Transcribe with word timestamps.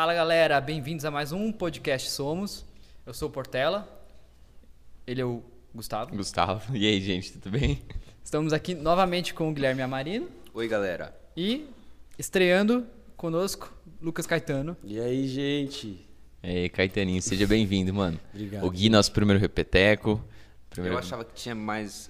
Fala 0.00 0.14
galera, 0.14 0.60
bem-vindos 0.60 1.04
a 1.04 1.10
mais 1.10 1.32
um 1.32 1.50
podcast 1.50 2.08
Somos. 2.08 2.64
Eu 3.04 3.12
sou 3.12 3.28
o 3.28 3.32
Portela, 3.32 3.84
ele 5.04 5.20
é 5.20 5.24
o 5.24 5.42
Gustavo. 5.74 6.14
Gustavo. 6.14 6.76
E 6.76 6.86
aí, 6.86 7.00
gente, 7.00 7.32
tudo 7.32 7.50
bem? 7.50 7.82
Estamos 8.22 8.52
aqui 8.52 8.76
novamente 8.76 9.34
com 9.34 9.50
o 9.50 9.52
Guilherme 9.52 9.82
Amarino 9.82 10.28
Oi, 10.54 10.68
galera. 10.68 11.12
e 11.36 11.68
estreando 12.16 12.86
conosco 13.16 13.74
Lucas 14.00 14.24
Caetano. 14.24 14.76
E 14.84 15.00
aí, 15.00 15.26
gente? 15.26 16.06
E 16.44 16.48
aí, 16.48 16.68
Caetaninho, 16.68 17.20
seja 17.20 17.44
bem-vindo, 17.44 17.92
mano. 17.92 18.20
Obrigado. 18.32 18.64
O 18.64 18.70
Gui, 18.70 18.88
nosso 18.88 19.10
primeiro 19.10 19.40
repeteco. 19.40 20.24
Primeiro... 20.70 20.94
Eu 20.94 21.00
achava 21.00 21.24
que 21.24 21.34
tinha 21.34 21.56
mais. 21.56 22.08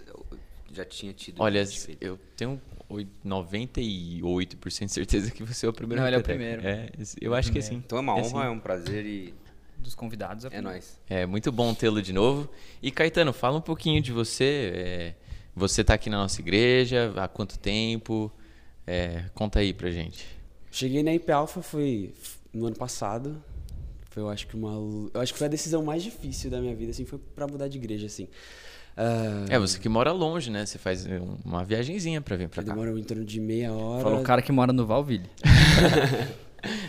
Já 0.73 0.85
tinha 0.85 1.12
tido. 1.12 1.41
Olha, 1.43 1.64
eu 2.00 2.18
tenho 2.36 2.61
oi- 2.89 3.07
98% 3.25 4.86
de 4.86 4.93
certeza 4.93 5.31
que 5.31 5.43
você 5.43 5.67
é 5.67 5.68
o 5.68 5.72
primeiro 5.72 6.00
Não, 6.00 6.08
ele 6.08 6.17
é 6.17 6.18
o 6.18 6.22
primeiro. 6.22 6.67
É, 6.67 6.91
eu 7.21 7.35
acho 7.35 7.50
que 7.53 7.61
sim. 7.63 7.77
Então 7.77 7.99
é 7.99 8.00
uma 8.00 8.13
É 8.18 8.22
honra, 8.22 8.29
sim. 8.43 8.46
é 8.46 8.50
um 8.50 8.58
prazer 8.61 9.04
e 9.07 9.35
Dos 9.79 9.94
convidados. 9.94 10.44
é 10.44 10.61
nóis. 10.61 10.99
É 11.08 11.25
muito 11.25 11.50
bom 11.53 11.72
tê-lo 11.75 12.03
de 12.03 12.13
novo. 12.13 12.49
E 12.82 12.91
Caetano, 12.91 13.32
fala 13.32 13.58
um 13.58 13.63
pouquinho 13.63 14.03
de 14.03 14.13
você. 14.13 14.72
é, 14.75 15.14
você 15.54 15.82
tá 15.82 15.94
aqui 15.94 16.08
na 16.11 16.18
nossa 16.18 16.41
igreja, 16.41 17.13
há 17.16 17.27
quanto 17.29 17.58
tempo? 17.58 18.30
É, 18.86 19.25
conta 19.35 19.58
aí 19.61 19.72
pra 19.72 19.91
gente. 19.91 20.25
Cheguei 20.71 21.03
na 21.03 21.13
IP 21.14 21.30
Alpha 21.32 21.63
foi 21.63 22.13
no 22.53 22.66
ano 22.66 22.77
passado. 22.77 23.43
Foi, 24.11 24.22
eu 24.22 24.29
acho 24.30 24.46
que 24.46 24.55
uma, 24.57 24.72
eu 25.13 25.21
acho 25.21 25.32
que 25.32 25.39
foi 25.39 25.46
a 25.46 25.50
decisão 25.50 25.82
mais 25.85 26.03
difícil 26.03 26.50
da 26.50 26.61
minha 26.61 26.75
vida, 26.75 26.91
assim, 26.91 27.05
foi 27.05 27.19
pra 27.35 27.46
mudar 27.46 27.69
de 27.69 27.77
igreja, 27.79 28.07
assim. 28.07 28.29
Ah, 29.00 29.44
É, 29.48 29.58
você 29.58 29.79
que 29.79 29.88
mora 29.88 30.11
longe, 30.11 30.50
né? 30.50 30.66
Você 30.66 30.76
faz 30.76 31.07
é, 31.07 31.20
uma 31.44 31.64
viagenzinha 31.64 32.20
pra 32.20 32.36
vir 32.36 32.48
pra 32.48 32.64
cá. 32.64 32.72
demora 32.72 32.91
em 32.98 33.02
torno 33.05 33.24
de 33.24 33.41
meia 33.41 33.72
hora. 33.72 34.02
Falou 34.02 34.20
o 34.20 34.22
cara 34.24 34.42
que 34.42 34.50
mora 34.50 34.72
no 34.72 34.84
Valville. 34.84 35.30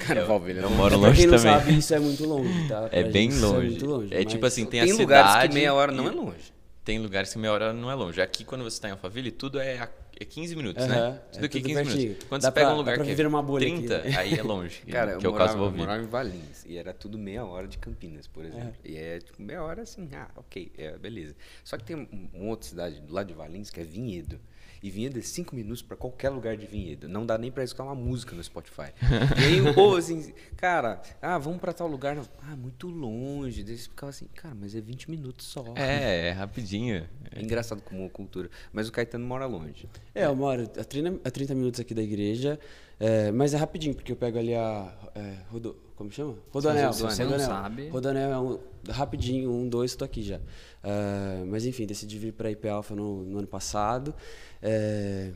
Cara, 0.05 0.25
Valverde, 0.25 0.59
Eu 0.61 0.69
não- 0.69 0.75
moro 0.75 0.97
Pra 0.97 1.07
longe 1.09 1.21
quem 1.21 1.27
não 1.29 1.37
também. 1.37 1.53
sabe, 1.59 1.77
isso 1.77 1.93
é 1.93 1.99
muito 1.99 2.25
longe, 2.25 2.67
tá? 2.67 2.89
É 2.91 3.03
Pra 3.03 3.11
bem 3.11 3.29
gente, 3.29 3.35
isso 3.35 3.45
longe. 3.53 3.77
É 3.77 3.85
longe. 3.87 4.13
É 4.13 4.17
mas- 4.23 4.25
tipo 4.33 4.45
assim, 4.47 4.65
tem, 4.65 4.81
Tem 4.83 4.91
a 4.91 4.95
lugares 4.95 5.31
cidade 5.31 5.47
que 5.49 5.53
meia 5.53 5.73
hora 5.73 5.91
não 5.91 6.07
é 6.07 6.11
longe. 6.11 6.51
Tem 6.83 6.97
lugares 6.97 7.31
que 7.31 7.37
meia 7.37 7.53
hora 7.53 7.71
não 7.71 7.91
é 7.91 7.93
longe. 7.93 8.19
Aqui, 8.19 8.43
quando 8.43 8.63
você 8.63 8.81
tá 8.81 8.87
em 8.87 8.91
Alphaville, 8.93 9.29
tudo 9.29 9.59
é, 9.59 9.77
a- 9.77 9.89
é 10.19 10.25
15 10.25 10.55
minutos, 10.55 10.85
né? 10.87 10.97
é 10.97 11.11
Tudo 11.33 11.45
aqui 11.45 11.57
é 11.57 11.61
tudo 11.61 11.67
15 11.69 11.73
pertinho. 11.83 12.03
minutos. 12.03 12.27
Quando 12.27 12.41
Dá 12.41 12.47
você 12.47 12.51
pega 12.53 12.65
pra- 12.67 12.73
um 12.75 12.77
lugar 12.77 12.97
que 12.97 13.03
viver 13.03 13.21
é 13.21 13.25
numa 13.25 13.41
bolha 13.43 13.67
aqui, 13.67 13.77
30, 13.87 13.97
né? 14.03 14.17
aí 14.17 14.33
é 14.33 14.43
longe. 14.43 14.81
Cara, 14.89 15.17
que 15.17 15.25
é 15.25 15.27
eu 15.27 15.31
o 15.31 15.35
caso 15.35 15.53
do 15.53 15.57
morava, 15.57 15.57
eu 15.57 15.59
Valville. 15.59 15.81
morava 15.85 16.03
em 16.03 16.07
Valinhos 16.07 16.65
e 16.65 16.77
era 16.77 16.93
tudo 16.93 17.17
meia 17.17 17.45
hora 17.45 17.67
de 17.67 17.77
Campinas, 17.77 18.27
por 18.27 18.43
exemplo. 18.45 18.73
E 18.83 18.97
é 18.97 19.19
tipo 19.19 19.41
meia 19.41 19.63
hora 19.63 19.81
assim, 19.83 20.09
ah, 20.13 20.29
ok, 20.35 20.71
é, 20.77 20.97
beleza. 20.97 21.35
Só 21.63 21.77
que 21.77 21.83
tem 21.83 21.95
um- 21.95 22.29
uma 22.33 22.49
outra 22.49 22.67
cidade 22.67 22.99
do 23.01 23.13
lado 23.13 23.27
de 23.27 23.33
Valinhos 23.33 23.69
que 23.69 23.79
é 23.79 23.83
Vinhedo. 23.83 24.39
E 24.81 24.89
Vinhedo 24.89 25.19
é 25.19 25.21
cinco 25.21 25.55
minutos 25.55 25.81
pra 25.81 25.97
qualquer 25.97 26.29
lugar 26.29 26.55
de 26.55 26.65
Vinhedo. 26.65 27.07
Não 27.09 27.25
dá 27.25 27.37
nem 27.37 27.51
pra 27.51 27.63
escutar 27.63 27.83
uma 27.83 27.95
música 27.95 28.35
no 28.35 28.43
Spotify. 28.43 28.91
e 29.39 29.43
aí 29.45 29.61
o 29.61 29.73
povo 29.73 29.97
assim, 29.97 30.33
cara, 30.55 31.01
ah, 31.21 31.37
vamos 31.37 31.59
pra 31.59 31.73
tal 31.73 31.87
lugar. 31.87 32.15
Não. 32.15 32.25
Ah, 32.43 32.55
muito 32.55 32.87
longe. 32.87 33.63
Daí 33.63 33.77
você 33.77 33.83
ficava 33.89 34.09
assim, 34.09 34.27
cara, 34.33 34.55
mas 34.59 34.73
é 34.75 34.81
20 34.81 35.09
minutos 35.11 35.47
só. 35.47 35.63
É, 35.75 36.27
é 36.29 36.31
rapidinho. 36.31 37.05
É 37.31 37.41
engraçado 37.41 37.81
como 37.81 38.05
a 38.05 38.09
cultura. 38.09 38.49
Mas 38.71 38.87
o 38.87 38.91
Caetano 38.91 39.25
mora 39.25 39.45
longe. 39.45 39.87
É, 40.15 40.25
eu 40.25 40.35
moro 40.35 40.63
a 40.63 40.83
30, 40.83 41.27
a 41.27 41.31
30 41.31 41.55
minutos 41.55 41.79
aqui 41.79 41.93
da 41.93 42.01
igreja, 42.01 42.59
é, 42.99 43.31
mas 43.31 43.53
é 43.53 43.57
rapidinho, 43.57 43.93
porque 43.95 44.11
eu 44.11 44.15
pego 44.15 44.37
ali 44.39 44.55
a. 44.55 44.93
É, 45.15 45.35
rodo, 45.51 45.75
como 45.95 46.11
chama? 46.11 46.35
Rodoanel. 46.51 46.93
Se 46.93 47.01
você 47.03 47.23
não 47.23 47.31
Rodoanel. 47.31 47.47
sabe- 47.63 47.89
Rodoanel 47.89 48.31
é 48.31 48.39
um, 48.39 48.59
rapidinho, 48.89 49.51
um, 49.51 49.67
dois, 49.67 49.95
tô 49.95 50.03
aqui 50.05 50.23
já. 50.23 50.39
É, 50.83 51.43
mas 51.45 51.65
enfim, 51.65 51.85
decidi 51.85 52.17
vir 52.17 52.33
pra 52.33 52.49
IP 52.49 52.67
Alpha 52.67 52.95
no, 52.95 53.23
no 53.25 53.39
ano 53.39 53.47
passado. 53.47 54.13
É, 54.61 55.31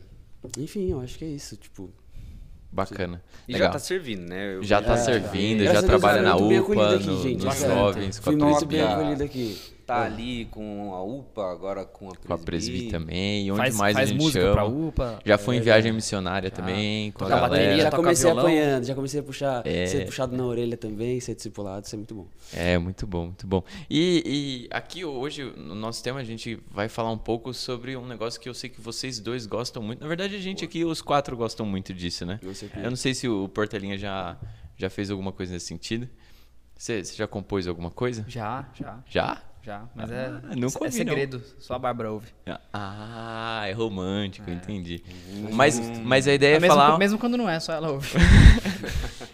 enfim, 0.58 0.92
eu 0.92 1.00
acho 1.02 1.18
que 1.18 1.26
é 1.26 1.30
isso. 1.30 1.56
Tipo, 1.58 1.90
Bacana. 2.72 3.22
E 3.48 3.54
Legal. 3.54 3.68
já 3.68 3.74
tá 3.74 3.80
servindo, 3.80 4.28
né? 4.28 4.56
Eu 4.56 4.64
Já 4.64 4.82
tá 4.82 4.94
É, 4.94 4.98
servindo, 4.98 5.60
graças 5.64 5.82
já 5.82 5.88
trabalha 5.88 6.22
na 6.24 6.36
UPA, 6.36 6.96
aqui, 6.96 7.06
no- 7.06 7.22
gente, 7.22 7.46
nos 7.46 7.60
jovens, 7.60 8.20
com 8.20 8.30
a 8.30 8.34
Fui 8.34 8.36
muito 8.42 8.66
bem 8.66 8.82
acolhido 8.82 9.24
aqui. 9.24 9.62
Tá 9.86 10.04
ali 10.04 10.46
com 10.46 10.94
a 10.94 11.04
UPA, 11.04 11.52
agora 11.52 11.84
com 11.86 12.10
a 12.10 12.16
com 12.16 12.34
a 12.34 12.38
presbi 12.38 12.88
também. 12.88 13.52
Onde 13.52 13.60
faz 13.60 13.76
mais 13.76 13.94
faz 13.96 14.08
a 14.10 14.12
gente 14.12 14.22
música 14.22 14.40
chama. 14.42 14.54
pra 14.54 14.66
UPA. 14.66 15.20
Já 15.26 15.38
foi 15.38 15.58
em 15.58 15.62
viagem 15.62 15.92
missionária 15.92 16.50
também, 16.50 17.12
com 17.12 17.26
a 17.26 17.30
galera. 17.30 17.50
bateria, 17.50 17.84
já 17.84 17.92
comecei 17.92 18.26
violão. 18.32 18.46
apanhando, 18.46 18.84
já 18.86 18.96
comecei 18.96 19.20
a 19.20 19.24
puxar, 19.24 19.68
É. 19.68 19.86
ser 19.88 20.06
puxado 20.06 20.36
na 20.38 20.46
orelha 20.46 20.78
também, 20.78 21.20
ser 21.20 21.36
discipulado, 21.36 21.86
isso 21.86 21.96
é 21.96 21.98
muito 21.98 22.16
bom. 22.16 22.28
É, 22.54 22.78
muito 22.78 23.06
bom, 23.06 23.26
muito 23.26 23.46
bom. 23.46 23.64
E, 23.90 24.24
e 24.26 24.68
aqui 24.76 25.04
hoje, 25.04 25.44
no 25.58 25.76
nosso 25.76 26.02
tema, 26.02 26.20
a 26.22 26.24
gente 26.24 26.58
vai 26.72 26.88
falar 26.88 27.12
um 27.12 27.18
pouco 27.18 27.54
sobre 27.54 27.98
um 27.98 28.06
negócio 28.08 28.40
que 28.40 28.48
eu 28.48 28.54
sei 28.54 28.70
que 28.70 28.80
vocês 28.80 29.20
dois 29.20 29.46
gostam 29.46 29.84
muito. 29.84 30.00
Na 30.00 30.08
verdade, 30.08 30.36
a 30.36 30.40
gente 30.40 30.64
aqui, 30.64 30.86
os 30.86 31.02
quatro, 31.02 31.36
gostam 31.36 31.66
muito 31.66 31.94
disso, 31.94 32.26
né? 32.26 32.40
Certeza. 32.54 32.86
Eu 32.86 32.90
não 32.90 32.98
sei 32.98 33.14
se 33.14 33.28
o 33.28 33.50
Portelinha 33.50 33.98
já, 33.98 34.38
já 34.78 34.90
fez 34.90 35.12
alguma 35.12 35.32
coisa 35.34 35.52
nesse 35.52 35.66
sentido. 35.66 36.08
Você, 36.78 37.04
você 37.04 37.16
já 37.16 37.28
compôs 37.28 37.68
alguma 37.68 37.92
coisa? 37.92 38.26
Já, 38.28 38.66
já, 38.74 39.00
Já? 39.10 39.42
Já. 39.64 39.86
Mas 39.96 40.12
Ah, 40.12 40.16
é, 40.16 40.56
nunca 40.56 40.80
é 40.80 40.84
ouvi, 40.84 40.84
não. 40.84 40.92
segredo, 40.92 41.44
só 41.60 41.76
a 41.76 41.80
Bárbara 41.80 42.12
ouve. 42.12 42.28
Ah, 42.74 43.64
é 43.68 43.72
romântico, 43.72 44.50
entendi. 44.50 45.02
Mas, 45.52 45.80
mas 46.04 46.28
a 46.28 46.34
ideia 46.34 46.58
é 46.58 46.60
mesmo, 46.60 46.76
falar... 46.76 46.98
mesmo 46.98 47.18
quando 47.18 47.38
não 47.38 47.50
é, 47.50 47.60
só 47.60 47.74
ela 47.74 47.92
ouve. 47.92 48.10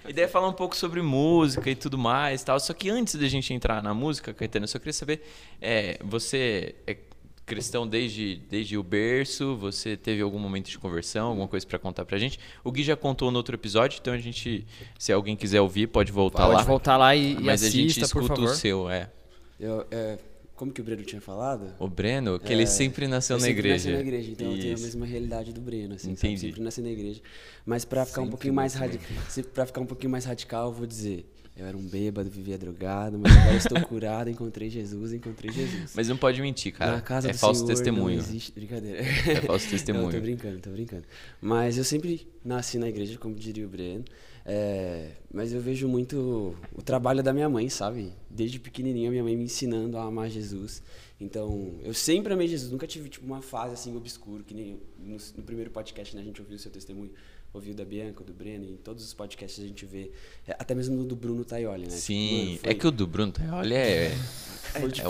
A 0.06 0.10
ideia 0.10 0.26
é 0.26 0.28
falar 0.28 0.48
um 0.48 0.54
pouco 0.54 0.76
sobre 0.76 1.04
música 1.04 1.70
e 1.70 1.76
tudo 1.76 1.96
mais 1.96 2.44
tal. 2.44 2.60
Só 2.60 2.74
que 2.74 2.90
antes 2.90 3.14
da 3.14 3.28
gente 3.28 3.54
entrar 3.54 3.84
na 3.84 3.94
música, 3.94 4.34
Caetano, 4.34 4.64
eu 4.64 4.68
só 4.68 4.80
queria 4.80 4.94
saber, 4.94 5.22
é, 5.62 6.00
você 6.04 6.74
é 6.88 6.98
cristão 7.46 7.88
desde, 7.88 8.38
desde 8.50 8.76
o 8.76 8.82
berço? 8.82 9.56
Você 9.58 9.96
teve 9.96 10.22
algum 10.24 10.40
momento 10.40 10.68
de 10.68 10.80
conversão, 10.80 11.28
alguma 11.28 11.48
coisa 11.48 11.66
pra 11.68 11.78
contar 11.78 12.06
pra 12.06 12.18
gente? 12.18 12.40
O 12.64 12.72
Gui 12.72 12.82
já 12.84 12.96
contou 12.96 13.30
no 13.30 13.38
outro 13.38 13.56
episódio, 13.56 14.00
então 14.02 14.12
a 14.14 14.18
gente, 14.18 14.66
se 14.98 15.12
alguém 15.14 15.36
quiser 15.36 15.62
ouvir, 15.62 15.86
pode 15.88 16.12
voltar 16.12 16.44
Pode 16.46 16.56
lá. 16.58 16.64
voltar 16.64 16.98
lá 16.98 17.16
e, 17.16 17.34
e 17.34 17.40
Mas 17.44 17.64
a 17.64 17.70
gente 17.70 17.92
assista, 18.00 18.08
por 18.14 18.24
escuta 18.24 18.42
favor. 18.42 18.52
o 18.52 18.56
seu, 18.56 18.90
é. 18.90 19.12
Eu, 19.60 19.86
é, 19.92 20.18
como 20.56 20.72
que 20.72 20.82
o 20.82 20.84
Breno 20.84 21.04
tinha 21.04 21.22
falado? 21.22 21.74
O 21.80 21.88
Breno, 21.88 22.40
que 22.40 22.52
ele 22.52 22.66
sempre 22.68 23.08
nasceu 23.08 23.36
eu 23.38 23.40
na 23.40 23.46
sempre 23.48 23.60
igreja. 23.60 23.92
nasci 23.92 24.04
na 24.04 24.08
igreja, 24.10 24.32
então 24.32 24.52
eu 24.52 24.58
tenho 24.60 24.72
a 24.72 24.74
Isso. 24.76 24.84
mesma 24.86 25.06
realidade 25.06 25.54
do 25.54 25.62
Breno, 25.62 25.96
assim, 25.96 26.12
Entendi. 26.12 26.36
sabe? 26.38 26.48
Sempre 26.48 26.62
nasci 26.64 26.82
na 26.82 26.90
igreja. 26.90 27.22
Mas 27.66 27.86
pra 27.86 28.06
ficar 28.06 28.22
um 28.22 28.26
Sempre 28.26 28.32
pouquinho 28.32 28.54
mais 28.54 28.74
radical, 28.74 29.08
para 29.54 29.66
ficar 29.66 29.82
um 29.82 29.86
pouquinho 29.86 30.12
mais 30.12 30.26
radical, 30.26 30.68
eu 30.68 30.74
vou 30.74 30.86
dizer, 30.88 31.26
eu 31.58 31.66
era 31.66 31.76
um 31.78 31.82
bêbado, 31.86 32.30
vivia 32.30 32.58
drogado, 32.58 33.20
mas 33.20 33.36
agora 33.36 33.56
estou 33.58 33.82
curado, 33.82 34.30
encontrei 34.30 34.70
Jesus, 34.70 35.12
encontrei 35.14 35.52
Jesus. 35.52 35.92
Mas 35.94 36.08
não 36.08 36.16
pode 36.16 36.42
mentir, 36.42 36.72
cara. 36.74 36.94
Na 36.94 37.02
casa 37.02 37.30
é 37.30 37.34
do 37.34 37.38
falso 37.38 37.62
Senhor 37.62 37.76
testemunho. 37.76 38.16
Não 38.18 38.24
existe, 38.24 38.52
brincadeira. 38.54 39.00
É 39.00 39.36
falso 39.42 39.66
Não, 39.66 39.72
testemunho. 39.72 40.12
tô 40.12 40.20
brincando, 40.22 40.60
tô 40.60 40.70
brincando. 40.70 41.04
Mas 41.42 41.78
eu 41.78 41.84
sempre 41.84 42.28
nasci 42.46 42.78
na 42.78 42.88
igreja, 42.88 43.18
como 43.18 43.36
diria 43.36 43.66
o 43.66 43.70
Breno. 43.70 44.06
É, 44.52 45.12
mas 45.32 45.54
eu 45.54 45.62
vejo 45.62 45.88
muito 45.88 46.56
o 46.76 46.82
trabalho 46.82 47.22
da 47.22 47.32
minha 47.32 47.48
mãe, 47.48 47.70
sabe? 47.70 48.12
Desde 48.28 48.60
pequenininha, 48.60 49.12
minha 49.12 49.24
mãe 49.24 49.38
me 49.38 49.44
ensinando 49.44 49.96
a 49.96 50.04
amar 50.04 50.28
Jesus. 50.28 50.82
Então, 51.22 51.76
eu 51.84 51.94
sempre 51.94 52.34
amei 52.34 52.48
Jesus. 52.48 52.72
Nunca 52.72 52.88
tive 52.88 53.10
tipo, 53.10 53.28
uma 53.28 53.44
fase 53.44 53.76
assim 53.76 53.96
obscura, 53.96 54.42
que 54.42 54.56
nem 54.56 54.80
no, 54.98 55.18
no 55.38 55.44
primeiro 55.44 55.70
podcast 55.70 56.16
né, 56.16 56.24
a 56.24 56.26
gente 56.26 56.42
ouviu 56.42 56.56
o 56.56 56.60
seu 56.60 56.72
testemunho, 56.72 57.12
ouviu 57.54 57.74
da 57.74 57.84
Bianca, 57.84 58.24
do 58.24 58.34
Breno, 58.34 58.66
em 58.66 58.76
todos 58.78 59.04
os 59.04 59.14
podcasts 59.14 59.64
a 59.64 59.68
gente 59.68 59.86
vê, 59.86 60.12
é, 60.48 60.56
até 60.60 60.76
mesmo 60.76 60.96
no 60.96 61.04
do 61.04 61.16
Bruno 61.16 61.44
Taioli, 61.44 61.82
né? 61.84 61.88
Tipo, 61.88 62.00
Sim, 62.02 62.46
mano, 62.46 62.58
foi- 62.60 62.70
é 62.70 62.74
que 62.74 62.88
o 62.88 62.92
do 62.92 63.08
Bruno, 63.08 63.34
olha, 63.54 63.76
é, 63.76 64.12
é 64.76 64.80
outro 64.84 65.04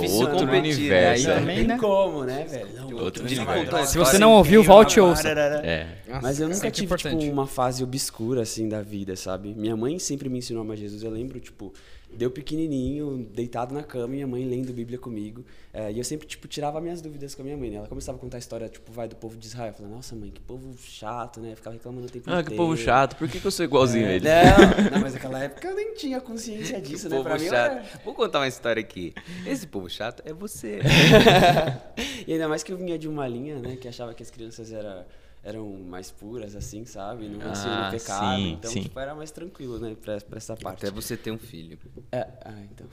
competir, 0.48 0.48
universo. 0.78 1.28
né? 1.28 1.34
é. 1.34 1.40
Também, 1.40 1.58
Não 1.60 1.68
né? 1.68 1.74
tem 1.74 1.78
como, 1.78 2.24
né, 2.24 2.46
velho? 2.50 2.70
Não, 2.76 2.98
Outro 2.98 3.24
não, 3.24 3.46
não, 3.66 3.76
a 3.78 3.86
Se 3.86 3.98
você 3.98 4.18
não 4.18 4.32
ouviu, 4.34 4.64
volte 4.64 4.98
e 4.98 5.02
ouça. 5.02 5.30
é. 5.30 5.98
Nossa, 6.08 6.22
Mas 6.22 6.40
eu 6.40 6.48
nunca 6.48 6.56
sempre 6.60 6.72
tive, 6.72 6.86
importante. 6.86 7.20
tipo, 7.20 7.34
uma 7.34 7.46
fase 7.48 7.84
obscura, 7.84 8.42
assim, 8.42 8.70
da 8.70 8.82
vida, 8.82 9.16
sabe? 9.16 9.54
Minha 9.54 9.76
mãe 9.76 10.00
sempre 10.00 10.30
me 10.30 10.40
ensinou 10.40 10.62
a 10.62 10.66
amar 10.66 10.78
Jesus. 10.78 11.04
Eu 11.04 11.12
lembro, 11.12 11.40
tipo, 11.40 11.74
deu 12.14 12.30
pequenininho, 12.32 13.28
deitado 13.34 13.74
na 13.74 13.84
cama, 13.84 14.08
e 14.08 14.10
minha 14.18 14.28
mãe 14.28 14.44
lendo 14.46 14.74
Bíblia 14.74 14.98
comigo. 14.98 15.46
É, 15.72 15.92
e 15.92 15.98
eu 15.98 16.04
sempre, 16.04 16.28
tipo, 16.28 16.48
tirava 16.48 16.82
minhas 16.82 17.02
dúvidas 17.02 17.36
com 17.36 17.42
a 17.42 17.46
minha 17.46 17.56
mãe, 17.56 17.70
né? 17.70 17.78
Ela 17.78 17.88
começava 17.88 18.18
a 18.18 18.22
contar 18.22 18.38
a 18.38 18.40
história, 18.40 18.68
tipo, 18.68 18.92
vai, 18.92 19.08
do 19.08 19.16
povo 19.16 19.38
de 19.38 19.46
Israel. 19.46 19.70
Eu 19.70 19.74
falava, 19.76 19.96
nossa, 19.96 20.16
mãe, 20.16 20.30
que 20.32 20.42
povo 20.42 20.76
chato, 20.82 21.40
né? 21.40 21.56
Ficava 21.56 21.76
reclamando 21.76 22.08
o 22.08 22.10
tempo 22.10 22.30
Ah, 22.30 22.38
que 22.38 22.42
inteiro. 22.54 22.56
povo 22.64 22.76
chato, 22.76 23.16
por 23.16 23.28
que, 23.30 23.40
que 23.40 23.46
eu 23.46 23.52
sou 23.52 23.64
igualzinho 23.64 24.08
a 24.08 24.10
É, 24.10 24.16
ele? 24.16 24.26
Não, 24.28 24.90
não, 24.92 25.00
mas 25.02 25.14
naquela 25.14 25.40
época 25.44 25.68
eu 25.68 25.76
nem 25.76 25.94
tinha 25.94 26.20
consciência 26.20 26.82
disso, 26.82 27.04
Que 27.08 27.10
né? 27.10 27.18
povo 27.18 27.30
Pra 27.30 27.38
mim, 27.38 27.46
eu 27.46 27.52
chato. 27.52 27.72
era- 27.72 27.84
Vou 28.04 28.14
contar 28.16 28.40
uma 28.40 28.48
história 28.48 28.80
aqui. 28.82 29.14
Esse 29.46 29.68
povo 29.68 29.90
chato 29.90 30.24
é 30.26 30.34
você. 30.34 30.80
e 32.28 32.34
ainda 32.34 32.48
mais 32.48 32.64
que 32.64 32.72
eu 32.72 32.78
vinha 32.78 32.98
de 32.98 33.08
uma 33.08 33.28
linha, 33.28 33.60
né, 33.60 33.76
que 33.76 33.88
achava 33.88 34.14
que 34.14 34.24
as 34.24 34.30
crianças 34.32 34.72
era, 34.72 35.08
eram 35.44 35.66
mais 35.88 36.12
puras, 36.12 36.56
assim, 36.56 36.84
sabe? 36.86 37.28
Não 37.30 37.40
nasciam 37.40 37.72
Ah, 37.74 37.86
no 37.86 37.92
pecado. 37.98 38.36
sim, 38.38 38.52
então, 38.52 38.72
sim. 38.72 38.82
tipo, 38.84 39.00
era 39.00 39.16
mais 39.16 39.32
tranquilo, 39.32 39.80
né, 39.80 39.96
pra, 40.02 40.20
pra 40.20 40.38
essa 40.38 40.56
parte. 40.58 40.86
Até 40.86 40.92
você 40.94 41.16
ter 41.16 41.32
um 41.32 41.38
filho. 41.38 41.78
É, 42.12 42.28
ah, 42.46 42.54
então. 42.72 42.88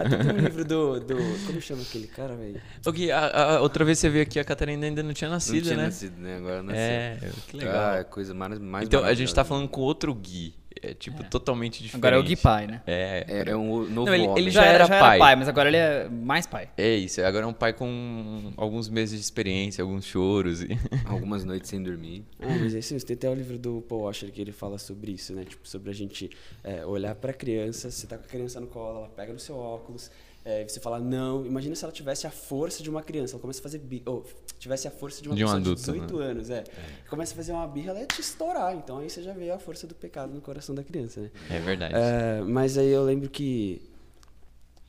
Até 0.00 0.16
tem 0.24 0.32
um 0.32 0.38
livro 0.38 0.64
do, 0.64 1.00
do. 1.00 1.16
Como 1.46 1.60
chama 1.60 1.82
aquele 1.82 2.06
cara, 2.08 2.34
velho? 2.34 2.60
Gui, 2.92 3.12
a- 3.12 3.54
a- 3.56 3.60
outra 3.60 3.84
vez 3.84 3.98
você 3.98 4.08
veio 4.08 4.22
aqui, 4.24 4.38
a 4.40 4.44
Catarina 4.44 4.84
ainda 4.86 5.02
não 5.02 5.12
tinha 5.12 5.30
nascido, 5.30 5.54
não 5.56 5.62
tinha 5.62 5.76
né? 5.76 5.84
nascido, 5.84 6.18
né? 6.20 6.36
Agora 6.38 6.62
nasceu. 6.62 6.80
É, 6.80 7.18
que 7.46 7.56
legal. 7.56 7.74
Ah, 7.90 7.96
é 7.98 8.04
coisa 8.04 8.34
mais, 8.34 8.58
mais 8.58 8.86
então, 8.86 9.04
a 9.04 9.14
gente 9.14 9.32
tá 9.32 9.44
falando 9.44 9.68
com 9.68 9.80
outro 9.80 10.12
Gui. 10.14 10.54
É 10.82 10.94
tipo 10.94 11.24
totalmente 11.24 11.82
diferente. 11.82 11.96
Agora 11.96 12.16
é 12.16 12.18
o 12.18 12.22
Gui 12.22 12.36
pai, 12.36 12.66
né? 12.66 12.82
É. 12.86 13.24
É, 13.28 13.50
é 13.50 13.56
um 13.56 13.84
novo 13.88 14.06
Não, 14.06 14.14
ele- 14.14 14.26
homem. 14.28 14.42
ele 14.42 14.50
Já, 14.50 14.60
já 14.62 14.66
era, 14.66 14.74
era 14.76 14.86
já 14.86 14.98
pai. 15.00 15.08
era 15.16 15.18
pai, 15.18 15.36
mas 15.36 15.48
agora 15.48 15.68
ele 15.68 15.76
é 15.76 16.08
mais 16.08 16.46
pai. 16.46 16.70
É 16.76 16.94
isso, 16.94 17.20
agora 17.22 17.44
é 17.44 17.48
um 17.48 17.52
pai 17.52 17.72
com 17.72 18.52
alguns 18.56 18.88
meses 18.88 19.18
de 19.18 19.24
experiência, 19.24 19.82
alguns 19.82 20.04
choros. 20.04 20.62
E... 20.62 20.68
Algumas 21.08 21.44
noites 21.44 21.68
sem 21.70 21.82
dormir. 21.82 22.24
Ah, 22.40 22.46
mas 22.60 22.74
é 22.74 22.78
isso, 22.78 22.98
tem 23.06 23.14
até 23.14 23.28
o 23.30 23.34
livro 23.34 23.58
do 23.58 23.80
Paul 23.88 24.02
Washer 24.02 24.30
que 24.30 24.40
ele 24.40 24.52
fala 24.52 24.78
sobre 24.78 25.12
isso, 25.12 25.32
né? 25.34 25.44
Tipo, 25.44 25.66
sobre 25.66 25.90
a 25.90 25.94
gente 25.94 26.30
é, 26.62 26.84
olhar 26.84 27.14
pra 27.14 27.32
criança, 27.32 27.90
você 27.90 28.06
tá 28.06 28.16
com 28.18 28.24
a 28.24 28.28
criança 28.28 28.60
no 28.60 28.66
colo, 28.66 28.98
ela 28.98 29.08
pega 29.08 29.32
no 29.32 29.38
seu 29.38 29.56
óculos, 29.56 30.10
é, 30.48 30.66
você 30.66 30.80
fala 30.80 30.98
não. 30.98 31.44
Imagina 31.44 31.74
se 31.74 31.84
ela 31.84 31.92
tivesse 31.92 32.26
a 32.26 32.30
força 32.30 32.82
de 32.82 32.88
uma 32.88 33.02
criança, 33.02 33.34
ela 33.34 33.40
começa 33.40 33.60
a 33.60 33.62
fazer 33.62 33.78
bi 33.80 34.02
ou 34.06 34.24
tivesse 34.58 34.88
a 34.88 34.90
força 34.90 35.20
de 35.20 35.28
uma 35.28 35.36
De 35.36 35.42
pessoa 35.42 35.58
adulto, 35.58 35.82
de 35.82 35.92
18 35.92 36.16
né? 36.16 36.24
anos, 36.24 36.48
é. 36.50 36.64
Começa 37.10 37.34
a 37.34 37.36
fazer 37.36 37.52
uma 37.52 37.66
birra, 37.66 37.90
ela 37.90 38.00
ia 38.00 38.06
te 38.06 38.22
estourar. 38.22 38.74
Então 38.74 38.96
aí 38.96 39.10
você 39.10 39.22
já 39.22 39.34
vê 39.34 39.50
a 39.50 39.58
força 39.58 39.86
do 39.86 39.94
pecado 39.94 40.32
no 40.32 40.40
coração 40.40 40.74
da 40.74 40.82
criança, 40.82 41.20
né? 41.20 41.30
É 41.50 41.58
verdade. 41.58 41.94
É, 41.94 42.40
mas 42.40 42.78
aí 42.78 42.88
eu 42.88 43.04
lembro 43.04 43.28
que 43.28 43.82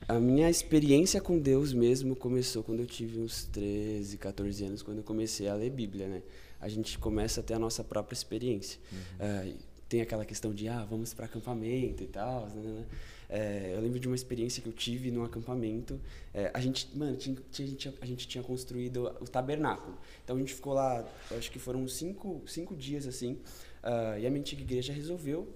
a 0.08 0.18
minha 0.18 0.48
experiência 0.48 1.20
com 1.20 1.38
Deus 1.38 1.74
mesmo 1.74 2.16
começou 2.16 2.62
quando 2.62 2.80
eu 2.80 2.86
tive 2.86 3.20
uns 3.20 3.44
13, 3.44 4.16
14 4.16 4.64
anos, 4.64 4.82
quando 4.82 4.98
eu 4.98 5.04
comecei 5.04 5.46
a 5.46 5.54
ler 5.54 5.68
Bíblia, 5.68 6.08
né? 6.08 6.22
A 6.58 6.70
gente 6.70 6.98
começa 6.98 7.40
a 7.40 7.42
ter 7.42 7.52
a 7.52 7.58
nossa 7.58 7.84
própria 7.84 8.14
experiência. 8.14 8.80
É, 9.18 9.52
tem 9.90 10.00
aquela 10.00 10.24
questão 10.24 10.54
de, 10.54 10.68
ah, 10.68 10.86
vamos 10.88 11.12
para 11.12 11.26
acampamento 11.26 12.02
e 12.02 12.06
tal, 12.06 12.46
né, 12.46 12.62
né, 12.62 12.70
né. 12.72 12.84
É, 13.30 13.72
eu 13.76 13.80
lembro 13.80 14.00
de 14.00 14.08
uma 14.08 14.14
experiência 14.16 14.60
que 14.62 14.68
eu 14.68 14.72
tive 14.72 15.10
num 15.10 15.22
acampamento. 15.24 16.00
É, 16.34 16.50
a 16.52 16.60
gente, 16.60 16.88
mano, 16.96 17.16
tinha, 17.16 17.36
tinha- 17.50 17.66
a, 17.66 17.70
gente, 17.70 17.76
tinha- 17.78 17.94
a 18.00 18.06
gente 18.06 18.26
tinha 18.28 18.42
construído 18.44 19.06
o 19.20 19.24
tabernáculo. 19.24 19.96
Então 20.24 20.36
a 20.36 20.38
gente 20.38 20.52
ficou 20.52 20.72
lá, 20.74 21.06
acho 21.38 21.50
que 21.50 21.58
foram 21.58 21.86
cinco, 21.88 22.42
cinco 22.46 22.74
dias 22.76 23.06
assim. 23.06 23.38
ah, 23.82 24.18
e 24.18 24.26
a 24.26 24.30
minha 24.30 24.40
antiga 24.40 24.60
igreja 24.62 24.92
resolveu 24.92 25.48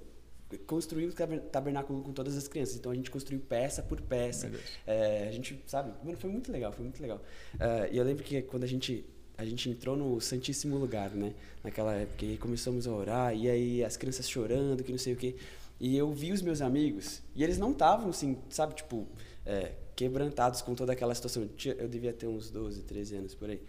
construir 0.67 1.07
o 1.07 1.13
taber- 1.13 1.41
tabernáculo 1.51 2.03
com 2.03 2.13
todas 2.13 2.37
as 2.37 2.47
crianças. 2.47 2.77
Então 2.77 2.93
a 2.93 2.95
gente 2.95 3.11
construiu 3.11 3.41
peça 3.41 3.83
por 3.83 4.01
peça. 4.01 4.51
É, 4.87 5.27
a 5.29 5.33
gente, 5.33 5.61
sabe, 5.67 5.93
mano, 6.05 6.17
foi 6.17 6.31
muito 6.31 6.53
legal, 6.53 6.73
foi 6.73 6.85
muito 6.85 7.01
legal. 7.03 7.21
Ah, 7.59 7.89
e 7.91 7.97
eu 7.99 8.05
lembro 8.05 8.23
que 8.23 8.41
quando 8.43 8.65
a 8.65 8.69
gente 8.69 9.05
a 9.37 9.45
gente 9.45 9.69
entrou 9.69 9.97
no 9.97 10.21
Santíssimo 10.21 10.79
Lugar, 10.79 11.11
né? 11.11 11.35
Naquela 11.65 11.93
época, 11.93 12.25
e 12.25 12.37
começamos 12.39 12.87
a 12.87 12.93
orar, 12.93 13.35
e 13.37 13.51
aí 13.51 13.83
as 13.85 13.97
crianças 13.97 14.31
chorando, 14.31 14.85
que 14.85 14.93
não 14.93 14.99
sei 14.99 15.15
o 15.15 15.17
quê. 15.17 15.35
E 15.81 15.97
eu 15.97 16.13
vi 16.13 16.33
os 16.33 16.41
meus 16.41 16.61
amigos, 16.61 17.23
e 17.35 17.43
eles 17.43 17.59
não 17.59 17.73
estavam, 17.73 18.11
assim, 18.11 18.39
sabe, 18.49 18.75
tipo, 18.75 19.07
é, 19.45 19.73
quebrantados 19.95 20.63
com 20.63 20.75
toda 20.75 20.93
aquela 20.93 21.15
situação. 21.15 21.49
Eu 21.79 21.89
devia 21.89 22.13
ter 22.13 22.27
uns 22.27 22.51
12, 22.51 22.83
13 22.83 23.17
anos 23.17 23.35
por 23.35 23.51
aí. 23.51 23.61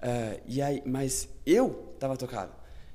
Ah, 0.00 0.40
e 0.46 0.62
aí, 0.62 0.82
mas 0.86 1.28
eu 1.44 1.94
tava 1.98 2.16
tocado. 2.16 2.52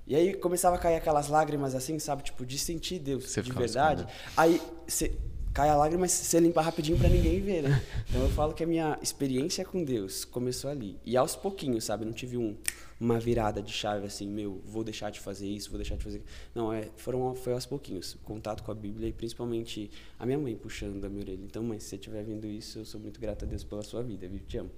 E 0.07 0.15
aí 0.15 0.33
começava 0.35 0.75
a 0.75 0.79
cair 0.79 0.95
aquelas 0.95 1.27
lágrimas 1.29 1.73
assim, 1.73 1.97
sabe? 1.97 2.23
Tipo, 2.23 2.45
de 2.45 2.59
sentir 2.59 3.00
Deus 3.00 3.25
Você 3.25 3.41
de 3.41 3.51
verdade. 3.51 4.06
Aí 4.38 4.62
você 4.88 5.18
cai 5.56 5.69
a 5.69 5.75
lágrima, 5.75 6.02
mas 6.02 6.12
você 6.12 6.40
limpa 6.40 6.62
rapidinho 6.62 6.98
pra 7.00 7.07
ninguém 7.10 7.40
ver, 7.42 7.63
né? 7.63 7.81
Então 8.10 8.22
eu 8.22 8.30
falo 8.30 8.54
que 8.54 8.63
a 8.63 8.68
minha 8.68 9.00
experiência 9.02 9.63
com 9.66 9.84
Deus 9.84 10.25
começou 10.25 10.69
ali. 10.69 11.00
E 11.06 11.16
aos 11.16 11.36
pouquinhos, 11.36 11.86
sabe? 11.86 12.04
Não 12.06 12.12
tive 12.12 12.38
um, 12.38 12.57
uma 13.00 13.19
virada 13.19 13.62
de 13.62 13.72
chave 13.72 14.06
assim, 14.06 14.28
meu, 14.28 14.62
vou 14.66 14.84
deixar 14.84 15.10
de 15.12 15.19
fazer 15.19 15.48
isso, 15.48 15.69
vou 15.69 15.78
deixar 15.80 15.96
de 15.96 16.04
fazer. 16.04 16.22
Não, 16.54 16.74
é, 16.74 16.90
foram 16.98 17.34
foi 17.36 17.54
aos 17.54 17.66
pouquinhos. 17.66 18.18
Contato 18.25 18.63
com 18.63 18.72
a 18.72 18.75
Bíblia 18.75 19.07
e 19.07 19.13
principalmente 19.13 19.90
a 20.19 20.25
minha 20.25 20.38
mãe 20.38 20.56
puxando 20.57 21.00
da 21.00 21.07
minha 21.07 21.22
orelha. 21.22 21.42
Então, 21.44 21.63
mãe, 21.63 21.80
se 21.80 21.88
você 21.88 21.96
estiver 21.96 22.24
vendo 22.24 22.46
isso, 22.48 22.80
eu 22.80 22.86
sou 22.86 23.00
muito 23.00 23.19
grato 23.22 23.46
a 23.46 23.48
Deus 23.48 23.63
pela 23.63 23.81
sua 23.81 24.04
vida, 24.04 24.28
viu? 24.28 24.40
Te 24.48 24.57
amo. 24.57 24.72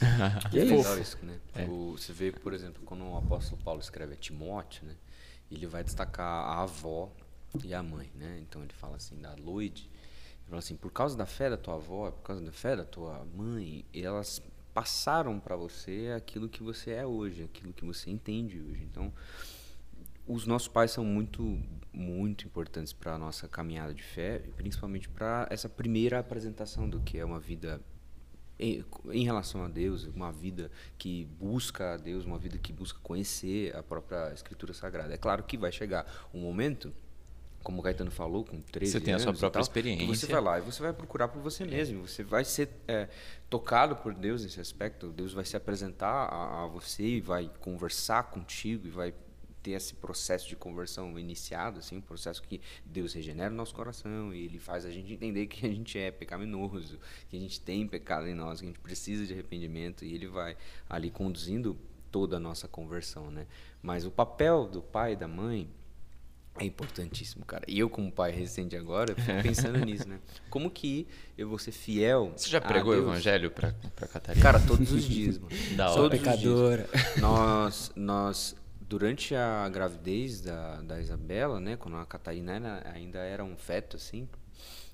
E 0.52 0.58
é 0.58 0.62
é 0.62 0.64
legal 0.64 0.98
isso, 0.98 1.16
né? 1.22 1.38
O- 1.68 1.92
você 1.96 2.12
vê, 2.12 2.32
por 2.32 2.52
exemplo, 2.52 2.82
quando 2.84 3.04
o 3.04 3.16
apóstolo 3.16 3.60
Paulo 3.62 3.80
escreve 3.80 4.14
a 4.14 4.16
Timóteo, 4.16 4.84
né? 4.84 4.94
Ele 5.50 5.66
vai 5.66 5.84
destacar 5.84 6.26
a 6.26 6.62
avó 6.62 7.12
e 7.64 7.72
a 7.72 7.82
mãe, 7.84 8.10
né? 8.16 8.40
Então 8.42 8.62
ele 8.62 8.72
fala 8.72 8.96
assim 8.96 9.16
da 9.20 9.32
Loide, 9.34 9.88
assim, 10.52 10.76
por 10.76 10.92
causa 10.92 11.16
da 11.16 11.26
fé 11.26 11.50
da 11.50 11.56
tua 11.56 11.74
avó, 11.74 12.10
por 12.10 12.22
causa 12.22 12.42
da 12.42 12.52
fé 12.52 12.76
da 12.76 12.84
tua 12.84 13.24
mãe, 13.34 13.84
elas 13.92 14.42
passaram 14.72 15.38
para 15.38 15.56
você 15.56 16.12
aquilo 16.16 16.48
que 16.48 16.62
você 16.62 16.92
é 16.92 17.06
hoje, 17.06 17.44
aquilo 17.44 17.72
que 17.72 17.84
você 17.84 18.10
entende 18.10 18.60
hoje. 18.60 18.82
Então, 18.84 19.12
os 20.26 20.46
nossos 20.46 20.68
pais 20.68 20.90
são 20.90 21.04
muito 21.04 21.58
muito 21.92 22.44
importantes 22.44 22.92
para 22.92 23.14
a 23.14 23.18
nossa 23.18 23.46
caminhada 23.46 23.94
de 23.94 24.02
fé, 24.02 24.40
principalmente 24.56 25.08
para 25.08 25.46
essa 25.48 25.68
primeira 25.68 26.18
apresentação 26.18 26.88
do 26.88 27.00
que 27.00 27.18
é 27.18 27.24
uma 27.24 27.38
vida 27.38 27.80
em, 28.58 28.84
em 29.10 29.24
relação 29.24 29.64
a 29.64 29.68
Deus, 29.68 30.04
uma 30.04 30.32
vida 30.32 30.70
que 30.98 31.24
busca 31.24 31.94
a 31.94 31.96
Deus, 31.96 32.24
uma 32.24 32.38
vida 32.38 32.58
que 32.58 32.72
busca 32.72 32.98
conhecer 33.00 33.74
a 33.76 33.82
própria 33.82 34.32
Escritura 34.32 34.72
Sagrada. 34.72 35.14
É 35.14 35.16
claro 35.16 35.44
que 35.44 35.56
vai 35.56 35.70
chegar 35.70 36.06
um 36.32 36.40
momento, 36.40 36.92
como 37.64 37.80
o 37.80 37.82
Caetano 37.82 38.10
falou, 38.10 38.44
com 38.44 38.60
13 38.60 38.92
Você 38.92 39.00
tem 39.00 39.14
a 39.14 39.18
sua 39.18 39.32
própria 39.32 39.50
tal, 39.50 39.62
que 39.62 39.66
Você 39.66 39.80
experiência. 39.80 40.28
vai 40.28 40.40
lá 40.40 40.58
e 40.58 40.60
você 40.60 40.82
vai 40.82 40.92
procurar 40.92 41.28
por 41.28 41.40
você 41.40 41.64
mesmo. 41.64 42.06
Você 42.06 42.22
vai 42.22 42.44
ser 42.44 42.68
é, 42.86 43.08
tocado 43.48 43.96
por 43.96 44.14
Deus 44.14 44.44
nesse 44.44 44.60
aspecto. 44.60 45.08
Deus 45.08 45.32
vai 45.32 45.46
se 45.46 45.56
apresentar 45.56 46.26
a, 46.26 46.64
a 46.64 46.66
você 46.66 47.02
e 47.02 47.20
vai 47.22 47.50
conversar 47.60 48.24
contigo 48.24 48.86
e 48.86 48.90
vai 48.90 49.14
ter 49.62 49.70
esse 49.70 49.94
processo 49.94 50.46
de 50.46 50.54
conversão 50.54 51.18
iniciado, 51.18 51.78
assim, 51.78 51.96
um 51.96 52.00
processo 52.02 52.42
que 52.42 52.60
Deus 52.84 53.14
regenera 53.14 53.50
o 53.50 53.56
nosso 53.56 53.74
coração 53.74 54.34
e 54.34 54.44
Ele 54.44 54.58
faz 54.58 54.84
a 54.84 54.90
gente 54.90 55.10
entender 55.14 55.46
que 55.46 55.64
a 55.66 55.70
gente 55.70 55.98
é 55.98 56.10
pecaminoso, 56.10 57.00
que 57.30 57.36
a 57.38 57.40
gente 57.40 57.58
tem 57.58 57.88
pecado 57.88 58.26
em 58.28 58.34
nós, 58.34 58.60
que 58.60 58.66
a 58.66 58.68
gente 58.68 58.80
precisa 58.80 59.24
de 59.26 59.32
arrependimento 59.32 60.04
e 60.04 60.14
Ele 60.14 60.26
vai 60.26 60.54
ali 60.86 61.10
conduzindo 61.10 61.78
toda 62.12 62.36
a 62.36 62.40
nossa 62.40 62.68
conversão, 62.68 63.30
né? 63.30 63.46
Mas 63.82 64.04
o 64.04 64.10
papel 64.10 64.68
do 64.68 64.82
pai 64.82 65.14
e 65.14 65.16
da 65.16 65.26
mãe 65.26 65.66
é 66.58 66.64
importantíssimo, 66.64 67.44
cara. 67.44 67.64
E 67.66 67.78
eu, 67.78 67.90
como 67.90 68.12
pai 68.12 68.30
recente 68.30 68.76
agora, 68.76 69.12
eu 69.12 69.16
fico 69.16 69.42
pensando 69.42 69.78
nisso, 69.84 70.08
né? 70.08 70.20
Como 70.48 70.70
que 70.70 71.06
eu 71.36 71.48
vou 71.48 71.58
ser 71.58 71.72
fiel 71.72 72.32
Você 72.36 72.48
já 72.48 72.58
a 72.58 72.60
pregou 72.60 72.92
o 72.92 72.96
evangelho 72.96 73.50
pra, 73.50 73.72
pra 73.96 74.06
Catarina? 74.06 74.42
Cara, 74.42 74.60
todos 74.60 74.92
os 74.92 75.04
dias, 75.04 75.38
mano. 75.38 75.50
Da 75.76 75.90
hora. 75.90 75.96
Todos 75.96 76.18
Pecadora. 76.20 76.88
Nós, 77.20 77.90
nós, 77.96 78.56
durante 78.80 79.34
a 79.34 79.68
gravidez 79.68 80.40
da, 80.42 80.80
da 80.82 81.00
Isabela, 81.00 81.58
né? 81.58 81.76
Quando 81.76 81.96
a 81.96 82.06
Catarina 82.06 82.52
era- 82.54 82.90
ainda 82.92 83.18
era 83.18 83.44
um 83.44 83.56
feto, 83.56 83.96
assim, 83.96 84.28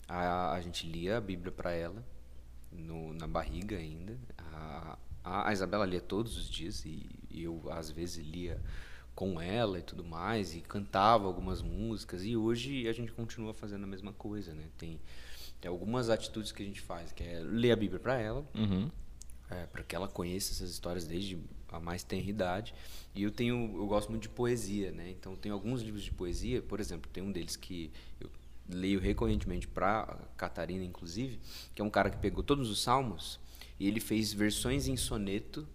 a, 0.08 0.52
a 0.52 0.60
gente 0.62 0.86
lia 0.86 1.18
a 1.18 1.20
Bíblia 1.20 1.52
para 1.52 1.72
ela, 1.72 2.02
no, 2.72 3.12
na 3.12 3.26
barriga 3.26 3.76
ainda. 3.76 4.16
A, 4.38 4.96
a, 5.22 5.48
a 5.50 5.52
Isabela 5.52 5.84
lia 5.84 6.00
todos 6.00 6.38
os 6.38 6.48
dias 6.48 6.86
e, 6.86 7.06
e 7.28 7.42
eu, 7.42 7.62
às 7.70 7.90
vezes, 7.90 8.24
lia 8.24 8.58
com 9.20 9.38
ela 9.38 9.78
e 9.78 9.82
tudo 9.82 10.02
mais, 10.02 10.54
e 10.54 10.62
cantava 10.62 11.26
algumas 11.26 11.60
músicas, 11.60 12.24
e 12.24 12.34
hoje 12.34 12.88
a 12.88 12.92
gente 12.94 13.12
continua 13.12 13.52
fazendo 13.52 13.84
a 13.84 13.86
mesma 13.86 14.14
coisa, 14.14 14.54
né? 14.54 14.64
Tem, 14.78 14.98
tem 15.60 15.68
algumas 15.68 16.08
atitudes 16.08 16.52
que 16.52 16.62
a 16.62 16.64
gente 16.64 16.80
faz, 16.80 17.12
que 17.12 17.22
é 17.22 17.38
ler 17.40 17.72
a 17.72 17.76
Bíblia 17.76 18.00
para 18.00 18.18
ela, 18.18 18.42
Uhum. 18.54 18.90
é, 19.50 19.66
para 19.66 19.82
que 19.82 19.94
ela 19.94 20.08
conheça 20.08 20.54
essas 20.54 20.70
histórias 20.70 21.06
desde 21.06 21.38
a 21.68 21.78
mais 21.78 22.02
tenra 22.02 22.30
idade. 22.30 22.72
E 23.14 23.22
eu 23.22 23.30
tenho, 23.30 23.56
eu 23.76 23.86
gosto 23.86 24.08
muito 24.08 24.22
de 24.22 24.30
poesia, 24.30 24.90
né? 24.90 25.10
Então 25.10 25.36
tem 25.36 25.52
alguns 25.52 25.82
livros 25.82 26.02
de 26.02 26.12
poesia, 26.12 26.62
por 26.62 26.80
exemplo, 26.80 27.10
tem 27.12 27.22
um 27.22 27.30
deles 27.30 27.56
que 27.56 27.90
eu 28.18 28.30
leio 28.70 28.98
recorrentemente 29.00 29.68
para 29.68 30.16
Catarina, 30.34 30.82
inclusive, 30.82 31.38
que 31.74 31.82
é 31.82 31.84
um 31.84 31.90
cara 31.90 32.08
que 32.08 32.16
pegou 32.16 32.42
todos 32.42 32.70
os 32.70 32.80
salmos 32.80 33.38
e 33.78 33.86
ele 33.86 34.00
fez 34.00 34.32
versões 34.32 34.88
em 34.88 34.96
soneto 34.96 35.68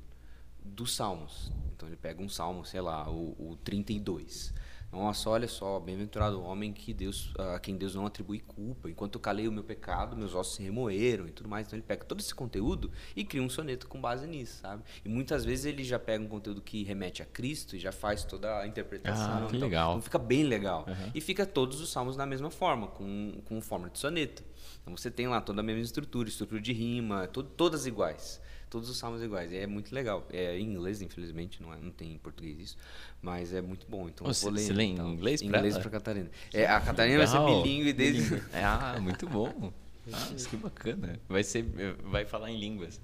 dos 0.66 0.94
salmos. 0.96 1.52
Então 1.76 1.88
ele 1.88 1.98
pega 1.98 2.22
um 2.22 2.30
salmo, 2.30 2.66
sei 2.66 2.82
lá, 2.82 3.10
o, 3.10 3.36
o 3.52 3.56
32. 3.64 4.54
Nossa, 4.92 5.30
olha 5.30 5.48
só, 5.48 5.78
bem-aventurado 5.78 6.40
o 6.40 6.44
homem 6.44 6.72
que 6.72 6.94
Deus, 6.94 7.34
a 7.38 7.60
quem 7.60 7.76
Deus 7.76 7.94
não 7.96 8.06
atribui 8.06 8.40
culpa. 8.40 8.90
Enquanto 8.90 9.16
eu 9.16 9.20
calei 9.20 9.46
o 9.46 9.52
meu 9.52 9.64
pecado, 9.64 10.16
meus 10.16 10.34
ossos 10.34 10.56
se 10.56 10.64
remoeram 10.64 11.28
e 11.28 11.32
tudo 11.32 11.50
mais. 11.50 11.68
Então 11.68 11.76
ele 11.78 11.86
pega 11.86 12.06
todo 12.06 12.22
esse 12.22 12.34
conteúdo 12.34 12.90
e 13.14 13.26
cria 13.26 13.44
um 13.44 13.50
soneto 13.50 13.90
com 13.90 14.00
base 14.00 14.26
nisso, 14.26 14.62
sabe? 14.62 14.84
E 15.04 15.10
muitas 15.10 15.44
vezes 15.44 15.66
ele 15.66 15.84
já 15.84 16.00
pega 16.00 16.24
um 16.24 16.30
conteúdo 16.30 16.62
que 16.62 16.82
remete 16.84 17.22
a 17.22 17.26
Cristo 17.26 17.76
e 17.76 17.80
já 17.80 17.92
faz 17.92 18.24
toda 18.24 18.60
a 18.60 18.66
interpretação. 18.68 19.44
Ah, 19.44 19.48
que 19.50 19.58
então, 19.58 19.68
legal. 19.68 19.92
Então 19.92 20.02
fica 20.02 20.18
bem 20.20 20.44
legal. 20.44 20.86
E 21.14 21.20
fica 21.20 21.46
todos 21.46 21.82
os 21.82 21.90
salmos 21.92 22.16
da 22.16 22.26
mesma 22.26 22.50
forma, 22.50 22.88
com, 22.88 23.42
com 23.44 23.60
forma 23.60 23.90
de 23.90 24.00
soneto. 24.00 24.44
Então 24.82 24.96
você 24.96 25.12
tem 25.12 25.28
lá 25.28 25.42
toda 25.42 25.60
a 25.60 25.64
mesma 25.64 25.82
estrutura, 25.82 26.30
estrutura 26.30 26.62
de 26.62 26.72
rima, 26.72 27.28
to- 27.28 27.44
todas 27.44 27.86
iguais. 27.86 28.40
Todos 28.76 28.90
os 28.90 28.98
salmos 28.98 29.24
iguais. 29.24 29.54
E 29.54 29.56
é 29.56 29.66
muito 29.66 29.96
legal. 29.96 30.28
É 30.34 30.58
em 30.60 30.64
inglês, 30.74 31.02
infelizmente, 31.02 31.62
não, 31.64 31.74
é, 31.74 31.78
não 31.80 31.92
tem 31.92 32.12
em 32.12 32.18
português 32.18 32.60
isso. 32.60 32.78
Mas 33.22 33.54
é 33.54 33.62
muito 33.62 33.86
bom. 33.88 34.10
Então 34.10 34.28
Você 34.28 34.44
vou 34.44 34.54
ler. 34.54 34.64
você 34.64 34.74
lê 34.74 34.84
em 34.84 34.92
então. 34.96 35.14
inglês 35.14 35.42
Em 35.42 35.46
inglês 35.46 35.76
ela? 35.76 35.82
pra 35.82 35.92
Catarina. 35.92 36.30
É, 36.54 36.66
a 36.66 36.82
Catarina 36.82 37.18
vai 37.20 37.26
ser 37.28 37.40
Legal. 37.40 37.64
bilíngue 37.64 37.94
desde. 37.94 38.44
Ah, 38.54 38.98
muito 39.00 39.30
bom. 39.30 39.72
Ah, 40.12 40.30
isso 40.36 40.50
que 40.50 40.58
bacana. 40.58 41.18
Vai, 41.30 41.42
ser, 41.42 41.64
vai 42.04 42.26
falar 42.26 42.52
em 42.52 42.60
línguas. 42.60 43.00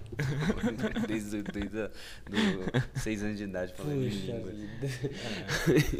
desde, 1.07 1.41
desde 1.41 1.81
a- 1.83 1.87
do 2.29 2.99
seis 2.99 3.23
anos 3.23 3.37
de 3.37 3.45
idade 3.45 3.73
falando 3.73 4.03
em 4.03 4.09
Puxa 4.09 4.31
língua. 4.33 4.51
vida. 4.51 5.97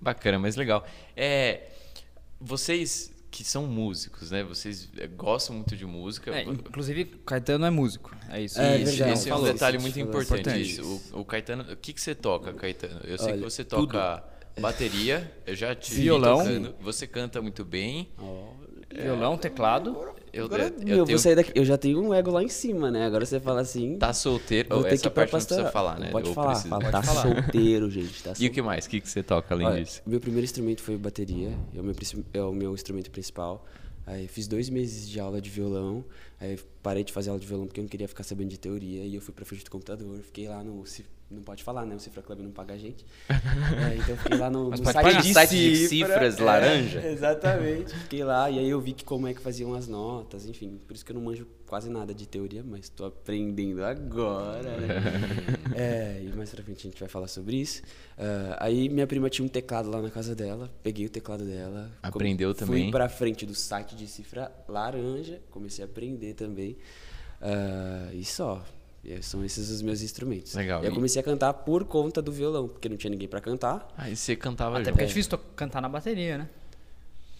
Bacana, 0.00 0.38
mas 0.38 0.54
legal. 0.54 0.86
É, 1.16 1.68
vocês 2.40 3.12
que 3.30 3.44
são 3.44 3.66
músicos, 3.66 4.30
né? 4.30 4.42
Vocês 4.42 4.88
é, 4.96 5.06
gostam 5.06 5.56
muito 5.56 5.76
de 5.76 5.84
música. 5.84 6.34
É, 6.34 6.42
inclusive, 6.44 7.04
Caetano 7.26 7.66
é 7.66 7.70
músico. 7.70 8.14
É 8.30 8.40
isso. 8.40 8.60
É 8.60 8.78
Isso, 8.78 8.90
verdade. 8.92 9.12
esse 9.12 9.28
é 9.28 9.32
um 9.34 9.36
Falou, 9.38 9.52
detalhe 9.52 9.76
isso, 9.76 9.82
muito 9.82 9.94
falou. 9.94 10.08
importante. 10.22 10.40
Importante. 10.40 10.70
Isso. 10.70 11.14
O, 11.14 11.20
o 11.20 11.24
Caetano, 11.24 11.72
o 11.72 11.76
que, 11.76 11.92
que 11.92 12.00
você 12.00 12.14
toca, 12.14 12.52
Caetano? 12.54 13.00
Eu 13.04 13.18
sei 13.18 13.28
Olha, 13.28 13.36
que 13.38 13.44
você 13.44 13.64
toca 13.64 14.24
bateria, 14.60 15.32
eu 15.46 15.54
já 15.54 15.74
te 15.74 15.94
vi 15.94 16.02
Violão. 16.02 16.38
tocando. 16.38 16.74
Você 16.80 17.06
canta 17.06 17.40
muito 17.42 17.64
bem. 17.64 18.10
Violão, 18.90 19.36
teclado. 19.36 20.14
Eu, 20.38 20.44
Agora, 20.46 20.72
eu, 20.78 20.84
meu, 20.86 20.96
eu 20.98 21.04
tenho, 21.04 21.18
sair 21.18 21.34
daqui. 21.34 21.52
Eu 21.54 21.64
já 21.64 21.76
tenho 21.76 22.00
um 22.00 22.14
ego 22.14 22.30
lá 22.30 22.42
em 22.42 22.48
cima, 22.48 22.90
né? 22.90 23.06
Agora 23.06 23.24
você 23.26 23.40
fala 23.40 23.60
assim. 23.60 23.96
tá 23.98 24.12
solteiro. 24.12 24.68
vou 24.70 24.78
Oh, 24.80 24.82
ter 24.82 24.94
essa 24.94 25.08
que 25.08 25.10
parte 25.10 25.32
não 25.32 25.40
precisa 25.40 25.70
falar, 25.70 25.98
né? 25.98 26.10
Pode 26.10 26.28
Ou 26.28 26.34
falar, 26.34 26.52
precisa? 26.52 26.68
fala. 26.68 26.80
Pode 26.82 26.92
Tá 26.92 27.02
falar. 27.02 27.22
solteiro, 27.22 27.90
gente. 27.90 28.22
Tá 28.22 28.32
E 28.38 28.46
o 28.46 28.50
que 28.50 28.62
mais? 28.62 28.86
O 28.86 28.88
que, 28.90 29.00
que 29.00 29.08
você 29.08 29.22
toca 29.22 29.54
além 29.54 29.66
Olha, 29.66 29.82
disso? 29.84 30.00
meu 30.06 30.20
primeiro 30.20 30.44
instrumento 30.44 30.82
foi 30.82 30.96
bateria, 30.96 31.50
é 31.74 31.80
o 31.80 31.84
meu, 31.84 31.94
é 32.34 32.42
o 32.42 32.52
meu 32.52 32.74
instrumento 32.74 33.10
principal. 33.10 33.64
Aí 34.06 34.26
fiz 34.26 34.48
dois 34.48 34.70
meses 34.70 35.06
de 35.08 35.20
aula 35.20 35.38
de 35.40 35.50
violão, 35.50 36.02
aí 36.40 36.58
parei 36.82 37.04
de 37.04 37.12
fazer 37.12 37.28
aula 37.28 37.38
de 37.38 37.46
violão 37.46 37.66
porque 37.66 37.78
eu 37.78 37.82
não 37.82 37.88
queria 37.90 38.08
ficar 38.08 38.22
sabendo 38.22 38.48
de 38.48 38.58
teoria, 38.58 39.04
e 39.04 39.14
eu 39.14 39.20
fui 39.20 39.34
pra 39.34 39.44
frente 39.44 39.64
do 39.64 39.70
computador, 39.70 40.18
fiquei 40.22 40.48
lá 40.48 40.64
no... 40.64 40.82
Não 41.30 41.42
pode 41.42 41.62
falar, 41.62 41.84
né? 41.84 41.94
O 41.94 42.00
Cifra 42.00 42.22
Club 42.22 42.40
não 42.40 42.50
paga 42.50 42.72
a 42.72 42.78
gente. 42.78 43.04
É, 43.28 43.96
então 43.96 44.10
eu 44.10 44.16
fiquei 44.16 44.38
lá 44.38 44.48
no, 44.48 44.70
Mas 44.70 44.80
no 44.80 44.84
pode 44.84 44.94
site, 44.94 45.04
pagar. 45.04 45.22
de, 45.22 45.32
Site 45.34 45.50
de 45.50 45.76
cifra, 45.76 45.88
cifras 45.88 46.38
é, 46.38 46.42
laranja. 46.42 47.04
Exatamente. 47.06 47.94
Fiquei 47.94 48.24
lá 48.24 48.50
e 48.50 48.58
aí 48.58 48.68
eu 48.68 48.80
vi 48.80 48.94
que 48.94 49.04
como 49.04 49.26
é 49.28 49.34
que 49.34 49.40
faziam 49.40 49.74
as 49.74 49.86
notas, 49.86 50.46
enfim. 50.46 50.80
Por 50.86 50.94
isso 50.94 51.04
que 51.04 51.12
eu 51.12 51.14
não 51.14 51.22
manjo 51.22 51.46
quase 51.66 51.90
nada 51.90 52.14
de 52.14 52.26
teoria, 52.26 52.64
mas 52.64 52.88
tô 52.88 53.04
aprendendo 53.04 53.84
agora, 53.84 54.76
né? 54.78 54.88
é, 55.76 56.22
e 56.22 56.34
mais 56.34 56.50
pra 56.50 56.62
frente 56.62 56.86
a 56.86 56.90
gente 56.90 56.98
vai 56.98 57.08
falar 57.10 57.28
sobre 57.28 57.56
isso. 57.56 57.82
Ah, 58.16 58.56
aí 58.60 58.88
minha 58.88 59.06
prima 59.06 59.28
tinha 59.28 59.44
um 59.44 59.48
teclado 59.50 59.90
lá 59.90 60.00
na 60.00 60.10
casa 60.10 60.34
dela, 60.34 60.70
peguei 60.82 61.04
o 61.04 61.10
teclado 61.10 61.44
dela. 61.44 61.90
Aprendeu 62.02 62.54
fui 62.54 62.66
também? 62.66 62.82
Fui 62.84 62.90
pra 62.90 63.06
frente 63.08 63.44
do 63.44 63.54
site 63.54 63.94
de 63.94 64.06
cifra 64.06 64.50
laranja, 64.66 65.40
comecei 65.50 65.84
a 65.84 65.86
aprender 65.86 66.32
também. 66.32 66.78
Ah, 67.38 68.08
e 68.14 68.24
só. 68.24 68.64
São 69.22 69.44
esses 69.44 69.70
os 69.70 69.80
meus 69.82 70.02
instrumentos. 70.02 70.54
Legal. 70.54 70.82
E 70.82 70.86
eu 70.86 70.92
comecei 70.92 71.20
a 71.20 71.22
cantar 71.24 71.52
por 71.54 71.84
conta 71.84 72.20
do 72.22 72.30
violão, 72.32 72.68
porque 72.68 72.88
não 72.88 72.96
tinha 72.96 73.10
ninguém 73.10 73.28
pra 73.28 73.40
cantar. 73.40 73.92
Aí 73.96 74.14
você 74.16 74.34
cantava 74.36 74.76
Até 74.76 74.84
junto. 74.84 74.92
porque 74.92 75.04
é 75.04 75.06
difícil 75.06 75.38
cantar 75.56 75.80
na 75.80 75.88
bateria, 75.88 76.38
né? 76.38 76.48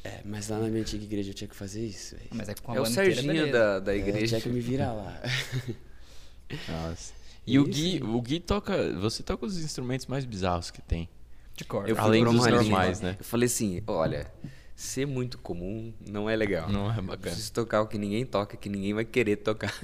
É, 0.04 0.20
mas 0.25 0.48
lá 0.48 0.58
na 0.58 0.68
minha 0.68 0.80
antiga 0.80 1.02
igreja 1.04 1.30
eu 1.30 1.34
tinha 1.34 1.48
que 1.48 1.56
fazer 1.56 1.84
isso. 1.84 2.14
velho. 2.16 2.28
Mas 2.32 2.48
é 2.48 2.54
que 2.54 2.62
com 2.62 2.72
a 2.72 2.76
É 2.76 2.80
o 2.80 2.87
Serginho 2.87 3.50
da, 3.52 3.80
da 3.80 3.92
É, 3.94 3.98
igreja. 3.98 4.26
tinha 4.28 4.40
que 4.40 4.48
me 4.48 4.60
virar 4.60 4.92
lá. 4.92 5.20
Nossa. 6.68 7.12
E 7.46 7.58
o. 7.58 7.64
Gui, 7.64 8.02
o 8.02 8.20
Gui 8.20 8.40
toca. 8.40 8.92
Você 8.94 9.22
toca 9.22 9.44
os 9.46 9.58
instrumentos 9.58 10.06
mais 10.06 10.25
bizarros 10.25 10.70
que 10.70 10.80
tem. 10.82 11.08
De 11.54 11.64
corda. 11.64 11.90
Eu 11.90 11.98
Além 11.98 12.25
dos 12.25 12.34
linha. 12.46 12.50
normais, 12.62 13.00
né? 13.00 13.16
Eu 13.18 13.25
falei 13.25 13.46
assim, 13.46 13.82
olha, 13.87 14.30
ser 14.76 15.06
muito 15.06 15.38
comum 15.38 15.92
não 16.08 16.30
é 16.30 16.37
legal. 16.37 16.70
Não 16.70 16.90
é 16.90 16.94
bacana. 16.94 17.16
preciso 17.18 17.52
tocar 17.52 17.82
o 17.82 17.87
que 17.88 17.98
ninguém 17.98 18.25
toca, 18.25 18.56
que 18.56 18.68
ninguém 18.68 18.94
vai 18.94 19.04
querer 19.04 19.37
tocar. 19.37 19.75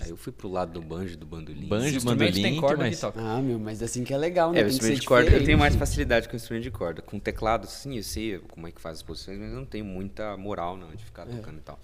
Aí 0.00 0.10
eu 0.10 0.16
fui 0.16 0.32
pro 0.32 0.48
lado 0.48 0.72
do 0.72 0.82
banjo 0.82 1.16
do 1.16 1.24
bandolim. 1.24 1.66
Banjo, 1.66 2.00
bandolim, 2.02 2.42
tem 2.42 2.60
corda, 2.60 2.76
mais? 2.76 2.94
que 2.96 3.00
toca. 3.00 3.20
Ah, 3.20 3.40
meu, 3.40 3.58
mas 3.58 3.82
assim 3.82 4.04
que 4.04 4.12
é 4.12 4.18
legal, 4.18 4.52
né? 4.52 4.60
É, 4.60 4.64
o 4.64 4.68
instrumento 4.68 5.00
de 5.00 5.06
corda 5.06 5.24
eu 5.24 5.30
tenho 5.30 5.40
diferente. 5.40 5.58
mais 5.58 5.76
facilidade 5.76 6.28
com 6.28 6.34
o 6.34 6.36
instrumento 6.36 6.64
de 6.64 6.70
corda. 6.70 7.02
Com 7.02 7.18
teclado, 7.18 7.66
sim, 7.66 7.96
eu 7.96 8.02
sei 8.02 8.38
como 8.38 8.66
é 8.66 8.72
que 8.72 8.80
faz 8.80 8.98
as 8.98 9.02
posições, 9.02 9.38
mas 9.38 9.50
eu 9.50 9.56
não 9.56 9.64
tenho 9.64 9.84
muita 9.84 10.36
moral 10.36 10.76
não 10.76 10.94
de 10.94 11.04
ficar 11.04 11.26
tocando 11.26 11.58
e 11.58 11.62
tal. 11.62 11.78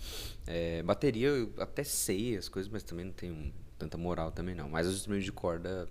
É, 0.47 0.83
bateria 0.83 1.28
eu 1.28 1.52
até 1.59 1.85
sei 1.85 2.37
as 2.37 2.49
coisas, 2.49 2.71
mas 2.71 2.83
também 2.83 3.07
não 3.07 3.12
tenho 3.12 3.52
tanta 3.78 3.97
moral 3.97 4.31
também 4.31 4.54
não. 4.54 4.69
Mas 4.69 4.87
os 4.87 4.97
instrumentos 4.97 5.25
de 5.25 5.33
corda 5.33 5.88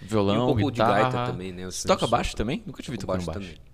Violão, 0.00 0.34
e 0.34 0.38
um 0.38 0.46
pouco 0.46 0.70
guitarra. 0.70 0.94
de 0.94 1.12
gaita 1.12 1.32
também, 1.32 1.52
né? 1.52 1.64
Você 1.66 1.86
toca 1.88 2.06
baixo 2.06 2.36
também? 2.36 2.62
Nunca 2.66 2.82
te 2.82 2.90
vi 2.90 2.98
tocando 2.98 3.24
baixo 3.24 3.26
baixo. 3.26 3.40
também. 3.40 3.71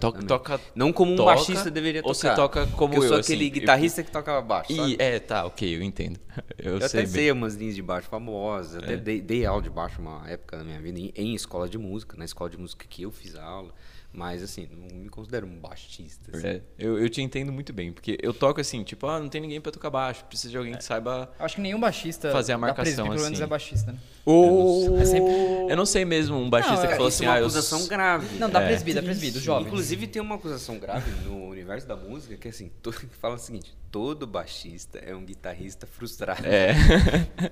Toca, 0.00 0.22
toca, 0.24 0.60
Não 0.74 0.92
como 0.92 1.12
um 1.12 1.16
toca, 1.16 1.34
baixista 1.34 1.70
deveria 1.70 2.02
tocar. 2.02 2.08
Ou 2.08 2.14
você 2.14 2.34
toca 2.34 2.66
como 2.68 2.94
Porque 2.94 2.96
eu 2.98 3.02
sou 3.08 3.16
eu, 3.18 3.20
aquele 3.20 3.44
assim, 3.44 3.52
guitarrista 3.54 4.02
que 4.02 4.10
toca 4.10 4.40
baixo, 4.40 4.72
E, 4.72 4.76
sabe? 4.76 4.96
é, 4.98 5.18
tá, 5.20 5.46
ok, 5.46 5.76
eu 5.76 5.82
entendo. 5.82 6.18
Eu, 6.58 6.74
Eu, 6.74 6.78
sei 6.80 6.86
até 6.86 6.96
bem. 6.98 7.06
sei 7.06 7.32
umas 7.32 7.54
linhas 7.54 7.74
de 7.74 7.82
baixo 7.82 8.08
famosas, 8.08 8.74
É. 8.74 8.78
até 8.84 8.96
dei, 8.96 9.20
dei 9.22 9.46
aula 9.46 9.62
de 9.62 9.70
baixo 9.70 10.00
uma 10.02 10.28
época 10.28 10.56
da 10.58 10.64
minha 10.64 10.80
vida 10.80 10.98
em, 10.98 11.12
em 11.14 11.34
escola 11.34 11.68
de 11.68 11.78
música, 11.78 12.16
na 12.16 12.24
escola 12.24 12.50
de 12.50 12.58
música 12.58 12.84
que 12.88 13.02
eu 13.02 13.10
fiz 13.10 13.36
aula, 13.36 13.72
mas 14.16 14.42
assim, 14.42 14.66
não 14.72 14.96
me 14.98 15.08
considero 15.10 15.46
um 15.46 15.58
baixista. 15.60 16.34
assim. 16.36 16.46
É, 16.46 16.60
eu, 16.78 16.98
eu 16.98 17.08
te 17.10 17.20
entendo 17.20 17.52
muito 17.52 17.72
bem, 17.72 17.92
porque 17.92 18.16
eu 18.22 18.32
toco 18.32 18.60
assim, 18.60 18.82
tipo, 18.82 19.06
ah, 19.06 19.20
não 19.20 19.28
tem 19.28 19.40
ninguém 19.40 19.60
pra 19.60 19.70
tocar 19.70 19.90
baixo, 19.90 20.24
precisa 20.24 20.50
de 20.50 20.56
alguém 20.56 20.74
que 20.74 20.82
saiba. 20.82 21.30
Acho 21.38 21.56
que 21.56 21.60
nenhum 21.60 21.78
baixista 21.78 22.32
Fazer 22.32 22.52
a 22.54 22.58
marcação, 22.58 23.08
menos 23.08 23.22
assim. 23.22 23.42
é 23.42 23.46
baixista, 23.46 23.92
né? 23.92 23.98
Ô, 24.24 24.96
É 24.98 25.04
sempre- 25.04 25.32
Eu 25.70 25.76
não 25.76 25.86
sei 25.86 26.04
mesmo 26.04 26.36
um 26.36 26.48
baixista 26.50 26.76
Não, 26.76 26.86
que 26.86 26.92
é, 26.92 26.96
falou 26.96 27.08
assim, 27.08 27.24
é 27.24 27.28
uma 27.28 27.34
ah, 27.34 27.38
eu. 27.38 27.44
acusação 27.44 27.86
grave. 27.86 28.38
Não, 28.38 28.48
da 28.50 28.62
É. 28.62 28.66
presbítero, 28.68 29.02
da 29.04 29.06
presbítero, 29.10 29.44
jovem. 29.44 29.66
Inclusive 29.66 30.06
tem 30.06 30.22
uma 30.22 30.34
acusação 30.36 30.78
grave 30.78 31.10
no 31.24 31.48
universo 31.48 31.86
da 31.86 31.94
música 31.96 32.36
que 32.36 32.48
assim, 32.48 32.70
que 32.82 33.06
fala 33.20 33.34
o 33.34 33.38
seguinte, 33.38 33.72
todo 33.92 34.26
baixista 34.26 34.98
é 34.98 35.14
um 35.14 35.24
guitarrista 35.24 35.86
frustrado. 35.86 36.42
É. 36.44 36.74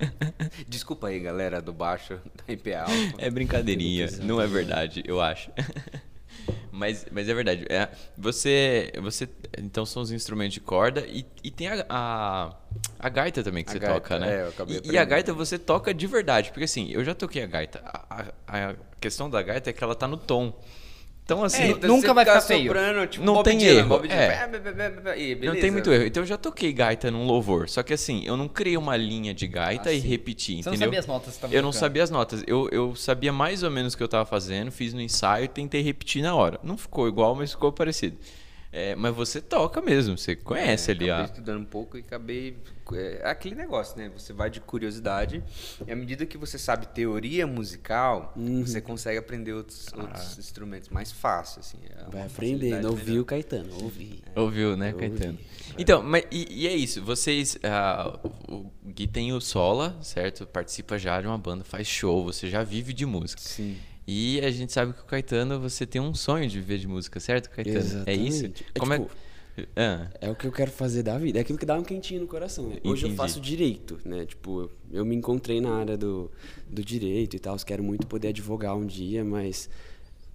Desculpa 0.66 1.08
aí, 1.08 1.20
galera 1.20 1.60
do 1.60 1.72
baixo 1.72 2.14
da 2.36 2.52
MPA. 2.52 2.82
Alfa. 2.82 3.14
É 3.18 3.30
brincadeirinha, 3.30 4.08
não 4.22 4.40
é 4.40 4.46
verdade, 4.46 5.02
eu 5.06 5.20
acho. 5.20 5.50
Mas, 6.70 7.06
mas 7.12 7.28
é 7.28 7.34
verdade. 7.34 7.66
É, 7.68 7.88
você, 8.18 8.92
você. 9.00 9.28
Então 9.58 9.86
são 9.86 10.02
os 10.02 10.10
instrumentos 10.10 10.54
de 10.54 10.60
corda 10.60 11.04
e, 11.06 11.24
e 11.42 11.50
tem 11.50 11.68
a, 11.68 11.86
a, 11.88 12.56
a 12.98 13.08
gaita 13.08 13.42
também 13.42 13.62
que 13.64 13.70
A 13.70 13.72
você 13.72 13.78
gaita, 13.78 13.94
toca, 14.00 14.18
né? 14.18 14.34
é, 14.38 14.42
eu 14.42 14.48
acabei 14.48 14.80
e, 14.84 14.90
e 14.92 14.98
a 14.98 15.04
gaita 15.04 15.32
você 15.32 15.58
toca 15.58 15.94
de 15.94 16.06
verdade, 16.06 16.50
porque 16.50 16.64
assim, 16.64 16.90
eu 16.90 17.04
já 17.04 17.14
toquei 17.14 17.42
a 17.42 17.46
gaita. 17.46 17.80
A, 17.84 18.22
a- 18.48 18.68
a 18.70 18.74
questão 19.00 19.30
da 19.30 19.40
gaita 19.42 19.70
é 19.70 19.72
que 19.72 19.84
ela 19.84 19.94
tá 19.94 20.08
no 20.08 20.16
tom. 20.16 20.52
Então, 21.24 21.42
assim, 21.42 21.62
É, 21.62 21.86
nunca 21.86 22.12
vai 22.12 22.22
ficar 22.22 22.42
feio. 22.42 22.70
tipo, 23.08 23.24
Não 23.24 23.34
Bob 23.34 23.44
tem 23.44 23.56
Dylan, 23.56 23.78
erro, 23.78 24.02
é. 24.10 24.46
Não 25.42 25.54
tem 25.54 25.70
muito 25.70 25.90
erro. 25.90 26.04
Então 26.04 26.22
eu 26.22 26.26
já 26.26 26.36
toquei 26.36 26.70
gaita 26.70 27.10
num 27.10 27.24
louvor. 27.24 27.66
Só 27.66 27.82
que 27.82 27.94
assim, 27.94 28.22
eu 28.26 28.36
não 28.36 28.46
criei 28.46 28.76
uma 28.76 28.94
linha 28.94 29.32
de 29.32 29.46
gaita 29.46 29.90
e 29.90 29.98
repeti, 29.98 30.62
Você 30.62 30.68
não 30.68 30.74
entendeu? 30.74 30.86
sabia 30.86 30.98
as 31.00 31.06
notas 31.06 31.36
tava 31.38 31.54
Eu 31.54 31.62
não 31.62 31.72
sabia 31.72 32.02
as 32.02 32.10
notas. 32.10 32.44
Eu, 32.46 32.68
eu 32.70 32.94
sabia 32.94 33.32
mais 33.32 33.62
ou 33.62 33.70
menos 33.70 33.94
o 33.94 33.96
que 33.96 34.02
eu 34.02 34.08
tava 34.08 34.26
fazendo, 34.26 34.70
fiz 34.70 34.92
no 34.92 35.00
ensaio 35.00 35.46
e 35.46 35.48
tentei 35.48 35.80
repetir 35.80 36.22
na 36.22 36.34
hora. 36.34 36.60
Não 36.62 36.76
ficou 36.76 37.08
igual, 37.08 37.34
mas 37.34 37.52
ficou 37.52 37.72
parecido. 37.72 38.18
É, 38.70 38.94
mas 38.94 39.14
você 39.14 39.40
toca 39.40 39.80
mesmo, 39.80 40.18
você 40.18 40.36
conhece 40.36 40.90
ali 40.90 41.08
acabei 41.08 41.24
a. 41.24 41.26
estudando 41.26 41.60
um 41.60 41.64
pouco 41.64 41.96
e 41.96 42.00
acabei. 42.00 42.56
É 42.92 43.22
aquele 43.30 43.54
negócio, 43.54 43.96
né? 43.96 44.10
Você 44.16 44.32
vai 44.32 44.50
de 44.50 44.60
curiosidade 44.60 45.42
e 45.86 45.90
à 45.90 45.96
medida 45.96 46.26
que 46.26 46.36
você 46.36 46.58
sabe 46.58 46.86
teoria 46.88 47.46
musical, 47.46 48.32
Uhum. 48.36 48.64
você 48.66 48.80
consegue 48.80 49.18
aprender 49.18 49.52
outros, 49.54 49.88
Ah. 49.94 50.02
outros 50.02 50.38
instrumentos 50.38 50.88
mais 50.90 51.10
fácil, 51.10 51.60
assim. 51.60 51.78
é 51.88 52.10
Vai 52.10 52.22
aprendendo, 52.26 52.88
ouviu 52.90 53.22
o 53.22 53.24
Caetano, 53.24 53.72
ouvi. 53.82 54.22
Ouviu, 54.36 54.76
né, 54.76 54.90
Eu 54.92 54.96
Caetano? 54.98 55.32
ouvi. 55.38 55.74
Então, 55.78 56.02
mas 56.02 56.24
e, 56.30 56.62
e 56.64 56.66
é 56.68 56.74
isso. 56.76 57.02
Vocês. 57.02 57.56
ah, 57.64 58.18
o 58.48 58.70
Gui 58.84 59.06
tem 59.06 59.32
o 59.32 59.40
Sola, 59.40 59.96
certo? 60.02 60.46
Participa 60.46 60.98
já 60.98 61.20
de 61.20 61.26
uma 61.26 61.38
banda, 61.38 61.64
faz 61.64 61.86
show, 61.86 62.22
você 62.24 62.48
já 62.50 62.62
vive 62.62 62.92
de 62.92 63.06
música. 63.06 63.40
Sim. 63.40 63.76
E 64.06 64.38
a 64.40 64.50
gente 64.50 64.70
sabe 64.70 64.92
que 64.92 65.00
o 65.00 65.04
Caetano, 65.06 65.58
você 65.58 65.86
tem 65.86 65.98
um 66.02 66.14
sonho 66.14 66.46
de 66.46 66.60
viver 66.60 66.76
de 66.78 66.86
música, 66.86 67.18
certo, 67.18 67.48
Caetano? 67.48 68.02
É 68.04 68.12
isso? 68.12 68.44
Exatamente. 68.44 68.66
É 68.74 68.78
Como 68.78 68.92
é 68.92 68.98
tipo- 68.98 69.10
Ah, 69.76 70.10
É 70.20 70.30
o 70.30 70.34
que 70.34 70.46
eu 70.46 70.52
quero 70.52 70.70
fazer 70.70 71.02
da 71.02 71.16
vida. 71.18 71.38
É 71.38 71.42
aquilo 71.42 71.58
que 71.58 71.66
dá 71.66 71.78
um 71.78 71.82
quentinho 71.84 72.20
no 72.22 72.26
coração. 72.26 72.68
Né? 72.68 72.76
Hoje 72.84 73.02
Entendi. 73.02 73.12
eu 73.12 73.16
faço 73.16 73.40
direito, 73.40 73.98
né? 74.04 74.26
Tipo, 74.26 74.62
eu, 74.62 74.70
eu 74.92 75.04
me 75.04 75.14
encontrei 75.14 75.60
na 75.60 75.74
área 75.76 75.96
do, 75.96 76.30
do 76.68 76.84
direito 76.84 77.36
e 77.36 77.38
tal. 77.38 77.56
Quero 77.58 77.82
muito 77.82 78.06
poder 78.06 78.28
advogar 78.28 78.76
um 78.76 78.84
dia, 78.86 79.24
mas 79.24 79.68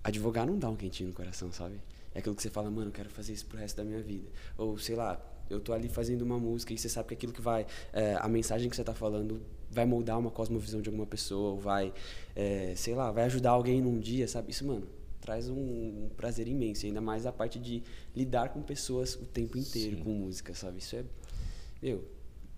advogar 0.04 0.48
não 0.48 0.58
dá 0.58 0.70
um 0.70 0.76
quentinho 0.76 1.10
no 1.10 1.16
coração, 1.16 1.52
sabe? 1.52 1.76
É 2.14 2.20
aquilo 2.20 2.34
que 2.36 2.42
você 2.42 2.50
fala, 2.50 2.70
mano, 2.72 2.88
eu 2.88 2.94
quero 2.94 3.10
fazer 3.10 3.34
isso 3.34 3.46
pro 3.46 3.58
resto 3.58 3.78
da 3.78 3.84
minha 3.84 4.02
vida. 4.02 4.28
Ou, 4.58 4.78
sei 4.78 4.96
lá, 4.96 5.22
eu 5.50 5.60
tô 5.60 5.74
ali 5.74 5.90
fazendo 5.90 6.22
uma 6.22 6.40
música 6.40 6.74
e 6.74 6.78
você 6.78 6.88
sabe 6.90 7.10
que 7.10 7.14
aquilo 7.14 7.34
que 7.34 7.42
vai. 7.42 7.66
é, 7.94 8.16
a 8.20 8.28
mensagem 8.28 8.70
que 8.70 8.76
você 8.76 8.84
tá 8.84 8.94
falando 8.94 9.42
vai 9.70 9.86
moldar 9.86 10.18
uma 10.18 10.32
cosmovisão 10.32 10.82
de 10.82 10.90
alguma 10.90 11.06
pessoa, 11.06 11.52
ou 11.52 11.60
vai, 11.60 11.94
é, 12.36 12.74
sei 12.76 12.96
lá, 12.96 13.12
vai 13.12 13.26
ajudar 13.26 13.52
alguém 13.52 13.82
num 13.82 14.00
dia, 14.00 14.28
sabe? 14.28 14.50
Isso, 14.52 14.66
mano, 14.66 14.88
traz 15.22 15.50
um, 15.50 15.56
um 15.56 16.10
prazer 16.16 16.48
imenso. 16.48 16.86
Ainda 16.86 17.02
mais 17.02 17.26
a 17.26 17.32
parte 17.32 17.60
de 17.60 17.84
lidar 18.16 18.50
com 18.50 18.62
pessoas 18.62 19.16
o 19.16 19.26
tempo 19.26 19.58
inteiro 19.58 19.98
com 19.98 20.10
música, 20.12 20.54
sabe? 20.54 20.80
Isso 20.80 20.96
é. 20.96 21.04
Meu, 21.82 22.04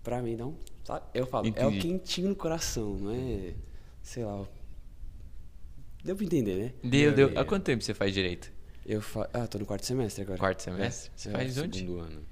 pra 0.02 0.20
mim, 0.22 0.36
não. 0.36 0.56
Sabe? 0.84 1.06
Eu 1.14 1.26
falo, 1.26 1.46
é 1.48 1.66
o 1.66 1.70
Entendi. 1.70 1.80
quentinho 1.80 2.28
no 2.30 2.36
coração, 2.36 2.96
não 2.96 3.10
é. 3.12 3.54
Sei 4.02 4.24
lá. 4.24 4.46
Deu 6.04 6.16
pra 6.16 6.24
entender, 6.24 6.56
né? 6.56 6.72
deu, 6.82 7.14
deu. 7.14 7.28
é. 7.30 7.38
Há 7.38 7.44
quanto 7.44 7.64
tempo 7.64 7.82
você 7.84 7.94
faz 7.94 8.12
direito? 8.12 8.52
Eu 8.84 9.00
fa... 9.00 9.30
Ah, 9.32 9.46
tô 9.46 9.58
no 9.58 9.64
quarto 9.66 9.86
semestre 9.86 10.22
agora. 10.22 10.38
Quarto 10.38 10.60
semestre? 10.62 11.12
Você 11.14 11.28
É, 11.28 11.32
faz 11.32 11.58
onde? 11.58 11.78
Segundo 11.78 12.00
ano. 12.00 12.26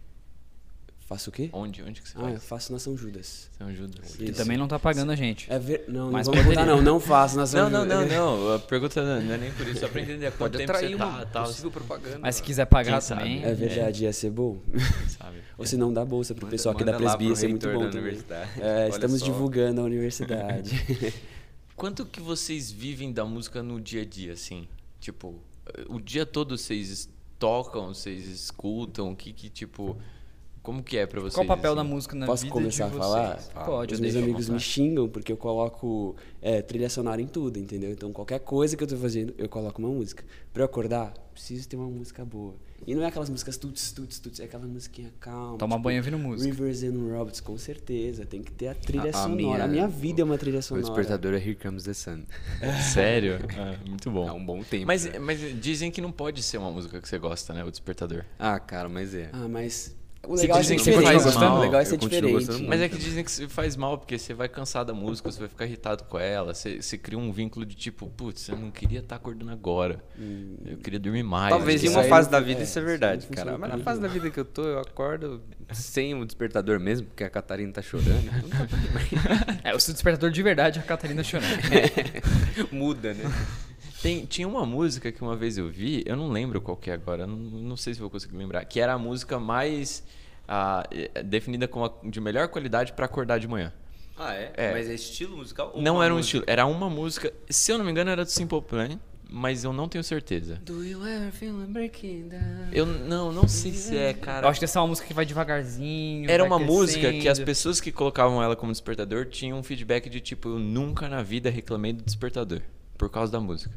Faço 1.10 1.28
o 1.28 1.32
quê? 1.32 1.50
Onde? 1.52 1.82
Onde 1.82 2.00
que 2.00 2.08
você 2.08 2.16
Ah, 2.16 2.20
eu 2.20 2.28
faz? 2.34 2.44
faço 2.44 2.72
na 2.72 2.78
São 2.78 2.96
Judas. 2.96 3.50
São 3.58 3.74
Judas. 3.74 4.14
Que 4.14 4.30
também 4.30 4.56
não 4.56 4.68
tá 4.68 4.78
pagando 4.78 5.10
a 5.10 5.16
gente. 5.16 5.52
É 5.52 5.58
ver... 5.58 5.84
Não, 5.88 6.08
não 6.08 6.22
botar, 6.22 6.42
poderia. 6.44 6.64
não. 6.64 6.80
Não 6.80 7.00
faço 7.00 7.36
na 7.36 7.48
São 7.48 7.68
Não, 7.68 7.84
não, 7.84 8.00
Judas. 8.00 8.12
não, 8.16 8.38
não. 8.46 8.54
A 8.54 8.58
pergunta 8.60 9.02
não 9.04 9.20
não 9.26 9.34
é 9.34 9.38
nem 9.38 9.50
por 9.50 9.66
isso, 9.66 9.80
só 9.80 9.88
pra 9.88 10.02
entender 10.02 10.26
quanto 10.30 10.38
Pode 10.52 10.58
tempo 10.58 10.70
atrair 10.70 10.90
você 10.90 10.94
uma 10.94 11.18
tá, 11.18 11.26
tal, 11.26 11.46
possível 11.46 11.70
propaganda. 11.72 12.18
Mas 12.20 12.36
se 12.36 12.42
quiser 12.44 12.64
pagar 12.66 12.92
Quem 12.92 13.00
sabe? 13.00 13.20
também. 13.22 13.44
É 13.44 13.52
verdade, 13.52 14.04
ia 14.04 14.12
ser 14.12 14.30
bom. 14.30 14.60
sabe? 15.18 15.38
Ou 15.58 15.66
se 15.66 15.76
não, 15.76 15.92
dá 15.92 16.04
bolsa 16.04 16.32
pro 16.32 16.44
Manda- 16.46 16.52
pessoal 16.52 16.76
aqui 16.76 16.84
da 16.84 16.92
manda 16.92 17.04
lá 17.04 17.10
Presbia, 17.16 17.28
ia 17.30 17.36
ser 17.36 17.48
muito 17.48 17.66
bom 17.66 17.72
da 17.72 17.78
também. 17.86 17.98
universidade. 18.02 18.50
É, 18.62 18.88
estamos 18.88 19.18
só. 19.18 19.26
divulgando 19.26 19.80
a 19.80 19.84
universidade. 19.84 21.12
Quanto 21.74 22.06
que 22.06 22.20
vocês 22.20 22.70
vivem 22.70 23.12
da 23.12 23.24
música 23.24 23.62
no 23.64 23.80
dia 23.80 24.02
a 24.02 24.04
dia, 24.04 24.32
assim? 24.34 24.68
Tipo, 25.00 25.34
o 25.88 25.98
dia 26.00 26.24
todo 26.24 26.56
vocês 26.56 27.08
tocam, 27.36 27.88
vocês 27.94 28.28
escutam, 28.28 29.10
o 29.10 29.16
que 29.16 29.32
que, 29.32 29.48
tipo... 29.50 29.96
Como 30.62 30.82
que 30.82 30.98
é 30.98 31.06
pra 31.06 31.20
vocês? 31.20 31.34
Qual 31.34 31.44
o 31.44 31.48
papel 31.48 31.74
da 31.74 31.80
assim? 31.80 31.90
música 31.90 32.14
na 32.14 32.26
Posso 32.26 32.42
vida 32.42 32.52
começar 32.52 32.88
de 32.90 32.94
a 32.96 32.98
falar? 32.98 33.36
vocês? 33.38 33.50
Pode, 33.64 33.94
Os 33.94 34.00
eu 34.00 34.02
meus 34.04 34.16
amigos 34.16 34.48
me 34.50 34.60
xingam 34.60 35.08
porque 35.08 35.32
eu 35.32 35.36
coloco 35.36 36.14
é, 36.42 36.60
trilha 36.60 36.90
sonora 36.90 37.20
em 37.22 37.26
tudo, 37.26 37.58
entendeu? 37.58 37.90
Então 37.90 38.12
qualquer 38.12 38.40
coisa 38.40 38.76
que 38.76 38.84
eu 38.84 38.88
tô 38.88 38.96
fazendo, 38.96 39.34
eu 39.38 39.48
coloco 39.48 39.78
uma 39.80 39.88
música. 39.88 40.22
Pra 40.52 40.62
eu 40.62 40.66
acordar, 40.66 41.14
preciso 41.32 41.66
ter 41.66 41.76
uma 41.76 41.88
música 41.88 42.24
boa. 42.26 42.54
E 42.86 42.94
não 42.94 43.02
é 43.02 43.06
aquelas 43.06 43.28
músicas 43.30 43.56
tuts, 43.56 43.92
tuts, 43.92 44.18
tuts, 44.18 44.40
é 44.40 44.44
aquela 44.44 44.66
musiquinha 44.66 45.10
calma. 45.20 45.56
Toma 45.58 45.76
tipo, 45.76 45.84
banho 45.84 45.98
ouvindo 45.98 46.18
música. 46.18 46.50
Rivers 46.50 46.82
and 46.82 46.96
Roberts, 47.10 47.40
com 47.40 47.56
certeza. 47.58 48.24
Tem 48.26 48.42
que 48.42 48.52
ter 48.52 48.68
a 48.68 48.74
trilha 48.74 49.04
A- 49.06 49.08
a 49.10 49.12
sonora. 49.12 49.36
minha- 49.36 49.64
a 49.64 49.68
minha 49.68 49.88
vida 49.88 50.20
é 50.20 50.24
uma 50.24 50.36
trilha 50.38 50.58
O 50.58 50.62
sonora. 50.62 50.86
despertador 50.86 51.32
é 51.34 51.36
Here 51.36 51.54
Comes 51.56 51.84
the 51.84 51.94
Sun. 51.94 52.22
Sério? 52.92 53.38
Ah, 53.58 53.76
muito 53.86 54.10
bom. 54.10 54.28
Há 54.28 54.32
um 54.34 54.44
bom 54.44 54.62
tempo. 54.62 54.86
Mas, 54.86 55.04
né? 55.04 55.18
mas 55.18 55.38
dizem 55.60 55.90
que 55.90 56.00
não 56.00 56.10
pode 56.12 56.42
ser 56.42 56.58
uma 56.58 56.70
música 56.70 57.00
que 57.00 57.08
você 57.08 57.18
gosta, 57.18 57.52
né? 57.54 57.64
O 57.64 57.70
Despertador. 57.70 58.24
Ah, 58.38 58.58
cara, 58.58 58.88
mas 58.88 59.14
é. 59.14 59.28
Ah, 59.32 59.46
mas 59.48 59.94
o 60.26 60.36
Se 60.36 60.42
legal 60.42 60.58
é 60.58 60.62
ser 60.62 60.76
que 60.76 60.82
diferente. 60.82 61.34
mal, 61.38 61.56
o 61.56 61.60
legal 61.60 61.80
é 61.80 61.84
ser 61.84 61.96
diferente. 61.96 62.62
Mas 62.62 62.80
é 62.80 62.88
que 62.88 62.98
dizem 62.98 63.24
que 63.24 63.48
faz 63.48 63.74
mal, 63.74 63.96
porque 63.96 64.18
você 64.18 64.34
vai 64.34 64.48
cansar 64.48 64.84
da 64.84 64.92
música, 64.92 65.30
você 65.30 65.40
vai 65.40 65.48
ficar 65.48 65.64
irritado 65.64 66.04
com 66.04 66.18
ela, 66.18 66.52
você, 66.54 66.80
você 66.80 66.98
cria 66.98 67.18
um 67.18 67.32
vínculo 67.32 67.64
de 67.64 67.74
tipo, 67.74 68.06
putz, 68.06 68.48
eu 68.48 68.56
não 68.56 68.70
queria 68.70 69.00
estar 69.00 69.16
acordando 69.16 69.50
agora. 69.50 70.04
Eu 70.64 70.76
queria 70.78 71.00
dormir 71.00 71.22
mais. 71.22 71.50
Talvez 71.50 71.82
em 71.82 71.86
isso 71.86 71.96
uma 71.96 72.04
fase 72.04 72.30
da 72.30 72.38
vida 72.38 72.60
é, 72.60 72.64
isso 72.64 72.78
é 72.78 72.82
isso 72.82 72.88
verdade, 72.88 73.26
não 73.28 73.34
cara. 73.34 73.58
Mas 73.58 73.70
na 73.70 73.78
fase 73.78 74.00
da 74.00 74.08
vida 74.08 74.30
que 74.30 74.38
eu 74.38 74.44
tô, 74.44 74.62
eu 74.62 74.78
acordo 74.78 75.42
sem 75.72 76.14
o 76.14 76.24
despertador 76.24 76.78
mesmo, 76.78 77.06
porque 77.06 77.24
a 77.24 77.30
Catarina 77.30 77.72
tá 77.72 77.82
chorando. 77.82 78.24
Então 78.26 78.48
tá. 78.50 79.60
É, 79.70 79.74
o 79.74 79.80
seu 79.80 79.92
despertador 79.92 80.30
de 80.30 80.42
verdade 80.42 80.78
é 80.78 80.82
a 80.82 80.84
Catarina 80.84 81.22
chorando. 81.22 81.60
Muda, 82.70 83.14
né? 83.14 83.24
Tem, 84.02 84.24
tinha 84.24 84.48
uma 84.48 84.64
música 84.64 85.12
que 85.12 85.20
uma 85.22 85.36
vez 85.36 85.58
eu 85.58 85.68
vi, 85.68 86.02
eu 86.06 86.16
não 86.16 86.30
lembro 86.30 86.60
qual 86.60 86.76
que 86.76 86.90
é 86.90 86.94
agora, 86.94 87.26
não, 87.26 87.36
não 87.36 87.76
sei 87.76 87.92
se 87.94 88.00
vou 88.00 88.08
conseguir 88.08 88.36
lembrar, 88.36 88.64
que 88.64 88.80
era 88.80 88.94
a 88.94 88.98
música 88.98 89.38
mais 89.38 90.02
eh, 90.90 91.22
definida 91.22 91.68
como 91.68 91.84
a 91.84 91.92
de 92.08 92.20
melhor 92.20 92.48
qualidade 92.48 92.92
pra 92.94 93.04
acordar 93.06 93.38
de 93.38 93.46
manhã. 93.46 93.72
Ah, 94.16 94.34
é? 94.34 94.52
É. 94.56 94.72
Mas 94.72 94.88
é 94.88 94.94
estilo 94.94 95.36
musical? 95.36 95.72
ou 95.74 95.82
Não 95.82 96.02
era 96.02 96.12
um 96.12 96.16
música? 96.16 96.38
estilo, 96.38 96.44
era 96.46 96.66
uma 96.66 96.88
música, 96.90 97.32
se 97.48 97.72
eu 97.72 97.78
não 97.78 97.84
me 97.84 97.90
engano 97.90 98.10
era 98.10 98.24
do 98.24 98.30
Simple 98.30 98.60
Plan, 98.62 98.98
mas 99.32 99.64
eu 99.64 99.72
não 99.72 99.88
tenho 99.88 100.02
certeza. 100.02 100.56
Do 100.64 100.84
you 100.84 101.06
ever 101.06 101.30
feel 101.30 101.56
like 101.56 101.70
breaking 101.72 102.28
down? 102.28 102.68
Eu 102.72 102.84
não, 102.86 103.30
não 103.32 103.46
sei 103.46 103.72
se 103.72 103.96
é, 103.96 104.12
cara. 104.12 104.46
Eu 104.46 104.50
acho 104.50 104.58
que 104.58 104.64
essa 104.64 104.78
é 104.78 104.82
uma 104.82 104.88
música 104.88 105.06
que 105.06 105.14
vai 105.14 105.24
devagarzinho. 105.24 106.28
Era 106.28 106.42
vai 106.42 106.48
uma 106.50 106.58
música 106.58 107.10
que 107.12 107.18
as 107.18 107.22
crescendo. 107.38 107.44
pessoas 107.46 107.80
que 107.80 107.92
colocavam 107.92 108.42
ela 108.42 108.56
como 108.56 108.72
despertador 108.72 109.26
tinham 109.26 109.58
um 109.58 109.62
feedback 109.62 110.08
de 110.10 110.20
tipo, 110.20 110.48
eu 110.48 110.58
nunca 110.58 111.08
na 111.08 111.22
vida 111.22 111.48
reclamei 111.50 111.92
do 111.92 112.02
despertador. 112.02 112.60
Por 112.98 113.08
causa 113.08 113.30
da 113.32 113.40
música. 113.40 113.74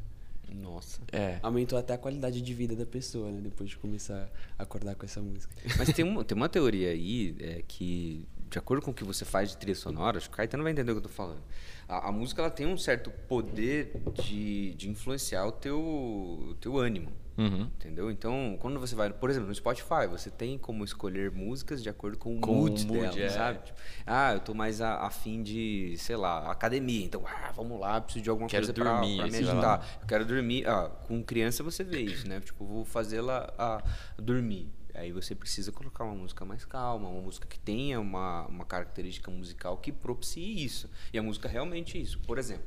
Nossa. 0.83 1.01
É. 1.11 1.39
Aumentou 1.41 1.77
até 1.77 1.93
a 1.93 1.97
qualidade 1.97 2.41
de 2.41 2.53
vida 2.53 2.75
da 2.75 2.85
pessoa, 2.85 3.31
né? 3.31 3.39
Depois 3.41 3.69
de 3.69 3.77
começar 3.77 4.29
a 4.57 4.63
acordar 4.63 4.95
com 4.95 5.05
essa 5.05 5.21
música. 5.21 5.53
Mas 5.77 5.91
tem 5.93 6.03
uma, 6.03 6.23
tem 6.23 6.35
uma 6.35 6.49
teoria 6.49 6.89
aí 6.89 7.35
é, 7.39 7.63
que, 7.67 8.27
de 8.49 8.57
acordo 8.57 8.83
com 8.83 8.91
o 8.91 8.93
que 8.93 9.03
você 9.03 9.25
faz 9.25 9.49
de 9.49 9.57
trilha 9.57 9.75
sonora, 9.75 10.17
acho 10.17 10.29
que 10.29 10.33
o 10.33 10.37
Caetano 10.37 10.63
vai 10.63 10.71
entender 10.71 10.91
o 10.91 10.95
que 10.95 10.99
eu 10.99 11.03
tô 11.03 11.09
falando. 11.09 11.41
A, 11.87 12.09
a 12.09 12.11
música 12.11 12.41
ela 12.41 12.51
tem 12.51 12.67
um 12.67 12.77
certo 12.77 13.11
poder 13.27 13.93
de, 14.23 14.73
de 14.73 14.89
influenciar 14.89 15.45
o 15.45 15.51
teu, 15.51 15.79
o 15.79 16.55
teu 16.59 16.77
ânimo. 16.77 17.11
Uhum. 17.37 17.63
Entendeu? 17.63 18.11
Então, 18.11 18.57
quando 18.61 18.79
você 18.79 18.93
vai, 18.95 19.11
por 19.11 19.29
exemplo, 19.29 19.47
no 19.49 19.55
Spotify, 19.55 20.07
você 20.09 20.29
tem 20.29 20.57
como 20.57 20.83
escolher 20.83 21.31
músicas 21.31 21.81
de 21.81 21.89
acordo 21.89 22.17
com 22.17 22.37
o 22.37 22.39
Com 22.39 22.53
mood, 22.53 22.83
o 22.83 22.87
mood, 22.87 22.99
dela, 23.15 23.19
é. 23.19 23.29
sabe? 23.29 23.59
Tipo, 23.65 23.79
ah, 24.05 24.33
eu 24.33 24.39
tô 24.39 24.53
mais 24.53 24.81
a, 24.81 24.97
a 25.05 25.09
fim 25.09 25.41
de, 25.41 25.95
sei 25.97 26.15
lá, 26.15 26.51
academia. 26.51 27.03
Então, 27.05 27.23
ah, 27.25 27.51
vamos 27.55 27.79
lá, 27.79 27.99
preciso 27.99 28.23
de 28.23 28.29
alguma 28.29 28.47
Quero 28.47 28.67
coisa 28.67 28.73
pra, 28.73 28.99
dormir, 28.99 29.17
pra 29.17 29.25
me 29.25 29.31
vai 29.31 29.41
lá. 29.41 29.51
ajudar. 29.51 29.99
Eu 30.01 30.07
quero 30.07 30.25
dormir. 30.25 30.67
Ah, 30.67 30.89
com 31.07 31.23
criança 31.23 31.63
você 31.63 31.83
vê 31.83 32.01
isso, 32.01 32.27
né? 32.27 32.39
Tipo, 32.39 32.65
vou 32.65 32.85
fazê-la 32.85 33.83
dormir. 34.17 34.69
Aí 34.93 35.11
você 35.11 35.33
precisa 35.33 35.71
colocar 35.71 36.03
uma 36.03 36.13
música 36.13 36.45
mais 36.45 36.65
calma, 36.65 37.09
uma 37.09 37.21
música 37.21 37.47
que 37.47 37.57
tenha 37.57 37.99
uma, 37.99 38.45
uma 38.45 38.63
característica 38.63 39.31
musical 39.31 39.75
que 39.77 39.91
propicie 39.91 40.63
isso. 40.63 40.87
E 41.11 41.17
a 41.17 41.23
música 41.23 41.47
realmente 41.49 41.97
é 41.97 42.01
isso. 42.01 42.19
Por 42.19 42.37
exemplo, 42.37 42.65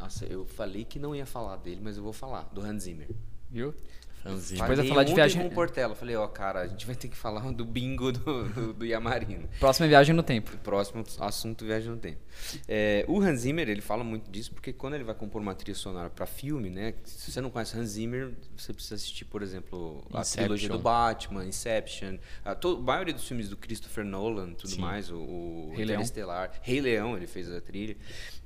nossa, 0.00 0.24
eu 0.24 0.46
falei 0.46 0.84
que 0.86 0.98
não 0.98 1.14
ia 1.14 1.26
falar 1.26 1.56
dele, 1.56 1.80
mas 1.84 1.98
eu 1.98 2.02
vou 2.02 2.12
falar, 2.14 2.44
do 2.54 2.62
Hans 2.62 2.84
Zimmer. 2.84 3.10
Viu? 3.50 3.74
Fanzinho. 4.22 4.60
Depois 4.60 4.76
Falei 4.78 4.88
falar 4.90 5.04
de 5.04 5.12
ontem 5.12 5.16
viagem- 5.16 5.42
com 5.42 5.48
o 5.48 5.50
Portela. 5.50 5.94
Falei, 5.94 6.16
ó, 6.16 6.26
cara, 6.26 6.60
a 6.60 6.66
gente 6.66 6.86
vai 6.86 6.94
ter 6.94 7.08
que 7.08 7.16
falar 7.16 7.40
do 7.52 7.64
bingo 7.64 8.12
do, 8.12 8.48
do, 8.48 8.72
do 8.74 8.84
Yamarino. 8.84 9.48
Próxima 9.60 9.86
viagem 9.88 10.14
no 10.14 10.22
tempo. 10.22 10.52
O 10.54 10.58
próximo 10.58 11.04
assunto 11.20 11.64
viagem 11.64 11.90
no 11.90 11.96
tempo. 11.96 12.18
É, 12.66 13.04
o 13.08 13.20
Hans 13.20 13.40
Zimmer, 13.40 13.68
ele 13.68 13.80
fala 13.80 14.02
muito 14.04 14.30
disso 14.30 14.52
porque 14.52 14.72
quando 14.72 14.94
ele 14.94 15.04
vai 15.04 15.14
compor 15.14 15.40
uma 15.40 15.54
trilha 15.54 15.74
sonora 15.74 16.08
para 16.10 16.26
filme, 16.26 16.70
né? 16.70 16.94
Se 17.04 17.30
você 17.32 17.40
não 17.40 17.50
conhece 17.50 17.76
Hans 17.78 17.90
Zimmer, 17.90 18.32
você 18.56 18.72
precisa 18.72 18.94
assistir, 18.96 19.24
por 19.24 19.42
exemplo, 19.42 20.04
a 20.12 20.20
Inception. 20.20 20.42
trilogia 20.42 20.68
do 20.68 20.78
Batman, 20.78 21.44
Inception, 21.46 22.18
a, 22.44 22.54
to- 22.54 22.76
a 22.78 22.80
maioria 22.80 23.14
dos 23.14 23.26
filmes 23.26 23.48
do 23.48 23.56
Christopher 23.56 24.04
Nolan, 24.04 24.52
tudo 24.52 24.70
Sim. 24.70 24.80
mais, 24.80 25.10
o, 25.10 25.16
o 25.18 25.72
Rei 25.76 25.84
Leão. 25.84 26.00
Interestelar, 26.00 26.52
Rei 26.62 26.80
Leão, 26.80 27.16
ele 27.16 27.26
fez 27.26 27.50
a 27.50 27.60
trilha. 27.60 27.96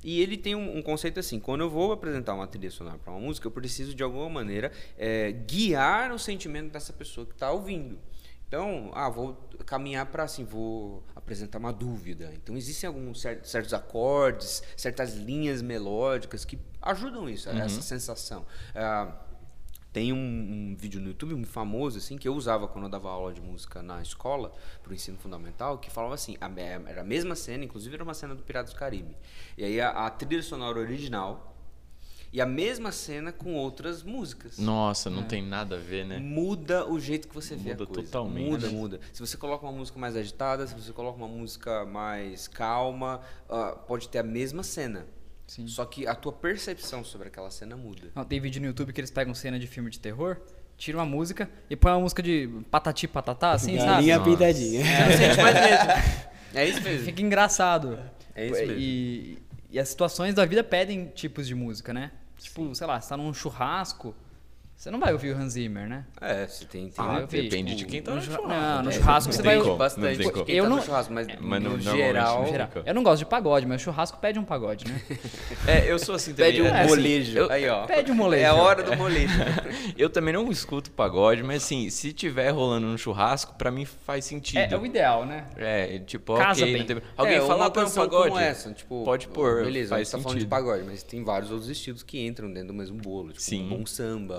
E 0.03 0.21
ele 0.21 0.35
tem 0.37 0.53
um, 0.53 0.77
um 0.77 0.81
conceito 0.81 1.19
assim: 1.19 1.39
quando 1.39 1.61
eu 1.61 1.69
vou 1.69 1.91
apresentar 1.93 2.33
uma 2.33 2.45
trilha 2.47 2.69
sonora 2.69 2.97
para 2.97 3.13
uma 3.13 3.21
música, 3.21 3.47
eu 3.47 3.51
preciso 3.51 3.93
de 3.95 4.03
alguma 4.03 4.29
maneira 4.29 4.71
é, 4.97 5.31
guiar 5.31 5.62
o 6.13 6.19
sentimento 6.19 6.71
dessa 6.71 6.91
pessoa 6.93 7.25
que 7.25 7.33
está 7.33 7.51
ouvindo. 7.51 7.97
Então, 8.47 8.91
ah, 8.93 9.09
vou 9.09 9.33
caminhar 9.65 10.05
para 10.07 10.23
assim, 10.23 10.43
vou 10.43 11.03
apresentar 11.15 11.57
uma 11.57 11.73
dúvida. 11.73 12.31
Então, 12.35 12.55
existem 12.55 12.87
alguns 12.87 13.19
cer- 13.21 13.41
certos 13.43 13.73
acordes, 13.73 14.61
certas 14.77 15.15
linhas 15.15 15.61
melódicas 15.61 16.45
que 16.45 16.59
ajudam 16.81 17.27
isso, 17.27 17.49
essa 17.49 17.81
sensação. 17.81 18.45
Ah, 18.75 19.15
tem 19.91 20.11
um, 20.13 20.17
um 20.17 20.75
vídeo 20.75 20.99
no 20.99 21.07
YouTube 21.09 21.33
muito 21.35 21.49
famoso 21.51 21.99
assim 21.99 22.17
que 22.17 22.27
eu 22.27 22.33
usava 22.33 22.67
quando 22.67 22.85
eu 22.85 22.89
dava 22.89 23.09
aula 23.11 23.31
de 23.31 23.39
música 23.39 23.83
na 23.83 24.01
escola 24.01 24.51
para 24.81 24.91
o 24.91 24.93
ensino 24.95 25.19
fundamental 25.19 25.77
que 25.77 25.91
falava 25.91 26.15
assim 26.15 26.35
a 26.41 26.49
me- 26.49 26.63
era 26.63 27.01
a 27.01 27.03
mesma 27.03 27.35
cena 27.35 27.63
inclusive 27.63 27.93
era 27.93 28.03
uma 28.03 28.15
cena 28.15 28.33
do 28.33 28.41
Piratas 28.41 28.73
do 28.73 28.79
Caribe 28.79 29.15
e 29.55 29.63
aí 29.63 29.79
a, 29.79 29.91
a 29.91 30.09
trilha 30.09 30.41
sonora 30.41 30.79
original 30.79 31.52
e 32.33 32.41
a 32.41 32.45
mesma 32.47 32.91
cena 32.91 33.31
com 33.31 33.53
outras 33.53 34.01
músicas 34.01 34.57
Nossa, 34.57 35.07
não 35.07 35.23
tem 35.23 35.43
nada 35.43 35.75
a 35.75 35.79
ver, 35.79 36.03
né? 36.03 36.17
muda 36.17 36.89
o 36.89 36.99
jeito 36.99 37.27
que 37.27 37.35
você 37.35 37.55
vê 37.55 37.69
Muda 37.69 37.83
a 37.83 37.87
coisa. 37.87 38.01
totalmente. 38.01 38.49
Muda, 38.49 38.69
muda. 38.69 38.99
Se 39.13 39.19
você 39.19 39.37
coloca 39.37 39.63
uma 39.63 39.71
música 39.71 39.99
mais 39.99 40.15
agitada, 40.17 40.65
se 40.65 40.73
você 40.73 40.91
coloca 40.91 41.15
uma 41.15 41.27
música 41.27 41.85
mais 41.85 42.47
calma, 42.47 43.21
ah, 43.47 43.77
pode 43.87 44.09
ter 44.09 44.17
a 44.17 44.23
mesma 44.23 44.63
cena. 44.63 45.05
Sim. 45.45 45.67
Só 45.67 45.85
que 45.85 46.07
a 46.07 46.15
tua 46.15 46.33
percepção 46.33 47.03
sobre 47.03 47.27
aquela 47.27 47.51
cena 47.51 47.77
muda. 47.77 48.09
Não, 48.15 48.25
tem 48.25 48.39
vídeo 48.39 48.59
no 48.59 48.67
YouTube 48.67 48.91
que 48.91 48.99
eles 48.99 49.11
pegam 49.11 49.35
cena 49.35 49.59
de 49.59 49.67
filme 49.67 49.91
de 49.91 49.99
terror, 49.99 50.37
tiram 50.75 50.99
uma 50.99 51.05
música 51.05 51.47
e 51.69 51.75
põem 51.75 51.93
uma 51.93 51.99
música 51.99 52.23
de 52.23 52.49
patati 52.71 53.07
patatá, 53.07 53.51
assim, 53.51 53.77
sabe? 53.77 54.07
Galinha 54.07 54.19
pintadinha. 54.19 54.83
Não 54.83 55.17
sente 55.17 55.41
mais 55.41 55.55
mesmo. 55.55 56.33
É 56.55 56.69
isso 56.69 56.83
mesmo. 56.83 57.05
Fica 57.05 57.19
engraçado. 57.23 57.99
É 58.35 58.45
isso 58.45 58.59
mesmo. 58.59 58.75
E, 58.77 59.39
e 59.71 59.79
as 59.79 59.89
situações 59.89 60.35
da 60.35 60.45
vida 60.45 60.63
pedem 60.63 61.07
tipos 61.07 61.47
de 61.47 61.55
música, 61.55 61.91
né? 61.91 62.11
Tipo, 62.43 62.75
sei 62.75 62.85
lá, 62.85 62.99
você 62.99 63.09
tá 63.09 63.15
num 63.17 63.33
churrasco, 63.33 64.13
você 64.83 64.91
não 64.91 64.99
vai 64.99 65.13
ouvir 65.13 65.33
o 65.33 65.37
Hans 65.37 65.53
Zimmer, 65.53 65.87
né? 65.87 66.05
É, 66.19 66.45
você 66.45 66.65
tem, 66.65 66.89
tem 66.89 66.93
Ah, 66.97 67.21
vi. 67.21 67.43
Depende 67.43 67.73
de 67.73 67.85
quem 67.85 68.01
tá 68.01 68.13
no 68.13 68.21
churra- 68.21 68.35
churrasco. 68.37 68.61
Não, 68.61 68.83
no 68.83 68.89
É, 68.89 68.91
churrasco 68.91 69.29
não 69.29 69.37
você 69.37 69.41
vai... 69.41 69.55
não 69.57 69.77
bastante 69.77 70.23
como. 70.29 70.45
quem 70.45 70.55
Eu 70.57 70.63
tá 70.65 70.69
não- 70.69 70.75
no 70.75 70.83
churrasco, 70.83 71.13
mas, 71.13 71.27
mas 71.39 71.63
no, 71.63 71.79
geral... 71.79 72.41
no 72.41 72.47
Geral. 72.49 72.67
Fica. 72.67 72.83
Eu 72.85 72.93
não 72.93 73.01
gosto 73.01 73.19
de 73.19 73.25
pagode, 73.25 73.65
mas 73.65 73.81
churrasco 73.81 74.17
pede 74.17 74.37
um 74.39 74.43
pagode, 74.43 74.85
né? 74.85 75.01
É, 75.65 75.89
eu 75.89 75.97
sou 75.97 76.15
assim 76.15 76.33
também. 76.33 76.51
Pede 76.51 76.61
um 76.63 76.65
é, 76.65 76.81
assim, 76.81 76.89
molejo. 76.89 77.37
eu- 77.37 77.49
Aí, 77.49 77.69
ó. 77.69 77.85
Pede 77.85 78.11
um 78.11 78.15
molejo. 78.15 78.43
É 78.43 78.47
a 78.47 78.55
hora 78.55 78.83
do 78.83 78.93
molejo. 78.97 79.33
Eu 79.97 80.09
também 80.09 80.33
não 80.33 80.51
escuto 80.51 80.91
pagode, 80.91 81.41
mas 81.43 81.63
assim, 81.63 81.89
se 81.89 82.11
tiver 82.11 82.49
rolando 82.49 82.85
no 82.87 82.97
churrasco, 82.97 83.55
pra 83.55 83.71
mim 83.71 83.85
faz 83.85 84.25
sentido. 84.25 84.57
É, 84.59 84.67
é 84.73 84.77
o 84.77 84.85
ideal, 84.85 85.25
né? 85.25 85.45
É, 85.55 85.97
tipo, 85.99 86.35
Casa 86.35 86.61
ok. 86.63 86.73
bem. 86.73 86.79
não 86.81 86.87
tem- 86.87 87.01
Alguém 87.15 87.35
é, 87.37 87.41
fala 87.41 87.71
põe 87.71 87.85
um 87.85 87.89
pagode. 87.89 88.29
como 88.31 88.39
essa, 88.41 88.73
tipo, 88.73 89.05
Pode 89.05 89.29
pôr, 89.29 89.63
Beleza, 89.63 89.91
faz 89.91 90.01
a 90.01 90.03
gente 90.03 90.11
tá 90.11 90.19
falando 90.19 90.39
de 90.39 90.45
pagode, 90.45 90.83
mas 90.85 91.03
tem 91.03 91.23
vários 91.23 91.51
outros 91.51 91.69
estilos 91.69 92.03
que 92.03 92.19
entram 92.19 92.51
dentro 92.51 92.67
do 92.67 92.73
mesmo 92.73 92.97
bolo. 92.97 93.29
Tipo, 93.29 93.41
Sim. 93.41 93.65
um 93.71 93.77
bom 93.77 93.85
samba, 93.85 94.35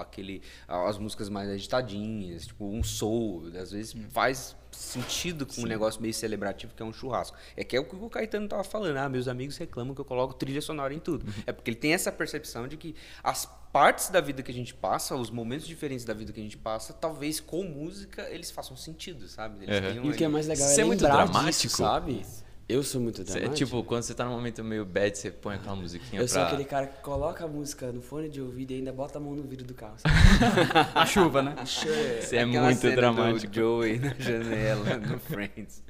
aquele, 0.00 0.42
as 0.66 0.98
músicas 0.98 1.28
mais 1.28 1.48
agitadinhas, 1.48 2.46
tipo, 2.46 2.64
um 2.66 2.82
soul. 2.82 3.44
Às 3.60 3.70
vezes 3.72 3.94
faz 4.10 4.56
sentido 4.70 5.46
com 5.46 5.62
um 5.62 5.66
negócio 5.66 6.00
meio 6.00 6.12
celebrativo 6.14 6.74
que 6.74 6.82
é 6.82 6.86
um 6.86 6.92
churrasco. 6.92 7.36
É 7.56 7.64
que 7.64 7.76
é 7.76 7.80
o 7.80 7.84
que 7.84 7.96
o 7.96 8.10
Caetano 8.10 8.46
tava 8.48 8.64
falando. 8.64 8.96
Ah, 8.98 9.08
meus 9.08 9.26
amigos 9.28 9.56
reclamam 9.56 9.94
que 9.94 10.00
eu 10.00 10.04
coloco 10.04 10.34
trilha 10.34 10.60
sonora 10.60 10.92
em 10.92 10.98
tudo. 10.98 11.26
Uhum. 11.26 11.42
É 11.46 11.52
porque 11.52 11.70
ele 11.70 11.76
tem 11.78 11.92
essa 11.94 12.12
percepção 12.12 12.68
de 12.68 12.76
que 12.76 12.94
as 13.22 13.46
partes 13.72 14.08
da 14.08 14.20
vida 14.20 14.42
que 14.42 14.50
a 14.50 14.54
gente 14.54 14.74
passa, 14.74 15.14
os 15.14 15.30
momentos 15.30 15.66
diferentes 15.66 16.04
da 16.04 16.14
vida 16.14 16.32
que 16.32 16.40
a 16.40 16.42
gente 16.42 16.56
passa, 16.56 16.92
talvez 16.92 17.38
com 17.40 17.64
música 17.64 18.28
eles 18.30 18.50
façam 18.50 18.76
sentido, 18.76 19.26
sabe? 19.28 19.64
Eles 19.64 19.76
Uhum. 19.76 19.88
tenham 19.90 20.04
E 20.06 20.10
o 20.10 20.12
que 20.14 20.24
é 20.24 20.28
mais 20.28 20.46
legal 20.46 20.68
é 20.68 20.80
é 20.80 20.84
muito 20.84 21.00
dramático. 21.00 21.50
disso, 21.50 21.68
sabe? 21.70 22.24
Eu 22.68 22.82
sou 22.82 23.00
muito 23.00 23.18
Cê- 23.18 23.24
dramático. 23.40 23.54
tipo, 23.54 23.82
quando 23.82 24.02
você 24.02 24.12
tá 24.12 24.26
num 24.26 24.32
momento 24.32 24.62
meio 24.62 24.84
bad, 24.84 25.16
você 25.16 25.30
põe 25.30 25.54
aquela 25.54 25.74
musiquinha 25.74 26.20
eu 26.20 26.28
sou 26.28 26.38
pra... 26.38 26.48
aquele 26.48 26.64
cara 26.64 26.86
que 26.86 27.00
coloca 27.00 27.44
a 27.44 27.48
música 27.48 27.90
no 27.90 28.02
fone 28.02 28.28
de 28.28 28.42
ouvido 28.42 28.72
e 28.72 28.74
ainda 28.76 28.92
bota 28.92 29.16
a 29.18 29.20
mão 29.20 29.34
no 29.34 29.42
vidro 29.42 29.64
do 29.66 29.72
carro. 29.72 29.96
A 30.94 31.06
chuva, 31.06 31.40
né? 31.42 31.54
Você 31.64 32.36
é 32.36 32.42
Aquela 32.42 32.66
muito 32.66 32.90
dramático. 32.90 33.46
Do 33.50 33.54
Joey 33.54 33.98
na 33.98 34.14
janela, 34.18 34.96
no 34.98 35.18
Friends. 35.18 35.82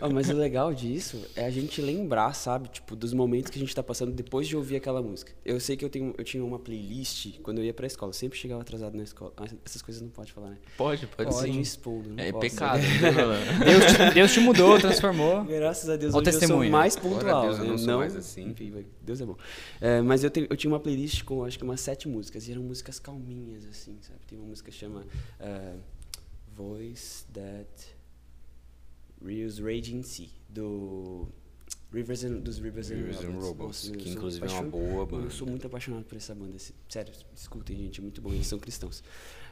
Ah, 0.00 0.08
mas 0.08 0.30
o 0.30 0.32
legal 0.32 0.72
disso 0.72 1.20
é 1.36 1.44
a 1.44 1.50
gente 1.50 1.82
lembrar, 1.82 2.32
sabe? 2.34 2.68
Tipo, 2.68 2.96
dos 2.96 3.12
momentos 3.12 3.50
que 3.50 3.58
a 3.58 3.60
gente 3.60 3.74
tá 3.74 3.82
passando 3.82 4.12
depois 4.12 4.48
de 4.48 4.56
ouvir 4.56 4.76
aquela 4.76 5.02
música. 5.02 5.32
Eu 5.44 5.60
sei 5.60 5.76
que 5.76 5.84
eu, 5.84 5.90
tenho, 5.90 6.14
eu 6.16 6.24
tinha 6.24 6.42
uma 6.44 6.58
playlist 6.58 7.38
quando 7.42 7.58
eu 7.58 7.64
ia 7.64 7.74
pra 7.74 7.86
escola. 7.86 8.10
Eu 8.10 8.14
sempre 8.14 8.38
chegava 8.38 8.62
atrasado 8.62 8.96
na 8.96 9.02
escola. 9.02 9.32
Ah, 9.36 9.44
essas 9.64 9.82
coisas 9.82 10.00
não 10.02 10.08
pode 10.08 10.32
falar, 10.32 10.50
né? 10.50 10.56
Pode, 10.76 11.06
pode 11.06 11.30
Pode 11.30 11.52
sim. 11.52 11.60
expondo. 11.60 12.14
É 12.16 12.32
posso. 12.32 12.40
pecado, 12.40 12.80
não 12.82 13.00
tem 13.00 13.12
problema. 13.14 13.64
Deus 13.64 13.84
te, 13.92 14.14
Deus 14.14 14.32
te 14.32 14.40
mudou, 14.40 14.78
transformou. 14.80 15.44
Graças 15.44 15.90
a 15.90 15.96
Deus, 15.96 16.13
Hoje 16.18 16.28
eu 16.28 16.32
sou 16.32 16.40
testemunho. 16.40 16.70
mais 16.70 16.96
pontual. 16.96 17.42
Deus, 17.42 17.58
eu 17.58 17.64
não 17.64 17.78
sou 17.78 17.98
mais 17.98 18.16
assim. 18.16 18.48
Enfim, 18.50 18.84
Deus 19.02 19.20
é 19.20 19.26
bom. 19.26 19.36
É, 19.80 20.00
mas 20.02 20.24
eu, 20.24 20.30
te- 20.30 20.46
eu 20.48 20.56
tinha 20.56 20.70
uma 20.72 20.80
playlist 20.80 21.22
com 21.24 21.44
acho 21.44 21.58
que 21.58 21.64
umas 21.64 21.80
sete 21.80 22.08
músicas. 22.08 22.46
E 22.48 22.52
eram 22.52 22.62
músicas 22.62 22.98
calminhas, 22.98 23.64
assim, 23.66 23.96
sabe? 24.00 24.20
Tem 24.26 24.38
uma 24.38 24.48
música 24.48 24.70
que 24.70 24.76
chama 24.76 25.04
eh, 25.40 25.74
Voice 26.54 27.24
That 27.32 27.68
Reels 29.24 29.58
Raging 29.58 30.02
Sea, 30.02 30.28
do 30.48 31.28
Rivers 31.92 32.24
and, 32.24 32.40
dos 32.40 32.58
Rivers, 32.58 32.88
Rivers 32.90 33.20
and 33.24 33.28
and 33.28 33.38
Robots. 33.40 33.88
Que 33.90 34.02
sou 34.04 34.12
inclusive 34.12 34.46
é 34.46 34.50
uma 34.50 34.62
boa 34.64 35.06
banda. 35.06 35.26
Eu 35.26 35.30
sou 35.30 35.46
muito 35.48 35.66
apaixonado 35.66 36.04
por 36.04 36.16
essa 36.16 36.34
banda. 36.34 36.56
Sério, 36.88 37.12
escutem, 37.34 37.76
gente, 37.76 38.00
é 38.00 38.02
muito 38.02 38.20
bom. 38.20 38.30
Eles 38.32 38.46
são 38.46 38.58
cristãos. 38.58 39.02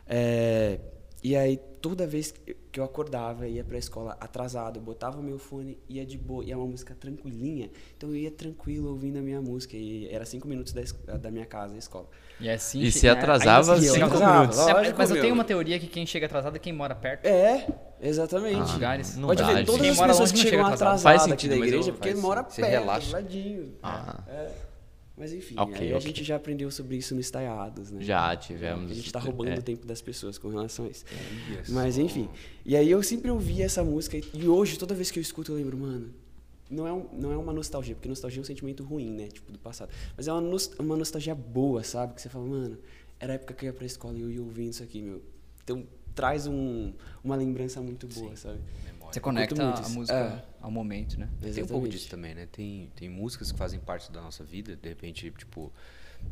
É, 0.06 0.80
e 1.22 1.36
aí, 1.36 1.56
toda 1.80 2.06
vez 2.06 2.34
que 2.70 2.80
eu 2.80 2.84
acordava, 2.84 3.46
ia 3.46 3.62
pra 3.62 3.78
escola 3.78 4.16
atrasado, 4.18 4.78
eu 4.78 4.82
botava 4.82 5.18
o 5.20 5.22
meu 5.22 5.38
fone, 5.38 5.78
ia 5.88 6.04
de 6.04 6.16
boa, 6.18 6.44
e 6.44 6.50
é 6.50 6.56
uma 6.56 6.66
música 6.66 6.94
tranquilinha, 6.98 7.70
então 7.96 8.08
eu 8.08 8.16
ia 8.16 8.30
tranquilo 8.30 8.88
ouvindo 8.90 9.18
a 9.18 9.22
minha 9.22 9.40
música, 9.40 9.76
e 9.76 10.08
era 10.10 10.24
cinco 10.24 10.48
minutos 10.48 10.72
da, 10.72 10.82
da 11.18 11.30
minha 11.30 11.46
casa 11.46 11.74
à 11.74 11.78
escola. 11.78 12.08
E 12.40 12.48
assim. 12.50 12.80
E 12.80 12.90
se 12.90 13.06
né, 13.06 13.12
atrasava 13.12 13.74
assim, 13.74 13.88
cinco 13.88 14.18
minutos. 14.18 14.58
É, 14.58 14.94
mas 14.96 15.10
eu 15.10 15.14
meu. 15.14 15.22
tenho 15.22 15.34
uma 15.34 15.44
teoria 15.44 15.78
que 15.78 15.86
quem 15.86 16.04
chega 16.06 16.26
atrasado 16.26 16.56
é 16.56 16.58
quem 16.58 16.72
mora 16.72 16.94
perto. 16.94 17.24
É, 17.26 17.66
exatamente. 18.00 18.72
lugares. 18.72 19.16
não 19.16 19.28
Pode 19.28 19.42
dá, 19.42 19.52
ver, 19.52 19.64
todas 19.64 19.80
Quem 19.80 19.90
as 19.90 19.96
mora 19.96 20.08
pessoas 20.08 20.32
que 20.32 20.38
chegam 20.38 20.66
atrasadas 20.66 21.02
Faz 21.02 21.22
aqui 21.22 21.30
sentido, 21.30 21.50
da 21.50 21.56
igreja, 21.66 21.90
eu- 21.90 21.94
porque 21.94 22.08
faz 22.10 22.20
mora 22.20 22.42
perto, 22.42 22.86
ladinho. 23.12 23.74
Ah. 23.82 24.24
É. 24.26 24.71
Mas 25.22 25.32
enfim, 25.32 25.54
Ok, 25.56 25.76
aí 25.80 25.92
a 25.92 25.98
ok. 25.98 26.08
gente 26.08 26.24
já 26.24 26.34
aprendeu 26.34 26.68
sobre 26.68 26.96
isso 26.96 27.14
no 27.14 27.20
Estaiados, 27.20 27.92
né? 27.92 28.02
Já 28.02 28.34
tivemos. 28.34 28.90
A 28.90 28.94
gente 28.94 29.12
tá 29.12 29.20
roubando 29.20 29.50
é. 29.50 29.58
o 29.60 29.62
tempo 29.62 29.86
das 29.86 30.02
pessoas 30.02 30.36
com 30.36 30.48
relação 30.48 30.84
a 30.86 30.88
isso. 30.88 31.04
Olha 31.48 31.62
Mas 31.68 31.96
enfim. 31.96 32.28
E 32.66 32.74
aí 32.76 32.90
eu 32.90 33.00
sempre 33.04 33.30
ouvi 33.30 33.62
essa 33.62 33.84
música 33.84 34.16
e 34.34 34.48
hoje, 34.48 34.76
toda 34.76 34.96
vez 34.96 35.12
que 35.12 35.20
eu 35.20 35.22
escuto, 35.22 35.52
eu 35.52 35.56
lembro, 35.56 35.78
mano. 35.78 36.12
Não 36.68 36.88
é, 36.88 36.92
um- 36.92 37.06
não 37.12 37.30
é 37.30 37.36
uma 37.36 37.52
nostalgia, 37.52 37.94
porque 37.94 38.08
nostalgia 38.08 38.40
é 38.40 38.42
um 38.42 38.44
sentimento 38.44 38.82
ruim, 38.82 39.12
né? 39.12 39.28
Tipo, 39.28 39.52
do 39.52 39.60
passado. 39.60 39.92
Mas 40.16 40.26
é 40.26 40.32
uma, 40.32 40.56
uma 40.80 40.96
nostalgia 40.96 41.36
boa, 41.36 41.84
sabe? 41.84 42.14
Que 42.14 42.20
você 42.22 42.28
fala, 42.28 42.44
mano, 42.44 42.76
era 43.20 43.34
a 43.34 43.36
época 43.36 43.54
que 43.54 43.64
eu 43.64 43.68
ia 43.68 43.72
pra 43.72 43.86
escola 43.86 44.18
e 44.18 44.22
eu 44.22 44.28
ia 44.28 44.42
ouvindo 44.42 44.70
isso 44.72 44.82
aqui, 44.82 45.02
meu. 45.02 45.22
Então 45.62 45.86
traz 46.16 46.48
um, 46.48 46.92
uma 47.22 47.36
lembrança 47.36 47.80
muito 47.80 48.08
boa, 48.08 48.34
sabe? 48.34 48.58
Você 49.12 49.20
conecta 49.20 49.54
muito 49.54 49.78
a 49.78 49.82
isso. 49.82 49.90
música 49.90 50.16
É. 50.18 50.51
ao 50.62 50.70
momento, 50.70 51.18
né? 51.18 51.28
Tem 51.40 51.50
um 51.50 51.54
pouco 51.54 51.58
Exatamente. 51.58 51.90
disso 51.90 52.08
também, 52.08 52.34
né? 52.34 52.46
Tem, 52.50 52.88
tem 52.94 53.08
músicas 53.08 53.50
que 53.50 53.58
fazem 53.58 53.80
parte 53.80 54.10
da 54.10 54.22
nossa 54.22 54.44
vida, 54.44 54.76
de 54.76 54.88
repente, 54.88 55.30
tipo, 55.32 55.72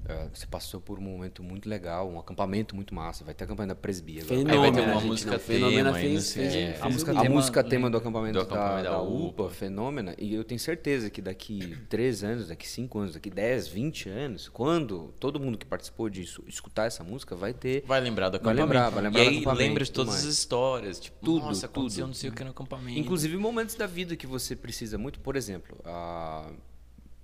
ah, 0.09 0.29
você 0.33 0.46
passou 0.46 0.81
por 0.81 0.98
um 0.98 1.03
momento 1.03 1.42
muito 1.42 1.68
legal, 1.68 2.11
um 2.11 2.18
acampamento 2.18 2.74
muito 2.74 2.94
massa, 2.94 3.22
vai 3.24 3.33
ter 3.35 3.44
acampamento 3.44 3.74
da 3.74 3.81
presbia 3.81 4.22
agora. 4.22 4.38
Aí 4.38 4.44
vai 4.44 4.55
ter 4.72 4.81
Fenômeno, 4.81 4.92
uma 4.92 5.00
música 5.07 5.38
tema 5.38 5.92
fez, 5.94 6.33
fez, 6.33 6.55
É, 6.55 6.66
fez 6.72 6.83
a 6.83 6.88
música 6.88 7.11
link. 7.12 7.18
A 7.18 7.22
tema- 7.22 7.35
música 7.35 7.64
tema 7.64 7.90
do 7.90 7.96
acampamento, 7.96 8.35
do 8.35 8.40
acampamento 8.40 8.83
da, 8.85 8.90
da 8.90 8.96
da 8.96 9.03
UPA. 9.03 9.42
UPA, 9.44 9.50
Fenômena, 9.55 10.14
e 10.18 10.35
eu 10.35 10.42
tenho 10.42 10.59
certeza 10.59 11.09
que 11.11 11.22
daqui 11.22 11.76
3 11.88 12.24
anos, 12.24 12.48
daqui 12.48 12.66
5 12.68 12.98
anos, 12.98 13.14
daqui 13.14 13.31
10, 13.31 13.68
20 13.68 14.09
anos, 14.09 14.48
quando 14.48 15.14
todo 15.20 15.38
mundo 15.38 15.57
que 15.57 15.66
participou 15.66 16.09
disso 16.09 16.42
escutar 16.46 16.87
essa 16.87 17.05
música, 17.05 17.37
vai 17.37 17.53
ter. 17.53 17.85
Vai 17.87 18.00
lembrar 18.00 18.29
do 18.31 18.33
Vai 18.40 18.53
acampamento. 18.55 18.62
lembrar, 18.66 18.90
vai 18.90 19.03
lembrar 19.05 19.22
e 19.22 19.29
aí 19.29 19.44
lembra 19.57 19.85
de 19.85 19.92
todas 19.92 20.14
as 20.16 20.24
histórias. 20.24 20.98
Tipo, 20.98 21.24
Tudo, 21.24 21.44
nossa, 21.46 21.66
aconteceu 21.66 22.05
tudo. 22.05 22.09
não 22.09 22.14
sei 22.14 22.31
o 22.31 22.33
que 22.33 22.42
no 22.42 22.50
acampamento. 22.50 22.98
Inclusive 22.98 23.37
momentos 23.37 23.74
da 23.74 23.87
vida 23.87 24.16
que 24.16 24.26
você 24.26 24.57
precisa 24.57 24.98
muito. 24.98 25.20
Por 25.20 25.37
exemplo, 25.37 25.76
a, 25.85 26.50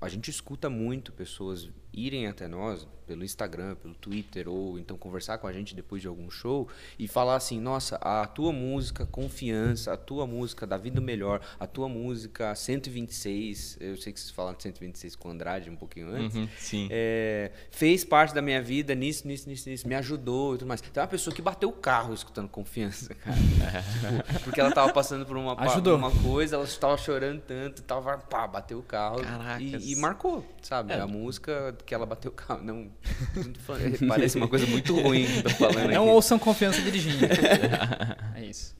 a 0.00 0.09
gente 0.09 0.31
escuta 0.31 0.68
muito 0.70 1.12
pessoas 1.12 1.68
irem 1.96 2.26
até 2.26 2.46
nós 2.46 2.87
pelo 3.06 3.24
Instagram, 3.24 3.76
pelo 3.76 3.94
Twitter, 3.94 4.48
ou 4.48 4.78
então 4.78 4.98
conversar 4.98 5.38
com 5.38 5.46
a 5.46 5.52
gente 5.52 5.74
depois 5.74 6.02
de 6.02 6.09
algum 6.09 6.28
show 6.30 6.68
e 6.98 7.06
falar 7.06 7.37
assim: 7.37 7.61
nossa, 7.61 7.96
a 7.96 8.26
tua 8.26 8.52
música 8.52 9.06
Confiança, 9.06 9.92
a 9.92 9.96
tua 9.96 10.26
música 10.26 10.66
Da 10.66 10.76
Vida 10.76 11.00
Melhor, 11.00 11.40
a 11.59 11.66
tua 11.66 11.88
música 11.88 12.54
126, 12.54 13.78
eu 13.80 13.96
sei 13.96 14.12
que 14.12 14.20
vocês 14.20 14.32
falaram 14.32 14.56
de 14.56 14.64
126 14.64 15.16
com 15.16 15.28
o 15.28 15.30
Andrade 15.30 15.70
um 15.70 15.76
pouquinho 15.76 16.09
antes. 16.09 16.37
Uhum, 16.37 16.48
sim. 16.59 16.88
É, 16.90 17.52
fez 17.70 18.04
parte 18.04 18.35
da 18.35 18.42
minha 18.42 18.61
vida 18.61 18.94
nisso, 18.94 19.26
nisso, 19.26 19.48
nisso, 19.48 19.68
nisso, 19.68 19.88
me 19.88 19.94
ajudou 19.94 20.54
e 20.54 20.59
tudo 20.59 20.68
mais. 20.68 20.80
Tem 20.80 21.02
uma 21.02 21.09
pessoa 21.09 21.35
que 21.35 21.40
bateu 21.40 21.68
o 21.68 21.72
carro 21.72 22.12
escutando 22.12 22.48
confiança, 22.48 23.14
cara. 23.14 23.37
Tipo, 23.37 24.40
porque 24.44 24.61
ela 24.61 24.72
tava 24.72 24.92
passando 24.92 25.24
por 25.24 25.37
uma, 25.37 25.54
Ajudou. 25.61 25.96
uma 25.96 26.11
coisa, 26.11 26.56
ela 26.56 26.64
estava 26.64 26.96
chorando 26.96 27.40
tanto, 27.40 27.82
tava, 27.82 28.18
pá, 28.18 28.46
bateu 28.46 28.78
o 28.78 28.82
carro 28.82 29.18
e, 29.61 29.92
e 29.92 29.96
marcou, 29.96 30.44
sabe? 30.62 30.92
É. 30.92 31.00
A 31.00 31.06
música 31.06 31.74
que 31.87 31.94
ela 31.94 32.05
bateu 32.05 32.31
o 32.31 32.35
carro. 32.35 32.62
Não, 32.62 32.90
falando- 33.64 34.07
parece 34.09 34.37
uma 34.37 34.49
coisa 34.49 34.66
muito 34.66 34.94
ruim 35.01 35.25
que 35.25 35.38
eu 35.38 35.42
tô 35.44 35.51
falando 35.51 35.90
Não 35.92 36.03
aqui. 36.05 36.12
ouçam 36.12 36.38
confiança 36.38 36.81
dirigindo. 36.83 37.25
é 38.35 38.44
isso. 38.44 38.75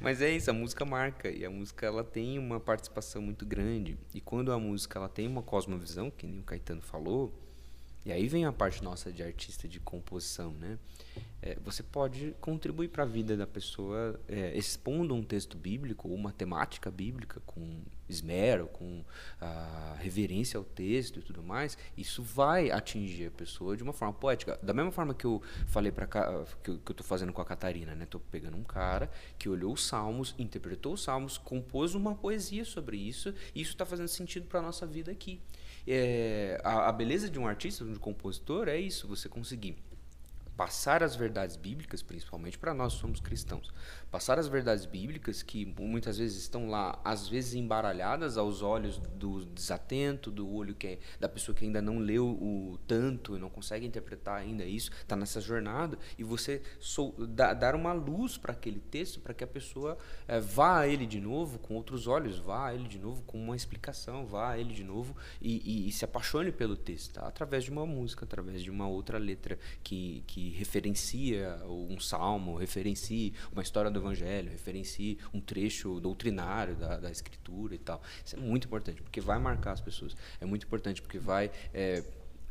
Mas 0.00 0.22
é 0.22 0.30
isso, 0.30 0.50
a 0.50 0.54
música 0.54 0.84
marca 0.84 1.28
e 1.30 1.44
a 1.44 1.50
música 1.50 1.84
ela 1.86 2.02
tem 2.02 2.38
uma 2.38 2.58
participação 2.60 3.20
muito 3.20 3.44
grande. 3.44 3.98
E 4.14 4.20
quando 4.20 4.50
a 4.52 4.58
música 4.58 4.98
ela 4.98 5.08
tem 5.08 5.26
uma 5.26 5.42
cosmovisão, 5.42 6.10
que 6.10 6.26
nem 6.26 6.38
o 6.40 6.42
Caetano 6.42 6.80
falou, 6.80 7.34
e 8.04 8.12
aí 8.12 8.28
vem 8.28 8.46
a 8.46 8.52
parte 8.52 8.82
nossa 8.82 9.12
de 9.12 9.22
artista 9.22 9.68
de 9.68 9.78
composição, 9.78 10.52
né? 10.52 10.78
É, 11.42 11.56
você 11.64 11.82
pode 11.82 12.34
contribuir 12.40 12.88
para 12.88 13.02
a 13.02 13.06
vida 13.06 13.36
da 13.36 13.46
pessoa 13.46 14.20
é, 14.28 14.56
expondo 14.56 15.14
um 15.14 15.22
texto 15.22 15.56
bíblico 15.56 16.08
ou 16.08 16.14
uma 16.14 16.32
temática 16.32 16.90
bíblica 16.90 17.40
com 17.46 17.82
esmero, 18.08 18.66
com 18.66 19.02
ah, 19.40 19.96
reverência 19.98 20.58
ao 20.58 20.64
texto 20.64 21.20
e 21.20 21.22
tudo 21.22 21.42
mais. 21.42 21.78
Isso 21.96 22.22
vai 22.22 22.70
atingir 22.70 23.26
a 23.26 23.30
pessoa 23.30 23.76
de 23.76 23.82
uma 23.82 23.92
forma 23.92 24.12
poética. 24.12 24.58
Da 24.62 24.74
mesma 24.74 24.90
forma 24.90 25.14
que 25.14 25.24
eu 25.24 25.42
falei 25.66 25.92
para 25.92 26.06
que 26.62 26.70
eu, 26.70 26.78
tô 26.78 27.04
fazendo 27.04 27.32
com 27.32 27.40
a 27.40 27.44
Catarina, 27.44 27.94
né? 27.94 28.06
Tô 28.06 28.18
pegando 28.18 28.56
um 28.56 28.64
cara 28.64 29.10
que 29.38 29.48
olhou 29.48 29.72
os 29.72 29.86
salmos, 29.86 30.34
interpretou 30.38 30.94
os 30.94 31.02
salmos, 31.02 31.38
compôs 31.38 31.94
uma 31.94 32.14
poesia 32.14 32.64
sobre 32.64 32.96
isso. 32.96 33.32
E 33.54 33.62
isso 33.62 33.72
está 33.72 33.86
fazendo 33.86 34.08
sentido 34.08 34.46
para 34.46 34.60
nossa 34.60 34.86
vida 34.86 35.10
aqui. 35.10 35.40
É, 35.86 36.60
a, 36.62 36.88
a 36.88 36.92
beleza 36.92 37.28
de 37.28 37.38
um 37.38 37.46
artista, 37.46 37.84
de 37.84 37.90
um 37.90 37.96
compositor, 37.96 38.68
é 38.68 38.78
isso: 38.78 39.08
você 39.08 39.28
conseguir 39.28 39.76
passar 40.56 41.02
as 41.02 41.16
verdades 41.16 41.56
bíblicas, 41.56 42.02
principalmente 42.02 42.58
para 42.58 42.74
nós 42.74 42.94
que 42.94 43.00
somos 43.00 43.18
cristãos, 43.18 43.72
passar 44.10 44.38
as 44.38 44.48
verdades 44.48 44.84
bíblicas 44.86 45.42
que 45.42 45.64
muitas 45.78 46.18
vezes 46.18 46.38
estão 46.42 46.68
lá, 46.68 47.00
às 47.04 47.28
vezes 47.28 47.54
embaralhadas 47.54 48.36
aos 48.36 48.60
olhos 48.62 48.98
do 48.98 49.44
desatento, 49.46 50.30
do 50.30 50.50
olho 50.52 50.74
que 50.74 50.86
é, 50.86 50.98
da 51.20 51.28
pessoa 51.28 51.54
que 51.54 51.64
ainda 51.64 51.80
não 51.80 51.98
leu 51.98 52.26
o 52.26 52.78
tanto, 52.86 53.38
não 53.38 53.48
consegue 53.48 53.86
interpretar 53.86 54.38
ainda 54.40 54.64
isso, 54.64 54.90
está 54.90 55.14
nessa 55.14 55.40
jornada 55.40 55.98
e 56.18 56.24
você 56.24 56.60
sou, 56.78 57.14
dá, 57.26 57.54
dar 57.54 57.74
uma 57.74 57.92
luz 57.92 58.36
para 58.36 58.52
aquele 58.52 58.80
texto, 58.80 59.20
para 59.20 59.32
que 59.32 59.44
a 59.44 59.46
pessoa 59.46 59.96
eh, 60.26 60.40
vá 60.40 60.80
a 60.80 60.88
ele 60.88 61.06
de 61.06 61.20
novo 61.20 61.58
com 61.58 61.74
outros 61.74 62.06
olhos, 62.06 62.38
vá 62.38 62.66
a 62.68 62.74
ele 62.74 62.88
de 62.88 62.98
novo 62.98 63.22
com 63.22 63.38
uma 63.38 63.54
explicação, 63.54 64.26
vá 64.26 64.50
a 64.52 64.58
ele 64.58 64.74
de 64.74 64.82
novo 64.84 65.14
e, 65.40 65.56
e- 65.84 65.88
e 65.88 65.92
se 65.92 66.04
apaixone 66.04 66.50
pelo 66.50 66.76
texto, 66.76 67.14
tá? 67.14 67.26
através 67.28 67.64
de 67.64 67.70
uma 67.70 67.86
música, 67.86 68.24
através 68.24 68.62
de 68.62 68.70
uma 68.70 68.88
outra 68.88 69.18
letra 69.18 69.58
que, 69.84 70.24
que 70.26 70.50
referencia 70.50 71.60
um 71.66 71.98
salmo, 72.00 72.56
referencie 72.56 73.34
uma 73.52 73.62
história 73.62 73.90
do 73.90 73.99
evangelho, 74.00 74.50
referencie 74.50 75.18
um 75.32 75.40
trecho 75.40 76.00
doutrinário 76.00 76.74
da, 76.74 76.98
da 76.98 77.10
escritura 77.10 77.74
e 77.74 77.78
tal. 77.78 78.02
Isso 78.24 78.36
é 78.36 78.38
muito 78.38 78.66
importante, 78.66 79.02
porque 79.02 79.20
vai 79.20 79.38
marcar 79.38 79.72
as 79.72 79.80
pessoas. 79.80 80.16
É 80.40 80.44
muito 80.44 80.66
importante 80.66 81.00
porque 81.00 81.18
vai 81.18 81.50
eh, 81.72 82.02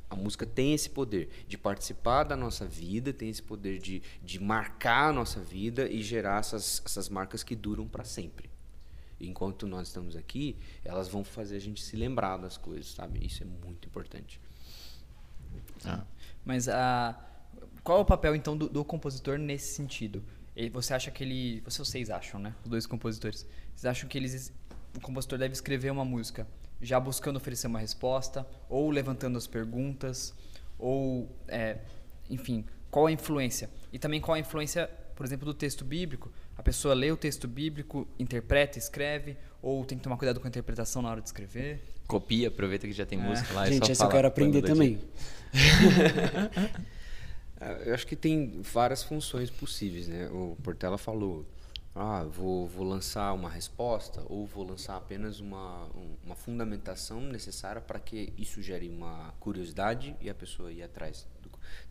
a 0.10 0.16
música 0.16 0.46
tem 0.46 0.74
esse 0.74 0.90
poder 0.90 1.30
de 1.48 1.58
participar 1.58 2.24
da 2.24 2.36
nossa 2.36 2.66
vida, 2.66 3.14
tem 3.14 3.30
esse 3.30 3.44
poder 3.44 3.78
de, 3.78 4.02
de 4.24 4.42
marcar 4.42 5.10
a 5.10 5.14
nossa 5.14 5.40
vida 5.40 5.88
e 5.88 6.02
gerar 6.02 6.40
essas, 6.40 6.82
essas 6.84 7.10
marcas 7.10 7.44
que 7.44 7.56
duram 7.56 7.88
para 7.88 8.04
sempre. 8.04 8.50
Enquanto 9.22 9.68
nós 9.68 9.90
estamos 9.90 10.16
aqui, 10.16 10.58
elas 10.84 11.08
vão 11.10 11.24
fazer 11.24 11.58
a 11.58 11.60
gente 11.60 11.84
se 11.84 11.96
lembrar 11.96 12.38
das 12.38 12.58
coisas, 12.58 12.88
sabe? 12.88 13.24
Isso 13.24 13.44
é 13.44 13.46
muito 13.46 13.88
importante. 13.88 14.42
Ah. 15.86 16.04
Mas 16.44 16.68
a, 16.68 17.20
qual 17.84 18.00
é 18.00 18.02
o 18.02 18.06
papel 18.06 18.36
então 18.36 18.58
do, 18.58 18.68
do 18.68 18.84
compositor 18.84 19.38
nesse 19.38 19.76
sentido? 19.76 20.24
Ele- 20.60 20.70
você 20.70 20.94
acha 20.94 21.10
que 21.10 21.24
ele. 21.24 21.62
Vocês, 21.62 21.88
vocês 21.88 22.10
acham, 22.10 22.40
né? 22.40 22.54
Os 22.64 22.70
dois 22.70 22.86
compositores. 22.86 23.46
Vocês 23.74 23.86
acham 23.86 24.10
que 24.10 24.18
eles, 24.18 24.52
o 24.96 25.00
compositor 25.00 25.40
deve 25.40 25.54
escrever 25.54 25.90
uma 25.90 26.04
música 26.04 26.46
já 26.82 27.00
buscando 27.00 27.38
oferecer 27.38 27.68
uma 27.68 27.80
resposta, 27.80 28.46
ou 28.70 28.90
levantando 28.92 29.38
as 29.38 29.48
perguntas, 29.48 30.34
ou. 30.78 31.34
é, 31.48 31.78
enfim, 32.30 32.66
qual 32.92 33.08
a 33.08 33.12
influência? 33.12 33.70
E 33.94 33.98
também 33.98 34.20
qual 34.20 34.36
a 34.36 34.40
influência, 34.40 34.90
por 35.16 35.26
exemplo, 35.26 35.46
do 35.46 35.54
texto 35.54 35.86
bíblico? 35.86 36.32
A 36.58 36.62
pessoa 36.62 36.94
lê 36.94 37.10
o 37.10 37.16
texto 37.16 37.48
bíblico, 37.48 38.06
interpreta, 38.20 38.78
escreve, 38.78 39.38
Ou 39.62 39.86
tem 39.86 39.98
que 39.98 40.04
tomar 40.04 40.18
cuidado 40.18 40.40
com 40.42 40.48
a 40.48 40.50
interpretação 40.50 41.02
na 41.02 41.10
hora 41.10 41.22
de 41.22 41.28
escrever? 41.28 41.82
Copia, 42.08 42.48
aproveita 42.50 42.88
que 42.88 42.94
já 42.94 43.06
tem 43.06 43.18
música 43.18 43.54
lá. 43.54 43.68
e 43.68 43.74
Gente, 43.74 43.86
só 43.88 43.92
essa 43.92 44.04
eu 44.06 44.10
quero 44.10 44.28
aprender 44.28 44.62
também. 44.62 45.00
Ah, 47.60 47.72
Eu 47.86 47.94
acho 47.94 48.08
que 48.08 48.16
tem 48.16 48.62
várias 48.62 49.04
funções 49.04 49.50
possíveis, 49.50 50.08
né? 50.08 50.30
O 50.30 50.56
Portela 50.64 50.98
falou, 50.98 51.46
ah, 51.96 52.24
vou, 52.24 52.68
vou 52.68 52.86
lançar 52.86 53.34
uma 53.34 53.50
resposta 53.50 54.24
ou 54.28 54.46
vou 54.46 54.64
lançar 54.66 54.96
apenas 54.98 55.40
uma, 55.40 55.86
um- 55.96 56.16
uma 56.26 56.36
fundamentação 56.36 57.20
necessária 57.22 57.82
para 57.82 58.00
que 58.00 58.32
isso 58.38 58.62
gere 58.62 58.88
uma 58.88 59.34
curiosidade 59.40 60.16
e 60.22 60.30
a 60.30 60.34
pessoa 60.36 60.72
ir 60.72 60.84
atrás. 60.84 61.28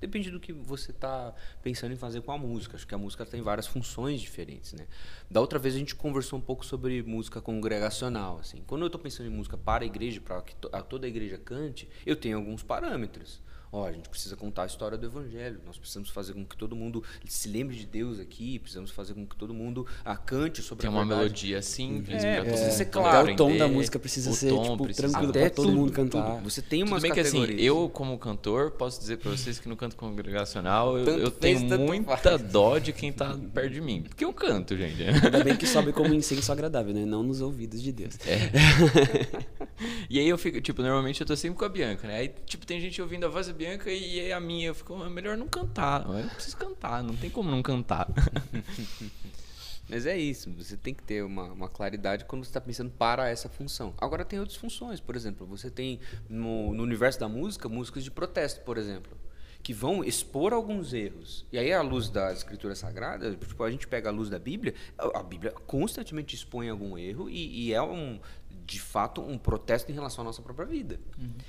Depende 0.00 0.30
do 0.30 0.40
que 0.40 0.52
você 0.52 0.90
está 0.90 1.32
pensando 1.62 1.92
em 1.92 1.96
fazer 1.96 2.20
com 2.22 2.32
a 2.32 2.38
música. 2.38 2.76
Acho 2.76 2.86
que 2.86 2.94
a 2.94 2.98
música 2.98 3.24
tem 3.24 3.40
várias 3.42 3.66
funções 3.66 4.20
diferentes, 4.20 4.72
né? 4.72 4.86
Da 5.30 5.40
outra 5.40 5.58
vez 5.58 5.74
a 5.74 5.78
gente 5.78 5.94
conversou 5.94 6.36
um 6.38 6.42
pouco 6.42 6.66
sobre 6.66 7.00
música 7.02 7.40
congregacional, 7.40 8.38
assim. 8.38 8.62
Quando 8.66 8.82
eu 8.82 8.86
estou 8.86 9.00
pensando 9.00 9.28
em 9.28 9.32
música 9.32 9.56
para 9.56 9.84
a 9.84 9.86
igreja, 9.86 10.20
para 10.20 10.42
que 10.42 10.54
to- 10.56 10.68
toda 10.88 11.06
a 11.06 11.08
igreja 11.08 11.38
cante, 11.38 11.88
eu 12.04 12.16
tenho 12.16 12.36
alguns 12.38 12.62
parâmetros. 12.62 13.40
Ó, 13.70 13.86
a 13.86 13.92
gente 13.92 14.08
precisa 14.08 14.34
contar 14.36 14.62
a 14.62 14.66
história 14.66 14.96
do 14.96 15.04
evangelho. 15.06 15.60
Nós 15.66 15.76
precisamos 15.76 16.08
fazer 16.10 16.32
com 16.32 16.44
que 16.44 16.56
todo 16.56 16.74
mundo 16.74 17.02
se 17.26 17.48
lembre 17.48 17.76
de 17.76 17.84
Deus 17.86 18.18
aqui. 18.18 18.58
Precisamos 18.58 18.90
fazer 18.90 19.14
com 19.14 19.26
que 19.26 19.36
todo 19.36 19.52
mundo 19.52 19.86
ah, 20.04 20.16
cante 20.16 20.62
sobre 20.62 20.82
Tem 20.82 20.88
a 20.88 20.92
uma 20.92 21.00
verdade. 21.04 21.20
melodia 21.24 21.60
simples. 21.62 22.24
É, 22.24 22.40
pra 22.42 22.50
mundo 22.56 22.70
ser 22.70 22.84
claro. 22.86 23.18
Até 23.24 23.32
o 23.32 23.36
tom 23.36 23.56
da 23.56 23.68
música 23.68 23.98
precisa 23.98 24.32
ser, 24.32 24.48
tipo, 24.52 24.84
precisa- 24.84 25.08
tranquilo 25.08 25.32
pra 25.32 25.50
todo 25.50 25.66
tudo, 25.66 25.76
mundo 25.76 25.92
cantar. 25.92 26.36
tudo. 26.36 26.44
Você 26.50 26.62
tem 26.62 26.80
Tudo 26.80 26.88
umas 26.92 27.02
bem 27.02 27.12
que 27.12 27.20
assim, 27.20 27.40
categorias. 27.40 27.66
eu 27.66 27.88
como 27.90 28.18
cantor 28.18 28.70
posso 28.72 28.98
dizer 29.00 29.18
pra 29.18 29.30
vocês 29.32 29.58
que 29.58 29.68
no 29.68 29.76
canto 29.76 29.96
congregacional 29.96 30.96
eu, 30.98 31.06
eu 31.18 31.30
tenho 31.30 31.60
muita 31.78 32.16
faz. 32.16 32.42
dó 32.50 32.78
de 32.78 32.92
quem 32.92 33.12
tá 33.12 33.36
perto 33.52 33.72
de 33.74 33.80
mim. 33.80 34.02
Porque 34.08 34.24
eu 34.24 34.32
canto, 34.32 34.76
gente. 34.76 35.02
Ainda 35.02 35.44
bem 35.44 35.56
que 35.56 35.66
sobe 35.68 35.92
como 35.92 36.14
incenso 36.14 36.50
agradável, 36.50 36.94
né? 36.94 37.04
Não 37.04 37.22
nos 37.22 37.40
ouvidos 37.42 37.82
de 37.82 37.92
Deus. 37.92 38.14
E 40.10 40.18
aí 40.18 40.28
eu 40.28 40.36
fico, 40.38 40.60
tipo, 40.60 40.82
normalmente 40.82 41.20
eu 41.20 41.26
tô 41.26 41.36
sempre 41.36 41.56
com 41.58 41.64
a 41.64 41.68
Bianca, 41.68 42.08
né? 42.08 42.16
Aí, 42.16 42.30
tipo, 42.46 42.66
tem 42.66 42.80
gente 42.80 43.00
ouvindo 43.00 43.24
a 43.26 43.28
voz 43.28 43.46
da 43.46 43.52
Bianca 43.58 43.90
e 43.90 44.32
a 44.32 44.38
minha, 44.38 44.68
eu 44.68 44.74
fico, 44.74 44.94
"Ah, 45.02 45.10
melhor 45.10 45.36
não 45.36 45.48
cantar. 45.48 46.06
Eu 46.08 46.30
preciso 46.30 46.56
cantar, 46.56 47.02
não 47.02 47.16
tem 47.16 47.28
como 47.28 47.50
não 47.50 47.60
cantar. 47.60 48.08
Mas 49.90 50.06
é 50.06 50.16
isso, 50.16 50.48
você 50.52 50.76
tem 50.76 50.94
que 50.94 51.02
ter 51.02 51.24
uma, 51.24 51.44
uma 51.44 51.68
claridade 51.68 52.24
quando 52.26 52.44
você 52.44 52.50
está 52.50 52.60
pensando 52.60 52.90
para 52.90 53.28
essa 53.28 53.48
função. 53.48 53.94
Agora 53.98 54.24
tem 54.24 54.38
outras 54.38 54.56
funções, 54.56 55.00
por 55.00 55.16
exemplo, 55.16 55.44
você 55.44 55.70
tem 55.70 55.98
no, 56.28 56.72
no 56.72 56.82
universo 56.84 57.18
da 57.18 57.28
música, 57.28 57.68
músicas 57.68 58.04
de 58.04 58.10
protesto, 58.12 58.60
por 58.60 58.78
exemplo, 58.78 59.16
que 59.60 59.74
vão 59.74 60.04
expor 60.04 60.52
alguns 60.52 60.92
erros. 60.92 61.44
E 61.50 61.58
aí, 61.58 61.72
à 61.72 61.82
luz 61.82 62.10
da 62.10 62.32
escritura 62.32 62.76
sagrada, 62.76 63.34
tipo, 63.34 63.64
a 63.64 63.70
gente 63.70 63.88
pega 63.88 64.08
a 64.08 64.12
luz 64.12 64.28
da 64.30 64.38
Bíblia, 64.38 64.74
a 64.96 65.18
a 65.18 65.22
Bíblia 65.22 65.52
constantemente 65.66 66.36
expõe 66.36 66.68
algum 66.68 66.96
erro 66.96 67.28
e, 67.28 67.66
e 67.68 67.72
é 67.72 67.82
um 67.82 68.20
de 68.68 68.78
fato 68.78 69.22
um 69.22 69.38
protesto 69.38 69.90
em 69.90 69.94
relação 69.94 70.20
à 70.20 70.26
nossa 70.26 70.42
própria 70.42 70.66
vida. 70.66 71.00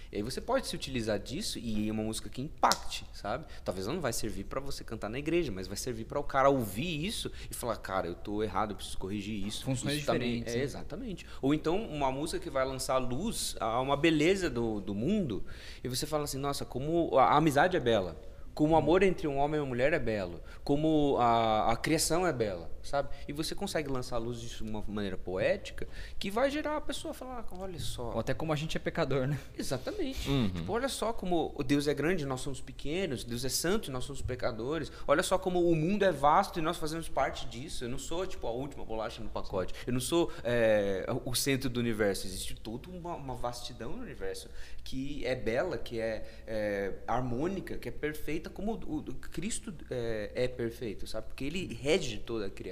E 0.10 0.16
aí 0.16 0.24
você 0.24 0.40
pode 0.40 0.68
se 0.68 0.74
utilizar 0.74 1.20
disso 1.20 1.60
e 1.60 1.90
é 1.90 1.92
uma 1.92 2.02
música 2.02 2.30
que 2.30 2.42
impacte, 2.42 3.06
sabe? 3.14 3.46
Talvez 3.66 3.86
ela 3.88 3.94
não 3.96 4.02
vai 4.02 4.14
servir 4.14 4.46
para 4.46 4.62
você 4.62 4.86
cantar 4.86 5.10
na 5.10 5.20
igreja, 5.20 5.52
mas 5.52 5.68
vai 5.68 5.76
servir 5.76 6.06
para 6.06 6.18
o 6.18 6.24
cara 6.24 6.50
ouvir 6.50 7.06
isso 7.06 7.30
e 7.52 7.54
falar, 7.54 7.76
cara, 7.76 8.08
eu 8.08 8.16
tô 8.16 8.42
errado, 8.42 8.72
eu 8.72 8.76
preciso 8.78 8.98
corrigir 8.98 9.46
isso. 9.46 9.66
Funções 9.66 9.98
isso 9.98 10.06
também- 10.06 10.30
diferentes, 10.30 10.54
É, 10.54 10.58
né? 10.60 10.64
exatamente. 10.64 11.26
Ou 11.42 11.54
então 11.54 11.76
uma 11.88 12.10
música 12.10 12.40
que 12.42 12.50
vai 12.50 12.66
lançar 12.66 12.98
luz 12.98 13.54
a 13.60 13.82
uma 13.82 13.98
beleza 13.98 14.50
do, 14.50 14.80
do 14.80 14.96
mundo 14.96 15.44
e 15.84 15.90
você 15.90 16.08
fala 16.08 16.24
assim, 16.24 16.38
nossa, 16.38 16.64
como 16.64 17.18
a 17.18 17.36
amizade 17.36 17.76
é 17.76 17.82
bela. 17.82 18.16
Como 18.54 18.74
o 18.74 18.78
amor 18.78 19.04
entre 19.04 19.26
um 19.26 19.38
homem 19.38 19.58
e 19.58 19.62
uma 19.62 19.68
mulher 19.70 19.94
é 19.94 20.00
belo. 20.00 20.42
Como 20.66 21.16
a, 21.18 21.72
a 21.72 21.78
criação 21.78 22.28
é 22.28 22.34
bela, 22.34 22.70
sabe? 22.84 23.10
E 23.28 23.34
você 23.34 23.56
consegue 23.56 23.90
lançar 23.90 24.16
a 24.16 24.20
luz 24.20 24.40
disso 24.40 24.64
de 24.64 24.70
uma 24.70 24.84
maneira 24.88 25.18
poética 25.18 25.88
que 26.18 26.30
vai 26.30 26.50
gerar 26.50 26.78
a 26.78 26.82
pessoa 26.82 27.14
falar, 27.14 27.46
olha 27.52 27.80
só. 27.80 28.12
Ou 28.14 28.20
até 28.20 28.34
como 28.34 28.54
a 28.54 28.56
gente 28.56 28.78
é 28.78 28.80
pecador, 28.80 29.28
né? 29.28 29.40
Exatamente. 29.58 30.30
Uhum. 30.30 30.50
Tipo, 30.50 30.74
olha 30.74 30.90
só 30.90 31.14
como 31.14 31.54
o 31.56 31.64
Deus 31.64 31.88
é 31.88 31.94
grande 31.94 32.24
e 32.24 32.26
nós 32.26 32.42
somos 32.42 32.62
pequenos, 32.62 33.24
Deus 33.24 33.46
é 33.46 33.50
santo 33.50 33.90
e 33.90 33.92
nós 33.92 34.04
somos 34.04 34.22
pecadores. 34.22 34.92
Olha 35.08 35.24
só 35.24 35.38
como 35.38 35.70
o 35.70 35.76
mundo 35.76 36.04
é 36.04 36.12
vasto 36.12 36.60
e 36.60 36.62
nós 36.62 36.78
fazemos 36.78 37.10
parte 37.10 37.46
disso. 37.48 37.84
Eu 37.84 37.90
não 37.90 38.00
sou 38.00 38.26
tipo 38.26 38.48
a 38.48 38.52
última 38.52 38.86
bolacha 38.86 39.22
no 39.22 39.30
pacote. 39.30 39.74
Eu 39.86 39.94
não 39.94 40.00
sou 40.00 40.32
é, 40.44 41.06
o 41.26 41.36
centro 41.36 41.70
do 41.70 41.80
universo. 41.80 42.28
Existe 42.28 42.56
toda 42.56 42.90
uma, 42.90 43.16
uma 43.16 43.36
vastidão 43.36 43.96
no 43.96 44.04
universo 44.04 44.50
que 44.84 45.24
é 45.26 45.36
bela, 45.36 45.78
que 45.78 46.00
é, 46.00 46.26
é, 46.48 46.94
harmônica, 47.06 47.78
que 47.78 47.90
é 47.90 47.92
perfeita, 47.92 48.50
como 48.50 48.74
o, 48.74 48.98
o 48.98 49.14
Cristo 49.14 49.74
é, 49.90 50.32
é 50.34 50.48
perfeito, 50.48 51.06
sabe? 51.06 51.28
Porque 51.28 51.44
ele 51.44 51.74
rege 51.74 52.18
toda 52.18 52.48
a 52.48 52.50
criação. 52.50 52.69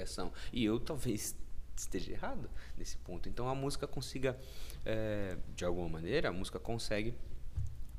E 0.52 0.64
eu 0.64 0.78
talvez 0.78 1.34
esteja 1.76 2.12
errado 2.12 2.50
nesse 2.76 2.96
ponto. 2.98 3.28
Então 3.28 3.48
a 3.48 3.54
música 3.54 3.86
consiga, 3.86 4.38
é, 4.84 5.36
de 5.54 5.64
alguma 5.64 5.88
maneira, 5.88 6.28
a 6.28 6.32
música 6.32 6.58
consegue 6.58 7.14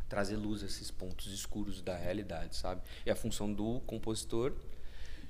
trazer 0.07 0.35
luz 0.35 0.63
a 0.63 0.65
esses 0.65 0.89
pontos 0.89 1.27
escuros 1.27 1.81
da 1.81 1.95
realidade, 1.95 2.55
sabe? 2.55 2.81
E 3.05 3.11
a 3.11 3.15
função 3.15 3.51
do 3.51 3.79
compositor, 3.81 4.53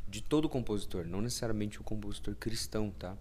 de 0.07 0.21
todo 0.21 0.47
compositor, 0.47 1.05
não 1.05 1.21
necessariamente 1.21 1.79
o 1.79 1.83
compositor 1.83 2.33
cristão, 2.35 2.89
tá? 2.91 3.15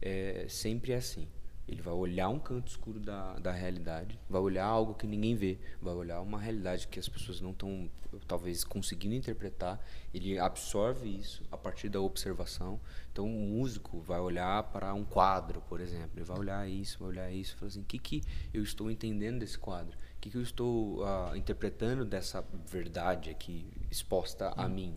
É, 0.00 0.46
sempre 0.48 0.92
é 0.92 0.96
assim. 0.96 1.28
Ele 1.72 1.80
vai 1.80 1.94
olhar 1.94 2.28
um 2.28 2.38
canto 2.38 2.68
escuro 2.68 3.00
da, 3.00 3.32
da 3.38 3.50
realidade, 3.50 4.20
vai 4.28 4.42
olhar 4.42 4.66
algo 4.66 4.92
que 4.92 5.06
ninguém 5.06 5.34
vê, 5.34 5.58
vai 5.80 5.94
olhar 5.94 6.20
uma 6.20 6.38
realidade 6.38 6.86
que 6.86 7.00
as 7.00 7.08
pessoas 7.08 7.40
não 7.40 7.52
estão, 7.52 7.90
talvez, 8.28 8.62
conseguindo 8.62 9.14
interpretar. 9.14 9.80
Ele 10.12 10.38
absorve 10.38 11.08
isso 11.08 11.42
a 11.50 11.56
partir 11.56 11.88
da 11.88 11.98
observação. 11.98 12.78
Então, 13.10 13.24
o 13.24 13.30
músico 13.30 13.98
vai 14.00 14.20
olhar 14.20 14.64
para 14.64 14.92
um 14.92 15.02
quadro, 15.02 15.62
por 15.62 15.80
exemplo. 15.80 16.10
Ele 16.16 16.26
vai 16.26 16.38
olhar 16.38 16.68
isso, 16.68 16.98
vai 16.98 17.08
olhar 17.08 17.32
isso, 17.32 17.54
e 17.54 17.58
falar 17.58 17.68
assim: 17.68 17.80
o 17.80 17.84
que, 17.84 17.98
que 17.98 18.22
eu 18.52 18.62
estou 18.62 18.90
entendendo 18.90 19.38
desse 19.38 19.58
quadro? 19.58 19.96
O 19.96 20.20
que, 20.20 20.28
que 20.28 20.36
eu 20.36 20.42
estou 20.42 21.02
ah, 21.06 21.32
interpretando 21.34 22.04
dessa 22.04 22.44
verdade 22.70 23.30
aqui 23.30 23.66
exposta 23.90 24.52
a 24.58 24.68
mim? 24.68 24.94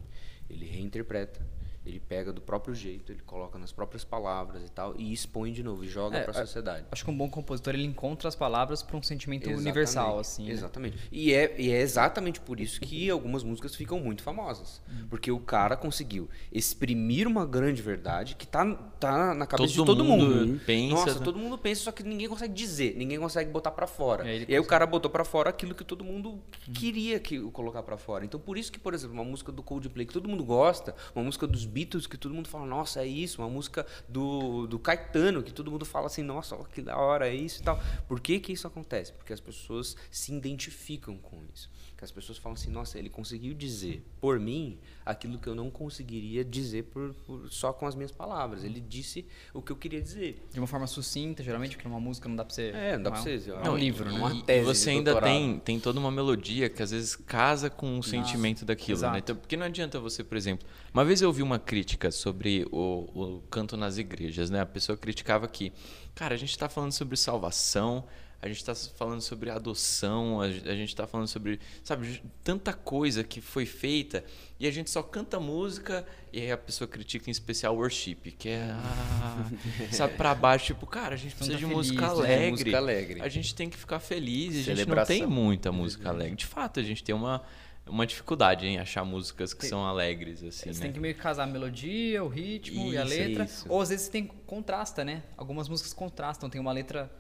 Ele 0.50 0.66
reinterpreta. 0.66 1.42
Ele 1.86 2.00
pega 2.00 2.34
do 2.34 2.42
próprio 2.42 2.74
jeito, 2.74 3.12
ele 3.12 3.22
coloca 3.26 3.60
nas 3.60 3.72
próprias 3.72 4.04
palavras 4.04 4.64
e 4.64 4.72
tal, 4.72 4.96
e 4.98 5.14
expõe 5.14 5.52
de 5.52 5.62
novo, 5.64 5.84
e 5.84 5.88
joga 5.88 6.18
É, 6.18 6.22
para 6.24 6.32
a 6.32 6.46
sociedade. 6.46 6.86
Acho 6.92 7.06
que 7.06 7.12
um 7.12 7.18
bom 7.18 7.30
compositor 7.30 7.74
ele 7.74 7.86
encontra 7.86 8.28
as 8.28 8.36
palavras 8.36 8.82
para 8.82 8.98
um 8.98 9.04
sentimento 9.04 9.44
Exatamente, 9.44 9.62
universal, 9.62 10.20
assim. 10.20 10.46
né? 10.46 10.52
Exatamente. 10.52 10.98
E, 11.12 11.34
é, 11.34 11.56
e 11.60 11.72
é 11.72 11.80
exatamente 11.82 12.40
por 12.42 12.60
isso 12.60 12.80
que 12.82 13.10
algumas 13.10 13.44
músicas 13.44 13.76
ficam 13.76 14.00
muito 14.00 14.24
famosas. 14.24 14.82
Hum. 14.90 15.06
Porque 15.10 15.32
o 15.32 15.40
cara 15.40 15.76
conseguiu 15.78 16.30
exprimir 16.52 17.28
uma 17.28 17.46
grande 17.46 17.82
verdade 17.82 18.36
que 18.36 18.48
tá, 18.48 18.66
tá 19.00 19.34
na 19.36 19.46
cabeça 19.46 19.76
Todo 19.76 19.86
de 19.86 20.00
todo 20.00 20.04
mundo 20.04 20.26
mundo. 20.46 20.62
pensa, 20.66 20.96
Nossa, 20.96 21.20
né? 21.20 21.24
todo 21.26 21.38
mundo 21.38 21.58
pensa, 21.58 21.82
só 21.84 21.92
que 21.92 22.02
ninguém 22.04 22.28
consegue 22.28 22.54
dizer, 22.54 22.96
ninguém 22.96 23.20
consegue 23.20 23.52
botar 23.52 23.72
pra 23.72 23.86
fora. 23.88 24.28
É, 24.28 24.36
ele 24.36 24.46
e 24.50 24.54
aí 24.54 24.60
o 24.60 24.66
cara 24.66 24.86
botou 24.86 25.12
pra 25.12 25.24
fora 25.24 25.50
aquilo 25.50 25.76
que 25.76 25.84
todo 25.84 26.04
mundo 26.04 26.40
queria 26.74 27.20
que 27.20 27.40
colocar 27.52 27.84
pra 27.84 27.98
fora. 27.98 28.26
Então 28.26 28.40
por 28.40 28.58
isso 28.58 28.72
que, 28.72 28.80
por 28.80 28.94
exemplo, 28.94 29.14
uma 29.14 29.24
música 29.24 29.52
do 29.52 29.62
Coldplay 29.62 30.06
que 30.06 30.14
todo 30.14 30.28
mundo 30.28 30.44
gosta, 30.44 30.96
uma 31.16 31.24
música 31.24 31.46
dos 31.46 31.66
Beatles 31.76 32.08
que 32.08 32.18
todo 32.18 32.34
mundo 32.34 32.48
fala, 32.48 32.66
nossa, 32.66 33.02
é 33.02 33.06
isso, 33.06 33.42
uma 33.42 33.50
música 33.50 33.86
do, 34.08 34.66
do 34.66 34.80
Caetano 34.80 35.44
que 35.44 35.52
todo 35.52 35.70
mundo 35.70 35.84
fala 35.84 36.08
assim, 36.08 36.24
nossa, 36.24 36.56
que 36.74 36.82
da 36.82 36.96
hora 36.96 37.28
é 37.28 37.36
isso 37.36 37.60
e 37.60 37.64
tal. 37.66 37.78
Por 38.08 38.22
que 38.22 38.40
que 38.40 38.54
isso 38.54 38.66
acontece? 38.66 39.12
Porque 39.12 39.34
as 39.34 39.42
pessoas 39.42 39.98
se 40.10 40.34
identificam 40.34 41.18
com 41.18 41.44
isso. 41.54 41.70
Que 41.98 42.04
as 42.04 42.12
pessoas 42.12 42.38
falam 42.38 42.56
assim, 42.56 42.70
nossa, 42.70 43.00
ele 43.00 43.10
conseguiu 43.10 43.54
dizer 43.54 44.04
por 44.20 44.38
mim 44.38 44.78
aquilo 45.06 45.40
que 45.40 45.48
eu 45.48 45.56
não 45.56 45.72
conseguiria 45.72 46.44
dizer 46.44 46.84
por, 46.84 47.14
por- 47.26 47.50
só 47.50 47.72
com 47.72 47.88
as 47.88 47.96
minhas 47.96 48.12
palavras. 48.12 48.66
Ele 48.66 48.82
disse 48.82 49.26
o 49.54 49.62
que 49.62 49.72
eu 49.72 49.78
queria 49.78 50.02
dizer. 50.02 50.46
De 50.52 50.60
uma 50.60 50.68
forma 50.68 50.88
sucinta, 50.88 51.42
geralmente, 51.42 51.78
porque 51.78 51.88
numa 51.88 52.00
música 52.02 52.28
não 52.28 52.36
dá 52.36 52.44
pra 52.44 52.54
você. 52.54 52.72
É, 52.76 52.98
não 52.98 53.04
dá 53.04 53.12
pra 53.12 53.20
é 53.20 53.22
um- 53.22 53.24
você. 53.40 53.52
É 53.52 53.70
um 53.70 53.78
livro, 53.78 54.10
é 54.10 54.12
né? 54.12 54.18
uma 54.20 54.34
E- 54.34 54.44
tese 54.44 54.62
e 54.62 54.66
você 54.76 54.90
ainda 54.90 55.22
tem, 55.22 55.58
tem 55.60 55.80
toda 55.80 55.98
uma 55.98 56.12
melodia 56.12 56.68
que 56.70 56.84
às 56.84 56.92
vezes 56.92 57.16
casa 57.16 57.70
com 57.70 57.98
o 57.98 58.04
sentimento 58.04 58.66
daquilo, 58.66 58.98
exato. 58.98 59.14
né? 59.14 59.20
Então, 59.20 59.36
porque 59.38 59.56
não 59.56 59.66
adianta 59.66 59.98
você, 59.98 60.22
por 60.22 60.36
exemplo, 60.36 60.68
uma 60.94 61.06
vez 61.06 61.22
eu 61.22 61.30
ouvi 61.30 61.42
uma 61.42 61.60
crítica 61.60 62.12
sobre 62.12 62.68
o, 62.74 63.38
o 63.38 63.42
canto 63.50 63.78
nas 63.78 63.98
igrejas, 63.98 64.50
né? 64.50 64.60
A 64.60 64.66
pessoa 64.66 64.98
criticava 64.98 65.48
que, 65.48 65.72
cara, 66.14 66.34
a 66.36 66.38
gente 66.38 66.50
está 66.50 66.68
falando 66.68 66.92
sobre 66.92 67.16
salvação, 67.16 68.04
a 68.46 68.48
gente 68.48 68.58
está 68.58 68.76
falando 68.76 69.22
sobre 69.22 69.50
adoção, 69.50 70.40
a, 70.40 70.48
gente 70.52 70.90
está 70.90 71.08
falando 71.08 71.28
sobre, 71.28 71.60
sabe, 71.84 72.22
tanta 72.44 72.72
coisa 72.74 73.24
que 73.24 73.42
foi 73.42 73.66
feita 73.66 74.24
e 74.60 74.68
a 74.68 74.72
gente 74.72 74.92
só 74.92 75.02
canta 75.02 75.40
música 75.40 76.06
e 76.32 76.42
aí 76.42 76.52
a 76.52 76.58
pessoa 76.58 76.88
critica 76.88 77.28
em 77.28 77.32
especial 77.32 77.76
worship, 77.76 78.16
que 78.38 78.50
é, 78.50 78.70
ah, 78.72 79.50
sabe, 79.92 80.14
para 80.14 80.36
baixo, 80.36 80.68
tipo, 80.68 80.86
cara, 80.86 81.16
a 81.16 81.18
gente 81.18 81.34
precisa 81.36 81.58
Canta 81.58 81.68
de 81.68 81.74
música 81.74 82.08
feliz, 82.08 82.20
né? 82.20 82.26
alegre. 82.36 82.52
Música 82.52 82.78
alegre. 82.78 83.22
A 83.22 83.30
gente 83.30 83.56
tem 83.56 83.68
que 83.68 83.78
ficar 83.78 84.00
feliz. 84.00 84.68
e 84.68 84.72
A 84.72 84.76
gente 84.76 84.88
não 84.88 85.06
tem 85.06 85.26
muita 85.26 85.72
música 85.72 86.10
alegre. 86.10 86.36
De 86.36 86.46
fato, 86.46 86.80
a 86.80 86.84
gente 86.84 87.04
tem 87.04 87.16
uma, 87.16 87.42
uma 87.88 88.06
dificuldade 88.06 88.68
em 88.68 88.78
achar 88.78 89.04
músicas 89.04 89.56
que 89.56 89.62
Tem- 89.62 89.70
são 89.72 89.84
alegres, 89.84 90.44
assim, 90.44 90.72
Você 90.72 90.80
né? 90.80 90.86
tem 90.86 90.94
que 90.94 91.00
meio 91.00 91.16
que 91.16 91.22
casar 91.22 91.46
a 91.46 91.48
melodia, 91.48 92.24
o 92.24 92.28
ritmo 92.28 92.94
e 92.94 92.98
a 92.98 93.04
Isso, 93.06 93.10
letra. 93.16 93.44
isso. 93.46 93.66
Ou 93.68 93.82
às 93.82 93.90
vezes 93.90 94.08
tem 94.08 94.28
contrasta, 94.46 95.04
né? 95.04 95.24
Algumas 95.36 95.68
músicas 95.68 95.94
contrastam. 95.94 96.48
Tem 96.48 96.62
uma 96.62 96.72
letra 96.72 97.12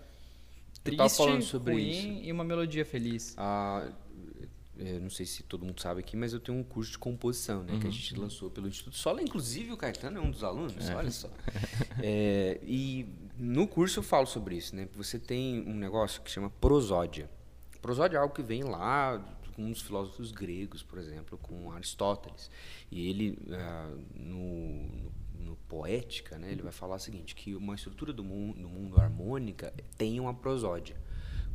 Eu 0.83 0.97
tava 0.97 1.09
triste, 1.09 1.17
falando 1.17 1.41
sobre 1.43 1.73
ruim 1.73 2.21
e 2.23 2.31
uma 2.31 2.43
melodia 2.43 2.85
feliz. 2.85 3.33
Ah, 3.37 3.89
eu 4.77 4.99
não 4.99 5.09
sei 5.09 5.25
se 5.25 5.43
todo 5.43 5.65
mundo 5.65 5.79
sabe 5.79 6.01
aqui, 6.01 6.17
mas 6.17 6.33
eu 6.33 6.39
tenho 6.39 6.57
um 6.57 6.63
curso 6.63 6.91
de 6.91 6.97
composição, 6.97 7.63
né? 7.63 7.73
Uhum. 7.73 7.79
Que 7.79 7.87
a 7.87 7.91
gente 7.91 8.15
lançou 8.15 8.49
pelo 8.49 8.67
Instituto 8.67 8.97
Sola. 8.97 9.21
Inclusive, 9.21 9.71
o 9.71 9.77
Caetano 9.77 10.17
é 10.17 10.21
um 10.21 10.29
dos 10.29 10.43
alunos, 10.43 10.75
olha 10.89 11.11
só. 11.11 11.27
É. 11.27 11.95
É, 12.07 12.59
e 12.61 13.07
No 13.37 13.67
curso 13.67 13.99
eu 13.99 14.03
falo 14.03 14.25
sobre 14.25 14.57
isso, 14.57 14.75
né? 14.75 14.87
Você 14.95 15.17
tem 15.17 15.61
um 15.65 15.73
negócio 15.73 16.21
que 16.21 16.29
chama 16.29 16.49
prosódia. 16.49 17.29
Prosódia 17.81 18.17
é 18.17 18.19
algo 18.19 18.33
que 18.33 18.43
vem 18.43 18.63
lá 18.63 19.23
com 19.55 19.71
os 19.71 19.81
filósofos 19.81 20.31
gregos, 20.31 20.83
por 20.83 20.99
exemplo, 20.99 21.37
com 21.37 21.71
Aristóteles. 21.71 22.51
E 22.91 23.09
ele, 23.09 23.39
uh, 23.47 24.03
no, 24.13 24.83
no, 24.83 25.11
no, 25.39 25.55
Poética, 25.67 26.37
né, 26.37 26.51
ele 26.51 26.61
vai 26.61 26.71
falar 26.71 26.95
o 26.95 26.99
seguinte, 26.99 27.35
que 27.35 27.55
uma 27.55 27.75
estrutura 27.75 28.13
do 28.13 28.23
mundo, 28.23 28.61
do 28.61 28.69
mundo 28.69 28.99
harmônica 28.99 29.73
tem 29.97 30.19
uma 30.19 30.33
prosódia. 30.33 30.95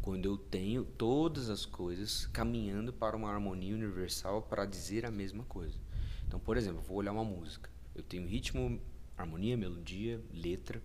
Quando 0.03 0.27
eu 0.27 0.37
tenho 0.37 0.85
todas 0.85 1.49
as 1.49 1.65
coisas 1.65 2.27
caminhando 2.27 2.93
para 2.93 3.17
uma 3.17 3.31
harmonia 3.31 3.75
universal 3.75 4.43
para 4.43 4.67
dizer 4.67 5.07
a 5.07 5.11
mesma 5.11 5.45
coisa. 5.45 5.79
Então, 6.27 6.41
por 6.41 6.57
exemplo, 6.57 6.81
vou 6.81 6.97
olhar 6.97 7.13
uma 7.13 7.25
música. 7.25 7.71
Eu 7.95 8.03
tenho 8.03 8.27
ritmo, 8.27 8.81
harmonia, 9.17 9.57
melodia, 9.57 10.21
letra, 10.33 10.83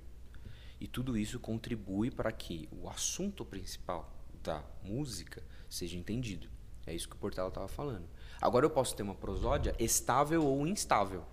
e 0.80 0.88
tudo 0.88 1.18
isso 1.18 1.40
contribui 1.40 2.12
para 2.12 2.32
que 2.32 2.68
o 2.72 2.90
assunto 2.90 3.46
principal 3.46 4.14
da 4.44 4.64
música 4.84 5.42
seja 5.70 5.98
entendido. 5.98 6.48
É 6.86 6.94
isso 6.94 7.10
que 7.10 7.16
o 7.16 7.20
Portela 7.20 7.48
estava 7.48 7.68
falando. 7.68 8.08
Agora 8.40 8.66
eu 8.66 8.70
posso 8.70 8.96
ter 8.96 9.04
uma 9.04 9.16
prosódia 9.16 9.76
estável 9.80 10.46
ou 10.46 10.68
instável. 10.68 11.26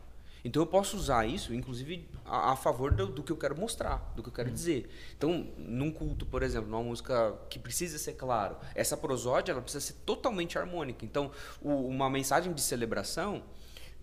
Então 0.45 0.63
eu 0.63 0.67
posso 0.67 0.97
usar 0.97 1.27
isso, 1.27 1.55
inclusive, 1.55 2.09
a, 2.25 2.53
a 2.53 2.57
favor 2.57 2.93
do, 2.93 3.07
do, 3.07 3.23
que 3.23 3.31
eu 3.31 3.37
quero 3.37 3.57
mostrar, 3.59 4.13
do 4.17 4.23
que 4.23 4.29
eu 4.29 4.33
quero 4.33 4.51
hum. 4.51 4.53
dizer. 4.53 4.91
Então, 5.17 5.49
num 5.57 5.91
culto, 5.91 6.27
por 6.27 6.43
exemplo, 6.43 6.69
numa 6.69 6.83
música 6.83 7.35
que 7.49 7.59
precisa 7.59 7.99
ser 7.99 8.15
claro, 8.15 8.57
essa 8.75 8.97
prosódia 8.97 9.53
ela 9.53 9.63
precisa 9.63 9.85
ser 9.85 9.95
totalmente 10.05 10.59
harmônica. 10.59 11.05
Então, 11.05 11.31
o, 11.61 11.71
uma 11.87 12.11
mensagem 12.11 12.53
de 12.53 12.61
celebração 12.61 13.43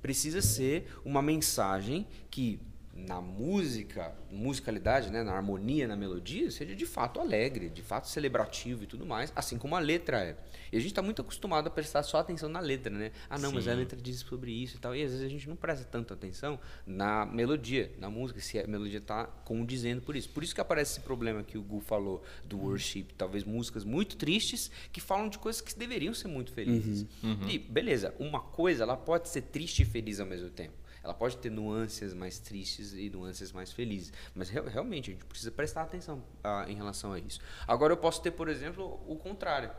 precisa 0.02 0.42
ser 0.42 0.88
uma 1.04 1.22
mensagem 1.22 2.08
que 2.32 2.60
na 3.08 3.22
música, 3.22 4.14
musicalidade, 4.30 5.12
né, 5.12 5.24
na 5.24 5.34
harmonia, 5.34 5.88
na 5.88 5.96
melodia, 5.96 6.52
seja 6.52 6.76
de 6.76 6.86
fato 6.86 7.20
alegre, 7.20 7.70
de 7.70 7.82
fato 7.82 8.08
celebrativo 8.08 8.84
e 8.84 8.88
tudo 8.88 9.06
mais, 9.06 9.32
assim 9.36 9.58
como 9.58 9.76
a 9.76 9.80
letra 9.80 10.24
é. 10.24 10.38
E 10.72 10.78
a 10.78 10.80
gente 10.80 10.92
está 10.92 11.02
muito 11.02 11.22
acostumado 11.22 11.68
a 11.68 11.70
prestar 11.70 12.04
só 12.04 12.18
atenção 12.18 12.50
na 12.50 12.60
letra, 12.60 12.94
né? 12.94 13.12
Ah, 13.30 13.40
não, 13.40 13.50
Sim. 13.50 13.56
mas 13.56 13.68
a 13.68 13.74
letra 13.74 14.00
diz 14.00 14.20
sobre 14.20 14.52
isso 14.52 14.78
e 14.78 14.80
tal. 14.80 14.96
E 14.96 15.04
às 15.04 15.12
vezes 15.12 15.26
a 15.26 15.30
gente 15.30 15.48
não 15.48 15.56
presta 15.56 15.86
tanta 15.86 16.14
atenção 16.14 16.60
na 16.86 17.26
melodia, 17.26 17.92
na 17.98 18.10
música, 18.10 18.40
se 18.40 18.60
a 18.60 18.68
melodia 18.68 19.00
está 19.00 19.26
condizendo 19.26 20.02
por 20.02 20.16
isso. 20.16 20.30
Por 20.30 20.44
isso 20.44 20.54
que 20.54 20.62
aparece 20.62 20.94
esse 20.94 21.02
problema 21.02 21.44
que 21.44 21.58
o 21.58 21.62
Gu 21.62 21.80
falou 21.80 22.24
do 22.46 22.58
uhum. 22.58 22.66
worship, 22.66 23.06
talvez 23.18 23.44
músicas 23.44 23.84
muito 23.84 24.16
tristes 24.16 24.70
que 24.92 25.02
falam 25.02 25.30
de 25.30 25.40
coisas 25.40 25.62
que 25.62 25.78
deveriam 25.78 26.14
ser 26.14 26.28
muito 26.28 26.52
felizes. 26.52 27.06
Uhum. 27.24 27.32
Uhum. 27.32 27.50
E 27.50 27.58
beleza, 27.58 28.14
uma 28.20 28.40
coisa 28.40 28.84
ela 28.84 28.98
pode 28.98 29.30
ser 29.30 29.42
triste 29.42 29.82
e 29.82 29.86
feliz 29.86 30.20
ao 30.20 30.26
mesmo 30.26 30.50
tempo. 30.50 30.74
Ela 31.04 31.14
pode 31.14 31.38
ter 31.38 31.50
nuances 31.50 32.14
mais 32.14 32.40
tristes 32.40 32.94
e 32.94 33.10
nuances 33.10 33.52
mais 33.52 33.72
felizes, 33.72 34.12
mas 34.36 34.50
re 34.50 34.62
realmente 34.62 35.12
a 35.12 35.14
gente 35.14 35.26
precisa 35.26 35.52
prestar 35.52 35.84
atenção 35.84 36.24
ah, 36.44 36.66
em 36.68 36.76
relação 36.76 37.14
a 37.14 37.20
isso. 37.20 37.40
Agora 37.68 37.94
eu 37.94 37.98
posso 37.98 38.22
ter, 38.22 38.32
por 38.32 38.50
exemplo, 38.50 39.02
o 39.08 39.16
contrário. 39.16 39.72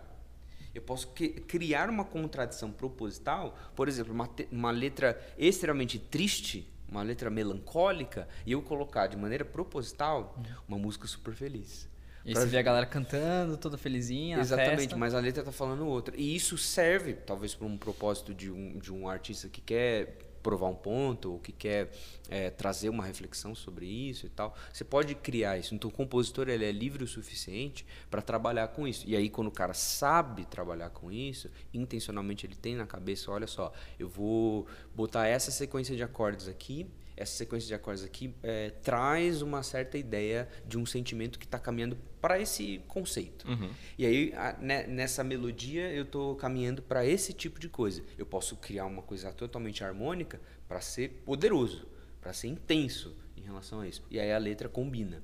Eu 0.74 0.82
posso 0.82 1.08
criar 1.08 1.90
uma 1.90 2.04
contradição 2.04 2.70
proposital, 2.70 3.58
por 3.74 3.88
exemplo, 3.88 4.12
uma, 4.12 4.30
uma 4.52 4.70
letra 4.70 5.20
extremamente 5.36 5.98
triste, 5.98 6.72
uma 6.88 7.02
letra 7.02 7.28
melancólica, 7.28 8.28
e 8.46 8.52
eu 8.52 8.62
colocar 8.62 9.08
de 9.08 9.16
maneira 9.16 9.44
proposital 9.44 10.40
uma 10.68 10.78
música 10.78 11.06
super 11.08 11.34
feliz. 11.34 11.88
E 12.24 12.32
pra... 12.32 12.42
você 12.42 12.46
vê 12.46 12.58
a 12.58 12.62
galera 12.62 12.86
cantando, 12.86 13.56
toda 13.56 13.76
felizinha. 13.76 14.38
Exatamente, 14.38 14.94
mas 14.94 15.14
a 15.14 15.20
letra 15.20 15.40
está 15.40 15.52
falando 15.52 15.86
outra. 15.86 16.14
E 16.16 16.36
isso 16.36 16.56
serve, 16.56 17.14
talvez, 17.14 17.54
para 17.54 17.66
um 17.66 17.76
propósito 17.76 18.32
de 18.32 18.50
um, 18.50 18.78
de 18.78 18.92
um 18.92 19.08
artista 19.08 19.48
que 19.48 19.60
quer 19.60 20.29
provar 20.42 20.68
um 20.68 20.74
ponto 20.74 21.32
ou 21.32 21.38
que 21.38 21.52
quer 21.52 21.90
é, 22.28 22.50
trazer 22.50 22.88
uma 22.88 23.04
reflexão 23.04 23.54
sobre 23.54 23.86
isso 23.86 24.26
e 24.26 24.28
tal, 24.28 24.54
você 24.72 24.84
pode 24.84 25.14
criar 25.14 25.58
isso. 25.58 25.74
Então 25.74 25.90
o 25.90 25.92
compositor 25.92 26.48
ele 26.48 26.64
é 26.64 26.72
livre 26.72 27.04
o 27.04 27.06
suficiente 27.06 27.86
para 28.10 28.22
trabalhar 28.22 28.68
com 28.68 28.86
isso. 28.86 29.04
E 29.06 29.16
aí 29.16 29.28
quando 29.28 29.48
o 29.48 29.52
cara 29.52 29.74
sabe 29.74 30.44
trabalhar 30.46 30.90
com 30.90 31.10
isso, 31.10 31.50
intencionalmente 31.72 32.46
ele 32.46 32.56
tem 32.56 32.74
na 32.74 32.86
cabeça, 32.86 33.30
olha 33.30 33.46
só, 33.46 33.72
eu 33.98 34.08
vou 34.08 34.66
botar 34.94 35.26
essa 35.26 35.50
sequência 35.50 35.96
de 35.96 36.02
acordes 36.02 36.48
aqui 36.48 36.86
essa 37.20 37.36
sequência 37.36 37.68
de 37.68 37.74
acordes 37.74 38.02
aqui 38.02 38.34
é, 38.42 38.70
traz 38.82 39.42
uma 39.42 39.62
certa 39.62 39.98
ideia 39.98 40.48
de 40.66 40.78
um 40.78 40.86
sentimento 40.86 41.38
que 41.38 41.44
está 41.44 41.58
caminhando 41.58 41.98
para 42.18 42.40
esse 42.40 42.82
conceito. 42.88 43.46
Uhum. 43.46 43.70
E 43.98 44.06
aí, 44.06 44.32
a, 44.34 44.56
né, 44.58 44.86
nessa 44.86 45.22
melodia, 45.22 45.92
eu 45.92 46.04
estou 46.04 46.34
caminhando 46.34 46.80
para 46.80 47.04
esse 47.04 47.34
tipo 47.34 47.60
de 47.60 47.68
coisa. 47.68 48.02
Eu 48.16 48.24
posso 48.24 48.56
criar 48.56 48.86
uma 48.86 49.02
coisa 49.02 49.30
totalmente 49.32 49.84
harmônica 49.84 50.40
para 50.66 50.80
ser 50.80 51.22
poderoso, 51.26 51.86
para 52.22 52.32
ser 52.32 52.48
intenso 52.48 53.14
em 53.36 53.42
relação 53.42 53.80
a 53.80 53.86
isso. 53.86 54.02
E 54.10 54.18
aí 54.18 54.32
a 54.32 54.38
letra 54.38 54.68
combina. 54.68 55.22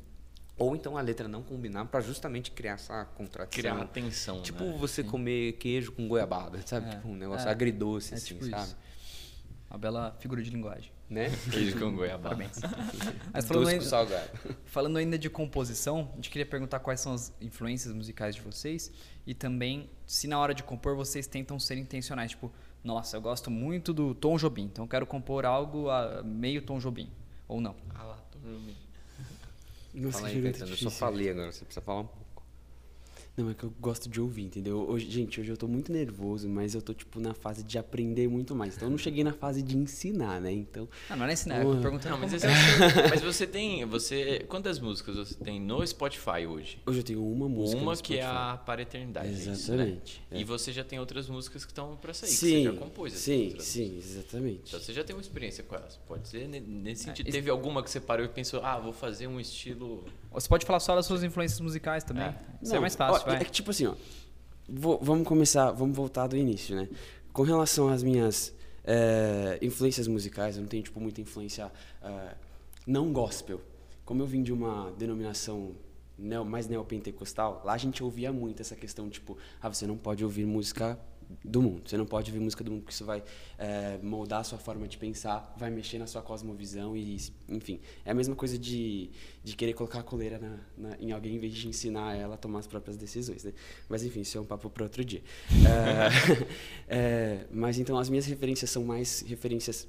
Ou 0.58 0.74
então 0.74 0.96
a 0.96 1.00
letra 1.02 1.28
não 1.28 1.42
combinar 1.42 1.84
para 1.86 2.00
justamente 2.00 2.50
criar 2.50 2.72
essa 2.72 3.04
contradição. 3.04 3.60
Criar 3.60 3.74
uma 3.74 3.86
tensão. 3.86 4.42
Tipo 4.42 4.64
né? 4.64 4.76
você 4.78 5.02
Sim. 5.02 5.08
comer 5.08 5.52
queijo 5.54 5.92
com 5.92 6.08
goiabada, 6.08 6.60
sabe? 6.66 6.88
É, 6.88 6.90
tipo 6.90 7.08
um 7.08 7.14
negócio 7.14 7.46
é, 7.46 7.50
agridoce, 7.50 8.14
é 8.14 8.16
assim, 8.16 8.26
tipo 8.26 8.46
sabe? 8.46 8.62
Isso. 8.64 8.76
Uma 9.70 9.78
bela 9.78 10.16
figura 10.20 10.42
de 10.42 10.50
linguagem. 10.50 10.92
Né? 11.08 11.30
Queijo 11.50 11.78
com 11.78 11.94
goiabada. 11.94 12.36
Parabéns. 12.36 12.60
Mas 13.32 13.44
falando 13.44 13.68
ainda, 13.68 13.84
salgado. 13.84 14.30
falando 14.66 14.96
ainda 14.96 15.18
de 15.18 15.30
composição, 15.30 16.08
a 16.12 16.16
gente 16.16 16.30
queria 16.30 16.46
perguntar 16.46 16.80
quais 16.80 17.00
são 17.00 17.12
as 17.12 17.32
influências 17.40 17.92
musicais 17.92 18.34
de 18.34 18.40
vocês 18.40 18.92
e 19.26 19.34
também 19.34 19.88
se 20.06 20.26
na 20.26 20.38
hora 20.38 20.54
de 20.54 20.62
compor 20.62 20.96
vocês 20.96 21.26
tentam 21.26 21.58
ser 21.58 21.78
intencionais. 21.78 22.32
Tipo, 22.32 22.52
nossa, 22.82 23.16
eu 23.16 23.20
gosto 23.20 23.50
muito 23.50 23.92
do 23.92 24.14
Tom 24.14 24.36
Jobim, 24.36 24.64
então 24.64 24.84
eu 24.84 24.88
quero 24.88 25.06
compor 25.06 25.44
algo 25.44 25.90
a 25.90 26.22
meio 26.22 26.62
Tom 26.62 26.78
Jobim. 26.78 27.10
Ou 27.48 27.60
não? 27.60 27.76
Ah 27.94 28.02
lá, 28.02 28.16
Tom 28.30 28.38
Jobim. 28.40 28.76
Nossa, 29.94 30.18
Fala 30.18 30.28
aí, 30.28 30.42
Caetano, 30.42 30.70
eu 30.72 30.76
só 30.76 30.90
falei 30.90 31.30
agora, 31.30 31.52
você 31.52 31.64
precisa 31.64 31.80
falar 31.80 32.00
um 32.00 32.06
pouco. 32.06 32.25
Não, 33.36 33.50
é 33.50 33.54
que 33.54 33.64
eu 33.64 33.72
gosto 33.78 34.08
de 34.08 34.18
ouvir, 34.18 34.44
entendeu? 34.44 34.88
Hoje, 34.88 35.10
gente, 35.10 35.38
hoje 35.38 35.50
eu 35.50 35.58
tô 35.58 35.68
muito 35.68 35.92
nervoso, 35.92 36.48
mas 36.48 36.74
eu 36.74 36.80
tô, 36.80 36.94
tipo, 36.94 37.20
na 37.20 37.34
fase 37.34 37.62
de 37.62 37.76
aprender 37.78 38.26
muito 38.28 38.54
mais. 38.54 38.74
Então 38.74 38.88
eu 38.88 38.90
não 38.90 38.96
cheguei 38.96 39.22
na 39.22 39.32
fase 39.32 39.62
de 39.62 39.76
ensinar, 39.76 40.40
né? 40.40 40.50
Então. 40.50 40.88
Ah, 41.10 41.16
não 41.16 41.26
é 41.26 41.34
ensinar, 41.34 41.62
eu 41.62 41.78
perguntando. 41.82 42.14
Não, 42.14 42.18
mas, 42.18 42.32
esse, 42.32 42.46
mas 43.10 43.20
você 43.20 43.46
tem. 43.46 43.84
Você, 43.84 44.46
quantas 44.48 44.78
músicas 44.78 45.16
você 45.16 45.34
tem 45.34 45.60
no 45.60 45.86
Spotify 45.86 46.46
hoje? 46.48 46.78
Hoje 46.86 47.00
eu 47.00 47.04
tenho 47.04 47.26
uma 47.26 47.46
música. 47.46 47.82
Uma 47.82 47.94
que 47.94 48.16
é 48.16 48.24
a 48.24 48.56
Para 48.56 48.80
a 48.80 48.82
Eternidade. 48.82 49.28
Exatamente. 49.28 50.24
É. 50.30 50.40
E 50.40 50.44
você 50.44 50.72
já 50.72 50.82
tem 50.82 50.98
outras 50.98 51.28
músicas 51.28 51.62
que 51.62 51.72
estão 51.72 51.94
pra 51.96 52.14
sair, 52.14 52.30
sim, 52.30 52.46
que 52.46 52.52
você 52.52 52.62
já 52.62 52.72
compôs. 52.72 53.12
Sim, 53.12 53.56
sim, 53.58 53.98
exatamente. 53.98 54.62
Então 54.68 54.80
você 54.80 54.94
já 54.94 55.04
tem 55.04 55.14
uma 55.14 55.20
experiência 55.20 55.62
com 55.62 55.74
elas. 55.74 55.98
Pode 56.08 56.26
ser 56.26 56.48
nesse 56.48 57.02
é, 57.02 57.04
sentido. 57.08 57.28
É, 57.28 57.32
Teve 57.32 57.50
alguma 57.50 57.82
que 57.82 57.90
você 57.90 58.00
parou 58.00 58.24
e 58.24 58.28
pensou, 58.30 58.64
ah, 58.64 58.78
vou 58.78 58.94
fazer 58.94 59.26
um 59.26 59.38
estilo. 59.38 60.06
Você 60.40 60.48
pode 60.48 60.66
falar 60.66 60.80
só 60.80 60.94
das 60.94 61.06
suas 61.06 61.22
influências 61.22 61.60
musicais 61.60 62.04
também. 62.04 62.24
É. 62.24 62.34
Isso 62.62 62.70
não, 62.70 62.78
é 62.78 62.80
mais 62.80 62.94
fácil. 62.94 63.26
Ó, 63.26 63.32
é 63.32 63.44
que 63.44 63.50
tipo 63.50 63.70
assim, 63.70 63.86
ó. 63.86 63.94
Vou, 64.68 64.98
vamos 65.00 65.26
começar, 65.26 65.70
vamos 65.72 65.96
voltar 65.96 66.26
do 66.26 66.36
início, 66.36 66.76
né? 66.76 66.88
Com 67.32 67.42
relação 67.42 67.88
às 67.88 68.02
minhas 68.02 68.54
é, 68.84 69.58
influências 69.62 70.06
musicais, 70.06 70.56
eu 70.56 70.62
não 70.62 70.68
tenho 70.68 70.82
tipo 70.82 71.00
muita 71.00 71.20
influência 71.20 71.70
é, 72.02 72.34
não 72.86 73.12
gospel. 73.12 73.60
Como 74.04 74.22
eu 74.22 74.26
vim 74.26 74.42
de 74.42 74.52
uma 74.52 74.92
denominação 74.92 75.74
neo, 76.18 76.44
mais 76.44 76.66
neopentecostal, 76.68 77.62
lá 77.64 77.72
a 77.72 77.78
gente 77.78 78.02
ouvia 78.02 78.32
muito 78.32 78.60
essa 78.60 78.76
questão 78.76 79.08
tipo, 79.08 79.36
ah, 79.60 79.68
você 79.68 79.86
não 79.86 79.96
pode 79.96 80.22
ouvir 80.22 80.46
música 80.46 80.98
do 81.44 81.62
mundo. 81.62 81.88
Você 81.88 81.96
não 81.96 82.06
pode 82.06 82.30
ouvir 82.30 82.42
música 82.42 82.62
do 82.62 82.70
mundo 82.70 82.82
porque 82.82 82.94
isso 82.94 83.04
vai 83.04 83.22
é, 83.58 83.98
moldar 84.02 84.40
a 84.40 84.44
sua 84.44 84.58
forma 84.58 84.86
de 84.86 84.96
pensar, 84.96 85.54
vai 85.56 85.70
mexer 85.70 85.98
na 85.98 86.06
sua 86.06 86.22
cosmovisão 86.22 86.96
e, 86.96 87.16
enfim, 87.48 87.80
é 88.04 88.10
a 88.10 88.14
mesma 88.14 88.34
coisa 88.34 88.58
de, 88.58 89.10
de 89.42 89.56
querer 89.56 89.72
colocar 89.72 90.00
a 90.00 90.02
coleira 90.02 90.38
na, 90.38 90.58
na, 90.76 90.96
em 90.98 91.12
alguém 91.12 91.36
em 91.36 91.38
vez 91.38 91.54
de 91.54 91.68
ensinar 91.68 92.16
ela 92.16 92.34
a 92.34 92.38
tomar 92.38 92.60
as 92.60 92.66
próprias 92.66 92.96
decisões, 92.96 93.44
né? 93.44 93.52
Mas 93.88 94.04
enfim, 94.04 94.20
isso 94.20 94.38
é 94.38 94.40
um 94.40 94.44
papo 94.44 94.70
para 94.70 94.84
outro 94.84 95.04
dia. 95.04 95.22
é, 96.88 96.88
é, 96.88 97.46
mas 97.50 97.78
então 97.78 97.98
as 97.98 98.08
minhas 98.08 98.26
referências 98.26 98.70
são 98.70 98.84
mais 98.84 99.20
referências 99.26 99.86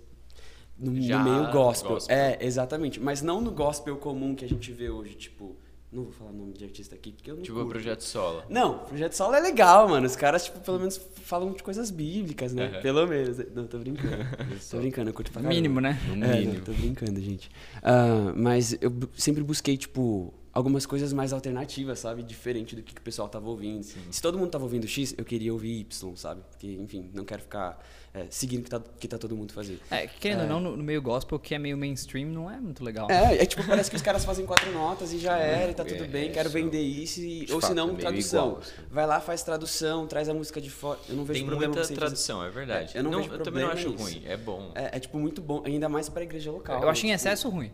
no, 0.78 0.91
no 0.91 1.23
meio 1.23 1.52
gospel. 1.52 1.91
gospel. 1.91 2.15
É, 2.15 2.38
exatamente. 2.45 3.00
Mas 3.00 3.21
não 3.21 3.41
no 3.41 3.52
gospel 3.52 3.97
comum 3.97 4.36
que 4.36 4.45
a 4.45 4.50
gente 4.50 4.71
vê 4.71 4.89
hoje, 4.89 5.15
tipo 5.15 5.56
não 5.91 6.04
vou 6.04 6.12
falar 6.12 6.32
o 6.32 6.34
nome 6.34 6.54
de 6.54 6.65
artista 6.65 6.95
aqui, 6.95 7.13
porque 7.13 7.32
eu 7.32 7.36
não. 7.38 7.43
Tipo, 7.43 7.62
o 7.62 7.67
Projeto 7.67 8.02
Solo. 8.02 8.43
Não, 8.50 8.80
Projeto 8.80 9.13
Solo 9.13 9.36
é 9.36 9.39
legal, 9.39 9.88
mano. 9.88 10.06
Os 10.06 10.17
caras, 10.17 10.43
tipo, 10.43 10.60
pelo 10.60 10.80
menos 10.80 11.00
falam 11.23 11.54
de 11.54 11.63
coisas 11.63 11.89
bíblicas, 11.89 12.54
né? 12.54 12.73
Uhum. 12.76 12.82
Pelo 12.82 13.08
menos. 13.08 13.38
Não, 13.56 13.65
tô 13.65 13.78
brincando. 13.80 14.26
tô 14.69 14.78
brincando, 14.78 15.10
eu 15.10 15.13
curto 15.13 15.32
pra 15.32 15.41
caramba. 15.41 15.56
Mínimo, 15.56 15.80
né? 15.80 15.97
No 16.08 16.26
é, 16.26 16.39
mínimo. 16.39 16.54
Não, 16.56 16.62
tô 16.62 16.73
brincando, 16.73 17.21
gente. 17.21 17.50
Uh, 17.78 18.34
mas 18.36 18.78
eu 18.82 18.91
sempre 19.15 19.41
busquei, 19.43 19.78
tipo, 19.78 20.34
algumas 20.58 20.88
coisas 20.88 21.13
mais 21.13 21.32
alternativas, 21.32 22.00
sabe? 22.00 22.24
Diferente 22.24 22.76
do 22.76 22.82
que, 22.82 22.96
que 22.96 23.00
o 23.00 23.04
pessoal 23.04 23.30
tava 23.30 23.48
ouvindo. 23.48 23.84
Sim. 23.84 24.00
Se 24.10 24.20
todo 24.20 24.39
mundo 24.39 24.50
tava 24.50 24.63
ouvindo 24.63 24.88
X, 24.88 25.13
eu 25.15 25.24
queria 25.24 25.54
ouvir 25.54 25.82
Y, 25.82 26.15
sabe? 26.15 26.41
Porque, 26.50 26.67
enfim, 26.67 27.12
não 27.13 27.24
quero 27.24 27.43
ficar 27.43 27.80
é, 28.12 28.26
seguindo 28.32 28.62
o 28.62 28.63
que 28.63 28.70
tá, 28.72 28.82
que 29.00 29.08
tá 29.08 29.20
todo 29.20 29.36
mundo 29.36 29.54
fazendo. 29.54 29.80
É, 29.91 30.08
querendo 30.08 30.39
ou 30.39 30.46
é. 30.46 30.50
não, 30.50 30.60
no, 30.60 30.76
no, 30.76 30.84
meio 30.84 31.00
gospel, 31.00 31.38
que 31.38 31.54
é 31.54 31.60
meio 31.60 31.78
mainstream, 31.78 32.28
não 32.30 32.50
é 32.50 32.60
muito 32.60 32.84
legal. 32.84 33.08
É, 33.12 33.38
é 33.38 33.46
tipo, 33.46 33.63
parece 33.67 33.91
que 33.91 33.96
os 33.96 34.02
caras 34.02 34.26
fazem 34.26 34.48
quatro 34.48 34.72
notas 34.72 35.13
e 35.13 35.20
já 35.20 35.38
era, 35.38 35.70
e 35.70 35.76
tá 35.76 35.86
tudo 35.86 36.04
é, 36.04 36.08
bem, 36.08 36.32
quero 36.32 36.50
vender 36.50 36.82
isso. 36.82 37.20
E, 37.20 37.46
ou 37.52 37.62
se 37.62 37.76
não, 37.76 37.91
é 37.91 37.96
tradução. 37.96 38.48
Igual, 38.48 38.62
assim. 38.62 38.72
Vai 38.89 39.06
lá, 39.06 39.22
faz 39.22 39.43
tradução, 39.43 40.08
traz 40.08 40.28
a 40.28 40.34
música 40.34 40.60
de 40.60 40.72
fora. 40.72 41.00
Eu 41.08 41.17
não 41.17 41.24
vejo 41.24 41.39
Tem 41.39 41.46
problema 41.46 41.76
muita 41.76 41.93
tradução, 41.93 42.39
fazer. 42.39 42.50
é 42.50 42.52
verdade. 42.52 42.98
eu 42.98 43.04
não, 43.04 43.12
não 43.12 43.22
vejo 43.22 43.34
eu 43.36 43.43
também 43.43 43.63
não 43.63 43.72
acho 43.72 43.91
ruim, 43.91 44.24
é 44.26 44.36
bom. 44.36 44.72
É, 44.74 45.00
tipo, 45.00 45.20
muito 45.20 45.39
bom, 45.39 45.62
ainda 45.63 45.88
mais 45.88 46.10
pra 46.10 46.24
igreja 46.24 46.52
local. 46.52 46.82
Eu 46.82 46.89
acho 46.89 47.06
em 47.06 47.10
tipo, 47.10 47.15
excesso 47.15 47.48
ruim. 47.48 47.72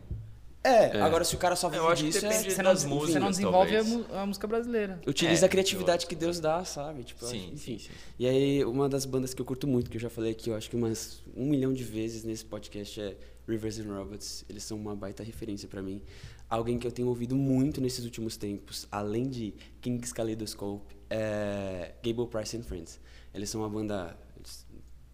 É, 0.64 1.02
agora 1.02 1.26
se 1.26 1.36
o 1.36 1.38
cara 1.38 1.56
só 1.58 1.68
vive 1.68 1.84
Eu 1.84 1.90
acho 1.90 2.04
que 2.04 2.10
disso, 2.10 2.22
depende 2.22 2.48
é... 2.48 2.52
Você 2.52 2.64
das 2.64 2.84
não, 2.86 2.90
músicas, 2.92 3.14
você 3.14 3.20
não 3.20 3.30
desenvolve 3.32 3.76
a, 3.76 4.22
a 4.22 4.26
música 4.26 4.48
brasileira. 4.48 5.02
Utiliza 5.06 5.46
É, 5.46 5.48
a 5.48 5.50
criatividade 5.50 6.08
que 6.08 6.16
Deus 6.16 6.40
dá, 6.40 6.64
sabe? 6.64 7.04
Tipo, 7.04 7.26
eu 7.26 7.30
Sim, 7.30 7.38
acho- 7.38 7.48
sim, 7.48 7.54
enfim. 7.74 7.80
sim. 7.80 7.90
E 8.18 8.26
aí, 8.28 8.64
uma 8.64 8.88
das 8.88 9.06
bandas 9.06 9.34
que 9.34 9.42
eu 9.42 9.46
curto 9.46 9.68
muito, 9.68 9.90
que 9.92 9.98
eu 9.98 10.02
já 10.02 10.10
falei 10.10 10.32
aqui, 10.32 10.50
eu 10.50 10.56
acho 10.56 10.70
que 10.70 10.76
umas 10.78 11.22
um 11.36 11.46
milhão 11.50 11.74
de 11.74 11.84
vezes 11.84 12.24
nesse 12.24 12.46
podcast 12.46 13.02
é 13.02 13.18
Rivers 13.46 13.78
and 13.80 13.94
Robots. 13.94 14.46
Eles 14.50 14.64
são 14.64 14.78
uma 14.78 14.96
baita 14.96 15.22
referência 15.22 15.68
pra 15.68 15.82
mim. 15.82 16.02
Alguém 16.50 16.80
que 16.80 16.88
eu 16.88 16.92
tenho 16.92 17.10
ouvido 17.10 17.36
muito 17.36 17.82
nesses 17.82 18.06
últimos 18.06 18.38
tempos, 18.38 18.88
além 18.90 19.28
de 19.28 19.54
King's 19.82 20.14
Kaleidoscope, 20.14 20.96
é 21.10 21.92
Gable 22.02 22.28
Price 22.28 22.56
and 22.56 22.64
Friends. 22.64 23.02
Eles 23.34 23.50
são 23.50 23.60
uma 23.62 23.70
banda. 23.70 24.16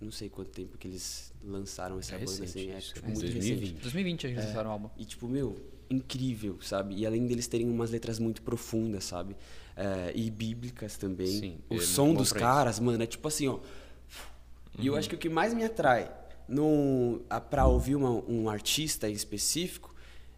Não 0.02 0.12
sei 0.12 0.30
quanto 0.30 0.50
tempo 0.52 0.78
que 0.78 0.88
eles 0.88 1.34
lançaram 1.44 2.00
essa 2.00 2.16
É 2.16 2.20
banda, 2.20 2.32
recente 2.32 2.50
assim, 2.60 2.72
é 2.72 2.78
isso, 2.78 2.94
tipo, 2.94 3.06
é 3.06 3.10
muito 3.10 3.22
2020. 3.22 3.60
recente. 3.60 3.82
2020 3.82 4.24
eles 4.28 4.46
lançaram 4.46 4.70
o 4.70 4.74
álbum. 4.74 4.90
E, 4.98 5.04
tipo, 5.06 5.28
meu, 5.28 5.60
incrível, 5.90 6.58
sabe? 6.62 6.96
E 6.96 7.06
além 7.06 7.26
deles 7.28 7.48
terem 7.48 7.70
umas 7.70 7.92
letras 7.92 8.18
muito 8.20 8.42
profundas, 8.42 9.04
sabe? 9.04 9.36
É, 9.76 10.12
e 10.16 10.30
bíblicas 10.30 10.96
também. 10.98 11.28
Sim, 11.28 11.58
o 11.70 11.76
é 11.76 11.80
som 11.82 12.14
dos 12.14 12.32
caras, 12.32 12.80
mano, 12.80 13.04
é 13.04 13.08
tipo 13.08 13.28
assim, 13.28 13.48
ó. 13.48 13.60
E 14.78 14.88
eu 14.88 14.96
acho 14.96 15.10
que 15.10 15.16
o 15.16 15.18
que 15.18 15.28
mais 15.30 15.54
me 15.54 15.64
atrai 15.64 16.10
num, 16.48 17.22
a, 17.30 17.42
pra 17.42 17.66
ouvir 17.68 17.96
uma- 17.96 18.24
um 18.30 18.50
artista 18.50 19.10
em 19.10 19.14
específico 19.14 19.94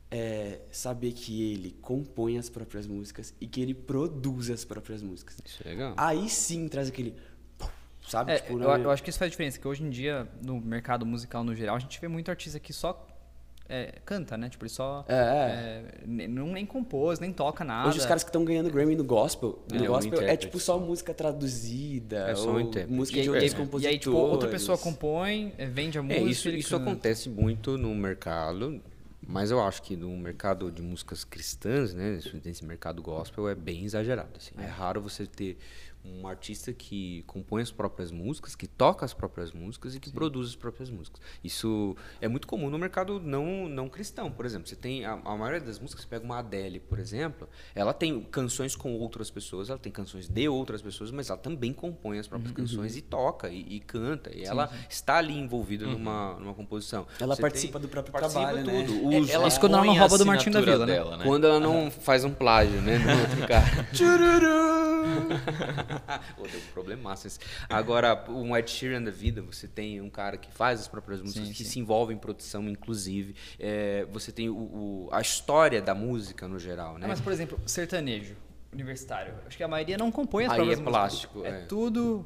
é 0.09 0.59
saber 0.71 1.13
que 1.13 1.51
ele 1.53 1.71
compõe 1.81 2.37
as 2.37 2.49
próprias 2.49 2.85
músicas 2.87 3.33
e 3.39 3.47
que 3.47 3.61
ele 3.61 3.73
produz 3.73 4.49
as 4.49 4.65
próprias 4.65 5.01
músicas. 5.01 5.37
Isso 5.45 5.61
é 5.63 5.69
legal. 5.69 5.93
Aí 5.95 6.27
sim 6.29 6.67
traz 6.67 6.89
aquele. 6.89 7.15
Sabe? 8.11 8.33
É, 8.33 8.39
tipo, 8.39 8.53
eu, 8.59 8.77
né? 8.77 8.83
eu 8.85 8.91
acho 8.91 9.01
que 9.01 9.09
isso 9.09 9.17
faz 9.17 9.31
diferença, 9.31 9.57
que 9.57 9.65
hoje 9.65 9.81
em 9.83 9.89
dia, 9.89 10.27
no 10.45 10.59
mercado 10.59 11.05
musical 11.05 11.45
no 11.45 11.55
geral, 11.55 11.77
a 11.77 11.79
gente 11.79 11.99
vê 12.01 12.09
muito 12.09 12.29
artista 12.29 12.59
que 12.59 12.73
só 12.73 13.07
é, 13.69 13.99
canta, 14.03 14.35
né? 14.37 14.49
Tipo, 14.49 14.65
ele 14.65 14.69
só 14.69 15.05
É, 15.07 15.15
é, 15.15 15.83
ne- 16.05 16.27
não 16.27 16.47
nem 16.47 16.65
compôs, 16.65 17.19
nem 17.21 17.31
toca 17.31 17.63
nada. 17.63 17.87
Hoje 17.87 17.99
os 17.99 18.05
caras 18.05 18.21
que 18.21 18.27
estão 18.27 18.43
ganhando 18.43 18.69
Grammy 18.69 18.97
no 18.97 19.03
gospel, 19.05 19.63
no 19.71 19.81
é 19.85 19.87
gospel 19.87 20.21
é 20.23 20.35
tipo 20.35 20.59
só 20.59 20.77
música 20.77 21.13
traduzida, 21.13 22.17
É 22.29 22.35
só 22.35 22.51
um 22.51 22.69
música 22.89 23.17
e, 23.19 23.21
de 23.21 23.29
aí- 23.29 23.29
outros 23.29 23.51
e- 23.53 23.55
compositores. 23.55 23.83
e 23.85 23.87
aí, 23.87 23.97
tipo, 23.97 24.11
outra 24.17 24.49
pessoa 24.49 24.77
compõe, 24.77 25.53
é, 25.57 25.65
vende 25.65 25.97
a 25.97 26.03
música. 26.03 26.19
É, 26.21 26.23
isso, 26.25 26.49
isso 26.49 26.71
canta. 26.77 26.91
acontece 26.91 27.29
muito 27.29 27.77
no 27.77 27.95
mercado, 27.95 28.81
mas 29.25 29.51
eu 29.51 29.61
acho 29.63 29.81
que 29.83 29.95
no 29.95 30.09
mercado 30.17 30.69
de 30.69 30.81
músicas 30.81 31.23
cristãs, 31.23 31.93
né, 31.93 32.11
nesse- 32.15 32.41
nesse 32.43 32.65
mercado 32.65 33.01
gospel, 33.01 33.47
é 33.47 33.55
bem 33.55 33.85
exagerado. 33.85 34.31
assim. 34.35 34.51
É. 34.57 34.65
raro 34.65 34.99
você 34.99 35.25
ter 35.25 35.57
um 36.03 36.27
artista 36.27 36.73
que 36.73 37.23
compõe 37.27 37.61
as 37.61 37.71
próprias 37.71 38.11
músicas, 38.11 38.55
que 38.55 38.65
toca 38.67 39.05
as 39.05 39.13
próprias 39.13 39.51
músicas 39.53 39.95
e 39.95 39.99
que 39.99 40.09
produz 40.11 40.49
as 40.49 40.55
próprias 40.55 40.89
músicas. 40.89 41.21
Isso 41.43 41.95
é 42.19 42.27
muito 42.27 42.47
comum 42.47 42.69
no 42.69 42.77
mercado 42.79 43.19
não, 43.19 43.69
não 43.69 43.87
cristão, 43.87 44.31
por 44.31 44.45
exemplo. 44.45 44.67
Você 44.67 44.75
tem 44.75 45.05
a, 45.05 45.13
a 45.13 45.35
maioria 45.37 45.61
das 45.61 45.79
músicas, 45.79 46.03
você 46.03 46.09
pega 46.09 46.25
uma 46.25 46.39
Adele, 46.39 46.79
por 46.79 46.97
exemplo, 46.99 47.47
ela 47.75 47.93
tem 47.93 48.21
canções 48.23 48.75
com 48.75 48.93
outras 48.97 49.29
pessoas, 49.29 49.69
ela 49.69 49.77
tem 49.79 49.91
canções 49.91 50.27
de 50.27 50.47
outras 50.47 50.81
pessoas, 50.81 51.11
mas 51.11 51.29
ela 51.29 51.37
também 51.37 51.71
compõe 51.73 52.17
as 52.17 52.25
Uhum, 52.25 52.29
próprias 52.31 52.53
canções 52.55 52.95
e 52.97 53.01
toca 53.01 53.49
e, 53.49 53.61
e 53.75 53.79
canta. 53.79 54.35
E 54.35 54.43
ela 54.43 54.71
está 54.89 55.17
ali 55.17 55.37
envolvida 55.37 55.85
numa, 55.85 56.33
numa 56.39 56.53
composição. 56.53 57.05
Ela 57.19 57.35
Você 57.35 57.41
participa 57.41 57.77
do 57.79 57.87
próprio 57.87 58.11
participa 58.11 58.41
trabalho, 58.41 58.65
né? 58.65 58.85
tudo, 58.85 59.13
É, 59.13 59.19
usa. 59.19 59.31
ela 59.33 59.47
Isso 59.47 59.59
quando 59.59 59.75
ela 59.75 59.85
não 59.85 59.93
rouba 59.97 60.17
do 60.17 60.25
Martinho 60.25 60.53
da 60.53 60.61
Vila, 60.61 60.85
né? 60.85 60.93
dela, 60.93 61.17
né? 61.17 61.23
Quando 61.25 61.45
ela 61.45 61.59
não 61.59 61.91
faz 61.91 62.23
um 62.23 62.33
plágio, 62.33 62.81
né? 62.81 62.97
No 62.97 63.21
outro 63.21 63.47
cara. 63.47 63.87
Pô, 66.35 66.43
deu 66.43 66.59
um 66.59 66.73
problemaço 66.73 67.27
esse. 67.27 67.39
Agora, 67.69 68.25
um 68.29 68.55
Ed 68.55 68.69
Sheeran 68.69 69.01
da 69.03 69.11
vida, 69.11 69.41
você 69.41 69.67
tem 69.67 70.01
um 70.01 70.09
cara 70.09 70.37
que 70.37 70.51
faz 70.51 70.79
as 70.81 70.87
próprias 70.87 71.21
músicas, 71.21 71.47
Sim, 71.47 71.53
que 71.53 71.63
sim. 71.63 71.69
se 71.69 71.79
envolve 71.79 72.13
em 72.13 72.17
produção, 72.17 72.67
inclusive. 72.69 73.35
É, 73.59 74.05
você 74.11 74.31
tem 74.31 74.49
o, 74.49 74.55
o- 74.55 75.09
a 75.11 75.21
história 75.21 75.81
da 75.81 75.93
música 75.95 76.47
no 76.47 76.57
geral, 76.59 76.97
né? 76.97 77.05
Ah, 77.05 77.09
mas, 77.09 77.19
por 77.21 77.31
exemplo, 77.31 77.59
sertanejo 77.65 78.35
universitário. 78.73 79.33
Acho 79.45 79.57
que 79.57 79.63
a 79.63 79.67
maioria 79.67 79.97
não 79.97 80.11
compõe 80.11 80.45
as 80.45 80.51
Aí 80.51 80.55
próprias 80.57 80.79
é 80.79 80.81
músicas. 80.81 81.01
plástico, 81.01 81.45
É, 81.45 81.49
é. 81.49 81.65
tudo 81.65 82.25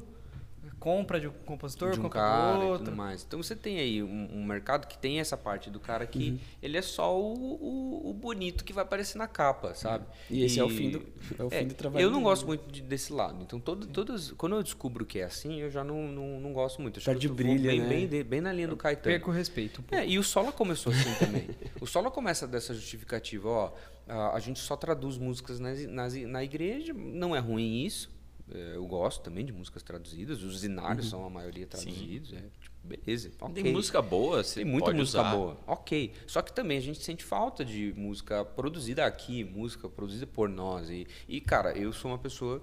compra 0.78 1.18
de 1.18 1.26
um 1.26 1.32
compositor, 1.44 1.92
de 1.92 1.98
um 1.98 2.02
compra 2.04 2.20
cara 2.20 2.58
do 2.58 2.62
e 2.62 2.66
outro. 2.66 2.84
tudo 2.86 2.96
mais. 2.96 3.24
Então 3.26 3.42
você 3.42 3.56
tem 3.56 3.78
aí 3.78 4.02
um, 4.02 4.28
um 4.32 4.44
mercado 4.44 4.86
que 4.86 4.96
tem 4.96 5.18
essa 5.20 5.36
parte 5.36 5.70
do 5.70 5.80
cara 5.80 6.06
que 6.06 6.30
Uhum. 6.30 6.38
ele 6.62 6.76
é 6.76 6.82
só 6.82 7.18
o, 7.18 7.32
o- 7.34 8.10
o 8.10 8.12
bonito 8.12 8.64
que 8.64 8.72
vai 8.72 8.84
aparecer 8.84 9.18
na 9.18 9.26
capa, 9.26 9.74
sabe? 9.74 10.04
E 10.30 10.44
esse 10.44 10.60
é 10.60 10.64
o 10.64 10.68
fim 10.68 10.90
do- 10.90 11.02
é 11.38 11.42
o 11.42 11.50
fim 11.50 11.66
do 11.66 11.74
trabalho 11.74 12.02
Eu 12.04 12.08
não 12.10 12.18
dele. 12.18 12.24
gosto 12.30 12.46
muito 12.46 12.70
de- 12.70 12.82
desse 12.82 13.12
lado. 13.12 13.42
Então 13.42 13.58
todo, 13.58 13.86
todas, 13.86 14.30
quando 14.32 14.54
eu 14.56 14.62
descubro 14.62 15.04
que 15.04 15.18
é 15.18 15.24
assim, 15.24 15.60
eu 15.60 15.70
já 15.70 15.82
não, 15.82 16.06
não, 16.08 16.40
não 16.40 16.52
gosto 16.52 16.80
muito. 16.80 17.00
Eu 17.00 17.04
Perde 17.04 17.26
eu 17.26 17.30
tô- 17.30 17.36
brilho, 17.36 17.62
bem, 17.68 17.80
né? 17.80 17.88
bem, 17.88 18.06
de- 18.08 18.22
bem 18.24 18.40
na 18.40 18.52
linha 18.52 18.68
do 18.68 18.76
Caetano. 18.76 19.14
Perca 19.14 19.30
o 19.30 19.32
respeito. 19.32 19.82
um. 19.90 19.94
É, 19.94 20.06
e 20.06 20.18
o 20.18 20.22
Sola 20.22 20.52
começou 20.52 20.92
assim 20.92 21.14
também. 21.18 21.46
O 21.80 21.86
Sola 21.86 22.10
começa 22.10 22.46
dessa 22.46 22.72
justificativa, 22.74 23.48
ó, 23.48 23.72
a, 24.08 24.34
a 24.36 24.40
gente 24.40 24.58
só 24.60 24.76
traduz 24.76 25.18
músicas 25.18 25.60
nas, 25.60 25.84
nas, 25.86 26.14
na 26.14 26.42
igreja, 26.42 26.92
não 26.94 27.34
é 27.36 27.38
ruim 27.38 27.84
isso. 27.84 28.14
É, 28.52 28.76
eu 28.76 28.86
gosto 28.86 29.22
também 29.22 29.44
de 29.44 29.52
músicas 29.52 29.82
traduzidas, 29.82 30.42
os 30.42 30.60
zinários 30.60 31.08
são 31.08 31.24
a 31.24 31.30
maioria 31.30 31.66
traduzidos, 31.66 32.32
é, 32.32 32.42
tipo, 32.60 32.75
beleza. 32.86 33.30
Tem 33.30 33.48
ok. 33.48 33.72
música 33.72 34.00
boa, 34.00 34.42
você 34.42 34.56
Tem 34.56 34.64
muita 34.64 34.86
pode 34.86 34.98
música 34.98 35.20
usar. 35.20 35.34
boa, 35.34 35.56
ok. 35.66 36.12
Só 36.26 36.42
que 36.42 36.52
também 36.52 36.78
a 36.78 36.80
gente 36.80 37.02
sente 37.02 37.24
falta 37.24 37.64
de 37.64 37.92
música 37.96 38.44
produzida 38.44 39.04
aqui, 39.04 39.44
música 39.44 39.88
produzida 39.88 40.26
por 40.26 40.48
nós. 40.48 40.88
E, 40.88 41.06
e 41.28 41.40
cara, 41.40 41.76
eu 41.76 41.92
sou 41.92 42.10
uma 42.10 42.18
pessoa 42.18 42.62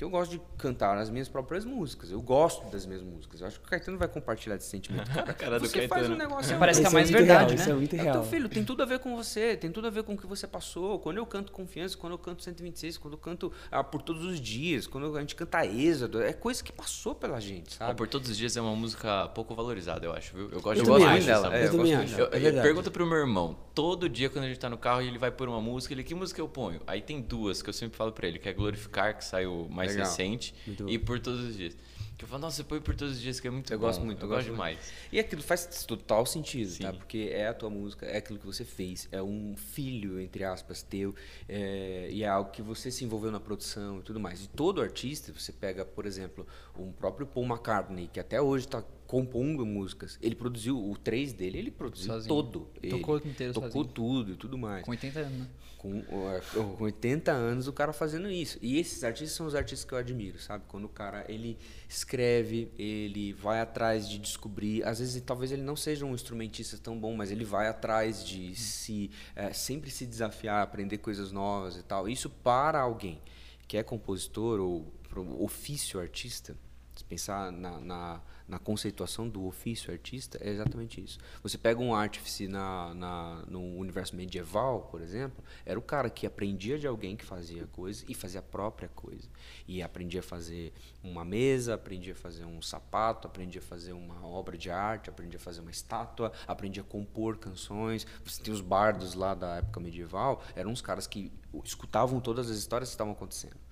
que 0.00 0.04
eu 0.04 0.08
gosto 0.08 0.30
de 0.30 0.40
cantar 0.56 0.96
as 0.96 1.10
minhas 1.10 1.28
próprias 1.28 1.62
músicas. 1.62 2.10
Eu 2.10 2.22
gosto 2.22 2.64
das 2.70 2.86
minhas 2.86 3.02
músicas. 3.02 3.42
Eu 3.42 3.46
acho 3.46 3.60
que 3.60 3.66
o 3.66 3.68
Caetano 3.68 3.98
vai 3.98 4.08
compartilhar 4.08 4.56
desse 4.56 4.70
sentimento. 4.70 5.10
Cara, 5.12 5.34
cara 5.34 5.60
do 5.60 5.68
você 5.68 5.86
faz 5.86 6.08
um 6.08 6.16
negócio 6.16 6.58
Parece 6.58 6.80
que 6.80 6.86
é 6.86 6.88
Isso 6.88 6.94
mais 6.94 7.10
verdade, 7.10 7.38
real, 7.40 7.48
né? 7.50 7.54
Isso 7.56 7.70
é 7.70 7.74
muito 7.74 7.96
é 7.96 7.98
real. 8.00 8.14
teu 8.14 8.24
filho, 8.24 8.48
tem 8.48 8.64
tudo 8.64 8.82
a 8.82 8.86
ver 8.86 8.98
com 9.00 9.14
você, 9.14 9.58
tem 9.58 9.70
tudo 9.70 9.86
a 9.88 9.90
ver 9.90 10.02
com 10.02 10.14
o 10.14 10.16
que 10.16 10.26
você 10.26 10.46
passou. 10.46 10.98
Quando 11.00 11.18
eu 11.18 11.26
canto 11.26 11.52
Confiança, 11.52 11.98
quando 11.98 12.14
eu 12.14 12.18
canto 12.18 12.42
126, 12.42 12.96
quando 12.96 13.12
eu 13.12 13.18
canto 13.18 13.52
ah, 13.70 13.84
Por 13.84 14.00
Todos 14.00 14.24
os 14.24 14.40
Dias, 14.40 14.86
quando 14.86 15.14
a 15.14 15.20
gente 15.20 15.34
canta 15.34 15.66
Êxodo, 15.66 16.22
é 16.22 16.32
coisa 16.32 16.64
que 16.64 16.72
passou 16.72 17.14
pela 17.14 17.38
gente, 17.38 17.74
sabe? 17.74 17.94
Por 17.94 18.08
Todos 18.08 18.30
os 18.30 18.38
Dias 18.38 18.56
é 18.56 18.60
uma 18.62 18.74
música 18.74 19.28
pouco 19.28 19.52
valorizada, 19.60 20.06
eu 20.06 20.12
acho, 20.12 20.34
viu? 20.36 20.50
Eu 20.50 20.60
gosto 20.60 20.80
Eu 20.80 20.84
também 20.84 21.00
gosto 21.00 21.06
acho 21.08 21.26
dessa 21.26 21.42
dela, 21.42 21.56
é, 21.56 21.66
eu 21.66 21.70
também 21.70 21.92
gosto 21.96 22.04
acho. 22.04 22.16
muito 22.18 22.34
Eu, 22.34 22.40
é 22.52 22.58
eu 22.58 22.62
pergunto 22.62 22.90
pro 22.90 23.06
meu 23.06 23.18
irmão, 23.18 23.56
todo 23.74 24.08
dia 24.08 24.28
quando 24.30 24.44
a 24.44 24.48
gente 24.48 24.58
tá 24.60 24.68
no 24.68 24.78
carro 24.78 25.02
e 25.02 25.08
ele 25.08 25.18
vai 25.18 25.30
pôr 25.30 25.48
uma 25.48 25.60
música, 25.60 25.94
ele, 25.94 26.02
que 26.04 26.14
música 26.14 26.40
eu 26.40 26.48
ponho? 26.48 26.80
Aí 26.86 27.00
tem 27.00 27.20
duas 27.20 27.62
que 27.62 27.68
eu 27.68 27.72
sempre 27.74 27.96
falo 27.96 28.12
pra 28.12 28.26
ele, 28.26 28.38
que 28.38 28.48
é 28.48 28.52
Glorificar, 28.52 29.16
que 29.16 29.24
saiu 29.24 29.66
mais 29.70 29.92
Legal. 29.92 30.06
recente, 30.06 30.54
Muito 30.66 30.88
e 30.88 30.98
Por 30.98 31.20
Todos 31.20 31.40
os 31.44 31.56
Dias. 31.56 31.76
Que 32.18 32.24
eu 32.24 32.28
falo, 32.28 32.42
nossa, 32.42 32.56
você 32.56 32.64
põe 32.64 32.80
Por 32.82 32.94
Todos 32.94 33.14
os 33.14 33.20
Dias, 33.22 33.40
que 33.40 33.48
é 33.48 33.50
muito 33.50 33.72
Eu 33.72 33.78
bom. 33.78 33.86
gosto 33.86 34.04
muito, 34.04 34.18
eu, 34.20 34.24
eu 34.24 34.28
gosto 34.28 34.48
gosto 34.48 34.52
demais. 34.52 34.92
E 35.10 35.18
aquilo 35.18 35.40
faz 35.40 35.64
total 35.86 36.26
sentido, 36.26 36.68
tá? 36.78 36.92
Sim. 36.92 36.98
Porque 36.98 37.30
é 37.32 37.48
a 37.48 37.54
tua 37.54 37.70
música, 37.70 38.04
é 38.04 38.18
aquilo 38.18 38.38
que 38.38 38.44
você 38.44 38.62
fez, 38.62 39.08
é 39.10 39.22
um 39.22 39.54
filho, 39.56 40.20
entre 40.20 40.44
aspas, 40.44 40.82
teu, 40.82 41.14
é, 41.48 42.08
e 42.10 42.22
é 42.22 42.28
algo 42.28 42.50
que 42.50 42.60
você 42.60 42.90
se 42.90 43.06
envolveu 43.06 43.30
na 43.32 43.40
produção 43.40 44.00
e 44.00 44.02
tudo 44.02 44.20
mais. 44.20 44.44
E 44.44 44.48
todo 44.48 44.82
artista, 44.82 45.32
você 45.32 45.50
pega, 45.50 45.82
por 45.82 46.04
exemplo, 46.04 46.46
um 46.78 46.92
próprio 46.92 47.26
Paul 47.26 47.46
McCartney, 47.46 48.06
que 48.12 48.20
até 48.20 48.38
hoje 48.38 48.66
está 48.66 48.84
compondo 49.10 49.66
músicas, 49.66 50.16
ele 50.22 50.36
produziu 50.36 50.78
o 50.78 50.96
3 50.96 51.32
dele, 51.32 51.58
ele 51.58 51.70
produziu 51.72 52.12
Sozinho. 52.12 52.28
todo. 52.28 52.70
Tocou 52.88 53.16
ele, 53.16 53.28
inteiro 53.28 53.52
Tocou 53.52 53.68
sozinho. 53.68 53.92
tudo 53.92 54.32
e 54.34 54.36
tudo 54.36 54.56
mais. 54.56 54.84
Com 54.84 54.92
80 54.92 55.18
anos, 55.18 55.38
né? 55.40 55.48
Com, 55.76 55.98
é, 55.98 56.40
com 56.76 56.84
80 56.84 57.32
anos 57.32 57.66
o 57.66 57.72
cara 57.72 57.92
fazendo 57.92 58.30
isso. 58.30 58.56
E 58.62 58.78
esses 58.78 59.02
artistas 59.02 59.36
são 59.36 59.46
os 59.46 59.56
artistas 59.56 59.84
que 59.84 59.92
eu 59.92 59.98
admiro, 59.98 60.40
sabe? 60.40 60.62
Quando 60.68 60.84
o 60.84 60.88
cara 60.88 61.24
ele 61.28 61.58
escreve, 61.88 62.70
ele 62.78 63.32
vai 63.32 63.60
atrás 63.60 64.08
de 64.08 64.16
descobrir. 64.16 64.84
Às 64.84 65.00
vezes 65.00 65.20
talvez 65.22 65.50
ele 65.50 65.62
não 65.62 65.74
seja 65.74 66.06
um 66.06 66.14
instrumentista 66.14 66.78
tão 66.78 66.96
bom, 66.96 67.16
mas 67.16 67.32
ele 67.32 67.44
vai 67.44 67.66
atrás 67.66 68.24
de 68.24 68.54
se 68.54 69.10
é, 69.34 69.52
sempre 69.52 69.90
se 69.90 70.06
desafiar, 70.06 70.62
aprender 70.62 70.98
coisas 70.98 71.32
novas 71.32 71.76
e 71.76 71.82
tal. 71.82 72.08
Isso 72.08 72.30
para 72.30 72.80
alguém 72.80 73.20
que 73.66 73.76
é 73.76 73.82
compositor 73.82 74.60
ou 74.60 74.94
ofício 75.40 75.98
artista, 75.98 76.56
se 76.94 77.02
pensar 77.02 77.50
na, 77.50 77.80
na, 77.80 78.20
na 78.50 78.58
conceituação 78.58 79.28
do 79.28 79.46
ofício 79.46 79.92
artista, 79.92 80.36
é 80.42 80.50
exatamente 80.50 81.00
isso. 81.00 81.18
Você 81.40 81.56
pega 81.56 81.80
um 81.80 81.94
artífice 81.94 82.48
na, 82.48 82.92
na, 82.94 83.44
no 83.46 83.62
universo 83.76 84.16
medieval, 84.16 84.88
por 84.90 85.00
exemplo, 85.00 85.42
era 85.64 85.78
o 85.78 85.82
cara 85.82 86.10
que 86.10 86.26
aprendia 86.26 86.76
de 86.76 86.84
alguém 86.84 87.16
que 87.16 87.24
fazia 87.24 87.64
coisa 87.68 88.04
e 88.08 88.14
fazia 88.14 88.40
a 88.40 88.42
própria 88.42 88.88
coisa. 88.88 89.28
E 89.68 89.80
aprendia 89.80 90.18
a 90.18 90.22
fazer 90.22 90.72
uma 91.02 91.24
mesa, 91.24 91.74
aprendia 91.74 92.12
a 92.12 92.16
fazer 92.16 92.44
um 92.44 92.60
sapato, 92.60 93.28
aprendia 93.28 93.60
a 93.60 93.64
fazer 93.64 93.92
uma 93.92 94.26
obra 94.26 94.58
de 94.58 94.68
arte, 94.68 95.08
aprendia 95.08 95.38
a 95.38 95.40
fazer 95.40 95.60
uma 95.60 95.70
estátua, 95.70 96.32
aprendia 96.48 96.82
a 96.82 96.86
compor 96.86 97.38
canções. 97.38 98.04
Você 98.24 98.42
tem 98.42 98.52
os 98.52 98.60
bardos 98.60 99.14
lá 99.14 99.32
da 99.32 99.58
época 99.58 99.78
medieval, 99.78 100.42
eram 100.56 100.72
uns 100.72 100.82
caras 100.82 101.06
que 101.06 101.32
escutavam 101.64 102.18
todas 102.18 102.50
as 102.50 102.58
histórias 102.58 102.88
que 102.88 102.94
estavam 102.94 103.12
acontecendo. 103.12 103.69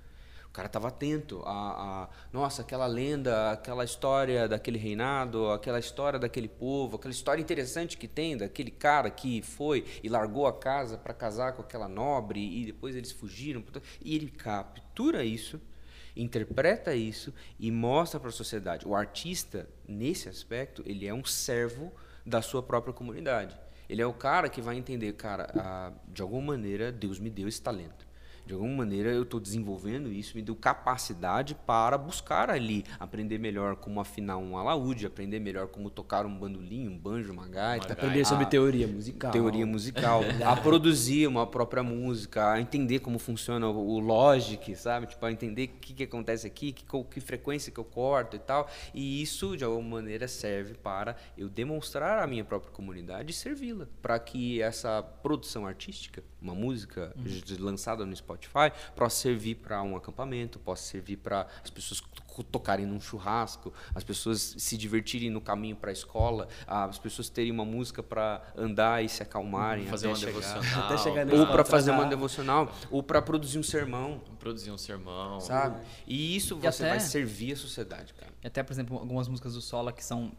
Cara 0.59 0.67
estava 0.67 0.89
atento 0.89 1.41
a, 1.47 1.53
a, 1.53 2.09
nossa, 2.33 2.63
aquela 2.63 2.89
lenda, 2.89 3.53
aquela 3.53 3.85
história 3.85 4.49
daquele 4.49 4.77
reinado, 4.77 5.53
aquela 5.53 5.79
história 5.79 6.19
daquele 6.19 6.49
povo, 6.49 6.97
aquela 6.97 7.13
história 7.13 7.41
interessante 7.41 7.97
que 7.97 8.09
tem 8.09 8.37
daquele 8.37 8.73
cara 8.73 9.09
que 9.09 9.41
foi 9.41 9.85
e 10.03 10.09
largou 10.09 10.49
a 10.49 10.53
casa 10.53 10.99
para 10.99 11.15
casar 11.15 11.53
com 11.53 11.63
aquela 11.63 11.87
nobre 11.87 12.41
e 12.41 12.67
depois 12.67 12.97
eles 12.97 13.13
fugiram. 13.13 13.63
E 14.05 14.17
ele 14.17 14.33
captura 14.33 15.25
isso, 15.25 15.61
interpreta 16.17 16.93
isso 16.93 17.33
e 17.57 17.71
mostra 17.71 18.19
para 18.19 18.31
a 18.31 18.33
sociedade. 18.33 18.85
O 18.85 18.97
artista, 18.97 19.69
nesse 19.87 20.29
aspecto, 20.29 20.83
ele 20.85 21.07
é 21.07 21.15
um 21.15 21.25
servo 21.25 21.93
da 22.27 22.43
sua 22.43 22.65
própria 22.65 22.93
comunidade. 22.93 23.57
Ele 23.89 24.03
é 24.03 24.07
o 24.09 24.13
cara 24.13 24.49
que 24.49 24.61
vai 24.61 24.77
entender, 24.77 25.13
cara, 25.13 25.53
ah, 25.57 25.93
de 26.09 26.21
alguma 26.21 26.57
maneira 26.57 26.91
Deus 26.91 27.21
me 27.21 27.31
deu 27.31 27.47
esse 27.47 27.63
talento. 27.63 28.08
De 28.49 28.55
alguma 28.55 28.77
maneira 28.79 29.11
eu 29.11 29.25
estou 29.25 29.39
desenvolvendo 29.39 30.11
isso, 30.11 30.35
me 30.35 30.43
deu 30.43 30.57
capacidade 30.57 31.55
para 31.55 31.99
buscar 31.99 32.49
ali, 32.49 32.83
aprender 32.99 33.37
melhor 33.39 33.77
como 33.77 34.01
afinar 34.01 34.39
um 34.39 34.57
alaúde, 34.57 35.05
aprender 35.05 35.39
melhor 35.39 35.69
como 35.69 35.91
tocar 35.91 36.25
um 36.25 36.35
bandolim, 36.35 36.89
um 36.89 36.97
banjo, 36.97 37.31
uma 37.31 37.47
gaita. 37.47 37.93
Aprender 37.93 38.25
sobre 38.25 38.45
a- 38.45 38.49
teoria 38.49 38.87
musical. 38.89 39.31
Teoria 39.31 39.67
musical, 39.67 40.23
a 40.47 40.57
produzir 40.57 41.27
uma 41.27 41.47
própria 41.47 41.83
música, 41.83 42.53
a 42.53 42.59
entender 42.59 43.01
como 43.01 43.19
funciona 43.19 43.69
o 43.69 43.99
Logic, 43.99 44.75
sabe? 44.77 45.07
Tipo, 45.09 45.27
a 45.27 45.31
entender 45.31 45.65
o 45.67 45.81
que, 45.81 45.93
que 45.93 46.03
acontece 46.05 46.47
aqui, 46.47 46.73
que, 46.73 46.85
que 47.11 47.21
frequência 47.21 47.71
que 47.71 47.79
eu 47.79 47.85
corto 47.85 48.35
e 48.35 48.39
tal. 48.39 48.67
E 48.95 49.21
isso, 49.21 49.59
de 49.59 49.65
alguma 49.65 49.97
maneira, 49.97 50.27
serve 50.27 50.73
para 50.73 51.17
eu 51.37 51.51
demonstrar 51.51 52.23
à 52.23 52.27
minha 52.27 52.45
própria 52.47 52.73
comunidade 52.73 53.31
e 53.31 53.35
servi-la. 53.35 53.87
Para 54.01 54.19
que 54.19 54.63
essa 54.63 55.03
produção 55.03 55.67
artística, 55.67 56.25
uma 56.41 56.55
música 56.55 57.13
j- 57.27 57.59
lançada 57.61 58.07
no 58.07 58.17
Spotify, 58.17 58.38
possa 58.95 59.17
servir 59.17 59.57
para 59.57 59.83
um 59.83 59.97
acampamento, 59.97 60.59
possa 60.59 60.83
servir 60.85 61.17
para 61.17 61.47
as 61.65 61.71
pessoas 61.71 62.01
to- 62.01 62.45
tocarem 62.45 62.87
num 62.87 63.01
churrasco, 63.01 63.73
as 63.95 64.05
pessoas 64.05 64.55
se 64.59 64.77
divertirem 64.77 65.29
no 65.31 65.41
caminho 65.41 65.75
para 65.75 65.91
a 65.91 65.93
escola, 65.93 66.47
as 66.67 66.99
pessoas 66.99 67.29
terem 67.29 67.51
uma 67.51 67.65
música 67.65 68.01
para 68.03 68.41
andar 68.57 69.05
e 69.05 69.09
se 69.09 69.23
acalmarem. 69.23 69.87
Fazer 69.87 70.07
até 70.07 70.13
uma 70.13 70.17
chegar. 70.17 70.33
devocional. 70.55 70.85
Até 70.87 70.99
chegar 70.99 71.35
Ou 71.35 71.47
para 71.49 71.65
fazer 71.65 71.91
uma 71.91 71.97
atrasar. 71.97 72.11
devocional, 72.11 72.73
ou 72.91 73.03
para 73.03 73.21
produzir 73.21 73.59
um 73.59 73.63
sermão, 73.63 74.21
Produzir 74.39 74.71
um 74.71 74.79
sermão. 74.79 75.41
sabe? 75.41 75.85
E 76.07 76.37
isso 76.37 76.55
E 76.59 76.61
você 76.61 76.83
até- 76.85 76.91
vai 76.91 77.01
servir 77.01 77.55
a 77.55 77.57
sociedade, 77.57 78.15
cara. 78.15 78.33
E 78.43 78.47
até, 78.47 78.63
por 78.63 78.73
exemplo, 78.73 78.97
algumas 78.99 79.27
músicas 79.27 79.55
do 79.55 79.61
Sola 79.61 79.93
que 79.93 80.05
são. 80.05 80.31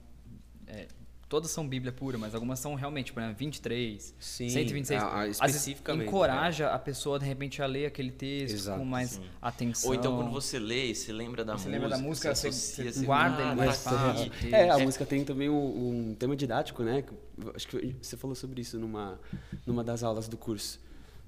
é, 0.67 0.87
todas 1.29 1.51
são 1.51 1.65
Bíblia 1.67 1.91
pura, 1.93 2.17
mas 2.17 2.33
algumas 2.33 2.59
são 2.59 2.73
realmente, 2.75 3.13
por 3.13 3.21
exemplo, 3.21 3.37
23, 3.37 4.15
Sim, 4.19 4.49
126. 4.49 5.01
a- 5.01 5.19
a- 5.19 5.27
especificamente, 5.27 6.07
encoraja 6.07 6.69
a 6.71 6.79
pessoa, 6.79 7.19
de 7.19 7.25
repente, 7.25 7.61
a 7.61 7.67
ler 7.67 7.85
aquele 7.85 8.11
texto 8.11 8.55
Exato, 8.55 8.79
com 8.79 8.85
mais 8.85 9.11
sim. 9.11 9.21
atenção. 9.41 9.89
Ou 9.89 9.95
então 9.95 10.17
quando 10.17 10.31
você 10.31 10.57
lê, 10.57 10.93
você 10.93 11.13
lembra 11.13 11.45
da 11.45 11.53
Você 11.53 11.69
música. 11.69 11.71
lembra 11.71 11.89
da 11.89 11.97
música, 11.97 12.33
você- 12.35 12.47
associa, 12.47 12.91
você 12.91 13.05
guarda 13.05 13.41
ele 13.43 13.55
mais 13.55 13.83
fácil. 13.83 14.31
É, 14.51 14.69
a 14.71 14.79
É. 14.79 14.83
música 14.83 15.05
tem 15.05 15.23
também 15.23 15.49
um, 15.49 16.09
um 16.09 16.15
tema 16.15 16.35
didático, 16.35 16.83
né? 16.83 17.03
Acho 17.55 17.67
que 17.67 17.95
você 18.01 18.17
falou 18.17 18.35
sobre 18.35 18.61
isso 18.61 18.79
numa, 18.79 19.19
numa 19.65 19.83
das 19.83 20.01
aulas 20.03 20.27
do 20.27 20.35
curso. 20.35 20.79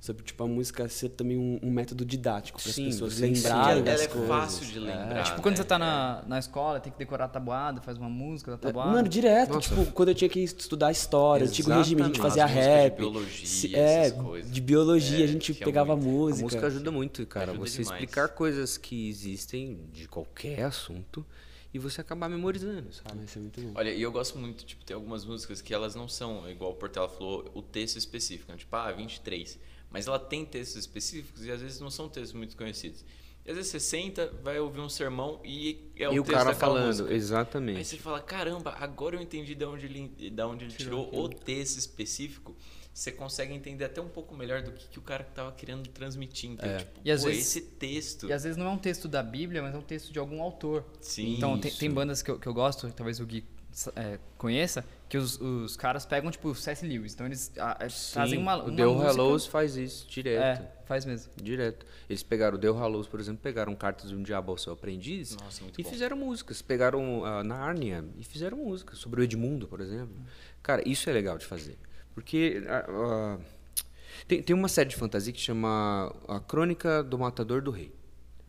Sobre, 0.02 0.24
tipo, 0.24 0.44
a 0.44 0.48
música 0.48 0.90
ser 0.90 1.10
também 1.10 1.38
um, 1.38 1.60
um 1.62 1.70
método 1.70 2.04
didático 2.04 2.60
para 2.60 2.68
as 2.70 2.76
Sim, 2.76 2.86
pessoas 2.86 3.14
você 3.14 3.22
lembrarem 3.28 3.82
ensina. 3.82 3.82
das 3.84 3.94
Ela 3.94 4.04
é 4.04 4.08
coisas. 4.08 4.28
fácil 4.28 4.66
de 4.66 4.80
lembrar. 4.80 5.24
Tipo, 5.26 5.42
quando 5.44 5.52
né? 5.54 5.58
você 5.58 5.64
tá 5.64 5.78
na, 5.78 6.24
na 6.28 6.40
escola, 6.40 6.80
tem 6.80 6.92
que 6.92 6.98
decorar 6.98 7.26
a 7.26 7.28
tabuada, 7.28 7.80
faz 7.82 8.00
uma 8.00 8.10
música 8.10 8.50
da 8.50 8.58
tabuada. 8.58 8.90
Mano, 8.94 9.08
direto, 9.08 9.54
Nossa. 9.54 9.70
tipo, 9.70 9.92
quando 9.92 10.10
eu 10.10 10.16
tinha 10.16 10.28
que 10.28 10.40
estudar 10.40 10.92
história, 10.92 11.46
antigo 11.46 11.70
regime, 11.72 12.02
a 12.02 12.06
gente 12.06 12.20
Exatamente. 12.20 12.20
fazia 12.20 12.46
As 12.46 12.52
músicas 12.52 12.74
de 12.74 12.82
rap. 12.82 12.98
biologia, 12.98 13.46
se- 13.46 13.76
essas 13.76 14.18
é, 14.20 14.24
coisas. 14.24 14.52
de 14.52 14.62
biologia, 14.62 15.20
É, 15.20 15.24
a 15.24 15.28
gente 15.28 15.54
tinha 15.54 15.66
pegava 15.68 15.96
muito. 15.96 16.08
A 16.10 16.16
música. 16.30 16.44
música 16.46 16.66
ajuda 16.66 16.92
muito, 16.92 17.26
cara. 17.28 17.52
Ajuda 17.52 17.68
você 17.70 17.84
demais. 17.84 18.02
explicar 18.02 18.30
coisas 18.30 18.78
que 18.80 19.08
existem 19.08 19.80
de 19.94 20.08
qualquer 20.08 20.64
assunto 20.64 21.24
e 21.72 21.78
você 21.78 22.02
acabar 22.02 22.28
memorizando, 22.28 22.92
sabe? 22.92 23.24
Isso 23.24 23.38
é 23.38 23.42
muito 23.44 23.62
bom. 23.62 23.72
Olha, 23.76 23.92
e 23.94 24.02
eu 24.02 24.12
gosto 24.12 24.40
muito, 24.40 24.66
tipo, 24.66 24.84
tem 24.84 24.96
algumas 24.96 25.24
músicas 25.26 25.62
que 25.62 25.72
elas 25.76 25.94
não 25.94 26.08
são, 26.08 26.50
igual 26.50 26.72
o 26.72 26.76
Portela 26.76 27.08
falou, 27.08 27.52
o 27.54 27.62
texto 27.62 27.98
específico, 27.98 28.52
né? 28.52 28.58
tipo, 28.58 28.76
ah, 28.76 28.92
23. 28.92 29.60
Mas 29.92 30.08
ela 30.08 30.18
tem 30.18 30.46
textos 30.46 30.78
específicos 30.78 31.46
e 31.46 31.52
às 31.52 31.62
vezes 31.62 31.80
não 31.80 31.92
são 31.92 32.08
textos 32.08 32.34
muito 32.34 32.56
conhecidos. 32.56 33.04
E 33.46 33.50
às 33.50 33.58
vezes 33.58 33.72
você 33.72 33.80
senta, 33.80 34.32
vai 34.44 34.60
ouvir 34.60 34.80
um 34.80 34.90
sermão 34.90 35.40
e 35.44 35.92
é 35.98 36.08
o 36.08 36.14
e 36.14 36.20
o 36.20 36.24
texto 36.24 36.38
cara 36.38 36.54
falando, 36.56 36.86
música. 36.88 37.10
Aí 37.10 37.16
exatamente. 37.16 37.84
você 37.86 37.98
fala, 37.98 38.22
caramba, 38.22 38.76
agora 38.80 39.16
eu 39.16 39.22
entendi 39.22 39.56
de 39.56 39.66
onde 39.66 39.86
ele, 39.88 40.08
de 40.10 40.42
onde 40.44 40.66
ele 40.66 40.74
tirou 40.74 41.14
o 41.14 41.28
texto 41.28 41.78
específico. 41.78 42.56
Você 42.94 43.12
consegue 43.12 43.54
entender 43.54 43.86
até 43.86 44.02
um 44.02 44.10
pouco 44.10 44.36
melhor 44.36 44.62
do 44.62 44.72
que, 44.74 44.88
que 44.90 45.00
o 45.00 45.02
cara 45.02 45.24
estava 45.28 45.52
querendo 45.54 45.88
transmitir. 45.90 46.52
Então, 46.52 46.78
tipo, 46.78 47.00
E 47.04 47.10
às 47.12 47.22
pô, 47.22 47.30
vezes- 47.30 47.48
esse 47.48 47.62
texto. 47.62 48.28
E 48.28 48.34
às 48.34 48.44
vezes 48.44 48.58
não 48.58 48.66
é 48.68 48.70
um 48.70 48.78
texto 48.78 49.08
da 49.08 49.24
Bíblia, 49.24 49.62
mas 49.62 49.74
é 49.74 49.78
um 49.78 49.82
texto 49.82 50.12
de 50.12 50.20
algum 50.20 50.42
autor. 50.42 50.86
Sim, 51.00 51.36
Então 51.36 51.58
tem, 51.58 51.72
tem 51.72 51.90
bandas 51.90 52.22
que 52.22 52.30
eu, 52.30 52.38
que 52.38 52.48
eu 52.48 52.54
gosto, 52.54 52.92
talvez 52.92 53.20
o 53.20 53.26
Gui 53.26 53.46
é, 53.96 54.20
conheça, 54.38 54.86
que 55.12 55.18
os, 55.18 55.42
os 55.42 55.76
caras 55.76 56.06
pegam, 56.06 56.32
tipo, 56.32 56.48
o 56.48 56.56
C.S. 56.56 56.88
Lewis. 56.88 57.14
Então 57.14 57.26
eles 57.26 57.52
ah, 57.60 57.78
é, 57.82 57.90
fazem 57.90 58.40
uma, 58.40 58.56
uma 58.56 58.72
o 58.72 58.74
The 58.74 58.86
música... 58.86 59.08
Hallows 59.08 59.46
faz 59.46 59.76
isso 59.76 60.08
direto. 60.08 60.62
É, 60.62 60.72
faz 60.86 61.04
mesmo. 61.04 61.34
Direto. 61.36 61.86
Eles 62.10 62.24
pegaram 62.24 62.56
o 62.56 62.58
The 62.58 62.70
Hallows, 62.70 63.10
por 63.10 63.20
exemplo, 63.20 63.42
pegaram 63.44 63.76
cartas 63.76 64.08
de 64.12 64.16
um 64.16 64.24
diabo 64.24 64.54
ao 64.54 64.58
seu 64.58 64.72
aprendiz 64.72 65.36
Nossa, 65.36 65.64
muito 65.64 65.82
e 65.82 65.84
bom. 65.84 65.90
fizeram 65.90 66.16
músicas. 66.16 66.62
Pegaram 66.62 67.26
a 67.26 67.44
Nárnia 67.44 68.06
e 68.18 68.24
fizeram 68.24 68.58
músicas 68.60 69.00
sobre 69.00 69.20
o 69.20 69.24
Edmundo, 69.26 69.68
por 69.68 69.82
exemplo. 69.82 70.16
Cara, 70.64 70.82
isso 70.88 71.10
é 71.10 71.12
legal 71.12 71.38
de 71.38 71.46
fazer. 71.46 71.78
Porque 72.16 72.64
ah, 72.70 72.86
ah, 72.88 73.38
tem, 74.30 74.42
tem 74.42 74.56
uma 74.56 74.70
série 74.70 74.88
de 74.88 74.96
fantasia 74.96 75.34
que 75.34 75.42
chama 75.42 76.16
A 76.26 76.40
Crônica 76.40 77.04
do 77.04 77.20
Matador 77.20 77.62
do 77.62 77.70
Rei. 77.70 77.94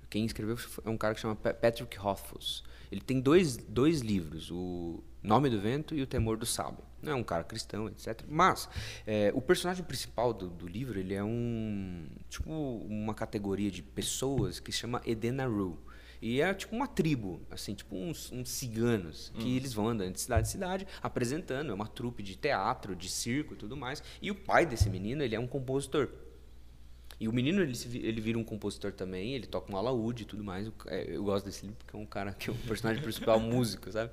Quem 0.09 0.25
escreveu 0.25 0.57
é 0.85 0.89
um 0.89 0.97
cara 0.97 1.13
que 1.13 1.21
chama 1.21 1.35
Pa- 1.35 1.55
Patrick 1.55 1.99
Rothfuss. 1.99 2.63
Ele 2.93 3.01
tem 3.01 3.21
dois, 3.21 3.57
dois 3.57 4.01
livros, 4.01 4.49
o 4.53 5.03
Nome 5.23 5.49
do 5.49 5.61
Vento 5.61 5.95
e 5.95 6.03
o 6.03 6.07
Temor 6.07 6.37
do 6.37 6.47
Sábio. 6.47 6.85
Não 7.01 7.13
é 7.13 7.15
um 7.15 7.23
cara 7.23 7.45
cristão, 7.45 7.89
etc. 7.89 8.23
Mas 8.29 8.69
é, 9.07 9.33
o 9.35 9.41
personagem 9.41 9.85
principal 9.85 10.33
do, 10.33 10.49
do 10.49 10.67
livro 10.67 10.99
ele 10.99 11.15
é 11.15 11.23
um 11.23 12.07
tipo 12.29 12.51
uma 12.51 13.15
categoria 13.15 13.71
de 13.71 13.83
pessoas 13.83 14.61
que 14.61 14.73
se 14.73 14.79
chama 14.79 15.01
Edenaru. 15.05 15.79
E 16.21 16.41
é 16.41 16.55
tipo 16.55 16.77
uma 16.77 16.87
tribo, 16.87 17.41
assim, 17.51 17.75
tipo 17.75 17.97
uns, 17.97 18.31
uns 18.31 18.49
ciganos, 18.49 19.33
que 19.41 19.57
eles 19.57 19.75
vão 19.75 19.89
andando 19.89 20.13
de 20.13 20.21
cidade 20.21 20.47
em 20.47 20.51
cidade, 20.53 20.87
apresentando, 21.03 21.73
é 21.73 21.75
uma 21.75 21.89
trupe 21.89 22.23
de 22.23 22.37
teatro, 22.37 22.95
de 22.95 23.09
circo 23.09 23.55
e 23.55 23.57
tudo 23.57 23.77
mais. 23.77 24.01
E 24.23 24.31
o 24.31 24.35
pai 24.37 24.65
desse 24.65 24.89
menino, 24.89 25.25
ele 25.25 25.35
é 25.35 25.41
um 25.41 25.49
compositor. 25.49 26.09
E 27.23 27.29
o 27.29 27.33
menino, 27.33 27.63
ele, 27.63 27.79
ele 28.03 28.21
vira 28.21 28.37
um 28.37 28.43
compositor 28.43 28.91
também, 28.91 29.33
ele 29.33 29.47
toca 29.47 29.73
um 29.73 29.77
alaúde 29.77 30.25
e 30.25 30.27
tudo 30.27 30.43
mais. 30.43 30.69
É, 30.89 31.15
Eu 31.15 31.23
gosto 31.23 31.45
desse 31.45 31.63
livro 31.63 31.77
porque 31.79 31.95
é 31.95 31.99
um 32.01 32.05
cara 32.05 32.33
que 32.35 32.51
é 32.51 32.53
o 32.53 32.57
personagem 32.57 33.01
principal, 33.01 33.39
músico, 33.39 33.93
sabe? 33.93 34.11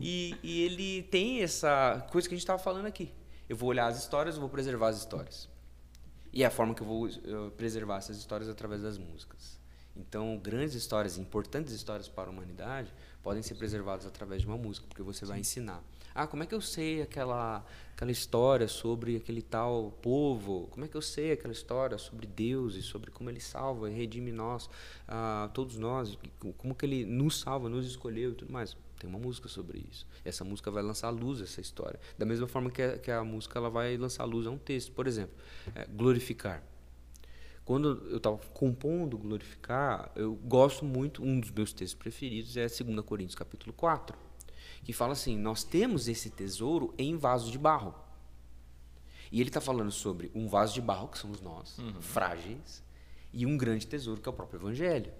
E, 0.00 0.34
e 0.42 0.62
ele 0.62 1.02
tem 1.02 1.42
essa 1.42 2.06
coisa 2.10 2.26
que 2.26 2.34
a 2.34 2.36
gente 2.36 2.44
estava 2.44 2.58
falando 2.58 2.86
aqui. 2.86 3.12
Eu 3.46 3.58
vou 3.58 3.68
olhar 3.68 3.86
as 3.88 3.98
histórias, 3.98 4.36
eu 4.36 4.40
vou 4.40 4.48
preservar 4.48 4.88
as 4.88 4.96
histórias. 4.96 5.50
E 6.32 6.44
é 6.44 6.46
a 6.46 6.50
forma 6.50 6.74
que 6.74 6.80
eu 6.80 6.86
vou 6.86 7.10
preservar 7.58 7.98
essas 7.98 8.16
histórias 8.16 8.48
através 8.48 8.80
das 8.80 8.96
músicas. 8.96 9.60
Então, 9.94 10.38
grandes 10.42 10.74
histórias, 10.74 11.18
importantes 11.18 11.74
histórias 11.74 12.08
para 12.08 12.30
a 12.30 12.32
humanidade, 12.32 12.90
podem 13.22 13.42
ser 13.42 13.56
preservadas 13.56 14.06
através 14.06 14.40
de 14.40 14.48
uma 14.48 14.56
música, 14.56 14.86
porque 14.88 15.02
você 15.02 15.26
vai 15.26 15.40
ensinar. 15.40 15.84
Ah, 16.18 16.26
como 16.26 16.42
é 16.42 16.46
que 16.46 16.54
eu 16.54 16.62
sei 16.62 17.02
aquela, 17.02 17.62
aquela 17.94 18.10
história 18.10 18.66
sobre 18.66 19.16
aquele 19.16 19.42
tal 19.42 19.90
povo? 20.00 20.66
Como 20.70 20.86
é 20.86 20.88
que 20.88 20.96
eu 20.96 21.02
sei 21.02 21.32
aquela 21.32 21.52
história 21.52 21.98
sobre 21.98 22.26
Deus 22.26 22.74
e 22.74 22.80
sobre 22.80 23.10
como 23.10 23.28
Ele 23.28 23.38
salva 23.38 23.90
e 23.90 23.94
redime 23.94 24.32
nós, 24.32 24.70
ah, 25.06 25.50
todos 25.52 25.76
nós? 25.76 26.18
Como 26.56 26.74
que 26.74 26.86
Ele 26.86 27.04
nos 27.04 27.40
salva, 27.40 27.68
nos 27.68 27.86
escolheu 27.86 28.30
e 28.30 28.34
tudo 28.34 28.50
mais? 28.50 28.74
Tem 28.98 29.10
uma 29.10 29.18
música 29.18 29.46
sobre 29.46 29.86
isso. 29.92 30.06
Essa 30.24 30.42
música 30.42 30.70
vai 30.70 30.82
lançar 30.82 31.08
à 31.08 31.10
luz 31.10 31.42
essa 31.42 31.60
história. 31.60 32.00
Da 32.16 32.24
mesma 32.24 32.48
forma 32.48 32.70
que 32.70 32.80
a, 32.80 32.96
que 32.96 33.10
a 33.10 33.22
música 33.22 33.58
ela 33.58 33.68
vai 33.68 33.94
lançar 33.98 34.22
à 34.22 34.26
luz 34.26 34.46
a 34.46 34.50
um 34.50 34.56
texto. 34.56 34.92
Por 34.92 35.06
exemplo, 35.06 35.36
é, 35.74 35.84
glorificar. 35.84 36.62
Quando 37.62 38.08
eu 38.08 38.16
estava 38.16 38.38
compondo 38.54 39.18
glorificar, 39.18 40.10
eu 40.16 40.34
gosto 40.34 40.82
muito, 40.82 41.22
um 41.22 41.38
dos 41.38 41.50
meus 41.50 41.74
textos 41.74 41.98
preferidos 41.98 42.56
é 42.56 42.68
2 42.68 43.04
Coríntios 43.04 43.34
capítulo 43.34 43.74
4, 43.74 44.16
que 44.86 44.92
fala 44.92 45.14
assim, 45.14 45.36
nós 45.36 45.64
temos 45.64 46.06
esse 46.06 46.30
tesouro 46.30 46.94
em 46.96 47.16
vaso 47.16 47.50
de 47.50 47.58
barro. 47.58 47.92
E 49.32 49.40
ele 49.40 49.50
está 49.50 49.60
falando 49.60 49.90
sobre 49.90 50.30
um 50.32 50.46
vaso 50.46 50.74
de 50.74 50.80
barro, 50.80 51.08
que 51.08 51.18
somos 51.18 51.40
nós, 51.40 51.76
frágeis, 51.98 52.84
e 53.32 53.44
um 53.44 53.56
grande 53.56 53.84
tesouro, 53.84 54.20
que 54.20 54.28
é 54.28 54.30
o 54.30 54.32
próprio 54.32 54.58
evangelho. 54.58 55.12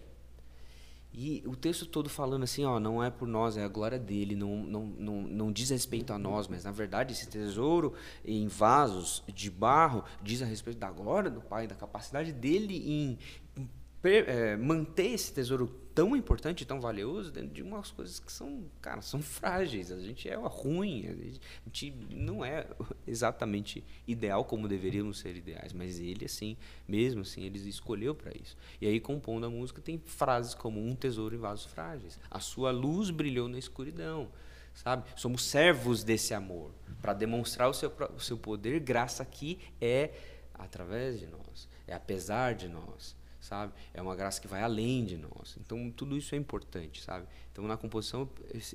E 1.12 1.42
o 1.44 1.56
texto 1.56 1.84
todo 1.84 2.08
falando 2.08 2.44
assim, 2.44 2.64
ó, 2.64 2.78
não 2.78 3.02
é 3.02 3.10
por 3.10 3.26
nós, 3.26 3.56
é 3.56 3.64
a 3.64 3.68
glória 3.68 3.98
dele, 3.98 4.36
não, 4.36 4.56
não, 4.56 4.86
não, 4.86 5.22
não 5.22 5.52
diz 5.52 5.70
respeito 5.70 6.12
a 6.12 6.18
nós, 6.18 6.46
mas 6.46 6.62
na 6.62 6.70
verdade 6.70 7.12
esse 7.12 7.26
tesouro 7.26 7.92
em 8.24 8.46
vasos 8.46 9.24
de 9.26 9.50
barro 9.50 10.04
diz 10.22 10.42
a 10.42 10.46
respeito 10.46 10.78
da 10.78 10.92
glória 10.92 11.28
do 11.28 11.40
Pai, 11.40 11.66
da 11.66 11.74
capacidade 11.74 12.32
dele 12.32 12.84
em 12.88 13.18
eh, 14.06 14.56
manter 14.56 15.12
esse 15.12 15.32
tesouro 15.32 15.66
tão 15.94 16.14
importante, 16.14 16.66
tão 16.66 16.78
valioso, 16.78 17.32
dentro 17.32 17.54
de 17.54 17.62
umas 17.62 17.90
coisas 17.90 18.18
que 18.18 18.30
são, 18.30 18.64
cara, 18.82 19.00
são 19.00 19.20
frágeis. 19.22 19.90
A 19.90 19.98
gente 19.98 20.28
é 20.28 20.34
ruim, 20.34 21.06
a 21.06 21.14
gente, 21.14 21.40
a 21.40 21.64
gente 21.64 21.90
não 22.10 22.44
é 22.44 22.66
exatamente 23.06 23.82
ideal 24.06 24.44
como 24.44 24.68
deveríamos 24.68 25.18
ser 25.18 25.34
ideais, 25.34 25.72
mas 25.72 25.98
ele, 25.98 26.26
assim, 26.26 26.56
mesmo 26.86 27.22
assim, 27.22 27.44
ele 27.44 27.58
escolheu 27.68 28.14
para 28.14 28.30
isso. 28.36 28.56
E 28.80 28.86
aí, 28.86 29.00
compondo 29.00 29.46
a 29.46 29.50
música, 29.50 29.80
tem 29.80 29.98
frases 29.98 30.54
como 30.54 30.84
um 30.84 30.94
tesouro 30.94 31.34
em 31.34 31.38
vasos 31.38 31.64
frágeis. 31.64 32.18
A 32.30 32.40
sua 32.40 32.70
luz 32.70 33.10
brilhou 33.10 33.48
na 33.48 33.58
escuridão. 33.58 34.28
Sabe? 34.74 35.04
Somos 35.16 35.42
servos 35.42 36.04
desse 36.04 36.34
amor. 36.34 36.70
Para 37.00 37.14
demonstrar 37.14 37.70
o 37.70 37.72
seu, 37.72 37.90
o 38.14 38.20
seu 38.20 38.36
poder, 38.36 38.80
graça 38.80 39.22
aqui 39.22 39.58
é 39.80 40.10
através 40.52 41.18
de 41.18 41.26
nós, 41.26 41.66
é 41.86 41.94
apesar 41.94 42.54
de 42.54 42.68
nós 42.68 43.16
sabe? 43.46 43.72
É 43.94 44.02
uma 44.02 44.14
graça 44.16 44.40
que 44.40 44.48
vai 44.48 44.62
além 44.62 45.04
de 45.04 45.16
nós. 45.16 45.56
Então, 45.60 45.90
tudo 45.90 46.16
isso 46.16 46.34
é 46.34 46.38
importante, 46.38 47.02
sabe? 47.02 47.26
Então, 47.52 47.64
na 47.66 47.76
composição, 47.76 48.28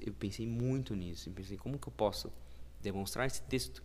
eu, 0.06 0.14
pensei 0.14 0.48
muito 0.48 0.96
nisso. 0.96 1.30
Eu 1.30 1.34
pensei, 1.34 1.58
como 1.58 1.78
que 1.78 1.88
eu 1.88 1.94
posso 1.94 2.32
demonstrar 2.82 3.28
esse 3.28 3.42
texto 3.44 3.84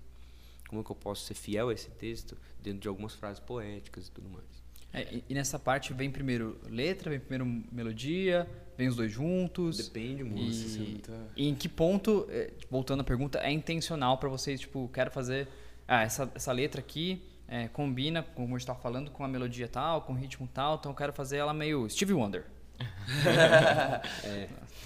Como 0.69 0.83
que 0.83 0.91
eu 0.91 0.97
posso 0.97 1.25
ser 1.27 1.35
fiel 1.35 1.69
a 1.69 1.73
esse 1.75 1.91
texto 1.91 2.37
dentro 2.63 2.81
de 2.81 2.89
algumas 2.89 3.15
frases 3.15 3.39
poéticas 3.41 4.09
e 4.09 4.11
tudo 4.11 4.29
mais. 4.29 4.45
É, 4.93 5.15
e, 5.15 5.25
e 5.29 5.35
nessa 5.35 5.59
parte 5.59 5.93
vem 5.93 6.11
primeiro 6.11 6.59
letra, 6.69 7.11
vem 7.11 7.21
primeiro 7.21 7.45
melodia, 7.71 8.49
vem 8.77 8.89
os 8.89 8.97
dois 8.97 9.13
juntos. 9.13 9.77
Depende 9.77 10.23
E, 10.23 10.25
muito. 10.25 10.57
é 10.75 10.79
muito- 10.79 11.13
e 11.37 11.49
em 11.49 11.55
que 11.55 11.69
ponto, 11.69 12.27
é, 12.31 12.51
voltando 12.71 13.01
à 13.03 13.05
pergunta, 13.05 13.39
é 13.41 13.51
intencional 13.53 14.19
pra 14.19 14.29
vocês, 14.29 14.59
tipo, 14.61 14.89
quero 14.93 15.11
fazer 15.11 15.47
ah, 15.87 16.03
essa, 16.03 16.31
essa 16.35 16.51
letra 16.51 16.81
aqui 16.81 17.23
é, 17.49 17.69
combina, 17.69 18.23
como 18.23 18.55
a 18.55 18.59
gente 18.59 18.67
tava 18.67 18.79
falando, 18.81 19.11
com 19.11 19.25
a 19.25 19.29
melodia 19.29 19.69
tal, 19.69 20.03
com 20.03 20.13
o 20.13 20.17
ritmo 20.17 20.49
tal, 20.53 20.77
então 20.77 20.93
eu 20.93 20.97
quero 20.97 21.13
fazer 21.13 21.37
ela 21.39 21.55
meio 21.55 21.87
Wonder. 22.13 22.45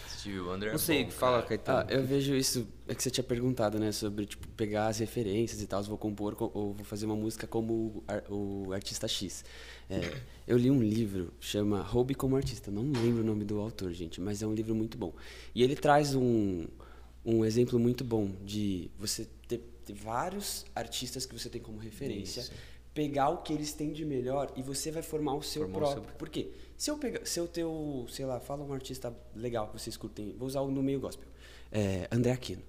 Stevie 0.08 0.40
Wonder 0.40 0.68
é 0.68 0.72
Não 0.72 0.78
sei, 0.78 1.04
bom, 1.04 1.10
fala, 1.10 1.36
cara. 1.42 1.48
Caetano. 1.48 1.86
Ah, 1.88 1.92
eu 1.92 2.04
vejo 2.04 2.34
isso, 2.34 2.68
é 2.86 2.94
que 2.94 3.02
você 3.02 3.10
tinha 3.10 3.24
perguntado, 3.24 3.78
né, 3.78 3.90
sobre, 3.90 4.26
tipo, 4.26 4.46
pegar 4.48 4.88
as 4.88 4.98
referências 4.98 5.60
e 5.62 5.66
tal, 5.66 5.82
vou 5.84 5.96
compor 5.96 6.34
co- 6.34 6.50
ou 6.52 6.74
vou 6.74 6.84
fazer 6.84 7.06
uma 7.06 7.16
música 7.16 7.46
como 7.46 8.04
o 8.28 8.72
artista 8.72 9.08
X. 9.08 9.44
É, 9.88 10.12
eu 10.46 10.56
li 10.58 10.70
um 10.70 10.82
livro, 10.82 11.32
chama 11.40 11.80
Hobby 11.82 12.14
como 12.14 12.36
Artista, 12.36 12.70
não 12.70 12.82
lembro 12.82 13.22
o 13.22 13.24
nome 13.26 13.44
do 13.44 13.58
autor, 13.58 13.92
gente, 13.92 14.20
mas 14.20 14.42
é 14.42 14.46
um 14.46 14.52
livro 14.54 14.74
muito 14.74 14.98
bom. 14.98 15.12
E 15.54 15.62
ele 15.62 15.74
traz 15.74 16.14
um, 16.14 16.66
um 17.24 17.44
exemplo 17.44 17.78
muito 17.78 18.04
bom 18.04 18.30
de 18.44 18.90
você 18.98 19.26
ter, 19.48 19.60
ter 19.92 19.94
vários 20.04 20.64
artistas 20.74 21.26
que 21.26 21.38
você 21.38 21.48
tem 21.48 21.60
como 21.60 21.78
referência, 21.78 22.44
pegar 22.94 23.28
o 23.30 23.38
que 23.38 23.52
eles 23.52 23.72
têm 23.72 23.92
de 23.92 24.04
melhor 24.04 24.52
e 24.56 24.62
você 24.62 24.90
vai 24.90 25.02
formar 25.02 25.34
o 25.34 25.42
seu 25.42 25.62
Formar 25.62 25.76
o 25.76 25.80
próprio. 25.80 26.04
seu- 26.08 26.14
Por 26.18 26.28
quê? 26.28 26.48
Se 26.76 26.90
eu 26.90 26.98
pegar, 26.98 27.24
se 27.26 27.38
eu 27.38 27.46
ter 27.46 27.64
o, 27.64 28.06
sei 28.08 28.24
lá, 28.24 28.40
fala 28.40 28.64
um 28.64 28.72
artista 28.72 29.14
legal 29.34 29.68
que 29.68 29.78
vocês 29.78 29.96
curtem, 29.96 30.34
vou 30.38 30.48
usar 30.48 30.60
o 30.62 30.70
no 30.70 30.82
meio 30.82 30.98
gospel, 31.00 31.28
é, 31.70 32.08
André 32.10 32.32
Aquino. 32.32 32.62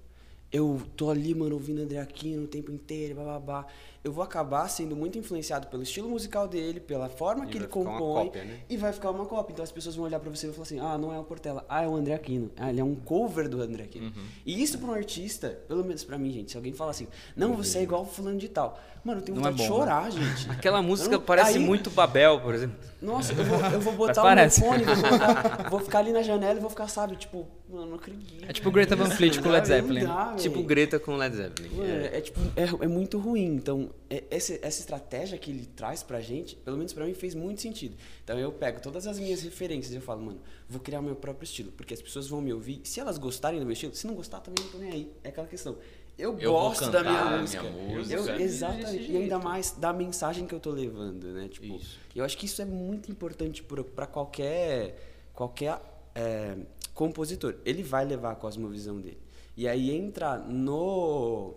Eu 0.50 0.82
tô 0.96 1.08
ali, 1.10 1.34
mano, 1.34 1.54
ouvindo 1.54 1.80
André 1.80 1.98
Aquino 1.98 2.44
o 2.44 2.46
tempo 2.48 2.70
inteiro, 2.70 3.14
babá. 3.14 3.66
Eu 4.04 4.10
vou 4.12 4.24
acabar 4.24 4.66
sendo 4.68 4.96
muito 4.96 5.16
influenciado 5.16 5.68
pelo 5.68 5.80
estilo 5.84 6.08
musical 6.08 6.48
dele, 6.48 6.80
pela 6.80 7.08
forma 7.08 7.44
E 7.44 7.48
que 7.48 7.56
ele 7.56 7.68
compõe. 7.68 7.96
cópia, 8.26 8.42
né? 8.42 8.58
E 8.68 8.76
vai 8.76 8.92
ficar 8.92 9.10
uma 9.10 9.24
cópia. 9.26 9.52
Então 9.52 9.62
as 9.62 9.70
pessoas 9.70 9.94
vão 9.94 10.04
olhar 10.04 10.18
pra 10.18 10.28
você 10.28 10.46
e 10.46 10.48
vão 10.48 10.54
falar 10.54 10.64
assim: 10.64 10.80
ah, 10.80 10.98
não 10.98 11.14
é 11.14 11.18
o 11.20 11.22
Portela, 11.22 11.64
ah, 11.68 11.84
é 11.84 11.86
o 11.86 11.94
André 11.94 12.14
Aquino. 12.14 12.50
Ah, 12.56 12.70
ele 12.70 12.80
é 12.80 12.84
um 12.84 12.96
cover 12.96 13.48
do 13.48 13.62
André 13.62 13.84
Aquino. 13.84 14.12
E 14.44 14.60
isso 14.60 14.76
pra 14.78 14.88
um 14.90 14.94
artista, 14.94 15.50
pelo 15.68 15.84
menos 15.84 16.02
pra 16.02 16.18
mim, 16.18 16.32
gente, 16.32 16.50
se 16.50 16.56
alguém 16.56 16.72
fala 16.72 16.90
assim, 16.90 17.06
não, 17.36 17.54
você 17.54 17.78
é 17.78 17.82
igual 17.84 18.02
o 18.02 18.06
fulano 18.06 18.38
de 18.38 18.48
tal. 18.48 18.76
Mano, 19.04 19.20
eu 19.20 19.24
tenho 19.24 19.40
Não 19.40 19.46
é 19.48 19.50
vontade 19.50 19.62
de 19.64 19.68
bom, 19.68 19.78
né? 19.78 19.84
chorar, 19.84 20.10
gente. 20.12 20.50
Aquela 20.50 20.80
música 20.82 21.10
não- 21.10 21.20
parece 21.20 21.58
aí- 21.58 21.64
muito 21.64 21.90
Babel, 21.90 22.40
por 22.40 22.54
exemplo. 22.54 22.76
Nossa, 23.00 23.32
eu 23.32 23.44
vou, 23.44 23.58
eu 23.60 23.80
vou 23.80 23.92
botar 23.94 24.20
o 24.20 24.24
parece. 24.24 24.60
meu 24.60 24.70
fone, 24.70 24.84
vou, 24.84 24.96
botar- 24.96 25.68
vou 25.70 25.80
ficar 25.80 25.98
ali 26.00 26.12
na 26.12 26.22
janela 26.22 26.56
e 26.58 26.60
vou 26.60 26.70
ficar, 26.70 26.86
sabe, 26.86 27.16
tipo, 27.16 27.48
mano, 27.68 27.86
não 27.86 27.94
acredito. 27.96 28.44
É 28.48 28.52
tipo 28.52 28.68
o 28.68 28.72
Greta 28.72 28.94
Van 28.94 29.10
Fleet 29.10 29.40
com 29.40 29.48
o 29.48 29.52
Led 29.52 29.66
Zeppelin. 29.66 30.04
dá, 30.04 30.34
Tipo 30.38 30.56
véi. 30.56 30.64
Greta 30.64 31.00
com 31.00 31.16
Led 31.16 31.34
Zeppelin. 31.34 31.68
Mano, 31.76 31.88
É. 31.90 32.16
é, 32.18 32.20
tipo, 32.20 32.38
é, 32.56 32.84
é 32.84 32.88
muito 32.88 33.18
ruim. 33.18 33.46
Então, 33.56 33.90
é- 34.10 34.24
essa, 34.30 34.54
essa 34.62 34.80
estratégia 34.80 35.36
que 35.38 35.50
ele 35.50 35.66
traz 35.66 36.02
pra 36.02 36.20
gente, 36.20 36.56
pelo 36.56 36.76
menos 36.76 36.92
pra 36.92 37.04
mim, 37.06 37.14
fez 37.14 37.34
muito 37.34 37.60
sentido. 37.60 37.96
Então, 38.24 38.38
eu 38.38 38.52
pego 38.52 38.80
todas 38.80 39.06
as 39.06 39.18
minhas 39.18 39.42
referências 39.42 39.92
e 39.92 39.96
eu 39.96 40.02
falo, 40.02 40.22
mano, 40.22 40.40
vou 40.68 40.80
criar 40.80 41.00
meu 41.02 41.16
próprio 41.16 41.44
estilo. 41.44 41.72
Porque 41.72 41.94
as 41.94 42.02
pessoas 42.02 42.28
vão 42.28 42.40
me 42.40 42.52
ouvir. 42.52 42.80
Se 42.84 43.00
elas 43.00 43.18
gostarem 43.18 43.58
do 43.60 43.66
meu 43.66 43.72
estilo, 43.72 43.94
se 43.94 44.06
não 44.06 44.14
gostar, 44.14 44.40
também 44.40 44.64
não 44.64 44.72
tô 44.72 44.78
nem 44.78 44.90
aí. 44.90 45.12
É 45.24 45.28
aquela 45.28 45.46
questão. 45.46 45.76
Eu, 46.18 46.38
Eu 46.38 46.52
gosto 46.52 46.90
da 46.90 47.02
minha 47.02 47.38
música. 47.38 47.62
minha 47.62 47.96
música. 47.98 48.14
Eu- 48.14 48.40
exatamente. 48.40 49.10
E 49.10 49.16
ainda 49.16 49.38
mais 49.38 49.72
da 49.72 49.92
mensagem 49.94 50.46
que 50.46 50.54
eu 50.54 50.60
tô 50.60 50.70
levando, 50.70 51.24
né? 51.32 51.48
Tipo, 51.48 51.74
Isso. 51.76 51.98
eu 52.14 52.22
acho 52.24 52.36
que 52.36 52.44
isso 52.44 52.60
é 52.60 52.66
muito 52.66 53.10
importante 53.10 53.62
pra 53.62 54.06
qualquer, 54.06 54.94
qualquer 55.34 55.80
é, 56.14 56.54
compositor. 56.92 57.54
Ele 57.64 57.82
vai 57.82 58.04
levar 58.04 58.32
a 58.32 58.34
cosmovisão 58.34 59.00
dele. 59.00 59.16
E 59.56 59.66
aí 59.66 59.90
entra 59.90 60.36
no 60.36 61.54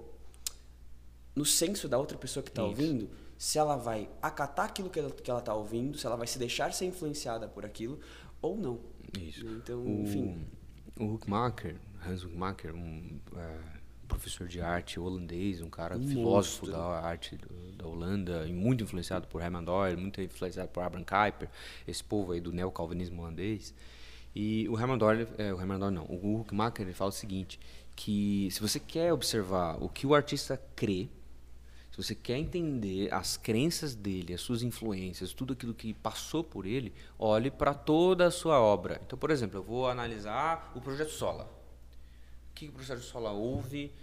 no 1.36 1.46
senso 1.46 1.88
da 1.90 1.98
outra 1.98 2.18
pessoa 2.18 2.44
que 2.44 2.50
está 2.50 2.64
ouvindo, 2.64 3.10
se 3.38 3.58
ela 3.58 3.76
vai 3.76 4.10
acatar 4.22 4.66
aquilo 4.68 4.90
que 4.90 5.00
ela, 5.00 5.12
que 5.12 5.30
ela 5.30 5.42
tá 5.42 5.54
ouvindo, 5.54 5.98
se 5.98 6.06
ela 6.06 6.16
vai 6.16 6.28
se 6.28 6.40
deixar 6.40 6.72
ser 6.74 6.86
influenciada 6.86 7.48
por 7.48 7.66
aquilo 7.66 8.00
ou 8.42 8.58
não. 8.58 8.80
Isso. 9.20 9.46
Então, 9.46 9.82
O, 9.84 10.04
enfim. 10.04 10.46
o 11.00 11.14
Huckmacher, 11.14 11.76
Hans 12.06 12.24
Huckmacher, 12.24 12.74
um 12.74 13.20
é, 13.36 13.58
professor 14.08 14.48
de 14.48 14.62
arte 14.62 15.00
holandês, 15.00 15.62
um 15.62 15.70
cara 15.70 15.98
Um 15.98 16.08
filósofo 16.08 16.66
monstro. 16.66 16.72
da 16.72 17.00
arte 17.02 17.36
do- 17.36 17.72
da 17.76 17.86
Holanda, 17.88 18.46
e 18.48 18.54
muito 18.54 18.84
influenciado 18.84 19.28
por 19.28 19.42
Herman 19.42 19.64
Doyle, 19.64 20.00
muito 20.00 20.22
influenciado 20.22 20.70
por 20.70 20.82
Abraham 20.84 21.04
Kuyper, 21.04 21.50
esse 21.88 22.04
povo 22.04 22.32
aí 22.32 22.40
do 22.40 22.54
neocalvinismo 22.54 23.22
holandês. 23.22 23.74
E 24.34 24.68
o 24.70 24.80
Herman 24.80 24.98
Doyle, 24.98 25.28
é, 25.38 25.54
o 25.54 25.60
Herman 25.60 25.80
Doyle 25.80 25.96
não, 25.96 26.06
o 26.06 26.40
Huckmacher 26.42 26.86
ele 26.86 26.94
fala 26.94 27.10
o 27.10 27.14
seguinte, 27.14 27.60
que 27.96 28.50
se 28.52 28.62
você 28.62 28.80
quer 28.80 29.12
observar 29.14 29.82
o 29.82 29.88
que 29.90 30.06
o 30.06 30.14
artista 30.14 30.62
crê, 30.76 31.08
se 31.96 32.04
você 32.04 32.14
quer 32.14 32.38
entender 32.38 33.14
as 33.14 33.38
crenças 33.38 33.96
dele, 33.96 34.34
as 34.34 34.41
suas 34.41 34.62
influências, 34.62 35.32
tudo 35.32 35.54
aquilo 35.54 35.74
que 35.74 35.93
passou 35.93 36.43
por 36.43 36.66
ele, 36.66 36.91
olhe 37.18 37.50
para 37.50 37.74
toda 37.74 38.28
a 38.28 38.32
sua 38.32 38.60
obra. 38.60 39.02
Então, 39.06 39.18
por 39.18 39.32
exemplo, 39.32 39.60
eu 39.60 39.64
vou 39.64 39.88
analisar 39.88 40.74
o 40.76 40.82
Projeto 40.82 41.12
Sola. 41.12 41.46
O 42.52 42.54
que 42.54 42.68
o 42.68 42.74
Projeto 42.74 43.00
Sola 43.00 43.32
ouve, 43.32 43.93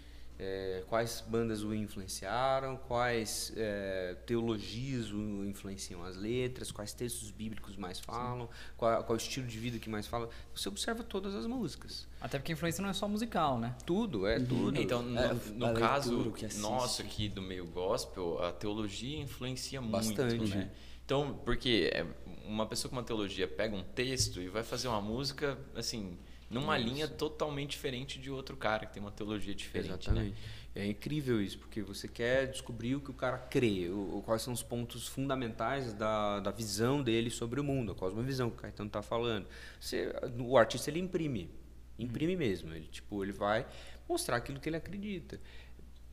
eh, 0.45 0.83
quais 0.89 1.23
bandas 1.25 1.63
o 1.63 1.73
influenciaram, 1.73 2.77
quais 2.77 3.53
eh, 3.57 4.17
teologias 4.27 5.13
o 5.13 5.45
influenciam 5.45 6.03
as 6.03 6.17
letras, 6.17 6.73
quais 6.73 6.93
textos 6.93 7.31
bíblicos 7.31 7.77
mais 7.77 8.01
falam, 8.01 8.49
qual, 8.77 9.05
qual 9.05 9.17
estilo 9.17 9.47
de 9.47 9.57
vida 9.57 9.79
que 9.79 9.89
mais 9.89 10.09
fala. 10.09 10.29
Você 10.53 10.69
observa 10.69 11.05
todas 11.05 11.37
as 11.37 11.47
músicas. 11.47 12.09
Até 12.21 12.39
porque 12.39 12.51
a 12.51 12.55
influência 12.55 12.83
não 12.83 12.91
é 12.91 12.93
só 12.93 13.07
musical, 13.07 13.57
né? 13.57 13.77
Tudo, 13.87 14.27
é 14.27 14.41
tudo. 14.41 14.81
Então, 14.81 15.01
no, 15.01 15.19
É, 15.19 15.35
no 15.55 15.75
caso 15.75 16.33
que 16.33 16.53
nosso 16.59 17.03
aqui 17.03 17.29
do 17.29 17.41
meio 17.41 17.67
gospel, 17.67 18.43
a 18.43 18.51
teologia 18.53 19.19
influencia 19.21 19.81
Bastante. 19.81 20.37
muito, 20.39 20.57
né? 20.57 20.71
Então, 21.05 21.39
porque 21.45 21.91
é, 21.95 22.05
uma 22.45 22.67
pessoa 22.67 22.91
com 22.91 22.97
uma 22.97 23.05
teologia 23.05 23.47
pega 23.47 23.77
um 23.77 23.85
texto 23.85 24.41
e 24.41 24.49
vai 24.49 24.65
fazer 24.65 24.89
uma 24.89 25.01
música, 25.01 25.57
assim, 25.77 26.19
numa 26.53 26.77
linha 26.77 27.09
totalmente 27.09 27.71
diferente 27.71 28.21
de 28.21 28.31
outro 28.31 28.57
cara 28.57 28.87
que 28.87 28.93
tem 28.93 29.03
uma 29.03 29.11
teologia 29.11 29.55
diferente, 29.55 29.89
né? 29.89 29.95
Exatamente. 29.97 30.37
É 30.75 30.87
incrível 30.87 31.41
isso, 31.43 31.59
porque 31.59 31.83
você 31.83 32.09
quer 32.09 32.47
descobrir 32.47 32.95
o 32.95 33.01
que 33.01 33.11
o 33.11 33.15
cara 33.15 33.39
crê, 33.39 33.91
o, 33.91 34.23
quais 34.25 34.41
são 34.43 34.53
os 34.53 34.63
pontos 34.63 35.07
fundamentais 35.07 35.93
da, 35.93 36.41
da 36.41 36.51
visão 36.51 37.03
dele 37.03 37.31
sobre 37.31 37.61
o 37.61 37.65
mundo, 37.65 37.93
a 37.93 37.95
cosmovisão 37.95 38.49
que 38.51 38.57
o 38.57 38.61
Caetano 38.61 38.87
está 38.87 39.03
falando. 39.03 39.47
Você, 39.81 40.15
o 40.39 40.57
artista 40.57 40.91
ele 40.91 40.99
imprime, 40.99 41.51
imprime 41.99 42.37
mesmo. 42.37 42.73
Ele 42.73 42.87
tipo 42.87 43.23
ele 43.23 43.33
vai 43.33 43.67
mostrar 44.09 44.37
aquilo 44.37 44.61
que 44.61 44.69
ele 44.69 44.77
acredita. 44.77 45.41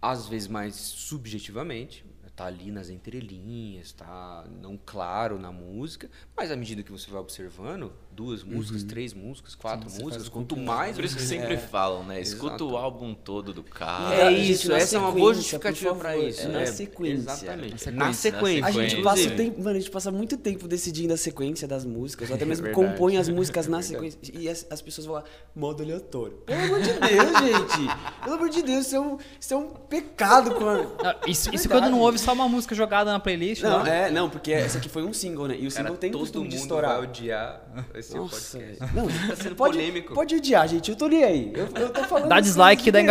Às 0.01 0.27
vezes 0.27 0.47
mais 0.47 0.75
subjetivamente, 0.75 2.05
tá 2.39 2.45
ali 2.45 2.71
nas 2.71 2.89
entrelinhas, 2.89 3.91
tá 3.91 4.45
não 4.61 4.77
claro 4.77 5.37
na 5.37 5.51
música, 5.51 6.09
mas 6.37 6.49
à 6.49 6.55
medida 6.55 6.81
que 6.81 6.89
você 6.89 7.11
vai 7.11 7.19
observando, 7.19 7.91
duas 8.20 8.43
músicas, 8.43 8.84
três 8.84 9.13
músicas, 9.13 9.55
quatro 9.55 9.89
Sim, 9.89 10.03
músicas, 10.03 10.28
quanto 10.28 10.57
mais 10.57 10.93
Por 10.93 11.05
isso 11.05 11.15
que 11.15 11.22
sempre 11.22 11.53
é, 11.53 11.57
falam, 11.57 12.03
né? 12.03 12.20
Escuta 12.20 12.55
Exato. 12.55 12.70
o 12.70 12.76
álbum 12.76 13.13
todo 13.13 13.53
do 13.53 13.63
cara. 13.63 14.13
É 14.13 14.36
gente, 14.36 14.51
isso, 14.51 14.67
na 14.67 14.78
essa 14.78 14.97
é 14.97 14.99
uma 14.99 15.11
boa 15.11 15.34
sequência, 15.34 15.41
justificativa 15.41 15.95
para 15.95 16.17
isso. 16.17 16.41
é 16.41 16.47
na 16.49 16.61
é, 16.61 16.65
sequência. 16.65 17.32
Exatamente. 17.32 17.91
Na 17.91 18.05
Na 18.07 18.13
sequência. 18.13 18.65
sequência. 18.65 18.65
A 18.65 18.72
gente 18.89 19.01
passa 19.01 19.28
o 19.30 19.32
tempo, 19.38 19.57
mano, 19.63 19.70
a 19.78 19.80
gente 19.80 19.89
passa 19.91 20.11
muito 20.11 20.36
tempo 20.38 20.67
decidindo 20.67 21.13
a 21.13 21.17
sequência 21.17 21.65
das 21.65 21.86
músicas, 21.86 22.30
ou 22.30 22.36
até 22.36 22.43
mesmo 22.45 22.65
verdade. 22.65 22.89
compõe 22.89 23.15
as 23.15 23.30
músicas 23.30 23.67
na 23.67 23.80
É 23.80 23.84
sequência. 23.84 24.20
E 24.34 24.49
as, 24.49 24.67
as 24.70 24.82
pessoas 24.82 25.07
vão 25.07 25.15
lá, 25.15 25.24
modo 25.55 25.82
aleatório. 25.82 26.39
Pelo 26.45 26.61
amor 26.61 26.82
de 26.82 26.91
Deus, 26.91 27.39
gente! 27.74 27.95
Pelo 28.22 28.36
amor 28.36 28.49
de 28.49 28.61
Deus, 28.63 28.86
isso 28.88 28.95
é 28.97 28.99
um, 28.99 29.17
isso 29.39 29.53
é 29.53 29.57
um 29.57 29.70
pecado 29.70 30.55
com 30.55 30.67
a... 30.67 30.76
Não, 30.76 31.15
isso, 31.26 31.55
isso 31.55 31.70
quando 31.70 31.89
não 31.89 32.01
ouve 32.01 32.17
só 32.20 32.34
uma 32.34 32.49
música 32.49 32.76
jogada 32.76 33.13
na 33.13 33.20
playlist, 33.20 33.63
Não, 33.63 33.80
não. 33.80 33.86
é, 33.88 34.11
não, 34.11 34.30
porque 34.30 34.51
esse 34.51 34.78
aqui 34.78 34.89
foi 34.89 35.03
um 35.03 35.13
single, 35.13 35.47
né? 35.47 35.55
E 35.57 35.65
o 35.67 35.72
Cara, 35.72 35.84
single 35.84 35.97
tem 35.97 36.11
todo 36.11 36.20
costume 36.20 36.43
mundo 36.43 36.51
de 36.51 36.57
vai 36.57 36.63
estourar. 36.65 36.99
odiar 36.99 37.68
esse 37.95 38.15
Nossa, 38.15 38.57
podcast. 38.57 38.95
não, 38.95 39.07
Tá 39.30 39.36
sendo 39.36 39.55
pode, 39.55 39.77
polêmico. 39.77 40.13
pode 40.13 40.36
odiar, 40.36 40.67
gente. 40.67 40.89
Eu 40.91 40.95
tô 40.97 41.07
nem 41.07 41.23
aí. 41.23 41.53
Eu, 41.55 41.67
eu 41.82 41.89
tô 41.89 42.03
falando. 42.05 42.30
Dá 42.30 42.39
dislike 42.39 42.84
que 42.84 42.91
dá 42.91 42.99
verdade. 42.99 43.07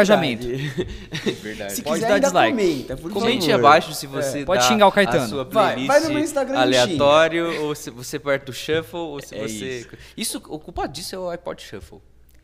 Verdade. 1.43 1.73
Se 1.75 1.83
Pode 1.83 2.01
quiser, 2.01 2.09
dar 2.09 2.19
dislike. 2.19 2.57
comenta. 2.57 2.97
por 2.97 3.13
Comente 3.13 3.47
favor. 3.51 3.67
abaixo 3.67 3.95
se 3.95 4.07
você 4.07 4.45
Pode 4.45 4.63
dá 4.63 4.69
xingar 4.69 4.87
o 4.87 4.93
Caetano. 4.93 5.25
a 5.25 5.29
sua 5.29 5.45
Vai, 5.45 5.75
playlist 5.75 5.87
vai 5.87 6.01
no 6.01 6.09
meu 6.11 6.19
Instagram 6.25 6.59
e 6.59 6.63
aleatório, 6.63 7.63
ou 7.65 7.75
se 7.75 7.91
você 7.91 8.17
aperta 8.17 8.51
o 8.51 8.55
shuffle, 8.55 8.99
ou 8.99 9.21
se 9.23 9.35
É 9.35 9.43
você... 9.47 9.87
Isso. 10.17 10.39
o 10.49 10.59
culpado 10.59 10.93
disso 10.93 11.15
é 11.15 11.19
o 11.19 11.29
iPod 11.31 11.63
Shuffle, 11.63 11.99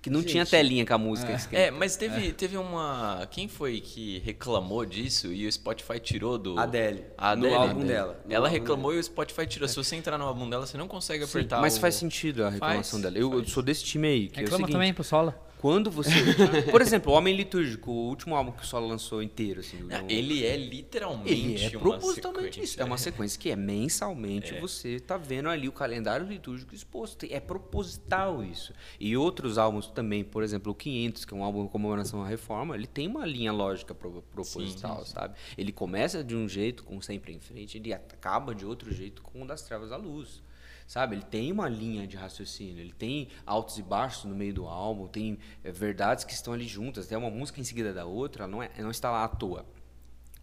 que 0.05 0.11
não 0.11 0.21
Gente. 0.21 0.33
tinha 0.33 0.45
telinha 0.45 0.85
com 0.85 0.93
a 0.93 0.99
música. 0.99 1.33
escrita. 1.33 1.63
É, 1.63 1.71
mas 1.71 1.97
teve, 1.97 2.31
teve 2.35 2.59
uma. 2.59 3.27
Quem 3.31 3.49
foi 3.49 3.81
que 3.81 4.19
reclamou 4.19 4.85
disso 4.85 5.33
e 5.33 5.47
o 5.47 5.51
Spotify 5.51 5.99
tirou 5.99 6.37
do. 6.37 6.59
Adele, 6.59 7.07
A 7.17 7.35
no 7.35 7.47
Adele. 7.47 7.55
álbum 7.55 7.85
dela, 7.87 8.21
no 8.27 8.35
Ela 8.35 8.47
álbum 8.49 8.59
reclamou 8.61 8.95
e 8.95 8.99
o 8.99 9.03
Spotify 9.03 9.47
tirou. 9.47 9.67
Se 9.67 9.77
você 9.77 9.97
entrar 9.97 10.19
no 10.19 10.25
álbum 10.27 10.49
dela, 10.51 10.67
você 10.67 10.77
não 10.77 10.87
consegue 10.87 11.25
Sim, 11.25 11.31
apertar 11.39 11.59
mas 11.63 11.79
o- 11.79 11.81
faz 11.81 11.95
sentido 11.95 12.45
a 12.45 12.51
reclamação 12.51 13.01
Faz, 13.01 13.15
dela. 13.15 13.17
Eu, 13.19 13.33
eu 13.33 13.47
sou 13.47 13.63
desse 13.63 13.83
time 13.83 14.07
aí, 14.07 14.29
que 14.29 14.41
é 14.41 14.43
o 14.43 14.45
Reclama 14.45 14.59
seguinte, 14.67 14.73
também 14.75 14.93
pro 14.93 15.03
Sola. 15.03 15.41
Quando 15.65 15.91
você. 15.91 16.11
Por 16.71 16.83
exemplo, 16.83 17.11
o 17.11 17.17
Homem 17.17 17.35
Litúrgico, 17.35 17.91
o 17.91 18.09
último 18.11 18.35
álbum 18.37 18.53
que 18.53 18.63
o 18.63 18.67
Solo 18.67 18.87
lançou 18.87 19.23
inteiro, 19.23 19.61
assim. 19.61 19.79
Ah, 19.91 20.03
no- 20.03 20.11
Ele 20.11 20.45
é 20.45 20.59
literalmente 20.59 21.33
Ele 21.33 21.65
é 21.65 21.69
uma 21.71 21.81
propositalmente 21.81 22.45
sequência. 22.53 22.61
isso. 22.65 22.81
É 22.83 22.85
uma 22.85 22.99
sequência 22.99 23.41
que 23.41 23.49
é 23.49 23.57
mensalmente 23.57 24.55
É. 24.55 24.61
você 24.61 25.01
tá 25.01 25.17
vendo 25.17 25.49
ali 25.49 25.67
o 25.67 25.73
calendário 25.73 26.27
litúrgico 26.27 26.75
exposto. 26.75 27.25
É 27.31 27.41
proposital 27.41 28.45
isso. 28.45 28.75
E 29.01 29.17
outros 29.17 29.57
álbuns 29.57 29.87
também, 29.87 30.23
por 30.23 30.43
exemplo, 30.43 30.71
o 30.71 30.75
500, 30.75 31.25
que 31.25 31.33
é 31.33 31.37
um 31.39 31.43
álbum 31.43 31.65
em 31.65 31.69
comemoração 31.69 32.23
à 32.23 32.29
reforma, 32.29 32.75
ele 32.75 32.87
tem 32.87 33.09
uma 33.09 33.25
linha 33.25 33.51
lógica 33.51 33.95
pro- 33.95 34.21
proposital, 34.35 34.99
sim, 34.99 35.05
sim. 35.07 35.13
sabe? 35.15 35.35
Ele 35.57 35.73
começa 35.73 36.23
de 36.23 36.37
um 36.37 36.47
jeito, 36.47 36.85
com 36.85 37.01
sempre 37.01 37.33
em 37.33 37.41
frente, 37.41 37.79
ele 37.79 37.91
acaba 37.95 38.55
de 38.55 38.67
outro 38.67 38.93
jeito, 38.93 39.23
com 39.23 39.43
o 39.43 39.47
das 39.47 39.63
trevas 39.63 39.93
à 39.93 39.97
luz. 39.97 40.43
Sabe, 40.87 41.17
ele 41.17 41.25
tem 41.25 41.51
uma 41.51 41.69
linha 41.69 42.07
de 42.07 42.17
raciocínio, 42.17 42.79
ele 42.79 42.93
tem 42.93 43.29
altos 43.47 43.79
e 43.79 43.83
baixos 43.83 44.25
no 44.25 44.35
meio 44.35 44.53
do 44.53 44.67
álbum, 44.67 45.09
tem 45.09 45.39
eh, 45.63 45.73
verdades 45.73 46.25
que 46.25 46.33
estão 46.33 46.53
ali 46.53 46.69
juntas, 46.69 47.07
tem 47.07 47.17
uma 47.17 47.31
música 47.31 47.59
em 47.59 47.65
seguida 47.65 47.93
da 47.93 48.05
outra, 48.05 48.47
não, 48.47 48.63
é, 48.63 48.71
não 48.79 48.91
está 48.91 49.11
lá 49.11 49.25
à 49.25 49.29
toa. 49.29 49.65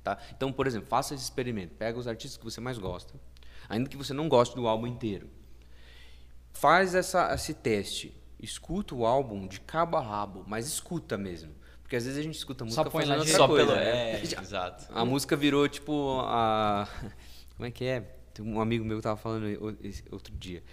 Tá? 0.04 0.18
Então, 0.36 0.52
por 0.52 0.66
exemplo, 0.66 0.88
faça 0.88 1.14
esse 1.14 1.24
experimento. 1.24 1.76
Pega 1.76 1.98
os 1.98 2.08
artistas 2.08 2.38
que 2.38 2.44
você 2.44 2.60
mais 2.60 2.80
gosta, 2.80 3.14
ainda 3.70 3.88
que 3.88 3.96
você 3.96 4.14
não 4.14 4.28
goste 4.28 4.56
do 4.56 4.68
álbum 4.68 4.88
inteiro. 4.88 5.30
Faz 6.52 6.96
essa, 6.96 7.34
esse 7.34 7.54
teste. 7.54 8.14
Escuta 8.40 8.96
o 8.96 9.06
álbum 9.06 9.48
de 9.48 9.62
cabo 9.62 9.98
a 9.98 10.02
rabo, 10.02 10.44
mas 10.48 10.66
escuta 10.66 11.18
mesmo. 11.18 11.54
Porque 11.84 11.96
às 11.96 12.06
vezes 12.06 12.20
a 12.20 12.24
gente 12.24 12.36
escuta 12.36 12.64
música 12.64 12.84
Só 12.84 12.90
põe 12.90 13.02
fazendo 13.02 13.20
outra 13.20 13.38
Só 13.38 13.48
coisa. 13.48 13.68
pelo. 13.68 13.78
né? 13.78 14.14
É, 14.14 14.24
exato. 14.42 14.88
A 14.92 15.06
música 15.06 15.36
virou 15.36 15.68
tipo 15.70 16.20
a. 16.22 16.88
Como 17.56 17.68
é 17.68 17.72
que 17.72 17.86
é? 17.86 18.21
Tem 18.34 18.46
um 18.46 18.62
amigo 18.62 18.86
meu 18.86 18.98
que 18.98 19.04
tava 19.04 19.18
falando 19.18 19.46
outro 20.12 20.34
dia. 20.36 20.64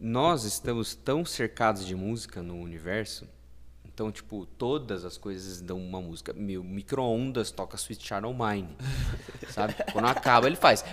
Nós 0.00 0.44
estamos 0.44 0.94
tão 0.94 1.24
cercados 1.24 1.86
de 1.86 1.94
música 1.94 2.42
no 2.42 2.56
universo. 2.56 3.28
Então, 3.98 4.12
tipo, 4.12 4.46
todas 4.46 5.04
as 5.04 5.16
coisas 5.16 5.60
dão 5.60 5.76
uma 5.76 6.00
música. 6.00 6.32
Meu, 6.32 6.62
micro-ondas 6.62 7.50
toca 7.50 7.76
Sweet 7.76 8.14
O' 8.14 8.32
Mine. 8.32 8.68
sabe? 9.50 9.74
Quando 9.92 10.04
acaba, 10.04 10.46
ele 10.46 10.54
faz. 10.54 10.84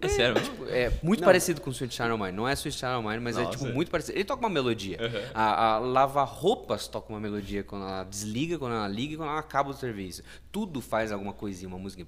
É 0.00 0.08
sério? 0.08 0.40
Tipo, 0.42 0.64
é 0.64 0.90
muito 1.02 1.22
parecido 1.22 1.60
com 1.60 1.68
Sweet 1.68 2.00
O' 2.00 2.16
Mine. 2.16 2.32
Não 2.32 2.48
é 2.48 2.54
Sweet 2.54 2.82
O' 2.86 3.02
Mine, 3.02 3.20
mas 3.20 3.36
é 3.36 3.42
Nossa. 3.42 3.58
tipo 3.58 3.70
muito 3.70 3.90
parecido. 3.90 4.16
Ele 4.16 4.24
toca 4.24 4.40
uma 4.40 4.48
melodia. 4.48 4.96
A, 5.34 5.74
a 5.74 5.78
lava-roupas 5.78 6.88
toca 6.88 7.12
uma 7.12 7.20
melodia 7.20 7.62
quando 7.62 7.82
ela 7.82 8.04
desliga, 8.04 8.58
quando 8.58 8.74
ela 8.74 8.88
liga 8.88 9.12
e 9.12 9.16
quando 9.18 9.28
ela 9.28 9.38
acaba 9.38 9.68
o 9.68 9.74
serviço. 9.74 10.22
Tudo 10.50 10.80
faz 10.80 11.12
alguma 11.12 11.34
coisinha, 11.34 11.68
uma 11.68 11.78
musiquinha. 11.78 12.06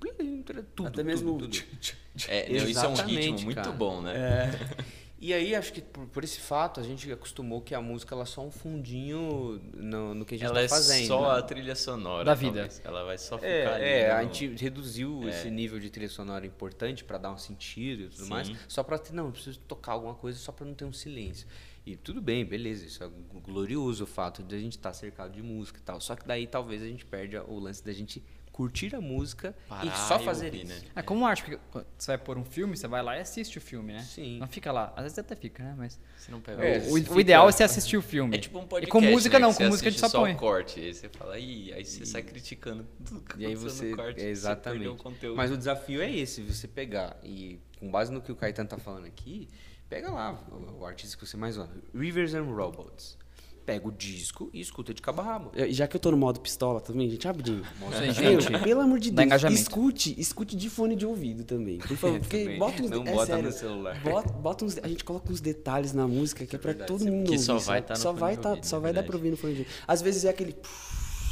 Tudo, 0.74 0.88
Até 0.88 1.02
mesmo 1.02 1.38
tudo, 1.38 1.48
tudo. 1.50 1.96
É, 2.28 2.48
não, 2.48 2.66
isso 2.66 2.82
é 2.82 2.88
um 2.88 2.94
ritmo 2.94 3.40
muito 3.42 3.56
cara. 3.56 3.72
bom, 3.72 4.00
né? 4.00 4.50
E 5.20 5.34
aí, 5.34 5.54
acho 5.54 5.72
que 5.74 5.82
por, 5.82 6.06
por 6.06 6.24
esse 6.24 6.40
fato, 6.40 6.80
a 6.80 6.82
gente 6.82 7.12
acostumou 7.12 7.60
que 7.60 7.74
a 7.74 7.80
música 7.82 8.14
ela 8.14 8.22
é 8.22 8.26
só 8.26 8.42
um 8.42 8.50
fundinho 8.50 9.60
no, 9.74 10.14
no 10.14 10.24
que 10.24 10.34
a 10.34 10.38
gente 10.38 10.46
Ela 10.46 10.54
tá 10.54 10.62
é 10.62 10.68
fazendo. 10.68 11.06
só 11.08 11.32
né? 11.34 11.38
a 11.38 11.42
trilha 11.42 11.74
sonora. 11.74 12.24
Da 12.24 12.32
vida. 12.34 12.54
talvez. 12.60 12.80
Ela 12.82 13.04
vai 13.04 13.18
só 13.18 13.36
ficar 13.36 13.46
É, 13.48 13.66
ali. 13.66 13.84
é, 13.84 14.02
né, 14.08 14.10
a 14.12 14.16
no- 14.22 14.32
gente 14.32 14.62
reduziu 14.62 15.28
esse 15.28 15.50
nível 15.50 15.78
de 15.78 15.90
trilha 15.90 16.08
sonora 16.08 16.46
importante 16.46 17.04
para 17.04 17.18
dar 17.18 17.32
um 17.32 17.36
sentido 17.36 18.04
e 18.04 18.08
tudo 18.08 18.22
Sim. 18.24 18.30
mais, 18.30 18.50
só 18.66 18.82
para 18.82 18.98
ter, 18.98 19.12
não, 19.12 19.26
eu 19.26 19.32
preciso 19.32 19.58
tocar 19.60 19.92
alguma 19.92 20.14
coisa 20.14 20.38
só 20.38 20.52
para 20.52 20.64
não 20.64 20.72
ter 20.74 20.86
um 20.86 20.92
silêncio. 20.92 21.46
E 21.84 21.96
tudo 21.96 22.22
bem, 22.22 22.44
beleza, 22.44 22.86
isso 22.86 23.04
é 23.04 23.10
glorioso 23.42 24.04
o 24.04 24.06
fato 24.06 24.42
de 24.42 24.54
a 24.54 24.58
gente 24.58 24.76
estar 24.78 24.92
cercado 24.94 25.32
de 25.32 25.42
música 25.42 25.78
e 25.78 25.82
tal. 25.82 26.00
Só 26.00 26.16
que 26.16 26.26
daí 26.26 26.46
talvez 26.46 26.82
a 26.82 26.86
gente 26.86 27.04
perde 27.04 27.36
o 27.36 27.58
lance 27.58 27.84
da 27.84 27.92
gente 27.92 28.22
curtir 28.52 28.94
a 28.94 29.00
música 29.00 29.54
Parar 29.68 29.86
e 29.86 29.90
só 29.96 30.20
e 30.20 30.24
fazer 30.24 30.46
ouvir, 30.46 30.64
isso. 30.64 30.84
né? 30.84 30.90
É 30.96 31.02
como 31.02 31.24
arte, 31.26 31.42
porque 31.44 31.58
você 31.96 32.08
vai 32.08 32.18
pôr 32.18 32.36
um 32.36 32.44
filme, 32.44 32.76
você 32.76 32.86
vai 32.86 33.02
lá 33.02 33.16
e 33.16 33.20
assiste 33.20 33.56
o 33.56 33.60
filme, 33.60 33.92
né? 33.92 34.00
Sim. 34.02 34.38
Não 34.38 34.46
fica 34.46 34.70
lá. 34.70 34.92
Às 34.96 35.04
vezes 35.04 35.18
até 35.18 35.34
fica, 35.34 35.62
né? 35.62 35.74
Mas 35.78 35.98
Você 36.18 36.30
não 36.30 36.40
pega 36.40 36.62
É, 36.64 36.78
o- 36.88 37.14
o, 37.14 37.20
ideal 37.20 37.48
é 37.48 37.52
você 37.52 37.62
assistir 37.62 37.96
o 37.96 38.02
filme. 38.02 38.36
É 38.36 38.40
tipo 38.40 38.58
um 38.58 38.66
podcast. 38.66 38.86
E 38.86 38.90
com 38.90 39.00
música 39.00 39.38
né, 39.38 39.42
não, 39.46 39.52
com 39.54 39.58
você 39.64 39.68
música 39.68 39.88
a 39.88 39.90
gente 39.90 40.00
assiste 40.04 40.12
só 40.12 40.20
põe. 40.20 40.34
corte. 40.36 40.78
Aí 40.80 40.92
você 40.92 41.08
fala, 41.08 41.38
Ih, 41.38 41.72
aí 41.72 41.84
você 41.84 42.04
sai 42.04 42.22
criticando 42.22 42.86
tudo 43.04 43.20
que 43.22 43.38
E 43.40 43.46
aí 43.46 43.54
você. 43.54 43.90
no 43.90 43.96
corte. 43.96 44.18
é, 44.20 44.24
Você 44.24 44.28
exatamente. 44.28 44.78
perdeu 44.80 44.92
o 44.92 44.96
conteúdo. 44.96 45.36
Mas 45.36 45.50
o 45.50 45.56
desafio 45.56 46.02
é 46.02 46.10
esse, 46.14 46.42
você 46.42 46.68
pegar 46.68 47.16
e, 47.22 47.58
com 47.78 47.90
base 47.90 48.12
no 48.12 48.20
que 48.20 48.30
o 48.30 48.36
Caetano 48.36 48.68
tá 48.68 48.76
falando 48.78 49.06
aqui, 49.06 49.48
pega 49.88 50.10
lá 50.10 50.32
o, 50.50 50.80
o 50.80 50.84
artista 50.86 51.16
que 51.16 51.26
você 51.26 51.36
mais 51.36 51.56
gosta. 51.56 51.74
Rivers 51.94 52.34
and 52.34 52.42
Robots. 52.44 53.16
Pega 53.66 53.86
o 53.86 53.92
disco 53.92 54.50
e 54.52 54.60
escuta 54.60 54.92
de 54.92 55.00
cabo 55.00 55.20
a 55.20 55.24
rabo. 55.24 55.52
Já 55.68 55.86
que 55.86 55.94
eu 55.96 56.00
tô 56.00 56.10
no 56.10 56.16
modo 56.16 56.40
pistola 56.40 56.80
também, 56.80 57.08
gente, 57.08 57.26
rapidinho. 57.26 57.62
Nossa, 57.80 58.12
gente. 58.12 58.58
pelo 58.64 58.80
amor 58.80 58.98
de 58.98 59.10
Deus, 59.10 59.42
escute, 59.52 60.18
escute 60.18 60.56
de 60.56 60.68
fone 60.68 60.96
de 60.96 61.06
ouvido 61.06 61.44
também. 61.44 61.78
Por 61.78 61.96
favor, 61.96 62.18
porque 62.20 62.56
bota 62.58 62.82
uns 62.82 62.90
Não 62.90 63.02
é 63.06 63.12
bota 63.12 63.26
sério, 63.26 63.44
no 63.44 63.52
celular. 63.52 64.00
Bota, 64.02 64.32
bota 64.32 64.64
uns, 64.64 64.78
a 64.78 64.88
gente 64.88 65.04
coloca 65.04 65.30
uns 65.32 65.40
detalhes 65.40 65.92
na 65.92 66.08
música 66.08 66.44
que 66.46 66.56
é 66.56 66.58
pra 66.58 66.72
verdade, 66.72 66.88
todo 66.88 67.06
é 67.06 67.10
mundo 67.10 67.26
Que 67.26 67.32
ouvir. 67.32 67.44
só 67.44 67.58
vai 67.58 67.62
sabe? 67.80 67.86
tá 67.86 67.94
no 67.94 68.00
só 68.00 68.08
fone 68.08 68.20
vai 68.20 68.36
de 68.36 68.42
tá, 68.42 68.48
ouvido, 68.50 68.64
só 68.66 68.76
é 68.76 68.80
vai 68.80 68.92
dar 68.92 69.00
verdade. 69.02 69.06
pra 69.06 69.16
ouvir 69.16 69.30
no 69.30 69.36
fone 69.36 69.54
de 69.54 69.58
ouvido. 69.60 69.74
Às 69.86 70.02
vezes 70.02 70.24
é 70.24 70.30
aquele 70.30 70.56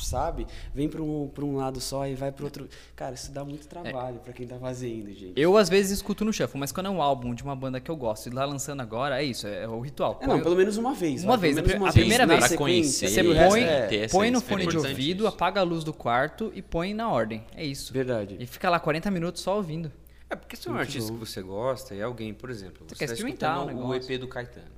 sabe? 0.09 0.47
Vem 0.75 0.89
pra 0.89 1.03
um, 1.03 1.29
pra 1.29 1.45
um 1.45 1.57
lado 1.57 1.81
só 1.81 2.07
e 2.07 2.15
vai 2.15 2.33
pro 2.33 2.45
outro. 2.47 2.69
Cara, 2.97 3.15
isso 3.15 3.31
dá 3.31 3.45
muito 3.45 3.67
trabalho 3.69 4.19
pra 4.21 4.33
quem 4.33 4.47
tá 4.47 4.59
fazendo, 4.59 5.13
gente. 5.13 5.33
Eu 5.37 5.57
às 5.57 5.69
vezes 5.69 5.93
escuto 5.93 6.25
no 6.25 6.33
shuffle, 6.33 6.59
mas 6.59 6.73
quando 6.73 6.87
é 6.87 6.91
um 6.91 7.03
álbum 7.03 7.35
de 7.35 7.43
uma 7.43 7.55
banda 7.55 7.81
que 7.81 7.91
eu 7.91 7.97
gosto 7.97 8.29
e 8.29 8.31
lá 8.31 8.45
lançando 8.45 8.81
agora, 8.81 9.21
é 9.21 9.25
isso, 9.25 9.47
é 9.47 9.69
o 9.69 9.81
ritual. 9.81 10.19
É, 10.21 10.27
não, 10.27 10.35
Põe- 10.37 10.43
pelo 10.43 10.57
menos 10.57 10.77
uma 10.77 10.95
vez. 10.95 11.23
Uma 11.25 11.37
vai, 11.37 11.53
vez, 11.53 11.61
pelo 11.61 11.77
a 11.77 11.79
uma 11.81 11.89
a 11.91 11.93
primeira 11.93 12.27
vez. 12.27 12.39
Pra 12.39 12.49
sequência, 12.49 13.09
conhecer, 13.09 13.09
Você 13.09 13.49
põe, 13.49 13.63
é- 13.63 14.09
põe 14.09 14.31
no 14.31 14.41
fone 14.41 14.67
de 14.67 14.77
ouvido, 14.77 15.27
apaga 15.27 15.61
a 15.61 15.65
luz 15.65 15.85
do 15.85 15.93
quarto 15.93 16.51
e 16.55 16.63
põe 16.63 16.95
na 16.95 17.11
ordem. 17.11 17.45
É 17.55 17.65
isso. 17.65 17.93
Verdade. 17.93 18.37
E 18.39 18.47
fica 18.47 18.71
lá 18.71 18.81
40 18.81 19.11
minutos 19.11 19.43
só 19.43 19.57
ouvindo. 19.57 19.93
É 20.31 20.37
porque 20.37 20.57
se 20.57 20.69
é 20.69 20.71
um 20.71 20.77
artista 20.77 21.11
bom. 21.11 21.19
que 21.19 21.27
você 21.27 21.41
gosta 21.41 21.95
e 21.95 22.03
alguém, 22.03 22.35
por 22.35 22.51
exemplo, 22.51 22.85
Você 22.87 22.95
você, 22.95 22.99
quer 22.99 23.05
está 23.05 23.15
experimentar 23.15 23.59
escutando 23.67 23.87
o. 23.89 23.95
EP 23.95 24.19
do 24.19 24.29
Caetano. 24.29 24.78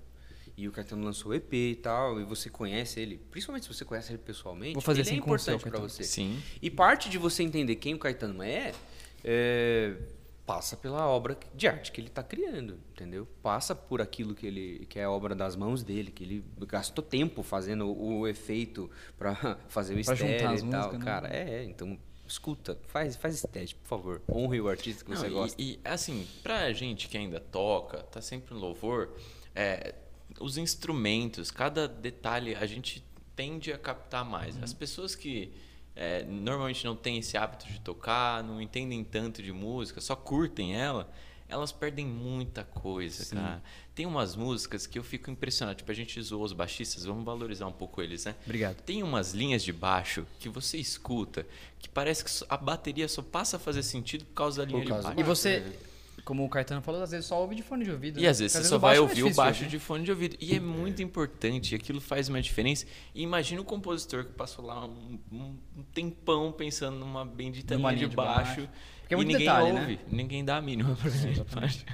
E 0.62 0.68
o 0.68 0.72
Caetano 0.72 1.04
lançou 1.04 1.32
o 1.32 1.34
EP 1.34 1.52
e 1.54 1.74
tal, 1.76 2.20
e 2.20 2.24
você 2.24 2.50
conhece 2.50 3.00
ele, 3.00 3.18
principalmente 3.30 3.62
se 3.66 3.72
você 3.74 3.84
conhece 3.84 4.10
ele 4.12 4.18
pessoalmente, 4.18 4.74
Vou 4.74 4.82
fazer 4.82 5.00
ele 5.00 5.08
é 5.08 5.12
assim 5.12 5.16
seu, 5.20 5.24
importante 5.24 5.60
pra 5.62 5.70
Caetano. 5.70 5.88
você. 5.88 6.04
Sim. 6.04 6.42
E 6.60 6.70
parte 6.70 7.08
de 7.08 7.16
você 7.18 7.42
entender 7.42 7.76
quem 7.76 7.94
o 7.94 7.98
Caetano 7.98 8.42
é, 8.42 8.72
é, 9.24 9.96
passa 10.44 10.76
pela 10.76 11.06
obra 11.06 11.38
de 11.54 11.68
arte 11.68 11.92
que 11.92 12.00
ele 12.00 12.08
está 12.08 12.22
criando, 12.22 12.78
entendeu? 12.92 13.26
Passa 13.42 13.74
por 13.74 14.00
aquilo 14.02 14.34
que 14.34 14.46
ele 14.46 14.86
que 14.88 14.98
é 14.98 15.04
a 15.04 15.10
obra 15.10 15.34
das 15.34 15.54
mãos 15.56 15.82
dele, 15.82 16.10
que 16.10 16.24
ele 16.24 16.44
gastou 16.66 17.02
tempo 17.04 17.42
fazendo 17.42 17.86
o, 17.86 18.20
o 18.20 18.28
efeito 18.28 18.90
para 19.16 19.56
fazer 19.68 19.94
o 19.98 20.04
Pra 20.04 20.14
juntar 20.14 20.32
estéreo 20.34 20.50
as 20.54 20.60
e 20.62 20.66
tal, 20.68 20.78
músicas, 20.80 20.98
né? 20.98 21.04
cara. 21.04 21.28
É, 21.34 21.54
é, 21.60 21.64
então 21.64 21.98
escuta, 22.26 22.78
faz 22.88 23.16
faz 23.16 23.34
esse 23.36 23.48
teste, 23.48 23.74
por 23.76 23.88
favor. 23.88 24.22
Honre 24.30 24.60
o 24.60 24.68
artista 24.68 25.04
que 25.04 25.10
Não, 25.10 25.16
você 25.16 25.26
e- 25.26 25.30
gosta. 25.30 25.62
E, 25.62 25.80
assim, 25.84 26.26
pra 26.42 26.72
gente 26.72 27.08
que 27.08 27.16
ainda 27.16 27.40
toca, 27.40 27.98
tá 28.04 28.20
sempre 28.20 28.52
no 28.54 28.60
louvor, 28.60 29.10
é, 29.54 29.94
os 30.40 30.56
instrumentos, 30.56 31.50
cada 31.50 31.86
detalhe 31.86 32.54
a 32.54 32.66
gente 32.66 33.04
tende 33.36 33.72
a 33.72 33.78
captar 33.78 34.24
mais. 34.24 34.56
Uhum. 34.56 34.64
As 34.64 34.72
pessoas 34.72 35.14
que 35.14 35.52
é, 35.94 36.24
normalmente 36.24 36.84
não 36.84 36.96
têm 36.96 37.18
esse 37.18 37.36
hábito 37.36 37.66
de 37.66 37.80
tocar, 37.80 38.42
não 38.42 38.60
entendem 38.60 39.04
tanto 39.04 39.42
de 39.42 39.52
música, 39.52 40.00
só 40.00 40.16
curtem 40.16 40.74
ela, 40.74 41.12
elas 41.48 41.72
perdem 41.72 42.06
muita 42.06 42.64
coisa, 42.64 43.34
cara. 43.34 43.62
Tem 43.94 44.06
umas 44.06 44.36
músicas 44.36 44.86
que 44.86 44.98
eu 44.98 45.02
fico 45.02 45.30
impressionado. 45.30 45.76
Tipo, 45.76 45.90
a 45.90 45.94
gente 45.94 46.22
zoou 46.22 46.44
os 46.44 46.52
baixistas, 46.52 47.04
vamos 47.04 47.24
valorizar 47.24 47.66
um 47.66 47.72
pouco 47.72 48.00
eles, 48.00 48.24
né? 48.24 48.36
Obrigado. 48.44 48.80
Tem 48.82 49.02
umas 49.02 49.34
linhas 49.34 49.62
de 49.62 49.72
baixo 49.72 50.24
que 50.38 50.48
você 50.48 50.78
escuta 50.78 51.46
que 51.78 51.88
parece 51.88 52.24
que 52.24 52.46
a 52.48 52.56
bateria 52.56 53.08
só 53.08 53.20
passa 53.20 53.56
a 53.56 53.60
fazer 53.60 53.82
sentido 53.82 54.24
por 54.26 54.34
causa 54.34 54.64
da 54.64 54.70
linha 54.70 54.82
de 54.82 54.88
causa 54.88 55.02
do 55.02 55.14
baixo. 55.16 55.20
E 55.20 55.24
você, 55.24 55.78
como 56.24 56.44
o 56.44 56.48
Caetano 56.48 56.80
falou, 56.82 57.02
às 57.02 57.10
vezes 57.10 57.26
só 57.26 57.40
ouve 57.40 57.54
de 57.54 57.62
fone 57.62 57.84
de 57.84 57.90
ouvido. 57.90 58.18
E 58.18 58.22
né? 58.22 58.28
às 58.28 58.38
vezes 58.38 58.52
Porque 58.52 58.64
você 58.64 58.70
só 58.70 58.78
vai 58.78 58.96
é 58.96 59.00
ouvir 59.00 59.22
o 59.24 59.34
baixo 59.34 59.64
ouvir. 59.64 59.70
de 59.70 59.78
fone 59.78 60.04
de 60.04 60.10
ouvido. 60.10 60.36
E 60.40 60.54
é 60.54 60.60
muito 60.60 61.02
importante, 61.02 61.72
e 61.72 61.74
aquilo 61.76 62.00
faz 62.00 62.28
uma 62.28 62.40
diferença. 62.40 62.86
E 63.14 63.22
imagina 63.22 63.60
o 63.60 63.64
compositor 63.64 64.24
que 64.24 64.32
passou 64.32 64.64
lá 64.64 64.84
um, 64.86 65.18
um- 65.32 65.56
tempão 65.94 66.52
pensando 66.52 66.98
numa 66.98 67.24
bendita 67.24 67.74
Numa 67.76 67.90
linha 67.90 67.98
linha 68.00 68.08
de 68.08 68.10
de 68.10 68.16
baixo. 68.16 68.56
baixo. 68.62 68.68
Porque 69.00 69.14
é 69.14 69.16
e 69.16 69.16
muito 69.16 69.28
ninguém 69.28 69.46
detalhe, 69.46 69.72
né? 69.72 69.80
ouve, 69.80 69.98
ninguém 70.10 70.44
dá 70.44 70.56
a 70.56 70.60
mínima 70.62 70.94
pra 70.96 71.10
linha 71.10 71.32
de 71.32 71.42
baixo. 71.54 71.84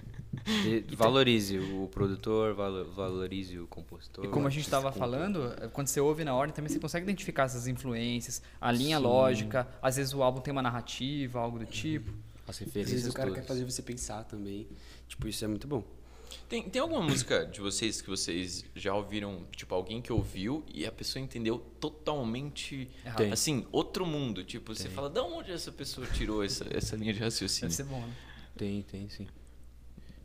De- 0.62 0.94
valorize 0.94 1.58
o 1.58 1.88
produtor, 1.88 2.54
valo- 2.54 2.92
valorize 2.92 3.58
o 3.58 3.66
compositor. 3.66 4.24
E 4.24 4.28
como 4.28 4.46
a 4.46 4.50
gente 4.50 4.64
estava 4.64 4.92
falando, 4.92 5.52
eh, 5.60 5.68
quando 5.72 5.88
você 5.88 5.98
ouve 5.98 6.24
na 6.24 6.34
ordem, 6.34 6.54
também 6.54 6.68
você 6.70 6.78
consegue 6.78 7.04
identificar 7.04 7.44
essas 7.44 7.66
influências, 7.66 8.42
a 8.60 8.70
linha 8.70 8.98
lógica, 8.98 9.66
às 9.82 9.96
vezes 9.96 10.12
o 10.12 10.22
álbum 10.22 10.40
tem 10.40 10.52
uma 10.52 10.62
narrativa, 10.62 11.40
algo 11.40 11.58
do 11.58 11.64
tipo. 11.66 12.12
As 12.46 12.50
Às 12.56 12.58
referências 12.60 12.92
vezes 12.92 13.10
o 13.10 13.12
cara 13.14 13.28
todas. 13.28 13.42
quer 13.42 13.48
fazer 13.48 13.64
você 13.64 13.82
pensar 13.82 14.24
também. 14.24 14.68
Tipo, 15.08 15.26
isso 15.28 15.44
é 15.44 15.48
muito 15.48 15.66
bom. 15.66 15.82
Tem, 16.48 16.68
tem 16.68 16.80
alguma 16.82 17.02
música 17.02 17.44
de 17.46 17.60
vocês 17.60 18.00
que 18.00 18.08
vocês 18.08 18.64
já 18.74 18.94
ouviram, 18.94 19.44
tipo, 19.54 19.74
alguém 19.74 20.00
que 20.02 20.12
ouviu 20.12 20.64
e 20.72 20.84
a 20.86 20.92
pessoa 20.92 21.22
entendeu 21.22 21.58
totalmente, 21.80 22.88
Errado. 23.04 23.32
assim, 23.32 23.66
outro 23.72 24.04
mundo? 24.06 24.44
Tipo, 24.44 24.74
você 24.74 24.88
fala, 24.88 25.08
de 25.10 25.20
onde 25.20 25.50
essa 25.52 25.70
pessoa 25.72 26.06
tirou 26.06 26.44
essa, 26.44 26.66
essa 26.70 26.96
linha 26.96 27.12
de 27.12 27.20
raciocínio? 27.20 27.68
Deve 27.68 27.74
ser 27.76 27.84
bom, 27.84 28.00
né? 28.00 28.14
Tem, 28.56 28.82
tem 28.82 29.08
sim. 29.08 29.26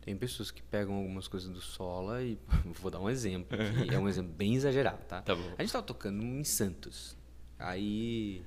Tem 0.02 0.16
pessoas 0.16 0.50
que 0.50 0.64
pegam 0.64 0.96
algumas 0.96 1.28
coisas 1.28 1.50
do 1.50 1.62
Sola 1.62 2.24
e 2.24 2.38
vou 2.82 2.90
dar 2.90 3.00
um 3.00 3.10
exemplo. 3.10 3.58
que 3.88 3.94
é 3.94 4.00
um 4.00 4.08
exemplo 4.10 4.32
bem 4.34 4.56
exagerado, 4.56 5.04
tá? 5.06 5.22
Tá 5.22 5.36
bom. 5.36 5.54
A 5.58 5.62
gente 5.64 5.72
tava 5.72 5.86
tocando 5.86 6.24
em 6.24 6.44
Santos. 6.44 7.16
Aí, 7.60 8.42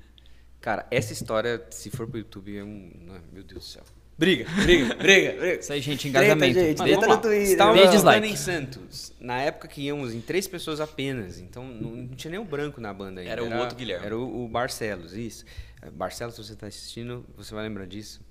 cara, 0.64 0.86
essa 0.90 1.12
história, 1.12 1.62
se 1.68 1.90
for 1.90 2.08
pro 2.08 2.16
YouTube, 2.16 2.56
é 2.56 2.64
um, 2.64 2.90
não, 3.02 3.20
meu 3.30 3.44
Deus 3.44 3.64
do 3.64 3.68
céu. 3.68 3.82
Briga, 4.16 4.48
briga, 4.62 4.94
briga, 4.96 5.32
briga. 5.32 5.60
Isso 5.60 5.70
aí, 5.70 5.80
gente, 5.82 6.10
Treta, 6.10 6.24
engajamento. 6.24 6.58
gente, 6.58 6.78
Mas 6.78 6.90
treta 6.90 7.06
no. 7.06 7.20
Twitter. 7.20 7.58
Tocando 7.58 7.90
dislike. 7.90 8.26
em 8.26 8.36
Santos. 8.36 9.12
Na 9.20 9.42
época 9.42 9.68
que 9.68 9.82
íamos 9.82 10.14
em 10.14 10.22
três 10.22 10.48
pessoas 10.48 10.80
apenas. 10.80 11.38
Então 11.38 11.66
não, 11.66 11.90
não 11.90 12.16
tinha 12.16 12.30
nem 12.30 12.40
o 12.40 12.44
branco 12.46 12.80
na 12.80 12.94
banda 12.94 13.20
ainda. 13.20 13.30
Era 13.30 13.44
o 13.44 13.58
outro 13.58 13.76
Guilherme. 13.76 14.06
Era 14.06 14.16
o, 14.16 14.44
o 14.44 14.48
Barcelos, 14.48 15.12
isso. 15.12 15.44
Eh, 15.82 15.90
Barcelos, 15.90 16.34
se 16.36 16.42
você 16.42 16.54
está 16.54 16.66
assistindo, 16.66 17.26
você 17.36 17.54
vai 17.54 17.64
lembrar 17.64 17.86
disso. 17.86 18.22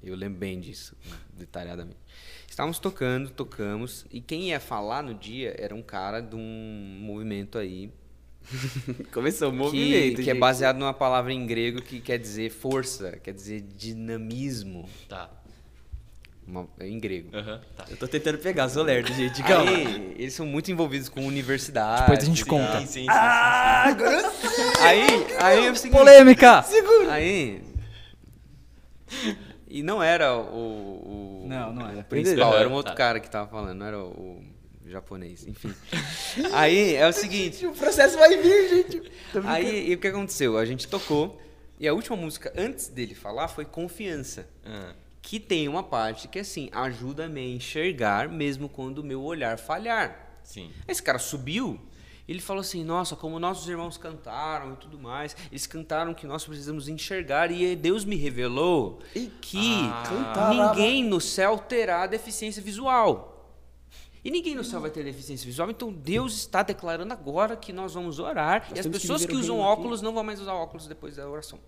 Eu 0.00 0.14
lembro 0.14 0.38
bem 0.38 0.60
disso, 0.60 0.96
detalhadamente. 1.32 1.98
Estávamos 2.48 2.78
tocando, 2.78 3.30
tocamos. 3.30 4.06
E 4.08 4.20
quem 4.20 4.50
ia 4.50 4.60
falar 4.60 5.02
no 5.02 5.14
dia 5.14 5.54
era 5.58 5.74
um 5.74 5.82
cara 5.82 6.20
de 6.20 6.36
um 6.36 6.98
movimento 7.00 7.58
aí. 7.58 7.92
Começou 9.12 9.48
o 9.48 9.52
que, 9.52 9.56
movimento, 9.58 10.16
que 10.16 10.22
é 10.22 10.34
gente. 10.34 10.38
baseado 10.38 10.76
numa 10.78 10.94
palavra 10.94 11.32
em 11.32 11.46
grego 11.46 11.80
que 11.82 12.00
quer 12.00 12.18
dizer 12.18 12.50
força, 12.50 13.18
quer 13.22 13.32
dizer 13.32 13.60
dinamismo. 13.60 14.88
Tá. 15.08 15.30
uma- 16.46 16.66
em 16.80 16.98
grego. 16.98 17.28
Aham, 17.36 17.60
tá. 17.76 17.84
Eu 17.88 17.96
tô 17.96 18.08
tentando 18.08 18.38
pegar, 18.38 18.68
sou 18.68 18.82
lerdo, 18.82 19.12
gente. 19.14 19.40
Calma. 19.44 19.70
Aí, 19.70 20.14
eles 20.18 20.34
são 20.34 20.44
muito 20.44 20.70
envolvidos 20.72 21.08
com 21.08 21.24
universidade. 21.24 22.00
Depois 22.02 22.18
a 22.18 22.24
gente 22.24 22.44
conta. 22.44 22.80
Sim, 22.80 22.86
sim, 22.86 22.92
sim. 23.02 23.06
Ah, 23.08 23.84
agora 23.88 24.16
eu 24.20 24.30
sei. 24.32 24.64
Aí, 24.80 25.26
aí 25.38 25.66
é 25.66 25.70
o 25.70 25.76
seguinte, 25.76 25.96
Polêmica! 25.98 26.64
Aí. 27.08 27.62
E 29.68 29.82
não 29.82 30.02
era 30.02 30.36
o. 30.36 31.42
o 31.44 31.46
Não, 31.48 31.72
não 31.72 31.88
era. 31.88 32.00
O 32.00 32.04
principal, 32.04 32.56
era 32.58 32.66
um 32.68 32.72
Tá. 32.72 32.76
outro 32.76 32.94
cara 32.94 33.20
que 33.20 33.30
tava 33.30 33.48
falando, 33.48 33.78
não 33.78 33.86
era 33.86 33.98
o, 33.98 34.08
o 34.10 34.44
japonês, 34.90 35.46
enfim. 35.46 35.74
Aí 36.52 36.94
é 36.94 37.06
o 37.08 37.12
seguinte. 37.12 37.66
O 37.70 37.72
processo 37.72 38.18
vai 38.18 38.36
vir, 38.36 38.68
gente. 38.68 39.12
Aí 39.46 39.90
e 39.90 39.94
o 39.94 39.98
que 39.98 40.08
aconteceu? 40.08 40.56
A 40.58 40.64
gente 40.64 40.86
tocou 40.88 41.40
e 41.78 41.86
a 41.88 41.94
última 41.94 42.16
música 42.16 42.52
antes 42.56 42.88
dele 42.88 43.14
falar 43.14 43.48
foi 43.48 43.64
Confiança. 43.64 44.48
Ah, 44.64 44.92
Que 45.22 45.38
tem 45.40 45.68
uma 45.68 45.82
parte 45.82 46.28
que 46.28 46.38
é 46.38 46.42
assim, 46.42 46.68
ajuda-me 46.72 47.40
a 47.40 47.44
enxergar 47.56 48.28
mesmo 48.28 48.68
quando 48.68 48.98
o 48.98 49.04
meu 49.04 49.22
olhar 49.22 49.58
falhar. 49.58 50.38
sim. 50.42 50.70
Esse 50.88 51.02
cara 51.02 51.18
subiu, 51.18 51.78
ele 52.28 52.40
falou 52.40 52.60
assim: 52.60 52.84
Nossa, 52.84 53.14
como 53.16 53.38
nossos 53.38 53.68
irmãos 53.68 53.96
cantaram 53.96 54.72
e 54.74 54.76
tudo 54.76 54.98
mais, 54.98 55.36
eles 55.50 55.66
cantaram 55.66 56.12
que 56.14 56.26
nós 56.26 56.44
precisamos 56.44 56.88
enxergar, 56.88 57.50
e 57.50 57.74
Deus 57.76 58.04
me 58.04 58.16
revelou 58.16 59.00
que 59.40 59.80
Cantarava. 60.08 60.70
ninguém 60.74 61.04
no 61.04 61.20
céu 61.20 61.56
terá 61.58 62.06
deficiência 62.06 62.62
visual. 62.62 63.39
E 64.24 64.30
ninguém 64.30 64.54
no 64.54 64.62
céu 64.62 64.80
vai 64.80 64.90
ter 64.90 65.02
deficiência 65.02 65.46
visual, 65.46 65.70
então 65.70 65.90
Deus 65.92 66.34
está 66.34 66.62
declarando 66.62 67.12
agora 67.12 67.56
que 67.56 67.72
nós 67.72 67.94
vamos 67.94 68.18
orar 68.18 68.66
Nós 68.68 68.76
e 68.76 68.80
as 68.80 68.86
que 68.86 68.92
pessoas 68.92 69.24
que 69.24 69.34
o 69.34 69.38
usam 69.38 69.56
reino 69.56 69.70
aqui. 69.70 69.80
óculos 69.80 70.02
não 70.02 70.12
vão 70.12 70.22
mais 70.22 70.40
usar 70.40 70.52
óculos 70.54 70.86
depois 70.86 71.16
da 71.16 71.28
oração. 71.28 71.58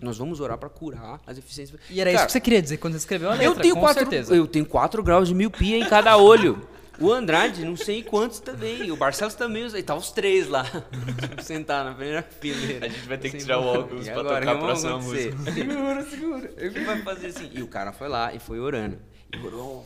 Nós 0.00 0.18
vamos 0.18 0.40
orar 0.40 0.58
para 0.58 0.68
curar 0.68 1.20
as 1.26 1.36
deficiências. 1.36 1.80
E 1.90 2.00
era 2.00 2.10
isso 2.10 2.16
Cara, 2.18 2.26
que 2.26 2.32
você 2.32 2.40
queria 2.40 2.60
dizer 2.62 2.76
quando 2.76 2.92
você 2.92 2.98
escreveu 2.98 3.28
a 3.30 3.32
letra, 3.32 3.46
eu 3.46 3.54
tenho 3.56 3.74
com 3.74 3.80
quatro, 3.80 4.00
certeza. 4.00 4.36
Eu 4.36 4.46
tenho 4.46 4.66
4 4.66 5.02
graus 5.02 5.26
de 5.28 5.34
miopia 5.34 5.78
em 5.78 5.88
cada 5.88 6.16
olho. 6.18 6.68
O 6.98 7.12
Andrade, 7.12 7.62
não 7.64 7.76
sei 7.76 8.02
quantos 8.02 8.38
também. 8.40 8.90
O 8.90 8.96
Barcelos 8.96 9.34
também. 9.34 9.64
usa- 9.64 9.78
E 9.78 9.82
tá 9.82 9.94
os 9.94 10.10
três 10.12 10.48
lá. 10.48 10.64
Sentar 11.42 11.84
na 11.84 11.92
primeira 11.92 12.22
fileira. 12.22 12.86
A 12.86 12.88
gente 12.88 13.06
vai 13.08 13.18
ter 13.18 13.30
que 13.30 13.38
tirar 13.38 13.58
o 13.58 13.64
óculos 13.66 14.08
agora, 14.08 14.40
tocar 14.40 14.50
a 14.52 14.54
que 14.54 14.60
próxima 14.64 14.90
acontecer? 14.98 15.34
Segura, 15.52 16.02
segura. 16.04 16.50
O 16.52 16.72
que 16.72 16.80
vai 16.80 17.02
fazer 17.02 17.26
assim? 17.28 17.50
E 17.52 17.62
o 17.62 17.68
cara 17.68 17.92
foi 17.92 18.08
lá 18.08 18.32
e 18.34 18.38
foi 18.38 18.60
orando. 18.60 18.98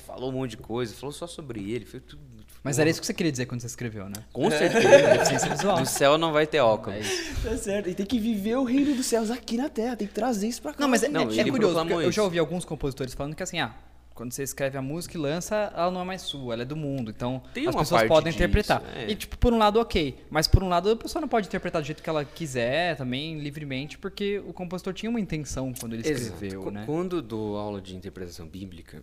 Falou 0.06 0.30
um 0.30 0.32
monte 0.32 0.50
de 0.52 0.56
coisa. 0.58 0.94
Falou 0.94 1.12
só 1.12 1.26
sobre 1.26 1.70
ele. 1.72 1.84
Foi 1.84 2.00
tudo. 2.00 2.22
Mas 2.62 2.78
era 2.78 2.90
isso 2.90 3.00
que 3.00 3.06
você 3.06 3.14
queria 3.14 3.32
dizer 3.32 3.46
quando 3.46 3.60
você 3.62 3.66
escreveu, 3.68 4.04
né? 4.06 4.16
Com 4.32 4.50
certeza. 4.50 4.88
Deficiência 5.12 5.48
visual. 5.48 5.78
No 5.80 5.86
céu 5.86 6.18
não 6.18 6.30
vai 6.32 6.46
ter 6.46 6.60
óculos. 6.60 7.06
É. 7.06 7.48
Tá 7.48 7.56
certo. 7.56 7.88
E 7.88 7.94
tem 7.94 8.04
que 8.04 8.18
viver 8.18 8.56
o 8.56 8.64
reino 8.64 8.94
dos 8.94 9.06
céus 9.06 9.30
aqui 9.30 9.56
na 9.56 9.68
terra. 9.70 9.96
Tem 9.96 10.06
que 10.06 10.12
trazer 10.12 10.46
isso 10.48 10.60
pra 10.60 10.72
cá. 10.74 10.80
Não, 10.80 10.88
mas 10.88 11.02
é, 11.02 11.08
Não, 11.08 11.22
é- 11.30 11.38
é 11.38 11.44
curioso, 11.50 11.78
eu 12.02 12.12
já 12.12 12.22
ouvi 12.22 12.38
alguns 12.38 12.64
compositores 12.66 13.14
falando 13.14 13.34
que 13.34 13.42
assim, 13.42 13.58
ah, 13.60 13.74
quando 14.14 14.32
você 14.32 14.42
escreve 14.42 14.76
a 14.76 14.82
música 14.82 15.16
e 15.16 15.20
lança, 15.20 15.72
ela 15.74 15.90
não 15.90 16.02
é 16.02 16.04
mais 16.04 16.20
sua, 16.20 16.52
ela 16.52 16.60
é 16.60 16.64
do 16.66 16.76
mundo. 16.76 17.10
Então, 17.10 17.42
Tem 17.54 17.66
as 17.66 17.74
pessoas 17.74 18.02
podem 18.02 18.30
disso, 18.30 18.36
interpretar. 18.44 18.82
é. 18.94 19.10
E, 19.10 19.14
tipo, 19.16 19.38
por 19.38 19.54
um 19.54 19.56
lado, 19.56 19.80
ok. 19.80 20.14
Mas 20.28 20.46
por 20.46 20.62
um 20.62 20.68
lado, 20.68 20.90
a 20.90 20.96
pessoa 20.96 21.20
não 21.22 21.28
pode 21.28 21.46
interpretar 21.46 21.80
do 21.80 21.86
jeito 21.86 22.02
que 22.02 22.10
ela 22.10 22.22
quiser, 22.26 22.94
também, 22.98 23.38
livremente, 23.38 23.96
porque 23.96 24.38
o 24.46 24.52
compositor 24.52 24.92
tinha 24.92 25.08
uma 25.08 25.18
intenção 25.20 25.72
quando 25.80 25.94
ele 25.94 26.02
escreveu, 26.02 26.60
Exato. 26.60 26.70
né? 26.70 26.82
Quando 26.84 27.22
dou 27.22 27.56
aula 27.56 27.80
de 27.80 27.96
interpretação 27.96 28.46
bíblica, 28.46 29.00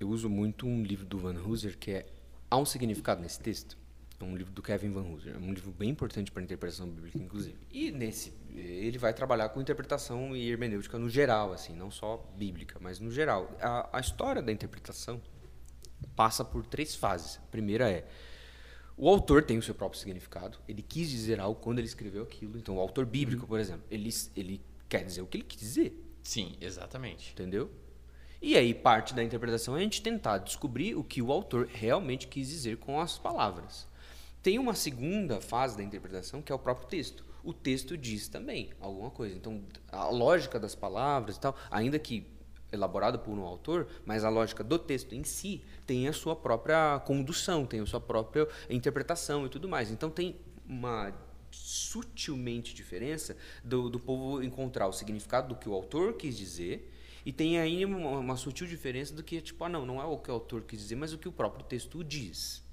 eu 0.00 0.08
uso 0.08 0.28
muito 0.28 0.66
um 0.66 0.82
livro 0.82 1.06
do 1.06 1.18
Van 1.18 1.34
Hooser 1.34 1.76
que 1.78 1.90
é 1.90 2.06
Há 2.50 2.56
um 2.56 2.64
Significado 2.64 3.20
nesse 3.20 3.40
Texto. 3.40 3.76
É 4.20 4.24
um 4.24 4.36
livro 4.36 4.52
do 4.52 4.62
Kevin 4.62 4.90
Van 4.90 5.02
Hooser. 5.02 5.34
É 5.34 5.38
um 5.38 5.52
livro 5.52 5.70
bem 5.70 5.90
importante 5.90 6.32
para 6.32 6.42
a 6.42 6.44
interpretação 6.44 6.88
bíblica, 6.88 7.18
inclusive. 7.18 7.56
E 7.70 7.90
nesse, 7.90 8.32
ele 8.52 8.98
vai 8.98 9.14
trabalhar 9.14 9.48
com 9.50 9.60
interpretação 9.60 10.34
e 10.34 10.50
hermenêutica 10.50 10.98
no 10.98 11.08
geral, 11.08 11.52
assim, 11.52 11.74
não 11.74 11.90
só 11.90 12.16
bíblica, 12.36 12.78
mas 12.80 12.98
no 12.98 13.10
geral. 13.10 13.56
A, 13.60 13.98
a 13.98 14.00
história 14.00 14.42
da 14.42 14.50
interpretação 14.50 15.20
passa 16.16 16.44
por 16.44 16.66
três 16.66 16.96
fases. 16.96 17.36
A 17.36 17.46
primeira 17.50 17.88
é 17.88 18.08
o 18.96 19.08
autor 19.08 19.44
tem 19.44 19.56
o 19.56 19.62
seu 19.62 19.76
próprio 19.76 20.00
significado. 20.00 20.58
Ele 20.66 20.82
quis 20.82 21.08
dizer 21.08 21.38
algo 21.38 21.60
quando 21.60 21.78
ele 21.78 21.86
escreveu 21.86 22.24
aquilo. 22.24 22.58
Então, 22.58 22.76
o 22.76 22.80
autor 22.80 23.06
bíblico, 23.06 23.46
por 23.46 23.60
exemplo, 23.60 23.84
ele, 23.88 24.10
ele 24.34 24.60
quer 24.88 25.04
dizer 25.04 25.22
o 25.22 25.26
que 25.26 25.36
ele 25.36 25.44
quis 25.44 25.60
dizer. 25.60 26.04
Sim, 26.20 26.56
exatamente. 26.60 27.30
Entendeu? 27.32 27.70
E 28.40 28.56
aí, 28.56 28.72
parte 28.72 29.14
da 29.14 29.24
interpretação 29.24 29.76
é 29.76 29.80
a 29.80 29.82
gente 29.82 30.00
tentar 30.00 30.38
descobrir 30.38 30.94
o 30.94 31.02
que 31.02 31.20
o 31.20 31.32
autor 31.32 31.68
realmente 31.72 32.28
quis 32.28 32.48
dizer 32.48 32.76
com 32.76 33.00
as 33.00 33.18
palavras. 33.18 33.86
Tem 34.40 34.60
uma 34.60 34.74
segunda 34.74 35.40
fase 35.40 35.76
da 35.76 35.82
interpretação 35.82 36.40
que 36.40 36.52
é 36.52 36.54
o 36.54 36.58
próprio 36.58 36.86
texto. 36.86 37.24
O 37.42 37.52
texto 37.52 37.96
diz 37.96 38.28
também 38.28 38.70
alguma 38.80 39.10
coisa. 39.10 39.34
Então, 39.34 39.60
a 39.90 40.08
lógica 40.08 40.60
das 40.60 40.76
palavras 40.76 41.36
e 41.36 41.40
tal, 41.40 41.56
ainda 41.68 41.98
que 41.98 42.26
elaborada 42.70 43.18
por 43.18 43.36
um 43.36 43.42
autor, 43.42 43.88
mas 44.06 44.24
a 44.24 44.28
lógica 44.28 44.62
do 44.62 44.78
texto 44.78 45.14
em 45.14 45.24
si 45.24 45.64
tem 45.84 46.06
a 46.06 46.12
sua 46.12 46.36
própria 46.36 47.00
condução, 47.00 47.66
tem 47.66 47.80
a 47.80 47.86
sua 47.86 48.00
própria 48.00 48.46
interpretação 48.70 49.46
e 49.46 49.48
tudo 49.48 49.68
mais. 49.68 49.90
Então, 49.90 50.10
tem 50.10 50.36
uma 50.64 51.12
sutilmente 51.50 52.72
diferença 52.72 53.36
do, 53.64 53.90
do 53.90 53.98
povo 53.98 54.44
encontrar 54.44 54.86
o 54.86 54.92
significado 54.92 55.48
do 55.48 55.56
que 55.56 55.68
o 55.68 55.72
autor 55.72 56.12
quis 56.12 56.36
dizer 56.36 56.94
e 57.28 57.32
tem 57.32 57.58
aí 57.58 57.84
uma, 57.84 58.20
uma 58.20 58.36
sutil 58.38 58.66
diferença 58.66 59.14
do 59.14 59.22
que 59.22 59.38
tipo 59.42 59.62
ah 59.62 59.68
não 59.68 59.84
não 59.84 60.00
é 60.00 60.04
o 60.06 60.16
que 60.16 60.30
o 60.30 60.32
autor 60.32 60.62
quis 60.62 60.80
dizer 60.80 60.96
mas 60.96 61.12
o 61.12 61.18
que 61.18 61.28
o 61.28 61.32
próprio 61.32 61.62
texto 61.62 62.02
diz. 62.02 62.64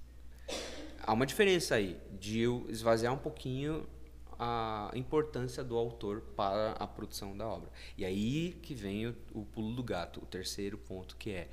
Há 1.03 1.11
uma 1.11 1.25
diferença 1.25 1.75
aí 1.75 1.99
de 2.17 2.39
eu 2.39 2.65
esvaziar 2.69 3.13
um 3.13 3.17
pouquinho 3.17 3.85
a 4.39 4.89
importância 4.95 5.61
do 5.61 5.75
autor 5.75 6.21
para 6.37 6.71
a 6.71 6.87
produção 6.87 7.35
da 7.35 7.45
obra. 7.45 7.69
E 7.97 8.05
aí 8.05 8.57
que 8.61 8.73
vem 8.73 9.07
o, 9.07 9.15
o 9.33 9.43
pulo 9.43 9.75
do 9.75 9.83
gato 9.83 10.21
o 10.23 10.25
terceiro 10.25 10.77
ponto 10.77 11.17
que 11.17 11.31
é 11.31 11.49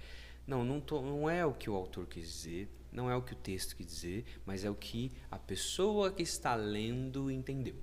não 0.47 0.65
não, 0.65 0.81
tô, 0.81 1.03
não 1.03 1.29
é 1.29 1.45
o 1.45 1.53
que 1.53 1.69
o 1.69 1.75
autor 1.75 2.07
quis 2.07 2.29
dizer 2.29 2.69
não 2.93 3.11
é 3.11 3.17
o 3.17 3.23
que 3.23 3.33
o 3.33 3.37
texto 3.37 3.75
quis 3.75 3.87
dizer 3.87 4.25
mas 4.47 4.65
é 4.65 4.71
o 4.71 4.77
que 4.77 5.11
a 5.29 5.41
pessoa 5.41 6.13
que 6.13 6.23
está 6.23 6.55
lendo 6.55 7.33
entendeu 7.33 7.75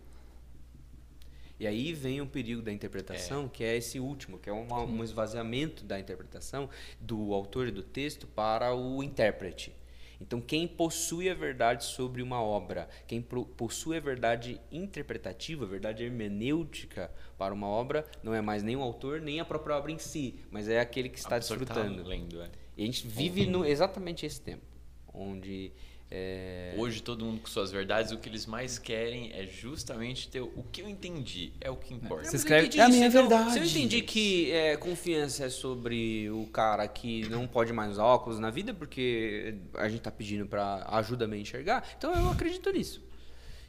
e 1.59 1.67
aí 1.67 1.93
vem 1.93 2.21
o 2.21 2.27
perigo 2.27 2.61
da 2.61 2.71
interpretação, 2.71 3.49
que 3.49 3.63
é 3.63 3.75
esse 3.75 3.99
último, 3.99 4.39
que 4.39 4.49
é 4.49 4.53
uma, 4.53 4.83
um 4.83 5.03
esvaziamento 5.03 5.83
da 5.83 5.99
interpretação 5.99 6.69
do 6.99 7.33
autor 7.33 7.67
e 7.67 7.71
do 7.71 7.83
texto 7.83 8.25
para 8.27 8.73
o 8.73 9.03
intérprete. 9.03 9.75
Então, 10.21 10.41
quem 10.41 10.67
possui 10.67 11.29
a 11.29 11.33
verdade 11.33 11.85
sobre 11.85 12.21
uma 12.21 12.41
obra, 12.41 12.89
quem 13.07 13.21
possui 13.21 13.97
a 13.97 13.99
verdade 14.01 14.59
interpretativa, 14.69 15.63
a 15.63 15.67
verdade 15.67 16.03
hermenêutica 16.03 17.09
para 17.37 17.53
uma 17.53 17.67
obra, 17.67 18.05
não 18.21 18.33
é 18.33 18.41
mais 18.41 18.61
nem 18.61 18.75
o 18.75 18.81
autor, 18.81 19.21
nem 19.21 19.39
a 19.39 19.45
própria 19.45 19.77
obra 19.77 19.91
em 19.91 19.97
si, 19.97 20.35
mas 20.51 20.67
é 20.67 20.79
aquele 20.79 21.07
que 21.07 21.17
está 21.17 21.29
que 21.29 21.35
tá 21.35 21.39
desfrutando. 21.39 22.03
lendo, 22.03 22.41
é. 22.41 22.49
E 22.75 22.83
a 22.83 22.85
gente 22.85 23.07
vive 23.07 23.45
no, 23.45 23.65
exatamente 23.65 24.25
esse 24.25 24.41
tempo, 24.41 24.65
onde 25.13 25.71
é, 26.11 26.73
Hoje 26.75 27.03
todo 27.03 27.23
mundo 27.23 27.39
com 27.41 27.47
suas 27.47 27.71
verdades, 27.71 28.11
o 28.11 28.17
que 28.17 28.27
eles 28.27 28.45
mais 28.47 28.79
querem 28.79 29.31
é 29.33 29.45
justamente 29.45 30.27
ter 30.27 30.41
o 30.41 30.63
que 30.71 30.81
eu 30.81 30.89
entendi, 30.89 31.53
é 31.61 31.69
o 31.69 31.75
que 31.75 31.93
importa. 31.93 32.23
Você 32.29 32.37
escreve- 32.37 32.65
entendi 32.67 32.79
É 32.79 32.83
a 32.83 32.87
isso, 32.89 32.95
minha 32.97 33.07
então, 33.09 33.27
verdade. 33.29 33.53
Se 33.53 33.59
eu 33.59 33.63
entendi 33.65 34.01
que 34.01 34.51
é, 34.51 34.75
confiança 34.77 35.45
é 35.45 35.49
sobre 35.49 36.29
o 36.31 36.47
cara 36.47 36.87
que 36.87 37.27
não 37.29 37.45
pode 37.47 37.71
mais 37.73 37.91
usar 37.91 38.05
óculos 38.05 38.39
na 38.39 38.49
vida 38.49 38.73
porque 38.73 39.55
a 39.75 39.87
gente 39.87 40.01
tá 40.01 40.09
pedindo 40.11 40.47
pra 40.47 40.85
ajuda-me 40.89 41.37
a 41.37 41.39
enxergar, 41.39 41.87
então 41.97 42.13
eu 42.15 42.29
acredito 42.31 42.71
nisso. 42.71 43.03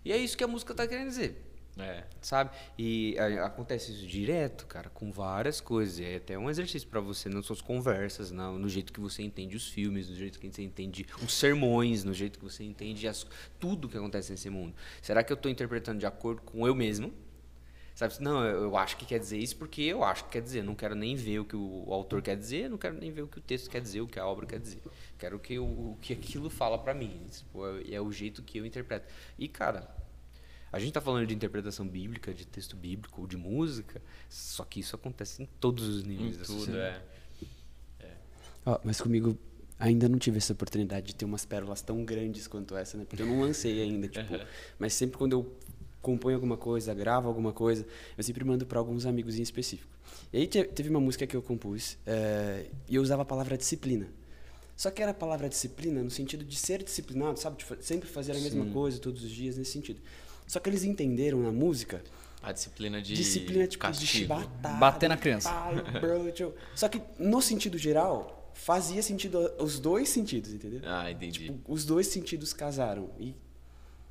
E 0.05 0.11
é 0.13 0.17
isso 0.17 0.35
que 0.37 0.43
a 0.45 0.49
música 0.49 0.75
tá 0.75 0.87
querendo 0.87 1.09
dizer, 1.09 1.37
É. 1.79 2.05
sabe? 2.21 2.51
E 2.77 3.17
a- 3.19 3.47
acontece 3.47 3.93
isso 3.93 4.07
direto, 4.07 4.67
cara, 4.67 4.91
com 4.91 5.11
várias 5.11 5.61
coisas. 5.61 6.01
É 6.01 6.17
até 6.17 6.37
um 6.39 6.51
exercício 6.51 6.87
pra 6.89 7.01
você 7.01 7.29
nas 7.29 7.47
suas 7.47 7.61
conversas, 7.63 8.31
na- 8.31 8.51
no 8.53 8.69
jeito 8.69 8.93
que 8.93 9.01
você 9.01 9.23
entende 9.23 9.57
os 9.57 9.69
filmes, 9.69 10.09
no 10.11 10.15
jeito 10.17 10.39
que 10.39 10.51
você 10.51 10.63
entende 10.63 11.07
os 11.23 11.33
sermões, 11.33 12.05
no 12.05 12.13
jeito 12.13 12.39
que 12.39 12.45
você 12.45 12.65
entende 12.65 13.07
as- 13.09 13.27
tudo 13.59 13.89
que 13.89 13.97
acontece 13.97 14.31
nesse 14.33 14.51
mundo. 14.51 14.75
Será 15.01 15.23
que 15.23 15.33
eu 15.33 15.37
tô 15.37 15.49
interpretando 15.49 15.99
de 15.99 16.07
acordo 16.07 16.43
com 16.43 16.67
eu 16.67 16.75
mesmo? 16.75 17.13
Sabe? 17.95 18.15
Não, 18.21 18.45
eu 18.45 18.63
eu 18.65 18.77
acho 18.77 18.97
que 18.97 19.05
quer 19.05 19.19
dizer 19.19 19.39
isso 19.39 19.57
porque 19.57 19.83
eu 19.83 20.03
acho 20.03 20.25
que 20.25 20.31
quer 20.31 20.43
dizer. 20.43 20.63
Não 20.65 20.75
quero 20.75 20.95
nem 20.95 21.15
ver 21.17 21.39
o 21.41 21.45
que 21.45 21.57
o 21.57 21.85
autor 21.93 22.23
quer 22.23 22.37
dizer, 22.37 22.69
não 22.71 22.79
quero 22.79 22.97
nem 22.99 23.11
ver 23.11 23.23
o 23.23 23.29
que 23.29 23.39
o 23.39 23.43
texto 23.43 23.69
quer 23.71 23.81
dizer, 23.81 24.01
o 24.01 24.07
que 24.07 24.19
a 24.19 24.27
obra 24.27 24.47
quer 24.47 24.59
dizer. 24.59 24.81
Quero 25.19 25.39
que 25.39 25.59
o, 25.59 25.65
o 25.65 25.99
que 26.01 26.13
aquilo 26.15 26.49
fala 26.51 26.79
pra 26.79 26.95
mim. 26.95 27.27
Tipo, 27.31 27.67
é, 27.67 27.95
é 27.95 28.01
o 28.01 28.11
jeito 28.11 28.43
que 28.43 28.59
eu 28.59 28.65
interpreto. 28.67 29.07
E, 29.39 29.49
cara, 29.49 29.89
A 30.73 30.79
gente 30.79 30.89
está 30.89 31.01
falando 31.01 31.27
de 31.27 31.35
interpretação 31.35 31.87
bíblica, 31.87 32.33
de 32.33 32.47
texto 32.47 32.77
bíblico, 32.77 33.27
de 33.27 33.37
música, 33.37 34.01
só 34.29 34.65
que 34.65 34.79
isso 34.81 34.95
acontece 34.95 35.43
em 35.43 35.49
todos 35.59 35.89
os 35.89 36.05
níveis 36.05 36.37
Em 36.37 36.39
da 36.39 36.45
tudo, 36.45 36.59
sociedade. 36.59 37.03
é. 38.01 38.13
Ó, 38.65 38.79
mas 38.85 39.01
comigo 39.01 39.37
ainda 39.79 40.09
não 40.09 40.19
tive 40.19 40.39
essa 40.39 40.53
oportunidade 40.53 41.07
de 41.09 41.15
ter 41.15 41.25
umas 41.25 41.45
pérolas 41.45 41.83
tão 41.83 42.05
grandes 42.05 42.47
quanto 42.47 42.77
essa, 42.77 42.97
né? 42.97 43.05
Porque 43.09 43.23
eu 43.23 43.27
não 43.27 43.41
lancei 43.41 43.81
ainda, 43.83 44.07
tipo. 44.09 44.33
Mas 44.79 44.93
sempre 44.95 45.17
quando 45.19 45.33
eu 45.33 45.53
componho 46.03 46.37
alguma 46.37 46.57
coisa, 46.57 46.95
gravo 46.95 47.27
alguma 47.29 47.53
coisa, 47.53 47.85
eu 48.17 48.23
sempre 48.23 48.45
mando 48.45 48.65
para 48.67 48.79
alguns 48.79 49.07
amigos 49.07 49.39
em 49.39 49.43
específico. 49.43 49.91
E 50.33 50.39
aí 50.39 50.47
te- 50.47 50.65
teve 50.65 50.89
uma 50.89 51.01
música 51.01 51.27
que 51.27 51.37
eu 51.37 51.43
compus 51.43 51.99
eh, 52.07 52.67
e 52.89 52.95
eu 52.95 53.03
usava 53.03 53.23
a 53.23 53.25
palavra 53.25 53.57
disciplina. 53.59 54.07
Só 54.77 54.91
que 54.91 55.03
era 55.03 55.11
a 55.11 55.15
palavra 55.15 55.49
disciplina 55.49 56.03
no 56.03 56.11
sentido 56.11 56.43
de 56.45 56.57
ser 56.57 56.83
disciplinado, 56.83 57.39
sabe? 57.39 57.59
De 57.59 57.65
fa- 57.65 57.77
sempre 57.81 58.09
fazer 58.09 58.33
a 58.33 58.41
mesma 58.41 58.65
coisa 58.67 58.99
todos 58.99 59.23
os 59.25 59.31
dias, 59.31 59.57
nesse 59.59 59.73
sentido. 59.73 60.01
Só 60.51 60.59
que 60.59 60.69
eles 60.69 60.83
entenderam 60.83 61.39
na 61.39 61.53
música 61.53 62.03
A 62.43 62.51
disciplina 62.51 63.01
de 63.01 63.15
disciplina 63.15 63.69
tipo 63.69 63.89
de 63.89 64.05
chibatada. 64.05 64.77
Bater 64.79 65.09
na 65.09 65.17
criança. 65.17 65.49
pai, 65.49 65.77
bro. 66.01 66.53
Só 66.75 66.89
que 66.89 67.01
no 67.21 67.41
sentido 67.41 67.79
geral, 67.79 68.51
fazia 68.53 69.01
sentido 69.01 69.53
os 69.61 69.79
dois 69.79 70.09
sentidos, 70.09 70.53
entendeu? 70.53 70.81
Ah, 70.85 71.09
entendi. 71.09 71.45
Tipo, 71.45 71.73
os 71.73 71.85
dois 71.85 72.09
sentidos 72.09 72.53
casaram. 72.53 73.11
E 73.21 73.33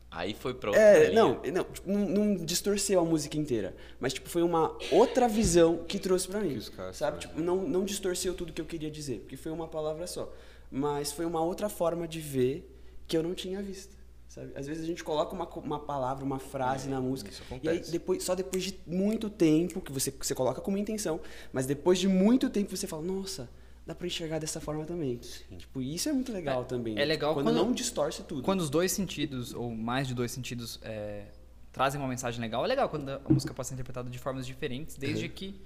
Aí 0.09 0.33
foi 0.33 0.53
pra 0.53 0.69
outra 0.69 0.81
é, 0.81 1.11
não, 1.11 1.41
não, 1.43 1.63
tipo, 1.65 1.91
não, 1.91 2.05
não 2.07 2.45
distorceu 2.45 3.01
a 3.01 3.03
música 3.03 3.37
inteira, 3.37 3.75
mas 3.99 4.13
tipo 4.13 4.29
foi 4.29 4.41
uma 4.41 4.77
outra 4.93 5.27
visão 5.27 5.83
que 5.83 5.99
trouxe 5.99 6.25
pra 6.25 6.39
mim, 6.39 6.53
Que 6.53 6.57
os 6.57 6.69
caras 6.69 6.95
sabe? 6.95 7.19
Tipo, 7.19 7.39
não, 7.41 7.67
não 7.67 7.83
distorceu 7.83 8.33
tudo 8.33 8.53
que 8.53 8.61
eu 8.61 8.65
queria 8.65 8.89
dizer, 8.89 9.19
porque 9.19 9.35
foi 9.35 9.51
uma 9.51 9.67
palavra 9.67 10.07
só, 10.07 10.33
mas 10.71 11.11
foi 11.11 11.25
uma 11.25 11.41
outra 11.43 11.67
forma 11.67 12.07
de 12.07 12.21
ver 12.21 12.65
que 13.07 13.15
eu 13.15 13.21
não 13.21 13.35
tinha 13.35 13.61
visto, 13.61 13.98
sabe? 14.29 14.51
Às 14.55 14.65
vezes 14.65 14.83
a 14.83 14.87
gente 14.87 15.03
coloca 15.03 15.35
uma, 15.35 15.45
uma 15.59 15.79
palavra, 15.79 16.23
uma 16.23 16.39
frase 16.39 16.87
na 16.87 17.01
música, 17.01 17.29
isso 17.29 17.43
e 17.61 17.67
aí 17.67 17.79
depois, 17.81 18.23
só 18.23 18.33
depois 18.35 18.63
de 18.63 18.79
muito 18.87 19.29
tempo 19.29 19.81
que 19.81 19.91
você 19.91 20.09
você 20.11 20.33
coloca 20.33 20.61
como 20.61 20.77
intenção, 20.77 21.19
mas 21.51 21.65
depois 21.65 21.99
de 21.99 22.07
muito 22.07 22.49
tempo 22.49 22.75
você 22.77 22.87
fala, 22.87 23.01
nossa, 23.03 23.49
dá 23.85 23.93
pra 23.93 24.07
enxergar 24.07 24.39
dessa 24.39 24.61
forma 24.61 24.85
também. 24.85 25.17
Tipo, 25.57 25.81
isso 25.81 26.07
é 26.07 26.13
muito 26.13 26.31
legal 26.31 26.63
também. 26.63 26.97
é 26.97 27.03
legal 27.03 27.33
quando, 27.33 27.47
quando- 27.47 27.55
não 27.57 27.71
distorce 27.73 28.23
tudo. 28.23 28.43
Quando 28.43 28.61
os 28.61 28.69
dois 28.69 28.91
sentidos, 28.93 29.53
ou 29.53 29.69
mais 29.71 30.07
de 30.07 30.13
dois 30.13 30.31
sentidos, 30.31 30.79
é, 30.83 31.23
trazem 31.71 31.99
uma 31.99 32.07
mensagem 32.07 32.39
legal, 32.39 32.63
é 32.63 32.67
legal 32.67 32.87
quando 32.87 33.09
a 33.09 33.19
música 33.27 33.53
pode 33.53 33.67
ser 33.67 33.73
interpretada 33.73 34.09
de 34.09 34.17
formas 34.19 34.45
diferentes, 34.45 34.95
desde 34.95 35.27
que 35.27 35.59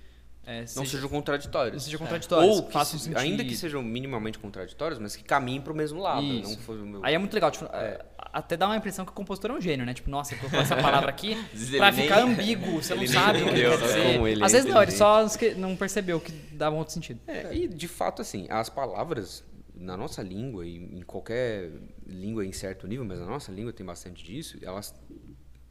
é, 0.46 0.60
Não 0.62 0.68
seja, 0.68 0.86
sejam 0.92 1.08
contraditórios. 1.10 1.84
seja 1.84 1.98
contraditórios, 1.98 2.58
Ou 2.58 2.64
que 2.64 2.74
façam 2.74 3.00
se- 3.00 3.06
sentido. 3.06 3.18
ainda 3.20 3.46
que 3.46 3.56
sejam 3.56 3.82
minimamente 3.82 4.38
contraditórios, 4.38 5.00
mas 5.00 5.16
que 5.16 5.24
caminhem 5.24 5.62
para 5.62 5.72
o 5.72 5.76
mesmo 5.76 6.02
lado. 6.02 6.22
Isso. 6.26 6.50
Não 6.52 6.58
for 6.58 6.78
o 6.78 6.86
meu... 6.86 7.00
Aí 7.06 7.14
é 7.14 7.18
muito 7.18 7.34
legal, 7.34 7.50
tipo, 7.50 7.64
é, 7.74 8.04
até 8.34 8.58
dá 8.58 8.66
uma 8.66 8.76
impressão 8.76 9.06
que 9.06 9.12
o 9.12 9.14
compositor 9.14 9.52
é 9.52 9.54
um 9.54 9.62
gênio, 9.62 9.86
né? 9.86 9.94
Tipo, 9.94 10.10
nossa, 10.10 10.34
ele 10.34 10.42
colocou 10.42 10.60
essa 10.60 10.76
palavra 10.82 11.10
aqui 11.12 11.38
pra 11.78 11.94
ficar 11.94 12.26
nem- 12.26 12.34
ambíguo, 12.34 12.82
você 12.82 12.96
não 12.96 13.08
sabe 13.08 13.44
o 13.44 13.46
que 13.46 13.54
quer 13.54 13.78
dizer. 13.78 14.14
Como 14.14 14.28
ele 14.28 14.42
é 14.42 14.46
Às 14.46 14.52
vezes 14.52 14.70
não, 14.70 14.82
ele 14.82 14.92
só 14.92 15.26
não 15.58 15.76
percebeu 15.76 16.20
que 16.20 16.32
dava 16.32 16.76
um 16.76 16.80
outro 16.80 16.94
sentido. 16.94 17.22
É, 17.28 17.56
e 17.56 17.68
de 17.68 17.88
fato, 17.88 18.22
assim, 18.22 18.48
as 18.50 18.70
palavras 18.70 19.44
na 19.76 19.96
nossa 19.96 20.22
língua, 20.24 20.66
e 20.66 20.78
em 20.78 21.02
qualquer 21.02 21.72
língua 22.06 22.46
em 22.46 22.52
certo 22.52 22.88
nível, 22.88 23.06
mas 23.06 23.20
na 23.20 23.26
nossa 23.26 23.52
língua 23.52 23.72
tem 23.72 23.86
bastante 23.86 24.24
disso, 24.24 24.58
elas 24.62 24.94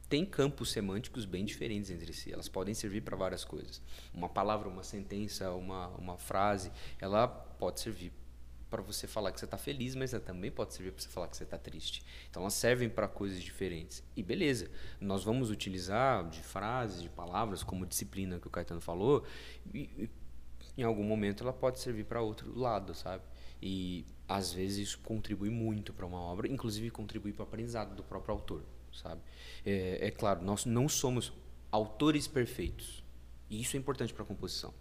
têm 0.09 0.25
campos 0.25 0.71
semânticos 0.71 1.25
bem 1.25 1.43
diferentes 1.43 1.89
entre 1.89 2.13
si. 2.13 2.31
Elas 2.31 2.47
podem 2.47 2.73
servir 2.73 3.01
para 3.01 3.15
várias 3.17 3.43
coisas. 3.43 3.81
Uma 4.13 4.29
palavra, 4.29 4.69
uma 4.69 4.83
sentença, 4.83 5.51
uma, 5.51 5.87
uma 5.97 6.17
frase, 6.17 6.71
ela 6.99 7.27
pode 7.27 7.79
servir 7.79 8.11
para 8.73 8.81
você 8.81 9.05
falar 9.05 9.31
que 9.31 9.39
você 9.39 9.45
está 9.45 9.55
feliz, 9.55 9.93
mas 9.93 10.15
ela 10.15 10.23
também 10.23 10.49
pode 10.49 10.73
servir 10.73 10.91
para 10.91 11.03
você 11.03 11.07
falar 11.07 11.27
que 11.27 11.37
você 11.37 11.43
está 11.43 11.59
triste. 11.59 12.03
Então 12.27 12.41
elas 12.41 12.55
servem 12.55 12.89
para 12.89 13.07
coisas 13.07 13.39
diferentes. 13.39 14.03
E 14.15 14.23
beleza, 14.23 14.67
nós 14.99 15.23
vamos 15.23 15.51
utilizar 15.51 16.27
de 16.27 16.41
frases, 16.41 17.03
de 17.03 17.09
palavras, 17.09 17.61
como 17.61 17.85
disciplina 17.85 18.39
que 18.39 18.47
o 18.47 18.49
Caetano 18.49 18.81
falou, 18.81 19.23
e, 19.71 20.09
em 20.75 20.81
algum 20.81 21.03
momento 21.03 21.43
ela 21.43 21.53
pode 21.53 21.79
servir 21.79 22.05
para 22.05 22.19
outro 22.19 22.57
lado, 22.57 22.95
sabe? 22.95 23.23
E 23.61 24.07
às 24.27 24.51
vezes 24.51 24.87
isso 24.87 24.99
contribui 25.03 25.51
muito 25.51 25.93
para 25.93 26.07
uma 26.07 26.19
obra, 26.19 26.47
inclusive 26.47 26.89
contribui 26.89 27.31
para 27.31 27.43
o 27.43 27.47
aprendizado 27.47 27.95
do 27.95 28.03
próprio 28.03 28.33
autor, 28.33 28.63
sabe? 28.91 29.21
É, 29.63 30.07
é 30.07 30.09
claro, 30.09 30.43
nós 30.43 30.65
não 30.65 30.89
somos 30.89 31.31
autores 31.71 32.27
perfeitos. 32.27 33.03
E 33.51 33.61
isso 33.61 33.77
é 33.77 33.79
importante 33.79 34.11
para 34.11 34.23
a 34.23 34.25
composição. 34.25 34.73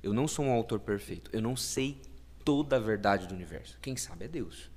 Eu 0.00 0.12
não 0.14 0.28
sou 0.28 0.44
um 0.44 0.52
autor 0.52 0.78
perfeito. 0.78 1.28
Eu 1.32 1.42
não 1.42 1.56
sei 1.56 2.00
toda 2.44 2.76
a 2.76 2.80
verdade 2.80 3.26
do 3.26 3.34
universo. 3.34 3.78
Quem 3.80 3.96
sabe 3.96 4.24
é 4.24 4.28
Deus. 4.28 4.70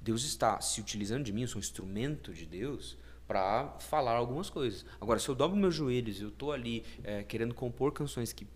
Deus 0.00 0.24
está 0.24 0.60
se 0.60 0.80
utilizando 0.80 1.24
de 1.24 1.32
mim, 1.32 1.42
eu 1.42 1.48
sou 1.48 1.58
um 1.58 1.60
instrumento 1.60 2.32
de 2.32 2.44
Deus 2.44 2.96
para 3.26 3.68
falar 3.78 4.12
algumas 4.12 4.50
coisas. 4.50 4.84
Agora, 5.00 5.18
se 5.18 5.28
eu 5.28 5.34
dobro 5.34 5.56
meus 5.56 5.74
joelhos, 5.74 6.20
eu 6.20 6.28
estou 6.28 6.52
ali 6.52 6.84
eh, 7.04 7.22
querendo 7.22 7.54
compor 7.54 7.92
canções 7.92 8.32
que 8.32 8.46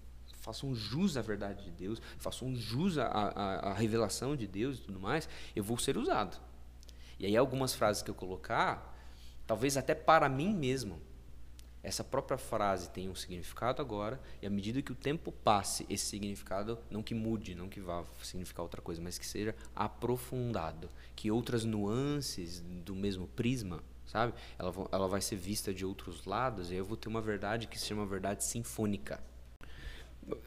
façam 0.41 0.75
jus 0.75 1.17
à 1.17 1.23
verdade 1.23 1.65
de 1.65 1.71
Deus, 1.71 2.01
façam 2.19 2.55
jus 2.55 2.99
à, 2.99 3.07
à, 3.07 3.71
à 3.71 3.75
revelação 3.75 4.37
de 4.37 4.47
Deus 4.47 4.79
e 4.79 4.83
tudo 4.83 5.01
mais, 5.01 5.29
eu 5.55 5.65
vou 5.65 5.79
ser 5.79 5.97
usado. 5.97 6.37
E 7.19 7.27
aí 7.27 7.37
algumas 7.37 7.75
frases 7.75 8.03
que 8.03 8.11
eu 8.11 8.15
colocar, 8.15 8.95
talvez 9.47 9.77
até 9.77 9.95
para 9.95 10.29
mim 10.29 10.55
mesmo, 10.55 11.01
essa 11.87 12.03
própria 12.03 12.37
frase 12.37 12.91
tem 12.91 13.09
um 13.09 13.15
significado 13.15 13.81
agora, 13.81 14.21
e 14.43 14.47
à 14.47 14.51
medida 14.51 14.83
que 14.83 14.91
o 14.91 14.97
tempo 14.97 15.31
passe, 15.31 15.87
esse 15.89 16.07
significado 16.07 16.77
não 16.91 17.01
que 17.01 17.15
mude, 17.15 17.55
não 17.55 17.69
que 17.69 17.79
vá 17.79 18.03
significar 18.25 18.65
outra 18.65 18.83
coisa, 18.83 19.01
mas 19.01 19.19
que 19.19 19.25
seja 19.25 19.55
aprofundado, 19.73 20.91
que 21.15 21.31
outras 21.31 21.65
nuances 21.65 22.61
do 22.61 22.93
mesmo 22.93 23.29
prisma, 23.29 23.85
sabe? 24.05 24.35
Ela, 24.59 24.75
ela 24.91 25.07
vai 25.07 25.21
ser 25.21 25.37
vista 25.37 25.73
de 25.73 25.87
outros 25.87 26.25
lados, 26.25 26.73
e 26.73 26.75
eu 26.75 26.85
vou 26.85 26.97
ter 26.97 27.07
uma 27.07 27.23
verdade 27.23 27.69
que 27.69 27.79
se 27.79 27.87
chama 27.87 28.05
verdade 28.05 28.45
sinfônica. 28.45 29.23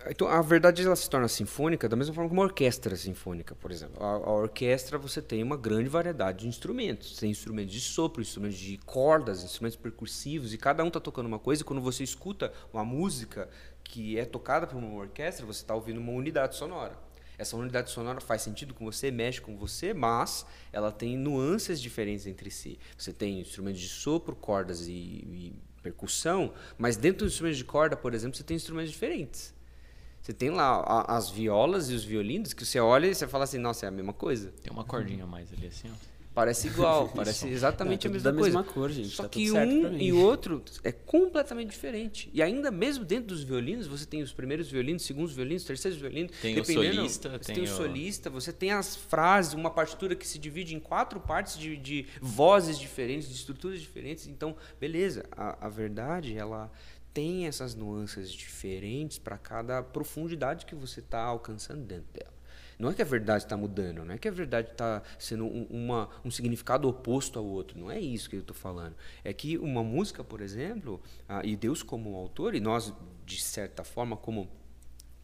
Então, 0.09 0.27
a 0.27 0.41
verdade 0.41 0.85
ela 0.85 0.95
se 0.95 1.09
torna 1.09 1.27
sinfônica 1.27 1.87
da 1.87 1.95
mesma 1.95 2.13
forma 2.13 2.29
que 2.29 2.35
uma 2.35 2.43
orquestra 2.43 2.95
sinfônica, 2.95 3.55
por 3.55 3.71
exemplo. 3.71 4.03
A, 4.03 4.07
a 4.07 4.31
orquestra 4.31 4.97
você 4.97 5.21
tem 5.21 5.41
uma 5.41 5.55
grande 5.55 5.87
variedade 5.87 6.39
de 6.39 6.47
instrumentos. 6.47 7.15
Você 7.15 7.21
tem 7.21 7.31
instrumentos 7.31 7.73
de 7.73 7.79
sopro, 7.79 8.21
instrumentos 8.21 8.57
de 8.57 8.77
cordas, 8.79 9.43
instrumentos 9.43 9.77
percussivos, 9.77 10.53
e 10.53 10.57
cada 10.57 10.83
um 10.83 10.87
está 10.87 10.99
tocando 10.99 11.27
uma 11.27 11.39
coisa. 11.39 11.61
E 11.61 11.65
quando 11.65 11.81
você 11.81 12.03
escuta 12.03 12.51
uma 12.73 12.83
música 12.83 13.49
que 13.83 14.17
é 14.17 14.25
tocada 14.25 14.67
por 14.67 14.77
uma 14.77 14.93
orquestra, 14.95 15.45
você 15.45 15.61
está 15.61 15.73
ouvindo 15.73 15.99
uma 15.99 16.11
unidade 16.11 16.55
sonora. 16.55 16.97
Essa 17.37 17.55
unidade 17.55 17.89
sonora 17.89 18.19
faz 18.19 18.41
sentido 18.41 18.73
com 18.73 18.83
você, 18.83 19.09
mexe 19.09 19.39
com 19.39 19.55
você, 19.55 19.93
mas 19.93 20.45
ela 20.73 20.91
tem 20.91 21.15
nuances 21.15 21.79
diferentes 21.79 22.27
entre 22.27 22.51
si. 22.51 22.77
Você 22.97 23.13
tem 23.13 23.39
instrumentos 23.39 23.79
de 23.79 23.87
sopro, 23.87 24.35
cordas 24.35 24.87
e, 24.87 24.91
e 24.91 25.53
percussão, 25.81 26.53
mas 26.77 26.97
dentro 26.97 27.25
dos 27.25 27.33
instrumentos 27.33 27.57
de 27.57 27.63
corda, 27.63 27.95
por 27.95 28.13
exemplo, 28.13 28.35
você 28.35 28.43
tem 28.43 28.57
instrumentos 28.57 28.91
diferentes. 28.91 29.57
Você 30.29 30.33
tem 30.35 30.51
lá 30.51 30.83
a- 30.85 31.17
as 31.17 31.31
violas 31.31 31.89
e 31.89 31.95
os 31.95 32.03
violinos 32.03 32.53
que 32.53 32.63
você 32.63 32.79
olha 32.79 33.07
e 33.07 33.15
você 33.15 33.27
fala 33.27 33.45
assim, 33.45 33.57
nossa, 33.57 33.87
é 33.87 33.89
a 33.89 33.91
mesma 33.91 34.13
coisa. 34.13 34.53
Tem 34.61 34.71
uma 34.71 34.83
cordinha 34.83 35.23
a 35.23 35.27
mais 35.27 35.51
ali 35.51 35.65
assim, 35.65 35.89
ó. 35.89 36.09
Parece 36.35 36.67
igual, 36.67 37.09
parece 37.15 37.47
exatamente 37.47 38.05
É, 38.05 38.09
a 38.11 38.13
mesma 38.13 38.31
da 38.31 38.37
coisa. 38.37 38.59
mesma 38.59 38.71
cor, 38.71 38.91
gente, 38.91 39.07
Só 39.09 39.23
tá 39.23 39.29
que 39.29 39.47
tudo 39.47 39.53
certo 39.53 39.79
pra 39.79 39.89
um 39.89 39.97
e 39.97 40.13
o 40.13 40.19
outro 40.19 40.63
é 40.83 40.91
completamente 40.91 41.71
diferente. 41.71 42.29
E 42.31 42.43
ainda 42.43 42.69
mesmo 42.69 43.03
dentro 43.03 43.25
dos 43.29 43.41
violinos, 43.41 43.87
você 43.87 44.05
tem 44.05 44.21
os 44.21 44.31
primeiros 44.31 44.69
violinos, 44.69 45.01
segundos 45.01 45.33
violinos, 45.33 45.63
terceiros 45.63 45.99
violinos. 45.99 46.31
Tem 46.39 46.59
o 46.59 46.63
solista, 46.63 47.29
você 47.29 47.39
tem 47.39 47.55
tem 47.55 47.63
o 47.63 47.65
o- 47.65 47.75
solista, 47.75 48.29
você 48.29 48.53
tem 48.53 48.71
as 48.71 48.95
frases, 48.95 49.53
uma 49.55 49.71
partitura 49.71 50.15
que 50.15 50.27
se 50.27 50.37
divide 50.37 50.75
em 50.75 50.79
quatro 50.79 51.19
partes 51.19 51.57
de, 51.57 51.75
de 51.75 52.05
vozes 52.21 52.77
diferentes, 52.77 53.27
de 53.27 53.33
estruturas 53.33 53.81
diferentes. 53.81 54.27
Então, 54.27 54.55
beleza, 54.79 55.25
a, 55.31 55.65
a 55.65 55.69
verdade, 55.69 56.37
ela 56.37 56.71
tem 57.13 57.47
essas 57.47 57.75
nuances 57.75 58.31
diferentes 58.31 59.17
para 59.17 59.37
cada 59.37 59.81
profundidade 59.81 60.65
que 60.65 60.75
você 60.75 60.99
está 60.99 61.21
alcançando 61.21 61.83
dentro 61.83 62.07
dela. 62.13 62.39
Não 62.77 62.89
é 62.89 62.93
que 62.93 63.01
a 63.01 63.05
verdade 63.05 63.43
está 63.43 63.57
mudando, 63.57 64.05
não 64.05 64.13
é 64.13 64.17
que 64.17 64.27
a 64.27 64.31
verdade 64.31 64.71
está 64.71 65.03
sendo 65.17 65.45
um, 65.45 65.67
uma, 65.69 66.09
um 66.23 66.31
significado 66.31 66.87
oposto 66.87 67.37
ao 67.37 67.45
outro. 67.45 67.77
Não 67.77 67.91
é 67.91 67.99
isso 67.99 68.29
que 68.29 68.37
eu 68.37 68.39
estou 68.39 68.55
falando. 68.55 68.95
É 69.21 69.33
que 69.33 69.57
uma 69.57 69.83
música, 69.83 70.23
por 70.23 70.39
exemplo, 70.39 71.01
e 71.43 71.57
Deus 71.57 71.83
como 71.83 72.15
autor, 72.15 72.55
e 72.55 72.61
nós, 72.61 72.93
de 73.25 73.41
certa 73.41 73.83
forma, 73.83 74.15
como 74.15 74.49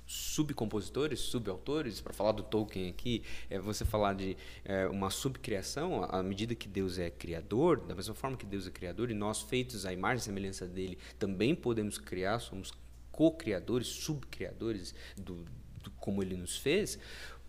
subcompositores, 0.06 1.20
subautores, 1.20 2.01
para 2.01 2.14
falar 2.14 2.32
do 2.32 2.43
Tolkien 2.43 2.89
aqui, 2.89 3.24
é 3.49 3.60
você 3.60 3.84
falar 3.86 4.14
de 4.14 4.38
é, 4.64 4.88
uma 4.88 5.10
subcriação, 5.10 6.03
à 6.03 6.22
medida 6.22 6.53
que 6.56 6.68
Deus 6.68 6.97
é 6.99 7.10
criador, 7.10 7.80
da 7.82 7.95
mesma 7.95 8.14
forma 8.14 8.38
que 8.38 8.45
Deus 8.45 8.68
é 8.68 8.72
criador, 8.72 9.10
e 9.10 9.14
nós, 9.14 9.41
feitos 9.41 9.86
à 9.86 9.91
imagem 9.93 10.18
e 10.18 10.22
semelhança 10.24 10.66
dele, 10.68 10.97
também 11.18 11.56
podemos 11.56 11.97
criar, 11.97 12.39
somos 12.39 12.72
co-criadores, 13.12 13.88
subcriadores 13.88 14.93
do, 15.16 15.45
do 15.84 15.89
como 15.99 16.22
ele 16.22 16.36
nos 16.36 16.58
fez, 16.58 16.99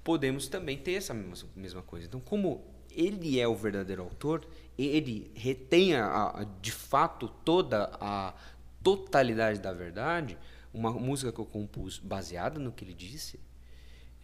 podemos 0.04 0.46
também 0.48 0.78
ter 0.78 0.92
essa 0.92 1.12
mesma, 1.12 1.48
mesma 1.56 1.82
coisa. 1.82 2.06
Então, 2.06 2.20
como 2.20 2.64
ele 2.90 3.38
é 3.38 3.46
o 3.46 3.54
verdadeiro 3.54 4.02
autor, 4.02 4.46
ele 4.78 5.30
retém 5.34 5.94
a, 5.94 6.06
a- 6.06 6.46
de 6.62 6.70
fato 6.72 7.28
toda 7.44 7.90
a 8.00 8.32
totalidade 8.82 9.58
da 9.58 9.72
verdade, 9.72 10.38
uma 10.76 10.92
música 10.92 11.32
que 11.32 11.40
eu 11.40 11.46
compus 11.46 11.98
baseada 11.98 12.60
no 12.60 12.70
que 12.70 12.84
ele 12.84 12.92
disse, 12.92 13.40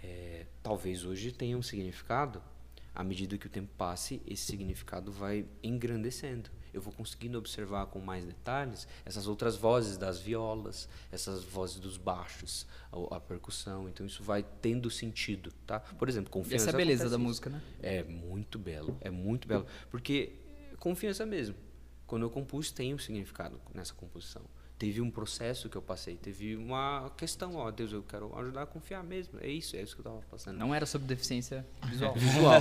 é, 0.02 0.44
talvez 0.62 1.02
hoje 1.04 1.32
tenha 1.32 1.56
um 1.56 1.62
significado. 1.62 2.42
À 2.94 3.02
medida 3.02 3.38
que 3.38 3.46
o 3.46 3.50
tempo 3.50 3.70
passe, 3.78 4.20
esse 4.26 4.44
significado 4.44 5.10
vai 5.10 5.46
engrandecendo. 5.62 6.50
eu 6.74 6.80
vou 6.80 6.92
conseguindo 6.92 7.38
observar 7.38 7.86
com 7.86 8.00
mais 8.00 8.24
detalhes 8.24 8.86
essas 9.04 9.26
outras 9.26 9.56
vozes 9.56 9.96
das 9.96 10.20
violas, 10.20 10.88
essas 11.10 11.42
vozes 11.42 11.78
dos 11.78 11.96
baixos, 11.96 12.66
a, 12.90 13.16
a 13.16 13.20
percussão. 13.20 13.88
Então 13.88 14.04
isso 14.04 14.22
vai 14.22 14.44
tendo 14.60 14.90
sentido, 14.90 15.50
tá? 15.66 15.80
Por 15.80 16.06
exemplo, 16.06 16.30
confiança. 16.30 16.64
Essa 16.64 16.70
é 16.70 16.74
a 16.74 16.76
beleza 16.76 17.04
da 17.04 17.16
acontece 17.16 17.26
música, 17.26 17.50
né? 17.50 17.62
isso. 17.64 17.86
É 17.86 18.04
muito 18.04 18.58
belo, 18.58 18.98
é 19.00 19.10
muito 19.10 19.48
belo, 19.48 19.66
porque 19.90 20.34
confiança 20.78 21.24
mesmo. 21.24 21.54
Quando 22.06 22.24
eu 22.24 22.30
compus 22.30 22.70
tem 22.70 22.92
um 22.92 22.98
significado 22.98 23.58
nessa 23.72 23.94
composição. 23.94 24.42
Teve 24.82 25.00
um 25.00 25.08
processo 25.12 25.68
que 25.68 25.76
eu 25.76 25.80
passei, 25.82 26.16
teve 26.16 26.56
uma 26.56 27.08
questão, 27.16 27.54
ó, 27.54 27.70
Deus, 27.70 27.92
eu 27.92 28.02
quero 28.02 28.36
ajudar 28.40 28.62
a 28.62 28.66
confiar 28.66 29.04
mesmo. 29.04 29.38
É 29.40 29.46
isso, 29.46 29.76
é 29.76 29.80
isso 29.80 29.94
que 29.94 30.00
eu 30.00 30.04
tava 30.04 30.20
passando 30.28 30.58
Não 30.58 30.74
era 30.74 30.84
sobre 30.86 31.06
deficiência 31.06 31.64
visual. 31.84 32.12
visual. 32.18 32.60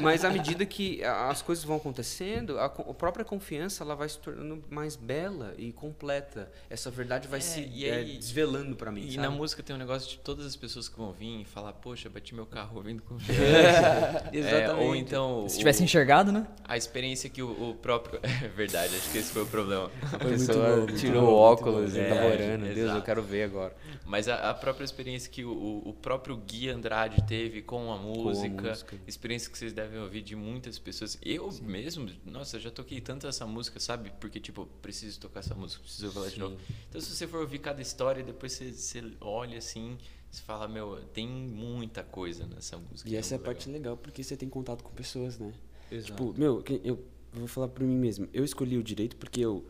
Mas 0.00 0.24
à 0.24 0.30
medida 0.30 0.66
que 0.66 1.04
as 1.04 1.40
coisas 1.40 1.62
vão 1.62 1.76
acontecendo, 1.76 2.58
a, 2.58 2.64
a 2.64 2.68
própria 2.70 3.24
confiança 3.24 3.84
ela 3.84 3.94
vai 3.94 4.08
se 4.08 4.18
tornando 4.18 4.64
mais 4.68 4.96
bela 4.96 5.54
e 5.56 5.70
completa. 5.72 6.50
Essa 6.68 6.90
verdade 6.90 7.28
vai 7.28 7.38
É, 7.38 7.42
se 7.42 7.60
e 7.60 7.88
é, 7.88 8.02
desvelando 8.02 8.74
para 8.74 8.90
mim. 8.90 9.02
E 9.06 9.10
sabe? 9.12 9.18
na 9.18 9.30
música 9.30 9.62
tem 9.62 9.76
um 9.76 9.78
negócio 9.78 10.10
de 10.10 10.18
todas 10.18 10.44
as 10.44 10.56
pessoas 10.56 10.88
que 10.88 10.98
vão 10.98 11.12
vir 11.12 11.42
e 11.42 11.44
falar, 11.44 11.74
poxa, 11.74 12.10
bati 12.10 12.34
meu 12.34 12.44
carro 12.44 12.76
ouvindo 12.78 13.04
com 13.04 13.16
É, 13.30 14.36
Exatamente. 14.36 14.84
ou 14.84 14.96
então. 14.96 15.48
Se 15.48 15.54
o- 15.54 15.58
tivesse 15.58 15.84
enxergado, 15.84 16.32
né? 16.32 16.44
A 16.64 16.76
experiência 16.76 17.30
que 17.30 17.40
o, 17.40 17.70
o 17.70 17.74
próprio. 17.76 18.18
É 18.42 18.48
verdade, 18.48 18.96
acho 18.96 19.10
que 19.12 19.18
esse 19.18 19.30
foi 19.32 19.42
o 19.42 19.46
problema. 19.46 19.88
A 20.02 20.18
Foi 20.18 20.30
muito 20.30 20.46
pessoa 20.46 20.70
bom, 20.70 20.76
muito 20.78 20.96
tirou 20.96 21.22
bom, 21.26 21.28
o 21.28 21.46
muito 21.48 21.51
óculos 21.52 21.94
É, 21.96 22.08
tá 22.08 22.26
orando. 22.26 22.64
Deus, 22.66 22.76
eu 22.78 22.84
exato. 22.86 23.02
quero 23.04 23.22
ver 23.22 23.44
agora. 23.44 23.76
Mas 24.04 24.28
a, 24.28 24.50
a 24.50 24.54
própria 24.54 24.84
experiência 24.84 25.30
que 25.30 25.44
o, 25.44 25.82
o 25.84 25.92
próprio 26.00 26.36
Gui 26.36 26.68
Andrade 26.68 27.22
teve 27.26 27.62
com 27.62 27.92
a 27.92 27.96
música, 27.98 28.70
música. 28.70 28.96
experiência 29.06 29.50
que 29.50 29.58
vocês 29.58 29.72
devem 29.72 30.00
ouvir 30.00 30.22
de 30.22 30.34
muitas 30.36 30.78
pessoas. 30.78 31.18
Eu 31.22 31.50
mesmo, 31.62 32.08
nossa, 32.24 32.58
já 32.58 32.70
toquei 32.70 33.00
tanto 33.00 33.26
essa 33.26 33.46
música, 33.46 33.78
sabe? 33.80 34.12
Porque, 34.20 34.40
tipo, 34.40 34.66
preciso 34.80 35.20
tocar 35.20 35.40
essa 35.40 35.54
música, 35.54 35.82
preciso 35.82 36.06
ouvir 36.06 36.18
ela 36.18 36.28
de 36.28 36.34
Sim. 36.34 36.40
novo. 36.40 36.56
Então, 36.88 37.00
se 37.00 37.10
você 37.14 37.26
for 37.26 37.40
ouvir 37.40 37.58
cada 37.58 37.80
história, 37.80 38.22
depois 38.22 38.52
você, 38.52 38.72
você 38.72 39.02
olha 39.20 39.58
assim, 39.58 39.96
você 40.30 40.42
fala, 40.42 40.66
meu, 40.66 40.98
tem 41.12 41.26
muita 41.28 42.02
coisa 42.02 42.46
nessa 42.46 42.76
música. 42.78 43.08
E 43.08 43.16
essa 43.16 43.34
é 43.34 43.36
a 43.36 43.38
muito 43.38 43.46
parte 43.46 43.68
legal 43.70 43.96
porque 43.96 44.22
você 44.22 44.36
tem 44.36 44.48
contato 44.48 44.82
com 44.82 44.90
pessoas, 44.92 45.38
né? 45.38 45.52
Exato. 45.90 46.12
Tipo, 46.12 46.34
meu, 46.38 46.64
eu 46.82 46.98
vou 47.34 47.46
falar 47.46 47.68
por 47.68 47.82
mim 47.82 47.96
mesmo. 47.96 48.28
Eu 48.32 48.44
escolhi 48.44 48.78
o 48.78 48.82
direito 48.82 49.16
porque 49.16 49.40
eu 49.40 49.64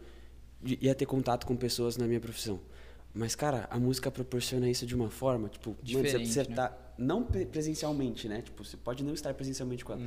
ia 0.65 0.95
ter 0.95 1.07
contato 1.07 1.47
com 1.47 1.57
pessoas 1.57 1.97
na 1.97 2.07
minha 2.07 2.21
profissão. 2.21 2.61
Mas, 3.15 3.35
cara, 3.35 3.69
a 3.71 3.79
música 3.79 4.11
proporciona 4.11 4.71
isso 4.71 4.87
de 4.87 4.95
uma 4.95 5.11
forma, 5.11 5.49
tipo, 5.51 5.71
mano, 5.71 5.81
você, 5.85 5.97
Diferente, 6.03 6.33
você 6.33 6.45
né? 6.45 6.55
tá. 6.57 6.79
Não 6.97 7.23
pre- 7.23 7.45
presencialmente, 7.45 8.27
né? 8.29 8.41
Tipo, 8.43 8.65
você 8.65 8.77
pode 8.77 9.03
não 9.05 9.13
estar 9.13 9.35
presencialmente 9.35 9.85
com 9.85 9.93
ela. 9.93 10.03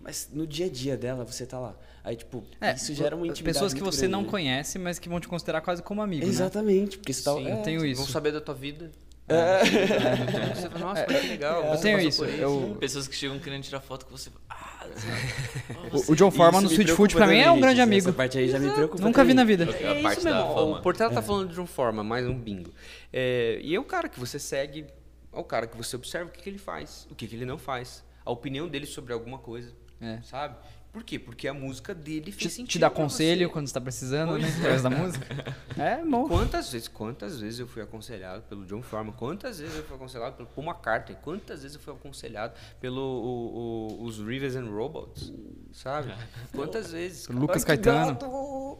Mas 0.00 0.28
no 0.32 0.44
dia 0.46 0.66
a 0.66 0.68
dia 0.68 0.96
dela, 0.96 1.24
você 1.24 1.46
tá 1.46 1.58
lá. 1.60 1.76
Aí, 2.02 2.16
tipo, 2.16 2.42
É, 2.60 2.74
isso 2.74 2.92
gera 2.94 3.14
uma 3.14 3.26
intimidade. 3.26 3.54
pessoas 3.54 3.72
que 3.74 3.80
muito 3.80 3.94
você 3.94 4.02
grande, 4.02 4.12
não 4.12 4.22
né? 4.22 4.28
conhece, 4.28 4.78
mas 4.78 4.98
que 4.98 5.08
vão 5.08 5.20
te 5.20 5.28
considerar 5.28 5.60
quase 5.60 5.82
como 5.82 6.00
amigo, 6.02 6.24
né? 6.24 6.28
Exatamente, 6.30 6.98
porque 6.98 7.12
você 7.12 7.22
tá. 7.22 7.34
Sim, 7.34 7.46
é, 7.46 7.52
eu 7.52 7.62
tenho 7.62 7.84
isso. 7.86 8.02
Vão 8.02 8.10
saber 8.10 8.32
da 8.32 8.40
tua 8.40 8.54
vida. 8.54 8.90
É. 9.28 10.54
Você 10.54 10.68
fala, 10.70 10.78
nossa, 10.78 11.04
que 11.04 11.26
legal. 11.28 11.64
Eu 11.64 11.80
tenho 11.80 12.00
isso. 12.00 12.24
Eu, 12.24 12.76
Pessoas 12.80 13.06
que 13.06 13.14
chegam 13.14 13.38
querendo 13.38 13.62
tirar 13.62 13.80
foto 13.80 14.06
com 14.06 14.16
você. 14.16 14.30
Ah, 14.48 14.86
o, 15.92 16.12
o 16.12 16.16
John 16.16 16.30
Forman 16.30 16.62
no 16.62 16.68
Sweet 16.70 16.92
Food 16.92 17.14
pra 17.14 17.26
mim 17.26 17.38
é 17.38 17.50
um 17.50 17.60
grande 17.60 17.80
amigo. 17.80 18.08
Essa 18.08 18.16
parte 18.16 18.38
aí 18.38 18.48
já 18.48 18.58
me 18.58 18.70
preocupa. 18.70 19.02
Nunca 19.02 19.22
vi 19.24 19.34
na 19.34 19.44
vida. 19.44 19.64
É 19.64 20.02
parte 20.02 20.18
isso 20.18 20.28
da 20.28 20.34
mesmo. 20.36 20.54
fama. 20.54 20.78
O 20.78 20.82
Portela 20.82 21.12
tá 21.12 21.20
falando 21.22 21.52
de 21.52 21.58
uma 21.60 21.66
forma, 21.66 22.02
mais 22.02 22.26
um 22.26 22.36
bingo. 22.38 22.70
É, 23.12 23.58
e 23.62 23.74
é 23.74 23.78
o 23.80 23.84
cara 23.84 24.08
que 24.08 24.18
você 24.18 24.38
segue, 24.38 24.86
é 25.32 25.38
o 25.38 25.44
cara 25.44 25.66
que 25.66 25.76
você 25.76 25.94
observa 25.96 26.28
o 26.28 26.32
que, 26.32 26.42
que 26.42 26.48
ele 26.48 26.58
faz, 26.58 27.06
o 27.10 27.14
que, 27.14 27.26
que 27.26 27.36
ele 27.36 27.44
não 27.44 27.58
faz, 27.58 28.02
a 28.24 28.30
opinião 28.30 28.66
dele 28.68 28.86
sobre 28.86 29.12
alguma 29.12 29.38
coisa, 29.38 29.72
É. 30.00 30.20
sabe? 30.22 30.56
Por 30.92 31.04
quê? 31.04 31.18
Porque 31.18 31.46
a 31.46 31.54
música 31.54 31.94
dele 31.94 32.32
fez 32.32 32.36
Te, 32.36 32.50
sentido. 32.50 32.72
te 32.72 32.78
dá 32.78 32.88
conselho 32.90 33.46
você. 33.46 33.52
quando 33.52 33.66
você 33.68 33.74
tá 33.74 33.80
precisando, 33.80 34.30
Pois 34.30 34.42
né? 34.42 34.48
é. 34.48 34.52
Através 34.56 34.82
da 34.82 34.90
música. 34.90 35.26
É, 35.78 36.04
bom. 36.04 36.26
Quantas 36.26 36.72
vezes, 36.72 36.88
quantas 36.88 37.38
vezes 37.40 37.60
eu 37.60 37.66
fui 37.68 37.80
aconselhado 37.80 38.42
pelo 38.48 38.66
John 38.66 38.82
Forman? 38.82 39.12
Quantas 39.12 39.60
vezes 39.60 39.76
eu 39.76 39.84
fui 39.84 39.94
aconselhado 39.94 40.34
pelo 40.36 40.48
Paul 40.48 40.66
McCartney? 40.66 41.16
Quantas 41.22 41.62
vezes 41.62 41.76
eu 41.76 41.80
fui 41.80 41.94
aconselhado 41.94 42.52
pelo 42.80 43.00
o- 43.00 43.98
o- 44.00 44.02
os 44.04 44.18
Rivers 44.18 44.56
and 44.56 44.64
Robots? 44.70 45.32
Sabe? 45.72 46.12
Quantas 46.52 46.90
vezes? 46.90 47.28
Lucas 47.28 47.62
Caetano. 47.64 48.12
gato! 48.14 48.78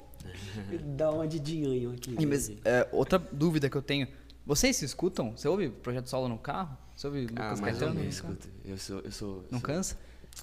Dá 0.96 1.11
uma 1.12 1.28
de 1.28 1.38
dinhanho 1.38 1.92
aqui. 1.92 2.16
E, 2.18 2.26
mas, 2.26 2.50
é, 2.64 2.88
outra 2.90 3.18
dúvida 3.30 3.70
que 3.70 3.76
eu 3.76 3.82
tenho. 3.82 4.09
Vocês 4.44 4.76
se 4.76 4.84
escutam? 4.84 5.36
Você 5.36 5.46
ouve 5.46 5.68
Projeto 5.68 6.09
Solo 6.09 6.28
no 6.28 6.38
carro? 6.38 6.76
Você 6.96 7.06
ouve 7.06 7.28
Ah, 7.36 7.44
Lucas 7.44 7.61
mais 7.61 7.74
ou 7.76 7.80
Caetano? 7.88 8.00
Eu 8.04 8.09
escuto. 8.09 8.48
Eu 8.64 8.78
sou. 8.78 9.00
Eu 9.00 9.12
sou 9.12 9.36
Não 9.50 9.61
sou- 9.61 9.61
cansa? 9.61 9.96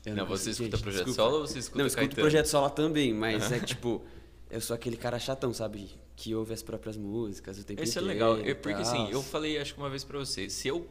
Eu 0.05 0.15
Não, 0.15 0.25
canso. 0.27 0.37
você 0.43 0.49
escuta 0.51 0.77
Gente, 0.77 0.83
Projeto 0.83 1.05
desculpa. 1.05 1.29
Solo 1.29 1.41
ou 1.41 1.47
você 1.47 1.59
escuta 1.59 1.77
Não, 1.77 1.83
eu 1.85 1.87
escuto? 1.87 2.15
Projeto 2.15 2.45
Solo 2.47 2.69
também, 2.69 3.13
mas 3.13 3.51
é 3.51 3.59
que, 3.59 3.65
tipo, 3.67 4.01
eu 4.49 4.61
sou 4.61 4.75
aquele 4.75 4.97
cara 4.97 5.17
chatão, 5.19 5.53
sabe? 5.53 5.89
Que 6.15 6.33
ouve 6.33 6.53
as 6.53 6.63
próprias 6.63 6.95
músicas 6.97 7.57
o 7.59 7.63
tempo 7.65 7.83
Isso 7.83 7.99
é 7.99 8.01
inteiro. 8.01 8.13
legal, 8.19 8.39
e 8.45 8.49
eu- 8.49 8.55
porque 8.55 8.73
tal. 8.73 8.81
assim, 8.81 9.11
eu 9.11 9.21
falei 9.21 9.57
acho 9.59 9.73
que 9.73 9.79
uma 9.79 9.89
vez 9.89 10.03
pra 10.03 10.17
você, 10.19 10.49
se 10.49 10.67
eu 10.67 10.87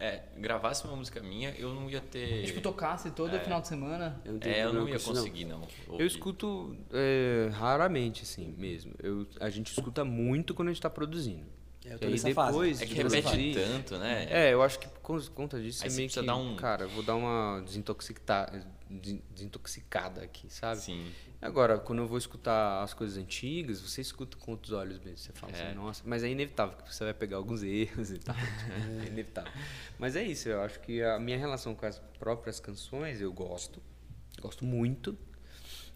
é, 0.00 0.22
gravasse 0.36 0.84
uma 0.84 0.94
música 0.94 1.20
minha, 1.20 1.50
eu 1.58 1.74
não 1.74 1.90
ia 1.90 2.00
ter. 2.00 2.44
Tipo, 2.46 2.60
tocasse 2.60 3.10
todo 3.10 3.34
É. 3.34 3.40
final 3.40 3.60
de 3.60 3.66
semana. 3.66 4.20
Eu 4.24 4.34
não 4.34 4.40
É, 4.42 4.64
eu 4.64 4.72
não 4.72 4.88
ia 4.88 5.00
conseguir, 5.00 5.44
não. 5.44 5.62
Eu 5.88 5.92
ouvir. 5.94 6.06
escuto 6.06 6.76
é, 6.92 7.48
raramente, 7.52 8.22
assim, 8.22 8.54
mesmo. 8.56 8.92
Eu, 9.02 9.26
a 9.40 9.50
gente 9.50 9.72
escuta 9.72 10.04
muito 10.04 10.54
quando 10.54 10.68
a 10.68 10.72
gente 10.72 10.80
tá 10.80 10.88
produzindo. 10.88 11.46
É, 11.88 11.92
eu 11.92 11.96
E 11.96 11.98
tô 12.00 12.04
aí 12.06 12.10
nessa 12.12 12.28
depois 12.28 12.78
fase. 12.78 12.84
É 12.84 12.86
que 12.86 12.94
repete 13.02 13.54
tanto, 13.54 13.98
né? 13.98 14.26
É, 14.30 14.52
eu 14.52 14.62
acho 14.62 14.78
que 14.78 14.88
por 14.88 15.28
conta 15.30 15.60
disso 15.60 15.82
Aí 15.82 15.88
é 15.88 15.90
você 15.90 15.96
meio 15.96 16.08
precisa 16.08 16.20
que, 16.20 16.26
dar 16.26 16.36
um- 16.36 16.56
cara, 16.56 16.84
eu 16.84 16.88
vou 16.90 17.02
dar 17.02 17.14
uma 17.16 17.62
desintoxicada, 17.64 18.66
des- 18.90 19.20
desintoxicada 19.30 20.22
aqui, 20.22 20.52
sabe? 20.52 20.80
Sim. 20.80 21.10
Agora, 21.40 21.78
quando 21.78 22.00
eu 22.00 22.06
vou 22.08 22.18
escutar 22.18 22.82
as 22.82 22.92
coisas 22.92 23.16
antigas, 23.16 23.80
você 23.80 24.00
escuta 24.00 24.36
com 24.36 24.50
outros 24.50 24.72
olhos 24.72 24.98
mesmo. 24.98 25.16
Você 25.18 25.32
fala 25.32 25.52
É. 25.52 25.66
assim, 25.68 25.74
nossa, 25.76 26.02
mas 26.04 26.24
é 26.24 26.28
inevitável 26.28 26.76
que 26.76 26.92
você 26.92 27.04
vai 27.04 27.14
pegar 27.14 27.36
alguns 27.36 27.62
erros 27.64 28.10
e 28.10 28.18
tal. 28.18 28.34
é 28.36 29.06
inevitável. 29.06 29.52
Mas 29.98 30.16
é 30.16 30.22
isso, 30.24 30.48
eu 30.48 30.60
acho 30.62 30.80
que 30.80 31.00
a 31.02 31.18
minha 31.18 31.38
relação 31.38 31.74
com 31.74 31.86
as 31.86 31.98
próprias 32.18 32.58
canções, 32.60 33.20
eu 33.20 33.32
gosto. 33.32 33.80
Gosto 34.40 34.64
muito. 34.64 35.16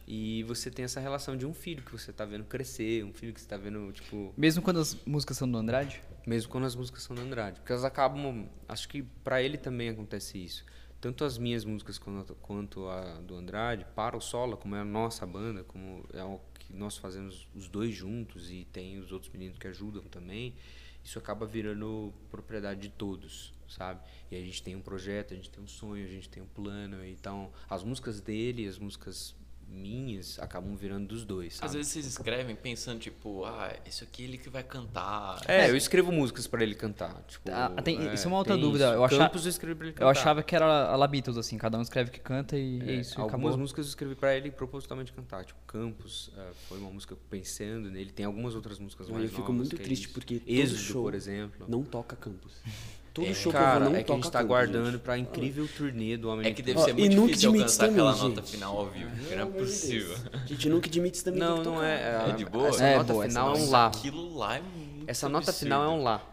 E 0.07 0.43
você 0.45 0.71
tem 0.71 0.85
essa 0.85 1.01
relação 1.01 1.37
de 1.37 1.47
um 1.47 1.55
filho 1.55 1.83
que 1.83 1.93
você 1.93 2.13
tá 2.13 2.25
vendo 2.25 2.45
crescer, 2.45 3.05
um 3.05 3.13
filho 3.13 3.33
que 3.33 3.41
você 3.41 3.47
tá 3.47 3.57
vendo, 3.57 3.93
tipo, 3.93 4.35
Mesmo 4.37 4.63
quando 4.63 4.81
as 4.81 4.97
músicas 5.07 5.37
são 5.37 5.51
do 5.51 5.57
Andrade? 5.57 6.03
mesmo 6.27 6.51
quando 6.51 6.65
as 6.65 6.75
músicas 6.75 7.03
são 7.03 7.17
do 7.17 7.23
Andrade. 7.23 7.61
Porque 7.61 7.73
elas 7.73 7.85
acabam. 7.85 8.49
Acho 8.69 8.89
que 8.89 9.03
pra 9.03 9.43
ele 9.43 9.59
também 9.59 9.89
acontece 9.89 10.43
isso. 10.43 10.65
Tanto 11.01 11.25
as 11.25 11.37
minhas 11.37 11.65
músicas 11.65 11.99
quanto, 11.99 12.35
quanto 12.37 12.87
a 12.89 13.21
do 13.23 13.35
Andrade, 13.35 13.85
para 13.95 14.17
o 14.17 14.21
solo, 14.21 14.57
como 14.57 14.77
é 14.77 14.81
a 14.81 14.85
nossa 14.85 15.27
banda, 15.27 15.65
como 15.65 16.07
é 16.13 16.23
o 16.23 16.41
que 16.55 16.73
nós 16.73 16.97
fazemos 16.97 17.49
os 17.55 17.69
dois 17.69 17.93
juntos 17.93 18.51
e 18.51 18.65
tem 18.73 19.01
os 19.01 19.11
outros 19.11 19.33
meninos 19.33 19.59
que 19.59 19.67
ajudam 19.67 20.05
também, 20.05 20.55
isso 21.03 21.19
acaba 21.19 21.45
virando 21.45 22.15
propriedade 22.31 22.83
de 22.83 22.89
todos, 22.91 23.53
sabe? 23.69 24.01
E 24.31 24.37
a 24.37 24.41
gente 24.41 24.63
tem 24.63 24.77
um 24.77 24.81
projeto, 24.81 25.35
a 25.35 25.37
gente 25.37 25.51
tem 25.51 25.61
um 25.61 25.67
sonho, 25.67 26.05
a 26.05 26.09
gente 26.09 26.29
tem 26.29 26.41
um 26.41 26.47
plano. 26.47 27.05
Então, 27.05 27.51
as 27.69 27.83
músicas 27.83 28.21
dele, 28.21 28.69
as 28.69 28.79
músicas 28.79 29.35
minhas, 29.73 30.39
acabam 30.39 30.75
virando 30.77 31.07
dos 31.09 31.25
dois, 31.25 31.55
sabe? 31.55 31.67
Às 31.67 31.75
vezes 31.75 31.93
vocês 31.93 32.07
escrevem 32.07 32.55
pensando, 32.55 32.99
tipo, 33.01 33.45
ah, 33.45 33.75
isso 33.87 34.05
aqui 34.05 34.23
é 34.23 34.27
ele 34.27 34.39
que 34.39 34.51
vai 34.51 34.63
cantar. 34.63 35.41
É, 35.49 35.71
eu 35.71 35.77
escrevo 35.77 36.13
músicas 36.13 36.47
pra 36.47 36.63
ele 36.63 36.75
cantar. 36.75 37.23
Tipo, 37.27 37.51
Ah, 37.51 37.71
tem- 37.83 38.13
isso 38.13 38.25
é 38.27 38.29
uma 38.29 38.39
outra 38.39 38.57
dúvida. 38.57 38.85
isso. 38.87 38.95
Eu 38.95 39.05
achava- 39.05 39.25
Campos 39.25 39.45
eu 39.45 39.51
escrevi 39.51 39.75
pra 39.75 39.87
ele 39.87 39.95
cantar. 39.95 40.05
Eu 40.05 40.09
achava 40.11 40.43
que 40.43 40.55
era 40.55 40.65
a 40.91 40.97
La 40.97 41.07
Beatles, 41.07 41.37
assim, 41.37 41.57
cada 41.59 41.79
um 41.79 41.83
escreve 41.83 42.11
o 42.11 42.13
que 42.13 42.21
canta 42.21 42.57
e 42.57 42.81
é, 42.81 42.93
É, 42.93 42.95
isso. 43.01 43.21
algumas 43.21 43.41
acabou. 43.45 43.59
músicas 43.59 43.87
eu 43.87 43.89
escrevi 43.91 44.15
pra 44.15 44.37
ele 44.37 44.51
propositalmente 44.51 45.13
cantar. 45.13 45.45
Tipo, 45.45 45.61
Campos 45.67 46.31
eh, 46.37 46.51
foi 46.69 46.79
uma 46.79 46.91
música 46.91 47.17
pensando 47.31 47.91
nele. 47.91 48.11
Tem 48.13 48.27
algumas 48.27 48.55
outras 48.55 48.79
músicas 48.79 49.09
Eu 49.09 49.15
mais 49.15 49.31
fico 49.31 49.41
novas 49.43 49.57
muito 49.57 49.77
é 49.77 49.79
triste 49.79 50.09
porque 50.11 50.43
Êxodo, 50.47 50.79
show 50.81 51.03
por 51.05 51.15
exemplo. 51.15 51.67
Não 51.69 51.83
toca 51.83 52.15
Campos. 52.17 52.53
Todo 53.15 53.27
É, 53.27 53.35
show 53.35 53.53
que 53.53 53.59
eu 53.59 53.61
vou 53.63 53.71
cara, 53.71 53.85
não 53.85 53.95
é 53.97 54.03
que 54.03 54.11
a 54.11 54.15
gente 54.15 54.25
tá 54.31 54.39
Campos, 54.39 54.49
guardando 54.49 54.91
gente. 54.93 55.01
pra 55.03 55.19
incrível 55.19 55.69
turnê 55.77 56.17
do 56.17 56.31
Homem 56.31 56.47
É 56.47 56.55
que 56.55 56.63
deve 56.63 56.79
Ó, 56.79 56.85
ser 56.85 56.95
muito 56.95 57.27
difícil 57.27 57.51
alcançar 57.53 57.85
aquela 57.91 58.13
também, 58.15 58.29
nota 58.31 58.41
gente. 58.41 58.51
final 58.53 58.79
ao 58.79 58.87
vivo, 58.91 59.11
não 59.37 59.43
é 59.43 59.47
possível. 59.47 60.17
Deus. 60.19 60.43
Gente, 60.49 60.69
Nuke 60.71 60.89
Dimitz 60.89 61.23
também 61.23 61.41
Não, 61.41 61.57
não 61.59 61.75
tocar. 61.75 61.85
é. 61.87 62.31
É 62.31 62.33
de 62.33 62.45
boa? 62.47 62.69
Essa 62.69 62.85
É 62.87 62.97
nota 62.97 63.13
boa, 63.13 63.25
essa 63.27 63.31
final 63.35 63.49
é 63.49 63.51
nota- 63.59 63.63
um 63.63 63.71
lá. 63.71 63.87
Aquilo 63.89 64.35
lá 64.39 64.57
é 64.57 64.61
muito 64.63 65.05
Essa 65.11 65.29
nota 65.29 65.51
absurdo. 65.51 65.59
final 65.67 65.85
é 65.85 65.89
um 65.89 66.03
lá. 66.03 66.29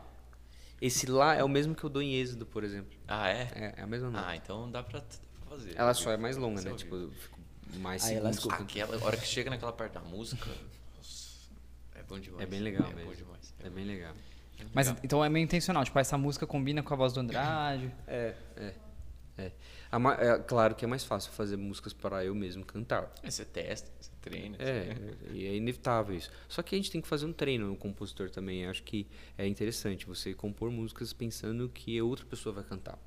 Esse 0.81 1.05
lá 1.07 1.35
é 1.35 1.43
o 1.43 1.49
mesmo 1.49 1.75
que 1.75 1.83
eu 1.83 1.89
dou 1.89 2.01
em 2.01 2.15
Êxodo, 2.15 2.45
por 2.45 2.63
exemplo. 2.63 2.91
Ah, 3.05 3.27
é? 3.29 3.49
É, 3.53 3.73
é 3.77 3.81
a 3.81 3.87
mesma 3.87 4.09
nota. 4.09 4.25
Ah, 4.29 4.35
então 4.37 4.71
dá 4.71 4.81
pra, 4.81 4.99
dá 4.99 5.05
pra 5.47 5.57
fazer. 5.57 5.73
Ela 5.75 5.93
só 5.93 6.11
é 6.11 6.17
mais 6.17 6.37
longa, 6.37 6.61
né? 6.61 6.73
Tipo, 6.75 6.95
eu 6.95 7.11
fico 7.11 7.37
mais 7.79 8.05
Aí 8.05 8.15
segundos. 8.15 8.47
Aquela 8.47 9.03
hora 9.05 9.17
que 9.17 9.27
chega 9.27 9.49
naquela 9.49 9.73
parte 9.73 9.93
da 9.95 9.99
música, 9.99 10.49
nossa, 10.95 11.49
é 11.95 12.03
bom 12.03 12.17
demais. 12.17 12.41
É 12.41 12.45
bem 12.45 12.61
legal 12.61 12.87
É 12.89 12.95
mesmo. 12.95 13.09
bom 13.11 13.15
demais. 13.17 13.53
É 13.61 13.69
bem 13.69 13.83
legal. 13.83 14.13
Mas 14.73 14.87
legal. 14.87 15.01
então 15.03 15.25
é 15.25 15.29
meio 15.29 15.43
intencional, 15.43 15.83
tipo, 15.83 15.97
essa 15.99 16.17
música 16.17 16.45
combina 16.47 16.81
com 16.83 16.93
a 16.93 16.97
voz 16.97 17.13
do 17.13 17.19
Andrade. 17.19 17.91
É, 18.07 18.35
é. 18.57 18.73
É. 19.37 19.97
Ma- 19.97 20.15
é 20.15 20.37
claro 20.37 20.75
que 20.75 20.83
é 20.83 20.87
mais 20.87 21.05
fácil 21.05 21.31
fazer 21.31 21.55
músicas 21.55 21.93
para 21.93 22.25
eu 22.25 22.35
mesmo 22.35 22.65
cantar. 22.65 23.09
Aí 23.23 23.31
você 23.31 23.45
testa, 23.45 23.89
você 23.99 24.11
treina. 24.19 24.57
É, 24.59 24.95
e 25.31 25.47
é 25.47 25.55
inevitável 25.55 26.13
isso. 26.15 26.29
Só 26.49 26.61
que 26.61 26.75
a 26.75 26.77
gente 26.77 26.91
tem 26.91 26.99
que 26.99 27.07
fazer 27.07 27.25
um 27.25 27.31
treino 27.31 27.65
no 27.67 27.75
compositor 27.77 28.29
também. 28.29 28.63
Eu 28.63 28.69
acho 28.69 28.83
que 28.83 29.07
é 29.37 29.47
interessante 29.47 30.05
você 30.05 30.33
compor 30.33 30.69
músicas 30.69 31.13
pensando 31.13 31.69
que 31.69 32.01
outra 32.01 32.25
pessoa 32.25 32.53
vai 32.53 32.65
cantar. 32.65 32.99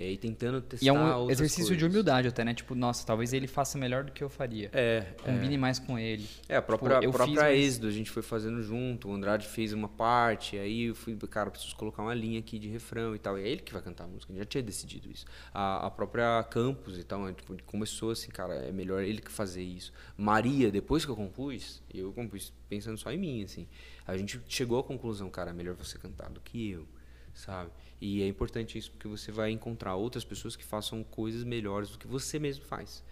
E 0.00 0.02
aí 0.02 0.16
tentando 0.16 0.62
testar 0.62 0.82
E 0.86 0.88
é 0.88 0.92
um 0.94 1.28
exercício 1.30 1.64
de 1.76 1.82
coisas. 1.82 1.90
humildade 1.92 2.26
até, 2.26 2.42
né? 2.42 2.54
Tipo, 2.54 2.74
nossa, 2.74 3.06
talvez 3.06 3.34
ele 3.34 3.46
faça 3.46 3.76
melhor 3.76 4.02
do 4.02 4.10
que 4.12 4.24
eu 4.24 4.30
faria. 4.30 4.70
É, 4.72 5.02
Combine 5.22 5.58
mais 5.58 5.78
com 5.78 5.98
ele. 5.98 6.26
É, 6.48 6.56
a 6.56 6.62
própria, 6.62 6.94
Tipo, 7.00 7.04
eu 7.04 7.12
própria 7.12 7.34
fiz, 7.34 7.42
mas- 7.42 7.58
Êxodo 7.66 7.86
a 7.86 7.90
gente 7.90 8.10
foi 8.10 8.22
fazendo 8.22 8.62
junto, 8.62 9.10
o 9.10 9.12
Andrade 9.12 9.46
fez 9.46 9.74
uma 9.74 9.90
parte, 9.90 10.56
aí 10.56 10.84
eu 10.84 10.94
fui, 10.94 11.14
cara, 11.28 11.50
preciso 11.50 11.76
colocar 11.76 12.00
uma 12.02 12.14
linha 12.14 12.38
aqui 12.38 12.58
de 12.58 12.66
refrão 12.66 13.14
e 13.14 13.18
tal. 13.18 13.38
E 13.38 13.42
é 13.42 13.48
ele 13.48 13.60
que 13.60 13.74
vai 13.74 13.82
cantar 13.82 14.04
a 14.04 14.06
música, 14.06 14.32
a 14.32 14.34
gente 14.36 14.42
já 14.42 14.48
tinha 14.48 14.62
decidido 14.62 15.10
isso. 15.10 15.26
A, 15.52 15.86
a 15.86 15.90
própria 15.90 16.42
Campos 16.44 16.96
e 16.98 17.04
tal, 17.04 17.22
né, 17.26 17.34
tipo, 17.34 17.54
começou 17.66 18.10
assim, 18.12 18.30
cara, 18.30 18.54
é 18.54 18.72
melhor 18.72 19.02
ele 19.02 19.20
que 19.20 19.30
fazer 19.30 19.62
isso. 19.62 19.92
Maria, 20.16 20.70
depois 20.70 21.04
que 21.04 21.10
eu 21.10 21.16
compus, 21.16 21.82
eu 21.92 22.10
compus 22.14 22.54
pensando 22.70 22.96
só 22.96 23.12
em 23.12 23.18
mim, 23.18 23.42
assim. 23.44 23.68
A 24.06 24.16
gente 24.16 24.40
chegou 24.48 24.78
à 24.78 24.82
conclusão, 24.82 25.28
cara, 25.28 25.50
é 25.50 25.52
melhor 25.52 25.74
você 25.74 25.98
cantar 25.98 26.30
do 26.30 26.40
que 26.40 26.70
eu, 26.70 26.88
sabe? 27.34 27.70
E 28.00 28.22
é 28.22 28.26
importante 28.26 28.78
isso 28.78 28.90
porque 28.90 29.06
você 29.06 29.30
vai 29.30 29.50
encontrar 29.50 29.94
outras 29.94 30.24
pessoas 30.24 30.56
que 30.56 30.64
façam 30.64 31.04
coisas 31.04 31.44
melhores 31.44 31.90
do 31.90 31.98
que 31.98 32.06
você 32.06 32.38
mesmo 32.38 32.64
faz. 32.64 33.04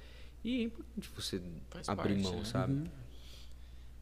E 0.42 0.60
é 0.60 0.62
importante 0.64 1.10
você 1.14 1.42
Faz 1.70 1.88
abrir 1.88 2.14
parte, 2.14 2.22
mão, 2.22 2.38
né? 2.38 2.44
sabe? 2.44 2.90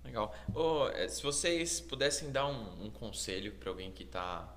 Legal. 0.05 0.33
Ô, 0.55 0.87
eh, 0.89 1.09
se 1.09 1.23
vocês 1.23 1.81
pudessem 1.81 2.31
dar 2.31 2.47
um, 2.47 2.87
um 2.87 2.91
conselho 2.91 3.53
para 3.55 3.69
alguém 3.71 3.91
que 3.91 4.05
tá, 4.05 4.49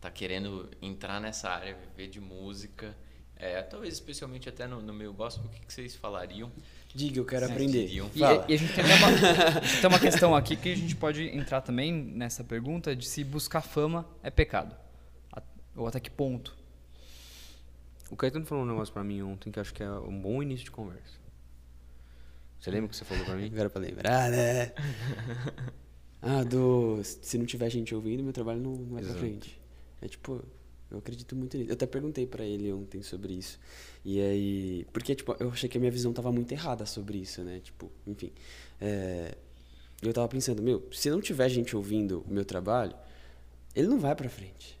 tá 0.00 0.10
querendo 0.10 0.70
entrar 0.80 1.20
nessa 1.20 1.50
área, 1.50 1.76
viver 1.76 2.08
de 2.08 2.20
música, 2.20 2.96
é, 3.36 3.60
talvez 3.62 3.94
especialmente 3.94 4.48
até 4.48 4.66
no, 4.66 4.80
no 4.80 4.94
meio 4.94 5.12
gospel, 5.12 5.44
o 5.44 5.48
que, 5.48 5.60
que 5.66 5.72
vocês 5.72 5.94
falariam? 5.94 6.50
Diga, 6.94 7.20
eu 7.20 7.24
quero 7.24 7.46
Sim, 7.46 7.52
aprender. 7.52 7.86
E, 7.86 8.00
Fala. 8.18 8.46
e 8.48 8.54
a 8.54 8.56
gente 8.56 8.72
tem 8.74 8.84
uma, 8.84 9.06
a 9.60 9.64
gente 9.64 9.80
tem 9.80 9.88
uma 9.88 9.98
questão 9.98 10.34
aqui 10.34 10.56
que 10.56 10.72
a 10.72 10.76
gente 10.76 10.96
pode 10.96 11.22
entrar 11.24 11.60
também 11.60 11.92
nessa 11.92 12.42
pergunta 12.42 12.96
de 12.96 13.06
se 13.06 13.22
buscar 13.22 13.60
fama 13.60 14.06
é 14.22 14.30
pecado. 14.30 14.74
Ou 15.76 15.86
até 15.86 16.00
que 16.00 16.10
ponto. 16.10 16.56
O 18.10 18.16
Caetano 18.16 18.44
falou 18.44 18.64
um 18.64 18.66
negócio 18.66 18.92
pra 18.92 19.04
mim 19.04 19.22
ontem 19.22 19.50
que 19.50 19.58
eu 19.58 19.60
acho 19.60 19.72
que 19.72 19.82
é 19.82 19.90
um 19.90 20.20
bom 20.20 20.42
início 20.42 20.64
de 20.64 20.70
conversa. 20.70 21.20
Você 22.58 22.70
lembra 22.70 22.86
o 22.86 22.88
que 22.90 22.96
você 22.96 23.04
falou 23.04 23.24
pra 23.24 23.36
mim? 23.36 23.46
Agora 23.46 23.70
pra 23.70 23.80
lembrar, 23.80 24.30
né? 24.30 24.72
Ah, 26.22 26.44
do. 26.44 27.00
Se 27.02 27.38
não 27.38 27.46
tiver 27.46 27.70
gente 27.70 27.94
ouvindo, 27.94 28.22
meu 28.22 28.32
trabalho 28.32 28.60
não 28.60 28.74
vai 28.74 29.00
pra 29.00 29.10
Exato. 29.10 29.18
frente. 29.20 29.58
É 30.02 30.08
tipo, 30.08 30.44
eu 30.90 30.98
acredito 30.98 31.34
muito 31.34 31.56
nisso. 31.56 31.70
Eu 31.70 31.74
até 31.74 31.86
perguntei 31.86 32.26
pra 32.26 32.44
ele 32.44 32.70
ontem 32.72 33.02
sobre 33.02 33.32
isso. 33.32 33.58
E 34.04 34.20
aí. 34.20 34.86
Porque, 34.92 35.14
tipo, 35.14 35.34
eu 35.40 35.48
achei 35.50 35.68
que 35.68 35.78
a 35.78 35.80
minha 35.80 35.90
visão 35.90 36.12
tava 36.12 36.30
muito 36.32 36.52
errada 36.52 36.84
sobre 36.84 37.18
isso, 37.18 37.42
né? 37.42 37.60
Tipo, 37.60 37.90
enfim. 38.06 38.32
É, 38.80 39.34
eu 40.02 40.12
tava 40.12 40.28
pensando, 40.28 40.62
meu, 40.62 40.86
se 40.92 41.08
não 41.10 41.20
tiver 41.20 41.48
gente 41.48 41.74
ouvindo 41.76 42.22
o 42.28 42.32
meu 42.32 42.44
trabalho, 42.44 42.94
ele 43.74 43.88
não 43.88 43.98
vai 43.98 44.14
pra 44.14 44.28
frente. 44.28 44.78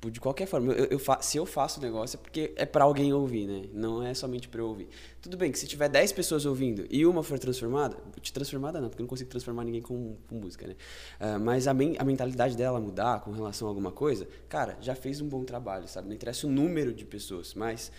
Tipo, 0.00 0.12
de 0.12 0.20
qualquer 0.20 0.46
forma, 0.46 0.72
eu, 0.74 0.84
eu 0.86 0.98
fa- 0.98 1.20
se 1.20 1.36
eu 1.38 1.44
faço 1.44 1.80
o 1.80 1.82
negócio 1.82 2.16
é 2.16 2.20
porque 2.22 2.52
é 2.54 2.64
pra 2.64 2.84
alguém 2.84 3.12
ouvir, 3.12 3.48
né? 3.48 3.64
Não 3.74 4.00
é 4.00 4.14
somente 4.14 4.48
pra 4.48 4.60
eu 4.60 4.68
ouvir. 4.68 4.88
Tudo 5.20 5.36
bem 5.36 5.50
que 5.50 5.58
se 5.58 5.66
tiver 5.66 5.88
10 5.88 6.12
pessoas 6.12 6.46
ouvindo 6.46 6.86
e 6.88 7.04
uma 7.04 7.20
for 7.24 7.36
transformada, 7.36 7.96
te 8.20 8.32
transformada 8.32 8.80
não, 8.80 8.88
porque 8.88 9.02
eu 9.02 9.04
não 9.04 9.08
consigo 9.08 9.28
transformar 9.28 9.64
ninguém 9.64 9.82
com, 9.82 10.14
com 10.28 10.36
música, 10.36 10.68
né? 10.68 10.76
Ah, 11.18 11.36
mas 11.40 11.66
a, 11.66 11.74
men- 11.74 11.96
a 11.98 12.04
mentalidade 12.04 12.56
dela 12.56 12.78
mudar 12.78 13.20
com 13.22 13.32
relação 13.32 13.66
a 13.66 13.70
alguma 13.72 13.90
coisa, 13.90 14.28
cara, 14.48 14.78
já 14.80 14.94
fez 14.94 15.20
um 15.20 15.28
bom 15.28 15.42
trabalho, 15.42 15.88
sabe? 15.88 16.06
Não 16.06 16.14
interessa 16.14 16.46
o 16.46 16.50
número 16.50 16.94
de 16.94 17.04
pessoas, 17.04 17.52
mas 17.54 17.90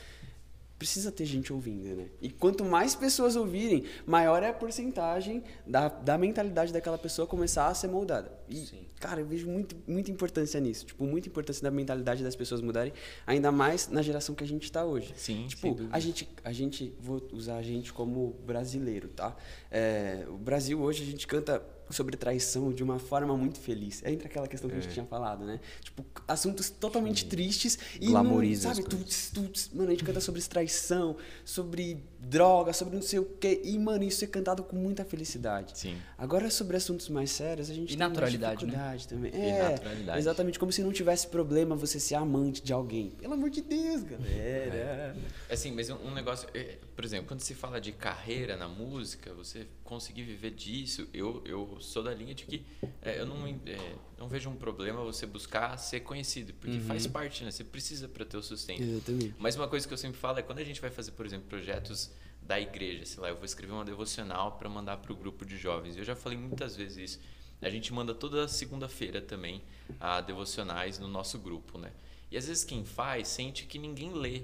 precisa 0.80 1.11
ter 1.11 1.26
gente 1.26 1.51
ouvindo, 1.51 1.93
né? 1.93 2.07
E 2.22 2.30
quanto 2.30 2.64
mais 2.64 2.95
pessoas 2.95 3.35
ouvirem, 3.35 3.84
maior 4.06 4.41
é 4.41 4.47
a 4.47 4.53
porcentagem 4.53 5.43
da, 5.68 5.89
da 5.89 6.18
mentalidade 6.18 6.72
daquela 6.72 6.97
pessoa 6.97 7.27
começar 7.27 7.68
a 7.68 7.73
ser 7.73 7.89
moldada. 7.89 8.31
E, 8.47 8.88
cara, 8.97 9.19
eu 9.19 9.26
vejo 9.26 9.45
muito, 9.47 9.76
muita 9.85 10.10
importância 10.10 10.57
nisso. 10.61 10.85
Tipo, 10.85 11.03
muita 11.03 11.27
importância 11.27 11.61
da 11.61 11.69
mentalidade 11.69 12.23
das 12.23 12.34
pessoas 12.34 12.61
mudarem, 12.61 12.93
ainda 13.27 13.51
mais 13.51 13.89
na 13.89 14.01
geração 14.01 14.34
que 14.34 14.43
a 14.43 14.47
gente 14.47 14.64
está 14.64 14.85
hoje. 14.85 15.14
Sim, 15.18 15.47
Tipo, 15.47 15.76
a 15.91 15.99
gente, 15.99 16.30
a 16.45 16.53
gente, 16.53 16.95
vou 16.97 17.27
usar 17.34 17.57
a 17.57 17.61
gente 17.61 17.91
como 17.91 18.34
brasileiro, 18.45 19.10
tá? 19.10 19.35
É, 19.69 20.26
o 20.30 20.38
Brasil 20.38 20.80
hoje, 20.81 21.03
a 21.03 21.06
gente 21.06 21.27
canta 21.27 21.61
sobre 21.90 22.16
traição 22.18 22.72
de 22.72 22.84
uma 22.84 22.99
forma 22.99 23.36
muito 23.36 23.60
feliz. 23.60 24.03
Entra 24.06 24.28
aquela 24.28 24.48
questão 24.48 24.70
que 24.70 24.76
a 24.78 24.80
gente 24.80 24.94
tinha 24.94 25.06
falado, 25.06 25.45
né? 25.45 25.60
Tipo, 25.82 26.06
assuntos 26.28 26.70
totalmente 26.70 27.26
tristes 27.26 27.78
e 27.99 28.06
não, 28.06 28.11
Glamoriza 28.11 28.72
as 28.72 28.78
sabe, 28.78 28.90
tuts, 28.90 29.32
tuts. 29.32 29.70
Mano, 29.74 29.90
a 29.90 29.91
gente 29.91 30.03
canta 30.03 30.22
sobre 30.22 30.41
traição, 30.41 31.18
sobre 31.44 32.03
droga, 32.22 32.74
sobre 32.74 32.96
não 32.96 33.02
sei 33.02 33.20
o 33.20 33.26
quê. 33.26 33.62
E, 33.64 33.80
mano, 33.80 34.04
isso 34.04 34.24
é 34.24 34.28
cantado 34.28 34.62
com 34.64 34.76
muita 34.76 35.06
felicidade. 35.06 35.78
Sim. 35.78 35.98
Agora, 36.18 36.50
sobre 36.50 36.76
assuntos 36.78 37.08
mais 37.10 37.32
sérios, 37.32 37.70
a 37.70 37.74
gente 37.74 37.86
E 37.94 37.98
tem 37.98 37.98
naturalidade, 37.98 38.66
né? 38.66 38.72
dificuldade 38.72 39.08
também. 39.08 39.32
E 39.34 39.38
É, 39.50 39.70
naturalidade. 39.72 40.20
exatamente. 40.20 40.60
Como 40.60 40.72
se 40.72 40.84
não 40.84 40.91
tivesse 40.91 41.28
problema 41.28 41.76
você 41.76 42.00
ser 42.00 42.16
amante 42.16 42.62
de 42.62 42.74
alguém. 42.74 43.12
Pelo 43.12 43.34
amor 43.34 43.50
de 43.50 43.62
Deus, 43.62 44.04
É. 44.04 44.06
galera. 44.06 45.18
Assim, 45.50 45.72
mas 45.72 45.90
um, 45.90 45.96
um 46.08 46.14
negócio, 46.14 46.48
é, 46.54 46.78
por 46.96 47.06
exemplo, 47.06 47.28
quando 47.28 47.40
se 47.41 47.54
fala 47.56 47.80
de 47.80 47.91
carreira 47.91 48.58
na 48.58 48.68
música, 48.68 49.34
você 49.34 49.66
conseguir 49.84 50.24
viver 50.24 50.52
disso, 50.52 51.08
eu, 51.14 51.41
eu 51.46 51.78
sou 51.80 52.04
da 52.04 52.14
linha 52.14 52.36
de 52.36 52.44
que 52.46 52.66
é, 53.02 53.20
eu 53.20 53.26
não, 53.26 53.48
é, 53.48 53.78
não 54.20 54.28
vejo 54.28 54.50
um 54.50 54.56
problema 54.56 55.02
você 55.02 55.26
buscar 55.26 55.78
ser 55.78 56.02
conhecido, 56.02 56.54
porque 56.56 56.80
faz 56.82 57.08
parte, 57.08 57.44
né? 57.44 57.52
Você 57.52 57.64
precisa 57.64 58.08
para 58.08 58.26
ter 58.26 58.36
o 58.36 58.44
sustento. 58.44 58.82
Exatamente. 58.82 59.34
Mas 59.40 59.56
uma 59.56 59.68
coisa 59.68 59.88
que 59.88 59.94
eu 59.94 59.98
sempre 59.98 60.20
falo 60.20 60.38
é 60.38 60.41
quando 60.41 60.60
a 60.60 60.64
gente 60.64 60.82
vai 60.82 60.90
fazer, 60.90 61.12
por 61.12 61.26
exemplo, 61.26 61.48
projetos 61.48 62.12
da 62.41 62.60
igreja, 62.60 63.06
sei 63.06 63.22
lá, 63.22 63.30
eu 63.30 63.36
vou 63.36 63.46
escrever 63.46 63.72
uma 63.72 63.86
devocional 63.86 64.58
para 64.58 64.68
mandar 64.68 64.98
para 64.98 65.14
o 65.14 65.16
grupo 65.16 65.46
de 65.46 65.58
jovens. 65.58 65.96
Eu 65.96 66.04
já 66.04 66.16
falei 66.16 66.38
muitas 66.38 66.76
vezes 66.76 66.98
isso. 66.98 67.20
A 67.62 67.70
gente 67.70 67.94
manda 67.94 68.14
toda 68.14 68.48
segunda-feira 68.48 69.22
também 69.22 69.62
a 70.00 70.20
devocionais 70.20 71.00
no 71.00 71.08
nosso 71.08 71.38
grupo, 71.40 71.78
né? 71.78 71.91
E 72.32 72.38
às 72.38 72.48
vezes 72.48 72.64
quem 72.64 72.84
faz 72.84 73.28
sente 73.28 73.66
que 73.66 73.80
ninguém 73.80 74.14
lê. 74.14 74.44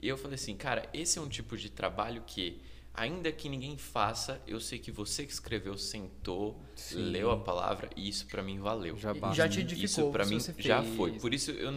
E 0.00 0.08
eu 0.08 0.16
falei 0.16 0.34
assim, 0.34 0.56
cara, 0.56 0.88
esse 0.92 1.18
é 1.18 1.22
um 1.22 1.28
tipo 1.28 1.56
de 1.56 1.70
trabalho 1.70 2.22
que 2.26 2.60
ainda 2.94 3.30
que 3.32 3.48
ninguém 3.48 3.76
faça, 3.76 4.40
eu 4.46 4.60
sei 4.60 4.78
que 4.78 4.90
você 4.92 5.26
que 5.26 5.32
escreveu 5.32 5.76
sentou, 5.76 6.56
leu 6.92 7.30
a 7.32 7.36
palavra 7.36 7.90
e 7.96 8.08
isso 8.08 8.26
para 8.26 8.42
mim 8.42 8.58
valeu. 8.60 8.96
Já 8.96 9.14
E 9.14 9.18
basta. 9.18 9.36
já 9.36 9.48
te 9.48 9.60
edificou. 9.60 9.84
Isso 9.84 10.10
pra 10.12 10.24
se 10.24 10.30
mim 10.34 10.40
você 10.40 10.54
já 10.58 10.82
fez. 10.82 10.96
foi. 10.96 11.12
Por 11.18 11.34
isso 11.34 11.50
eu 11.50 11.72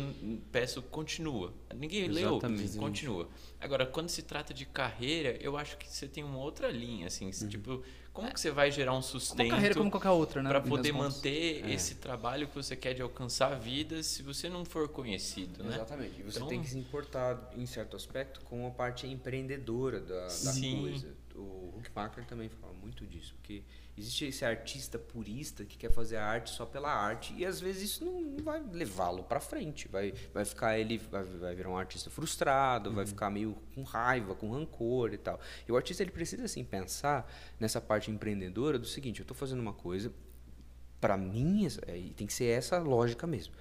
peço 0.51 0.81
continua. 0.83 1.53
Ninguém 1.75 2.07
leu, 2.07 2.31
Exatamente. 2.37 2.77
continua. 2.77 3.27
Agora, 3.59 3.85
quando 3.85 4.09
se 4.09 4.21
trata 4.21 4.53
de 4.53 4.65
carreira, 4.65 5.37
eu 5.41 5.57
acho 5.57 5.77
que 5.77 5.87
você 5.91 6.07
tem 6.07 6.23
uma 6.23 6.37
outra 6.37 6.69
linha, 6.69 7.07
assim, 7.07 7.29
tipo, 7.31 7.81
como 8.17 8.33
que 8.33 8.39
você 8.41 8.49
vai 8.49 8.71
gerar 8.71 8.93
um 8.93 8.95
Uma 8.95 9.01
sustento 9.03 9.47
carreira 9.49 9.75
como 9.75 9.91
qualquer 9.91 10.09
outra, 10.09 10.41
né? 10.41 10.49
para 10.49 10.59
poder 10.59 10.91
manter 10.91 11.69
esse 11.69 11.95
trabalho 11.95 12.47
que 12.47 12.55
você 12.55 12.75
quer 12.75 12.95
de 12.95 13.01
alcançar 13.03 13.53
vidas 13.59 14.07
se 14.07 14.23
você 14.23 14.49
não 14.49 14.65
for 14.65 14.89
conhecido, 14.89 15.63
né? 15.63 15.75
Exatamente. 15.75 16.19
E 16.19 16.23
você 16.23 16.37
Então- 16.39 16.47
tem 16.47 16.59
que 16.63 16.67
se 16.69 16.77
importar, 16.79 17.51
em 17.55 17.65
certo 17.67 17.95
aspecto, 17.95 18.41
com 18.41 18.65
a 18.65 18.71
parte 18.71 19.05
empreendedora 19.05 19.99
da, 19.99 20.23
da 20.23 20.29
Sim. 20.29 20.81
coisa. 20.81 21.15
O 21.35 21.75
Huckmacher 21.77 22.25
também 22.25 22.49
fala 22.49 22.73
muito 22.73 23.05
disso, 23.05 23.35
porque 23.35 23.61
existe 23.97 24.25
esse 24.25 24.45
artista 24.45 24.99
purista 24.99 25.65
que 25.65 25.77
quer 25.77 25.91
fazer 25.91 26.17
a 26.17 26.25
arte 26.25 26.51
só 26.51 26.65
pela 26.65 26.91
arte 26.91 27.33
e 27.35 27.45
às 27.45 27.59
vezes 27.59 27.83
isso 27.83 28.05
não, 28.05 28.21
não 28.21 28.43
vai 28.43 28.63
levá-lo 28.71 29.23
para 29.23 29.39
frente, 29.39 29.87
vai, 29.87 30.13
vai 30.33 30.45
ficar 30.45 30.77
ele 30.77 30.97
vai, 30.97 31.23
vai 31.23 31.55
virar 31.55 31.69
um 31.69 31.77
artista 31.77 32.09
frustrado, 32.09 32.91
vai 32.91 33.05
ficar 33.05 33.29
meio 33.29 33.57
com 33.73 33.83
raiva, 33.83 34.35
com 34.35 34.51
rancor 34.51 35.13
e 35.13 35.17
tal. 35.17 35.39
E 35.67 35.71
o 35.71 35.75
artista 35.75 36.03
ele 36.03 36.11
precisa 36.11 36.45
assim 36.45 36.63
pensar 36.63 37.29
nessa 37.59 37.81
parte 37.81 38.11
empreendedora 38.11 38.77
do 38.77 38.85
seguinte, 38.85 39.19
eu 39.19 39.23
estou 39.23 39.35
fazendo 39.35 39.59
uma 39.59 39.73
coisa 39.73 40.13
para 41.01 41.17
mim 41.17 41.67
é, 41.87 41.97
e 41.97 42.13
tem 42.13 42.27
que 42.27 42.33
ser 42.33 42.45
essa 42.45 42.77
lógica 42.79 43.25
mesmo. 43.25 43.53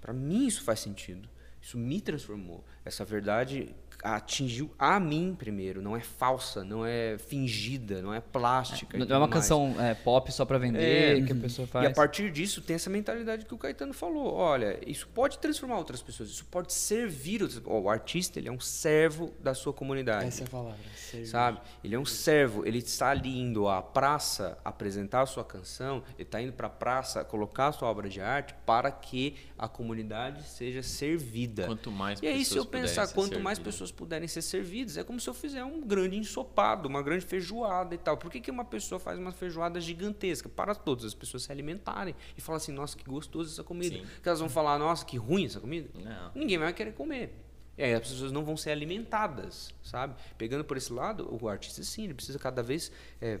Para 0.00 0.12
mim 0.12 0.46
isso 0.46 0.62
faz 0.62 0.80
sentido. 0.80 1.28
Isso 1.60 1.78
me 1.78 1.98
transformou. 1.98 2.62
Essa 2.84 3.06
verdade 3.06 3.74
atingiu 4.04 4.70
a 4.78 5.00
mim 5.00 5.34
primeiro. 5.36 5.80
Não 5.82 5.96
é 5.96 6.00
falsa, 6.00 6.62
não 6.62 6.84
é 6.84 7.16
fingida, 7.18 8.02
não 8.02 8.12
é 8.12 8.20
plástica. 8.20 8.96
e 8.96 9.00
Não 9.00 9.06
é 9.06 9.18
uma 9.18 9.20
mais. 9.20 9.32
canção 9.32 9.74
é, 9.80 9.94
pop 9.94 10.30
só 10.30 10.44
pra 10.44 10.58
vender 10.58 11.18
É, 11.22 11.26
que 11.26 11.32
a 11.32 11.36
pessoa 11.36 11.64
E 11.64 11.68
faz. 11.68 11.86
a 11.86 11.90
partir 11.90 12.30
disso 12.30 12.60
tem 12.60 12.76
essa 12.76 12.90
mentalidade 12.90 13.46
que 13.46 13.54
o 13.54 13.58
Caetano 13.58 13.94
falou. 13.94 14.34
Olha, 14.34 14.78
isso 14.86 15.08
pode 15.08 15.38
transformar 15.38 15.78
outras 15.78 16.02
pessoas, 16.02 16.28
isso 16.28 16.44
pode 16.44 16.72
servir 16.72 17.42
outras 17.42 17.62
Ó, 17.66 17.80
O 17.80 17.88
artista 17.88 18.38
ele 18.38 18.48
é 18.48 18.52
um 18.52 18.60
servo 18.60 19.32
da 19.42 19.54
sua 19.54 19.72
comunidade. 19.72 20.26
Essa 20.26 20.42
é 20.44 20.46
a 20.46 20.50
palavra. 20.50 20.78
servir. 20.96 21.26
Sabe? 21.26 21.60
Ele 21.82 21.94
é 21.94 21.98
um 21.98 22.04
servo, 22.04 22.66
ele 22.66 22.78
está 22.78 23.10
ali 23.10 23.40
indo 23.40 23.68
à 23.68 23.80
praça 23.82 24.58
apresentar 24.64 25.22
a 25.22 25.26
sua 25.26 25.44
canção, 25.44 26.02
ele 26.14 26.22
está 26.24 26.42
indo 26.42 26.52
para 26.52 26.66
a 26.66 26.70
praça 26.70 27.24
colocar 27.24 27.68
a 27.68 27.72
sua 27.72 27.88
obra 27.88 28.08
de 28.08 28.20
arte 28.20 28.54
para 28.66 28.90
que 28.90 29.36
a 29.58 29.66
comunidade 29.66 30.42
seja 30.42 30.82
servida. 30.82 31.66
Quanto 31.66 31.90
mais 31.90 32.20
E 32.22 32.26
aí, 32.26 32.44
se 32.44 32.56
eu 32.56 32.66
pensar 32.66 33.08
quanto 33.08 33.40
mais 33.40 33.58
pessoas 33.58 33.90
puderem 33.94 34.28
ser 34.28 34.42
servidas, 34.42 34.96
é 34.96 35.04
como 35.04 35.18
se 35.20 35.28
eu 35.28 35.34
fizer 35.34 35.64
um 35.64 35.80
grande 35.80 36.16
ensopado, 36.16 36.88
uma 36.88 37.02
grande 37.02 37.24
feijoada 37.24 37.94
e 37.94 37.98
tal. 37.98 38.16
Por 38.16 38.30
que, 38.30 38.40
que 38.40 38.50
uma 38.50 38.64
pessoa 38.64 38.98
faz 38.98 39.18
uma 39.18 39.32
feijoada 39.32 39.80
gigantesca? 39.80 40.48
Para 40.48 40.74
todas 40.74 41.04
as 41.04 41.14
pessoas 41.14 41.44
se 41.44 41.52
alimentarem 41.52 42.14
e 42.36 42.40
falar 42.40 42.58
assim, 42.58 42.72
nossa, 42.72 42.96
que 42.96 43.04
gostoso 43.04 43.52
essa 43.52 43.64
comida. 43.64 43.96
Sim. 43.96 44.06
Que 44.22 44.28
elas 44.28 44.40
vão 44.40 44.48
falar, 44.48 44.78
nossa, 44.78 45.04
que 45.04 45.16
ruim 45.16 45.46
essa 45.46 45.60
comida. 45.60 45.88
Não. 45.94 46.32
Ninguém 46.34 46.58
vai 46.58 46.72
querer 46.72 46.92
comer. 46.92 47.32
E 47.76 47.82
aí 47.82 47.94
as 47.94 48.00
pessoas 48.00 48.30
não 48.30 48.44
vão 48.44 48.56
ser 48.56 48.70
alimentadas, 48.70 49.74
sabe? 49.82 50.14
Pegando 50.38 50.64
por 50.64 50.76
esse 50.76 50.92
lado, 50.92 51.28
o 51.40 51.48
artista 51.48 51.82
sim, 51.82 52.04
ele 52.04 52.14
precisa 52.14 52.38
cada 52.38 52.62
vez 52.62 52.92
é, 53.20 53.40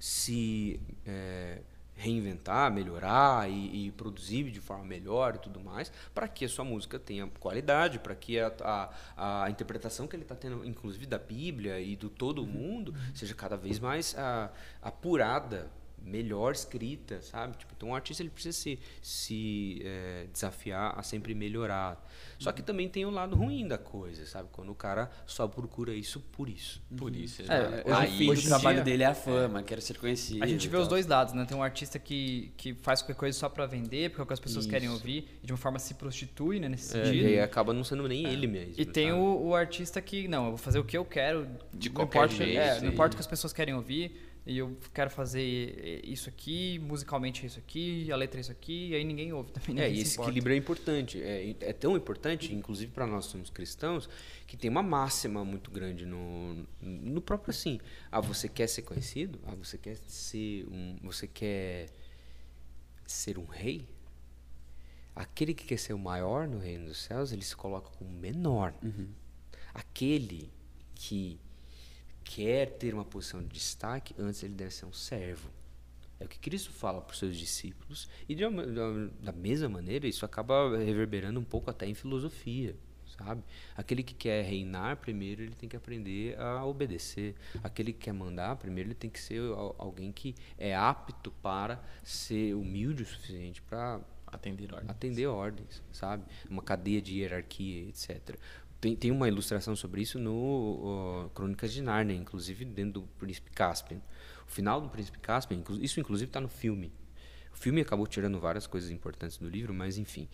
se 0.00 0.80
é, 1.04 1.60
reinventar, 1.96 2.70
melhorar 2.70 3.50
e, 3.50 3.86
e, 3.86 3.90
produzir 3.92 4.50
de 4.50 4.60
forma 4.60 4.84
melhor 4.84 5.34
e 5.34 5.38
tudo 5.38 5.58
mais, 5.58 5.90
para 6.14 6.28
que 6.28 6.44
a 6.44 6.48
sua 6.48 6.64
música 6.64 6.98
tenha 6.98 7.26
qualidade, 7.40 7.98
para 7.98 8.14
que 8.14 8.38
a, 8.38 8.52
a, 9.16 9.44
a, 9.44 9.50
interpretação 9.50 10.06
que 10.06 10.14
ele 10.14 10.22
está 10.22 10.34
tendo, 10.34 10.64
inclusive 10.64 11.06
da 11.06 11.18
Bíblia 11.18 11.80
e 11.80 11.96
do 11.96 12.10
todo 12.10 12.42
o 12.42 12.46
mundo, 12.46 12.94
seja 13.14 13.34
cada 13.34 13.56
vez 13.56 13.78
mais 13.78 14.14
a, 14.16 14.50
apurada 14.82 15.70
melhor 16.06 16.52
escrita, 16.52 17.20
sabe? 17.20 17.56
Tipo, 17.56 17.74
então 17.76 17.90
o 17.90 17.94
artista 17.94 18.22
ele 18.22 18.30
precisa 18.30 18.56
se, 18.56 18.78
se 19.02 19.82
é, 19.84 20.26
desafiar 20.32 20.98
a 20.98 21.02
sempre 21.02 21.34
melhorar. 21.34 22.02
Só 22.38 22.52
que 22.52 22.62
também 22.62 22.88
tem 22.88 23.04
o 23.04 23.10
lado 23.10 23.34
ruim 23.34 23.66
da 23.66 23.78
coisa, 23.78 24.24
sabe? 24.26 24.48
Quando 24.52 24.70
o 24.70 24.74
cara 24.74 25.10
só 25.26 25.48
procura 25.48 25.94
isso 25.94 26.20
por 26.20 26.48
isso. 26.48 26.82
Por 26.96 27.14
isso. 27.14 27.42
É, 27.42 27.82
hoje 27.84 27.94
Aí, 27.94 28.30
o 28.30 28.42
trabalho 28.42 28.84
dele 28.84 29.02
é 29.02 29.06
a 29.06 29.14
fama, 29.14 29.60
é. 29.60 29.62
quero 29.62 29.80
ser 29.80 29.98
conhecido. 29.98 30.44
A 30.44 30.46
gente 30.46 30.68
vê 30.68 30.76
os 30.76 30.86
dois 30.86 31.06
lados, 31.06 31.34
né? 31.34 31.44
Tem 31.44 31.56
um 31.56 31.62
artista 31.62 31.98
que, 31.98 32.52
que 32.56 32.74
faz 32.74 33.02
qualquer 33.02 33.16
coisa 33.16 33.38
só 33.38 33.48
para 33.48 33.66
vender, 33.66 34.10
porque 34.10 34.20
é 34.20 34.24
o 34.24 34.26
que 34.26 34.32
as 34.32 34.40
pessoas 34.40 34.64
isso. 34.64 34.72
querem 34.72 34.88
ouvir, 34.88 35.38
e 35.42 35.46
de 35.46 35.52
uma 35.52 35.58
forma 35.58 35.78
se 35.78 35.94
prostitui, 35.94 36.60
né? 36.60 36.68
Nesse 36.68 36.96
é, 36.96 37.04
sentido. 37.04 37.28
E 37.28 37.40
acaba 37.40 37.72
não 37.72 37.82
sendo 37.82 38.06
nem 38.06 38.26
é. 38.26 38.32
ele 38.32 38.46
mesmo. 38.46 38.74
E 38.76 38.84
tem 38.84 39.12
o, 39.12 39.46
o, 39.46 39.54
artista 39.54 40.00
que, 40.00 40.28
não, 40.28 40.44
eu 40.44 40.50
vou 40.50 40.58
fazer 40.58 40.78
o 40.78 40.84
que 40.84 40.96
eu 40.96 41.04
quero. 41.04 41.48
De 41.72 41.90
qualquer 41.90 42.18
importa, 42.18 42.44
jeito. 42.44 42.58
É, 42.58 42.80
não 42.80 42.88
importa 42.88 43.14
o 43.14 43.16
que 43.16 43.20
as 43.20 43.26
pessoas 43.26 43.52
querem 43.52 43.74
ouvir 43.74 44.25
e 44.46 44.58
eu 44.58 44.76
quero 44.94 45.10
fazer 45.10 45.42
isso 46.04 46.28
aqui, 46.28 46.78
musicalmente 46.78 47.42
é 47.42 47.46
isso 47.46 47.58
aqui, 47.58 48.12
a 48.12 48.16
letra 48.16 48.38
é 48.38 48.42
isso 48.42 48.52
aqui, 48.52 48.90
e 48.90 48.94
aí 48.94 49.02
ninguém 49.02 49.32
ouve 49.32 49.50
também. 49.52 49.82
É, 49.82 49.90
e 49.90 50.00
esse 50.00 50.20
equilíbrio 50.20 50.54
é 50.54 50.56
importante. 50.56 51.20
É, 51.20 51.50
é 51.60 51.72
tão 51.72 51.96
importante, 51.96 52.54
inclusive 52.54 52.92
para 52.92 53.08
nós 53.08 53.24
somos 53.24 53.50
cristãos, 53.50 54.08
que 54.46 54.56
tem 54.56 54.70
uma 54.70 54.84
máxima 54.84 55.44
muito 55.44 55.68
grande 55.68 56.06
no, 56.06 56.64
no 56.80 57.20
próprio 57.20 57.50
assim. 57.50 57.80
Ah, 58.10 58.20
você 58.20 58.48
quer 58.48 58.68
ser 58.68 58.82
conhecido? 58.82 59.40
Ah, 59.46 59.54
você 59.56 59.76
quer 59.76 59.96
ser 60.06 60.64
um. 60.70 60.96
Você 61.02 61.26
quer 61.26 61.88
ser 63.04 63.38
um 63.38 63.46
rei? 63.46 63.88
Aquele 65.14 65.54
que 65.54 65.64
quer 65.64 65.78
ser 65.78 65.92
o 65.92 65.98
maior 65.98 66.46
no 66.46 66.58
reino 66.58 66.86
dos 66.86 66.98
céus, 66.98 67.32
ele 67.32 67.42
se 67.42 67.56
coloca 67.56 67.90
como 67.98 68.10
menor. 68.12 68.72
Uhum. 68.80 69.08
Aquele 69.74 70.52
que 70.94 71.40
quer 72.26 72.72
ter 72.72 72.92
uma 72.92 73.04
posição 73.04 73.40
de 73.40 73.48
destaque, 73.48 74.14
antes 74.18 74.42
ele 74.42 74.54
deve 74.54 74.74
ser 74.74 74.84
um 74.84 74.92
servo. 74.92 75.48
É 76.18 76.24
o 76.24 76.28
que 76.28 76.38
Cristo 76.38 76.72
fala 76.72 77.00
para 77.00 77.12
os 77.12 77.18
seus 77.18 77.36
discípulos. 77.36 78.08
E 78.28 78.44
uma, 78.44 78.66
da 79.22 79.32
mesma 79.32 79.68
maneira, 79.68 80.06
isso 80.06 80.24
acaba 80.24 80.76
reverberando 80.76 81.38
um 81.38 81.44
pouco 81.44 81.70
até 81.70 81.86
em 81.86 81.94
filosofia, 81.94 82.74
sabe? 83.18 83.42
Aquele 83.76 84.02
que 84.02 84.14
quer 84.14 84.42
reinar, 84.44 84.96
primeiro 84.96 85.42
ele 85.42 85.54
tem 85.54 85.68
que 85.68 85.76
aprender 85.76 86.38
a 86.38 86.64
obedecer. 86.64 87.34
Aquele 87.62 87.92
que 87.92 88.00
quer 88.00 88.12
mandar, 88.12 88.56
primeiro 88.56 88.88
ele 88.88 88.94
tem 88.94 89.10
que 89.10 89.20
ser 89.20 89.40
alguém 89.78 90.10
que 90.10 90.34
é 90.58 90.74
apto 90.74 91.30
para 91.30 91.82
ser 92.02 92.54
humilde 92.54 93.02
o 93.02 93.06
suficiente 93.06 93.62
para 93.62 94.00
atender 94.26 94.72
ordens. 94.72 94.90
atender 94.90 95.26
ordens, 95.26 95.82
sabe? 95.92 96.24
Uma 96.48 96.62
cadeia 96.62 97.00
de 97.00 97.20
hierarquia, 97.20 97.88
etc. 97.88 98.38
Tem, 98.80 98.94
tem 98.94 99.10
uma 99.10 99.26
ilustração 99.26 99.74
sobre 99.74 100.02
isso 100.02 100.18
no 100.18 101.24
uh, 101.26 101.30
Crônicas 101.30 101.72
de 101.72 101.82
Nárnia, 101.82 102.14
inclusive 102.14 102.64
dentro 102.64 103.00
do 103.00 103.02
Príncipe 103.18 103.50
Caspian. 103.50 104.00
O 104.46 104.50
final 104.50 104.80
do 104.80 104.88
Príncipe 104.88 105.18
Caspian, 105.18 105.62
isso 105.80 105.98
inclusive 105.98 106.28
está 106.28 106.40
no 106.40 106.48
filme. 106.48 106.92
O 107.52 107.56
filme 107.56 107.80
acabou 107.80 108.06
tirando 108.06 108.38
várias 108.38 108.66
coisas 108.66 108.90
importantes 108.90 109.38
do 109.38 109.48
livro, 109.48 109.72
mas 109.72 109.96
enfim. 109.96 110.28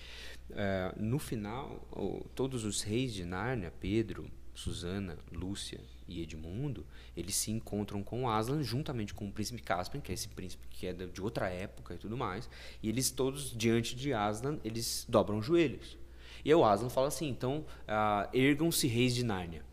Uh, 0.51 1.01
no 1.01 1.21
final, 1.21 1.89
uh, 1.93 2.29
todos 2.35 2.65
os 2.65 2.83
reis 2.83 3.15
de 3.15 3.25
Nárnia, 3.25 3.73
Pedro, 3.81 4.29
Susana, 4.55 5.17
Lúcia 5.31 5.81
e 6.07 6.21
Edmundo, 6.21 6.85
eles 7.17 7.37
se 7.37 7.51
encontram 7.51 8.03
com 8.03 8.29
Aslan 8.29 8.63
juntamente 8.63 9.15
com 9.15 9.27
o 9.27 9.33
príncipe 9.33 9.63
Caspian, 9.63 10.01
que 10.01 10.11
é 10.11 10.15
esse 10.15 10.29
príncipe 10.29 10.67
que 10.69 10.87
é 10.87 10.93
de 10.93 11.23
outra 11.23 11.49
época 11.49 11.95
e 11.95 11.99
tudo 11.99 12.17
mais, 12.17 12.51
e 12.83 12.89
eles 12.89 13.11
todos 13.11 13.57
diante 13.57 13.95
de 13.95 14.13
Aslan, 14.13 14.59
eles 14.65 15.07
dobram 15.09 15.39
os 15.39 15.47
joelhos. 15.47 15.97
E 16.45 16.55
o 16.55 16.65
Aslan 16.65 16.89
fala 16.89 17.09
assim: 17.09 17.29
então, 17.29 17.65
uh, 17.83 18.37
ergam-se 18.37 18.87
reis 18.87 19.15
de 19.15 19.25
Nárnia. 19.25 19.65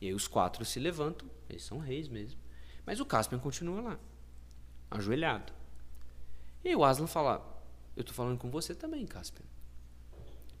E 0.00 0.06
aí 0.06 0.14
os 0.14 0.28
quatro 0.28 0.64
se 0.64 0.78
levantam, 0.78 1.28
eles 1.48 1.62
são 1.62 1.78
reis 1.78 2.08
mesmo. 2.08 2.38
Mas 2.84 3.00
o 3.00 3.06
Caspian 3.06 3.38
continua 3.38 3.80
lá, 3.80 4.00
ajoelhado. 4.90 5.52
E 6.64 6.68
aí 6.68 6.76
o 6.76 6.84
Aslan 6.84 7.06
fala: 7.06 7.62
eu 7.96 8.02
estou 8.02 8.14
falando 8.14 8.38
com 8.38 8.50
você 8.50 8.74
também, 8.74 9.06
Caspian. 9.06 9.44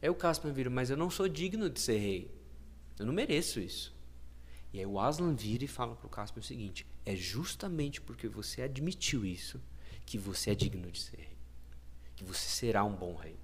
Aí 0.02 0.08
o 0.08 0.14
Caspian 0.14 0.52
vira: 0.52 0.70
mas 0.70 0.90
eu 0.90 0.96
não 0.96 1.10
sou 1.10 1.28
digno 1.28 1.70
de 1.70 1.80
ser 1.80 1.98
rei. 1.98 2.34
Eu 2.98 3.06
não 3.06 3.12
mereço 3.12 3.60
isso. 3.60 3.96
E 4.72 4.78
aí 4.78 4.86
o 4.86 4.98
Aslan 4.98 5.34
vira 5.34 5.64
e 5.64 5.68
fala 5.68 5.94
para 5.94 6.06
o 6.06 6.10
Caspian 6.10 6.40
o 6.40 6.44
seguinte: 6.44 6.86
é 7.06 7.14
justamente 7.14 8.00
porque 8.00 8.28
você 8.28 8.62
admitiu 8.62 9.24
isso 9.24 9.60
que 10.04 10.18
você 10.18 10.50
é 10.50 10.54
digno 10.54 10.90
de 10.90 11.00
ser 11.00 11.16
rei. 11.16 11.38
Que 12.16 12.24
você 12.24 12.48
será 12.48 12.84
um 12.84 12.94
bom 12.94 13.14
rei. 13.14 13.37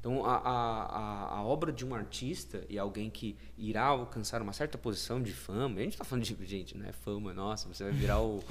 Então, 0.00 0.24
a, 0.24 0.36
a, 0.36 1.36
a, 1.36 1.44
obra 1.44 1.70
de 1.70 1.84
um 1.84 1.94
artista 1.94 2.64
e 2.70 2.78
alguém 2.78 3.10
que 3.10 3.36
irá 3.58 3.84
alcançar 3.84 4.40
uma 4.40 4.54
certa 4.54 4.78
posição 4.78 5.22
de 5.22 5.30
fama, 5.30 5.78
a 5.78 5.82
gente 5.82 5.92
está 5.92 6.04
falando 6.04 6.24
de 6.24 6.46
gente, 6.46 6.74
não 6.74 6.88
é 6.88 6.92
fama, 6.92 7.34
nossa, 7.34 7.68
você 7.68 7.84
vai 7.84 7.92
virar 7.92 8.18
o, 8.18 8.36
o 8.40 8.42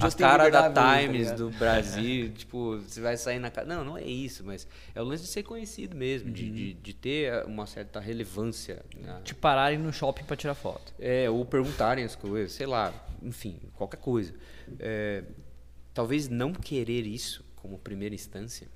a 0.00 0.10
cara 0.10 0.48
da 0.48 0.70
tá 0.70 1.00
Times 1.00 1.28
tá 1.28 1.36
do 1.36 1.50
Brasil, 1.50 2.32
tipo, 2.32 2.78
você 2.78 2.98
vai 2.98 3.18
sair 3.18 3.38
na 3.38 3.50
cara. 3.50 3.66
Não, 3.66 3.84
não 3.84 3.98
é 3.98 4.04
isso, 4.04 4.42
mas 4.42 4.66
é 4.94 5.02
o 5.02 5.04
lance 5.04 5.24
de 5.24 5.28
ser 5.28 5.42
conhecido 5.42 5.94
mesmo, 5.94 6.28
uhum. 6.28 6.34
de, 6.34 6.50
de, 6.50 6.72
de, 6.72 6.94
ter 6.94 7.44
uma 7.44 7.66
certa 7.66 8.00
relevância. 8.00 8.82
Né? 8.96 9.20
Te 9.24 9.34
pararem 9.34 9.78
no 9.78 9.92
shopping 9.92 10.24
para 10.24 10.36
tirar 10.36 10.54
foto. 10.54 10.94
É, 10.98 11.28
ou 11.28 11.44
perguntarem 11.44 12.04
as 12.04 12.16
coisas, 12.16 12.52
sei 12.52 12.66
lá, 12.66 12.94
enfim, 13.22 13.60
qualquer 13.74 13.98
coisa. 13.98 14.32
É, 14.78 15.24
talvez 15.92 16.26
não 16.26 16.54
querer 16.54 17.06
isso 17.06 17.44
como 17.54 17.78
primeira 17.78 18.14
instância 18.14 18.66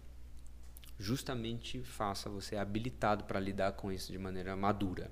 justamente 1.02 1.82
faça 1.82 2.30
você 2.30 2.56
habilitado 2.56 3.24
para 3.24 3.40
lidar 3.40 3.72
com 3.72 3.90
isso 3.90 4.12
de 4.12 4.18
maneira 4.18 4.54
madura, 4.56 5.10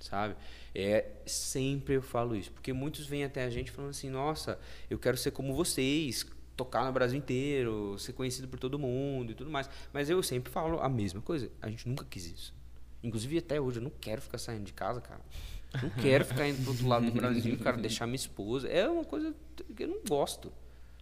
sabe? 0.00 0.34
É 0.74 1.04
sempre 1.26 1.94
eu 1.94 2.02
falo 2.02 2.34
isso, 2.34 2.50
porque 2.50 2.72
muitos 2.72 3.06
vêm 3.06 3.24
até 3.24 3.44
a 3.44 3.50
gente 3.50 3.70
falando 3.70 3.90
assim: 3.90 4.08
"Nossa, 4.08 4.58
eu 4.88 4.98
quero 4.98 5.16
ser 5.16 5.30
como 5.32 5.54
vocês, 5.54 6.26
tocar 6.56 6.84
no 6.84 6.92
Brasil 6.92 7.18
inteiro, 7.18 7.98
ser 7.98 8.14
conhecido 8.14 8.48
por 8.48 8.58
todo 8.58 8.78
mundo 8.78 9.32
e 9.32 9.34
tudo 9.34 9.50
mais". 9.50 9.68
Mas 9.92 10.08
eu 10.08 10.22
sempre 10.22 10.50
falo 10.50 10.80
a 10.80 10.88
mesma 10.88 11.20
coisa. 11.20 11.50
A 11.60 11.68
gente 11.68 11.86
nunca 11.86 12.04
quis 12.04 12.26
isso. 12.26 12.54
Inclusive 13.02 13.38
até 13.38 13.60
hoje 13.60 13.78
eu 13.78 13.82
não 13.82 13.92
quero 14.00 14.22
ficar 14.22 14.38
saindo 14.38 14.64
de 14.64 14.72
casa, 14.72 15.00
cara. 15.00 15.20
Não 15.82 15.90
quero 15.90 16.24
ficar 16.24 16.48
indo 16.48 16.62
pro 16.62 16.70
outro 16.70 16.88
lado 16.88 17.06
do 17.06 17.12
Brasil, 17.12 17.58
cara, 17.58 17.76
deixar 17.76 18.06
minha 18.06 18.16
esposa. 18.16 18.66
É 18.68 18.88
uma 18.88 19.04
coisa 19.04 19.34
que 19.76 19.84
eu 19.84 19.88
não 19.88 20.00
gosto, 20.08 20.50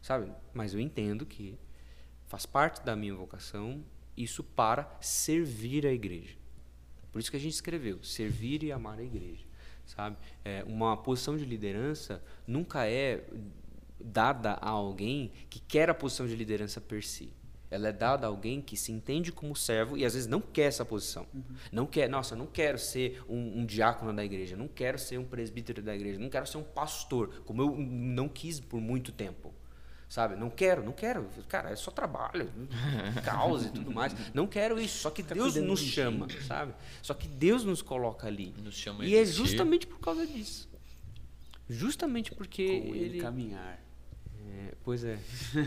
sabe? 0.02 0.30
Mas 0.52 0.74
eu 0.74 0.80
entendo 0.80 1.24
que 1.24 1.56
faz 2.26 2.44
parte 2.44 2.84
da 2.84 2.96
minha 2.96 3.14
vocação 3.14 3.84
isso 4.16 4.42
para 4.42 4.96
servir 5.00 5.86
a 5.86 5.92
igreja. 5.92 6.34
Por 7.12 7.20
isso 7.20 7.30
que 7.30 7.36
a 7.36 7.40
gente 7.40 7.54
escreveu, 7.54 8.02
servir 8.02 8.62
e 8.62 8.72
amar 8.72 8.98
a 8.98 9.02
igreja, 9.02 9.44
sabe? 9.84 10.16
É, 10.44 10.64
uma 10.66 10.96
posição 10.96 11.36
de 11.36 11.44
liderança 11.44 12.22
nunca 12.46 12.86
é 12.86 13.24
dada 13.98 14.52
a 14.60 14.68
alguém 14.68 15.32
que 15.48 15.60
quer 15.60 15.88
a 15.88 15.94
posição 15.94 16.26
de 16.26 16.36
liderança 16.36 16.80
per 16.80 17.02
si. 17.04 17.32
Ela 17.70 17.88
é 17.88 17.92
dada 17.92 18.26
a 18.26 18.30
alguém 18.30 18.60
que 18.60 18.76
se 18.76 18.92
entende 18.92 19.32
como 19.32 19.56
servo 19.56 19.96
e 19.96 20.04
às 20.04 20.14
vezes 20.14 20.28
não 20.28 20.40
quer 20.40 20.66
essa 20.66 20.84
posição. 20.84 21.26
Uhum. 21.34 21.42
Não 21.72 21.86
quer, 21.86 22.08
nossa, 22.08 22.34
eu 22.34 22.38
não 22.38 22.46
quero 22.46 22.78
ser 22.78 23.22
um, 23.28 23.60
um, 23.60 23.66
diácono 23.66 24.12
da 24.12 24.24
igreja, 24.24 24.56
não 24.56 24.68
quero 24.68 24.98
ser 24.98 25.18
um 25.18 25.24
presbítero 25.24 25.82
da 25.82 25.94
igreja, 25.94 26.18
não 26.18 26.30
quero 26.30 26.46
ser 26.46 26.58
um 26.58 26.62
pastor, 26.62 27.42
como 27.44 27.62
eu 27.62 27.76
não 27.76 28.28
quis 28.28 28.60
por 28.60 28.80
muito 28.80 29.10
tempo 29.10 29.52
sabe? 30.08 30.36
Não 30.36 30.50
quero, 30.50 30.84
não 30.84 30.92
quero. 30.92 31.28
Cara, 31.48 31.70
é 31.70 31.76
só 31.76 31.90
trabalho, 31.90 32.50
causa 33.24 33.68
e 33.68 33.70
tudo 33.70 33.90
mais. 33.90 34.14
Não 34.32 34.46
quero 34.46 34.80
isso. 34.80 34.98
Só 34.98 35.10
que 35.10 35.22
Deus 35.22 35.54
nos 35.56 35.80
chama, 35.80 36.26
sabe? 36.46 36.74
Só 37.02 37.14
que 37.14 37.28
Deus 37.28 37.64
nos 37.64 37.82
coloca 37.82 38.26
ali. 38.26 38.54
Nos 38.62 38.74
chama 38.74 39.04
e 39.04 39.14
é 39.16 39.24
justamente 39.24 39.86
por 39.86 40.00
causa 40.00 40.26
disso. 40.26 40.68
Justamente 41.68 42.32
porque 42.32 42.80
Com 42.80 42.94
ele, 42.94 43.20
caminhar. 43.20 43.86
É, 44.48 44.74
pois 44.84 45.04
é. 45.04 45.18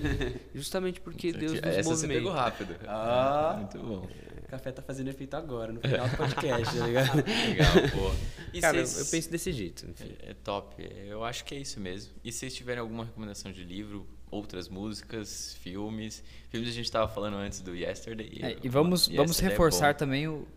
Justamente 0.56 1.02
porque 1.02 1.34
Deus 1.34 1.54
nos 1.54 1.64
Essa 1.64 1.90
movimenta. 1.90 1.96
você 1.96 2.08
pegou 2.08 2.32
rápido. 2.32 2.76
Ah, 2.88 3.56
muito 3.58 3.78
bom. 3.78 4.10
O 4.44 4.48
café 4.50 4.72
tá 4.72 4.82
fazendo 4.82 5.10
efeito 5.10 5.36
agora, 5.36 5.72
no 5.72 5.80
final 5.80 6.08
do 6.08 6.18
podcast, 6.18 6.78
tá 6.78 6.88
ligado? 6.88 7.18
Legal, 7.22 7.74
pô. 7.92 8.12
E 8.52 8.62
Cara, 8.62 8.84
cês... 8.86 9.06
eu 9.06 9.12
penso 9.12 9.30
desse 9.30 9.52
jeito. 9.52 9.86
É, 10.00 10.32
é, 10.32 10.34
top. 10.34 10.76
Eu 11.06 11.24
acho 11.24 11.46
que 11.46 11.54
é 11.54 11.60
isso 11.60 11.80
mesmo. 11.80 12.14
E 12.24 12.32
se 12.32 12.40
vocês 12.40 12.56
tiverem 12.56 12.80
alguma 12.80 13.04
recomendação 13.04 13.52
de 13.52 13.64
livro, 13.64 14.08
outras 14.32 14.70
músicas, 14.70 15.58
filmes. 15.62 16.24
Filmes 16.50 16.70
a 16.70 16.74
gente 16.74 16.86
estava 16.86 17.08
falando 17.08 17.38
antes 17.38 17.62
do 17.62 17.76
Yesterday. 17.76 18.40
É, 18.42 18.58
e 18.64 18.70
vamos, 18.70 19.08
vamos 19.08 19.42
é 19.42 19.50
reforçar 19.50 19.90
é 19.90 19.94
também 19.94 20.28
o, 20.28 20.48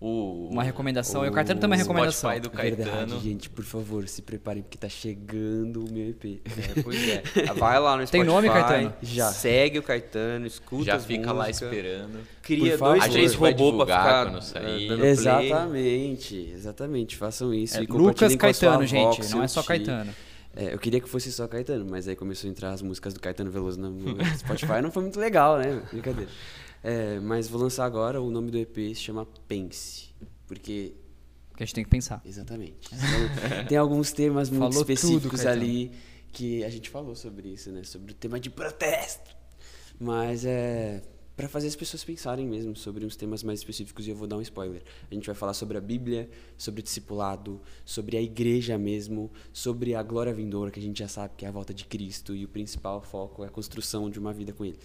o, 0.00 0.48
uma 0.50 0.62
recomendação. 0.62 1.20
O, 1.20 1.26
e 1.26 1.28
o 1.28 1.32
Caetano 1.32 1.60
também 1.60 1.78
é 1.78 1.82
uma 1.82 1.86
recomendação. 1.86 2.30
Spotify 2.30 2.40
do 2.40 2.50
Caetano. 2.50 2.84
Verdade, 2.84 3.20
gente, 3.20 3.50
por 3.50 3.64
favor, 3.64 4.08
se 4.08 4.22
preparem 4.22 4.62
porque 4.62 4.78
tá 4.78 4.88
chegando 4.88 5.84
o 5.84 5.92
meu 5.92 6.08
EP. 6.08 6.40
É, 6.44 6.82
pois 6.82 7.08
é. 7.08 7.22
Vai 7.52 7.78
lá 7.78 7.98
no 7.98 8.06
Spotify. 8.06 8.10
Tem 8.10 8.24
nome, 8.24 8.48
Caetano? 8.48 8.94
Já. 9.02 9.30
Segue 9.30 9.78
o 9.78 9.82
Caetano, 9.82 10.46
escuta 10.46 10.84
Já 10.84 10.98
fica 10.98 11.34
músicas, 11.34 11.36
lá 11.36 11.50
esperando. 11.50 12.20
Cria 12.42 12.78
dois, 12.78 13.08
três 13.08 13.34
robôs 13.34 13.76
pra 13.76 13.86
ficar 13.86 14.24
quando 14.24 14.42
sair. 14.42 14.90
Uh, 14.90 15.04
exatamente, 15.04 16.50
exatamente. 16.54 17.16
Façam 17.16 17.52
isso. 17.52 17.76
É, 17.76 17.80
Lucas 17.80 18.34
Caetano, 18.36 18.86
gente. 18.86 19.30
Não 19.30 19.42
é 19.42 19.48
só 19.48 19.62
Caetano. 19.62 20.14
É, 20.54 20.74
eu 20.74 20.78
queria 20.78 21.00
que 21.00 21.08
fosse 21.08 21.30
só 21.30 21.46
Caetano, 21.46 21.86
mas 21.88 22.08
aí 22.08 22.16
começou 22.16 22.48
a 22.48 22.50
entrar 22.50 22.72
as 22.72 22.82
músicas 22.82 23.14
do 23.14 23.20
Caetano 23.20 23.50
Veloso 23.50 23.80
no 23.80 24.16
Spotify, 24.38 24.80
não 24.82 24.90
foi 24.90 25.02
muito 25.02 25.18
legal, 25.20 25.58
né? 25.58 25.82
Brincadeira. 25.92 26.30
É, 26.82 27.20
mas 27.20 27.46
vou 27.48 27.60
lançar 27.60 27.84
agora, 27.84 28.20
o 28.20 28.30
nome 28.30 28.50
do 28.50 28.58
EP 28.58 28.76
se 28.94 28.96
chama 28.96 29.26
Pense, 29.46 30.14
porque... 30.46 30.94
Que 31.56 31.62
a 31.62 31.66
gente 31.66 31.74
tem 31.74 31.84
que 31.84 31.90
pensar. 31.90 32.22
Exatamente. 32.24 32.88
Então, 32.92 33.66
tem 33.68 33.76
alguns 33.76 34.12
temas 34.12 34.48
muito 34.48 34.72
Falou 34.72 34.80
específicos 34.80 35.40
tudo, 35.40 35.50
ali 35.50 35.92
que 36.32 36.64
a 36.64 36.70
gente 36.70 36.88
falou 36.88 37.14
sobre 37.14 37.48
isso, 37.48 37.70
né? 37.70 37.84
Sobre 37.84 38.12
o 38.12 38.14
tema 38.14 38.40
de 38.40 38.48
protesto. 38.48 39.36
Mas 39.98 40.46
é 40.46 41.02
para 41.40 41.48
fazer 41.48 41.68
as 41.68 41.74
pessoas 41.76 42.04
pensarem 42.04 42.46
mesmo 42.46 42.76
sobre 42.76 43.06
uns 43.06 43.16
temas 43.16 43.42
mais 43.42 43.60
específicos 43.60 44.06
e 44.06 44.10
eu 44.10 44.14
vou 44.14 44.26
dar 44.28 44.36
um 44.36 44.42
spoiler. 44.42 44.82
A 45.10 45.14
gente 45.14 45.24
vai 45.24 45.34
falar 45.34 45.54
sobre 45.54 45.78
a 45.78 45.80
Bíblia, 45.80 46.28
sobre 46.54 46.82
discipulado, 46.82 47.62
sobre 47.82 48.18
a 48.18 48.20
igreja 48.20 48.76
mesmo, 48.76 49.30
sobre 49.50 49.94
a 49.94 50.02
glória 50.02 50.34
vindoura 50.34 50.70
que 50.70 50.78
a 50.78 50.82
gente 50.82 50.98
já 50.98 51.08
sabe 51.08 51.32
que 51.38 51.46
é 51.46 51.48
a 51.48 51.50
volta 51.50 51.72
de 51.72 51.86
Cristo 51.86 52.36
e 52.36 52.44
o 52.44 52.48
principal 52.48 53.00
foco 53.00 53.42
é 53.42 53.46
a 53.46 53.50
construção 53.50 54.10
de 54.10 54.18
uma 54.18 54.34
vida 54.34 54.52
com 54.52 54.66
ele. 54.66 54.78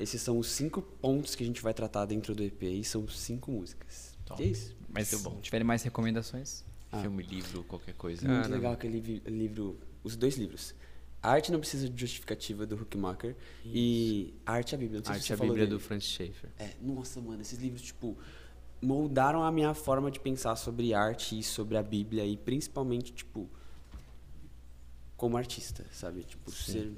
Esses 0.00 0.20
são 0.20 0.36
os 0.36 0.48
cinco 0.48 0.82
pontos 0.82 1.36
que 1.36 1.44
a 1.44 1.46
gente 1.46 1.62
vai 1.62 1.72
tratar 1.72 2.06
dentro 2.06 2.34
do 2.34 2.42
EP 2.42 2.60
e 2.64 2.82
são 2.82 3.06
cinco 3.06 3.52
músicas. 3.52 4.18
Top. 4.24 4.42
É 4.42 4.46
isso. 4.46 4.74
Mas 4.88 5.12
Muito 5.12 5.22
bom. 5.22 5.36
se 5.36 5.42
tiverem 5.42 5.64
mais 5.64 5.84
recomendações. 5.84 6.64
Ah. 6.90 7.02
Filme, 7.02 7.22
livro, 7.22 7.62
qualquer 7.62 7.94
coisa. 7.94 8.26
Muito 8.26 8.46
Ah, 8.46 8.48
legal 8.48 8.72
aquele 8.72 9.22
livro, 9.28 9.78
os 10.02 10.16
dois 10.16 10.36
livros. 10.36 10.74
A 11.22 11.30
Arte 11.30 11.52
Não 11.52 11.60
Precisa 11.60 11.88
de 11.88 12.00
Justificativa, 12.00 12.66
do 12.66 12.76
Huckmacher, 12.76 13.36
e 13.64 14.34
A 14.46 14.52
Arte 14.52 14.72
e 14.72 14.74
a 14.74 14.78
Bíblia. 14.78 15.02
Não 15.04 15.12
Arte 15.12 15.32
é 15.32 15.34
a 15.34 15.38
Bíblia 15.38 15.66
dele. 15.66 15.70
do 15.70 15.80
Francis 15.80 16.10
Schaeffer. 16.10 16.50
É, 16.58 16.70
nossa, 16.80 17.20
mano, 17.20 17.42
esses 17.42 17.58
livros, 17.58 17.82
tipo, 17.82 18.16
moldaram 18.80 19.42
a 19.42 19.52
minha 19.52 19.74
forma 19.74 20.10
de 20.10 20.18
pensar 20.18 20.56
sobre 20.56 20.94
arte 20.94 21.38
e 21.38 21.42
sobre 21.42 21.76
a 21.76 21.82
Bíblia, 21.82 22.24
e 22.24 22.36
principalmente, 22.36 23.12
tipo, 23.12 23.48
como 25.16 25.36
artista, 25.36 25.84
sabe? 25.90 26.22
Tipo, 26.22 26.50
ser... 26.50 26.90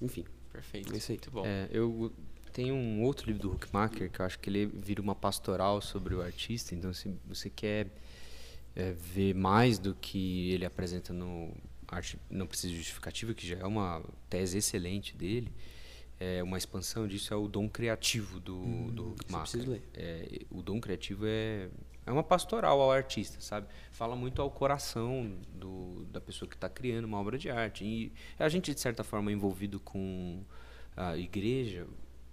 Enfim, 0.00 0.24
Perfeito. 0.52 0.92
É 0.92 0.96
isso 0.96 1.12
aí. 1.12 1.18
Muito 1.18 1.30
bom. 1.30 1.46
É, 1.46 1.68
eu 1.70 2.12
tenho 2.52 2.74
um 2.74 3.02
outro 3.02 3.26
livro 3.26 3.42
do 3.42 3.52
Huckmacher 3.52 4.10
que 4.10 4.20
eu 4.20 4.26
acho 4.26 4.38
que 4.38 4.50
ele 4.50 4.66
vira 4.66 5.00
uma 5.00 5.14
pastoral 5.14 5.80
sobre 5.80 6.14
o 6.14 6.22
artista. 6.22 6.74
Então, 6.74 6.92
se 6.92 7.14
você 7.24 7.48
quer 7.48 7.88
é, 8.74 8.92
ver 8.92 9.34
mais 9.34 9.78
do 9.78 9.94
que 9.94 10.50
ele 10.52 10.64
apresenta 10.64 11.12
no 11.12 11.52
Arte 11.88 12.18
Não 12.30 12.46
Precisa 12.46 12.72
de 12.72 12.78
Justificativa, 12.78 13.34
que 13.34 13.46
já 13.46 13.56
é 13.56 13.66
uma 13.66 14.02
tese 14.28 14.58
excelente 14.58 15.16
dele, 15.16 15.52
é, 16.20 16.42
uma 16.42 16.58
expansão 16.58 17.06
disso 17.06 17.32
é 17.32 17.36
o 17.36 17.46
dom 17.46 17.68
criativo 17.68 18.40
do, 18.40 18.90
do 18.90 19.10
Huckmacher. 19.10 19.40
preciso 19.40 19.70
ler. 19.70 19.82
É, 19.94 20.40
o 20.50 20.62
dom 20.62 20.80
criativo 20.80 21.24
é, 21.26 21.68
é 22.04 22.10
uma 22.10 22.24
pastoral 22.24 22.80
ao 22.80 22.90
artista, 22.90 23.40
sabe? 23.40 23.68
Fala 23.92 24.16
muito 24.16 24.42
ao 24.42 24.50
coração 24.50 25.38
do, 25.54 26.04
da 26.10 26.20
pessoa 26.20 26.48
que 26.48 26.56
está 26.56 26.68
criando 26.68 27.04
uma 27.04 27.20
obra 27.20 27.38
de 27.38 27.48
arte. 27.50 27.84
E 27.84 28.12
a 28.38 28.48
gente, 28.48 28.74
de 28.74 28.80
certa 28.80 29.04
forma, 29.04 29.30
envolvido 29.30 29.78
com 29.78 30.42
a 30.96 31.16
igreja, 31.16 31.86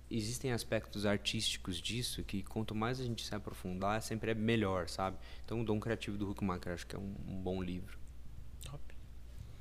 existem 0.09 0.51
aspectos 0.51 1.05
artísticos 1.05 1.77
disso 1.77 2.23
que 2.23 2.41
quanto 2.41 2.73
mais 2.73 2.99
a 2.99 3.03
gente 3.03 3.23
se 3.23 3.35
aprofundar, 3.35 4.01
sempre 4.01 4.31
é 4.31 4.33
melhor, 4.33 4.89
sabe? 4.89 5.17
Então, 5.43 5.61
o 5.61 5.63
dom 5.63 5.79
criativo 5.79 6.17
do 6.17 6.27
Huckmacher 6.31 6.73
acho 6.73 6.87
que 6.87 6.95
é 6.95 6.99
um, 6.99 7.15
um 7.27 7.39
bom 7.39 7.61
livro. 7.61 8.04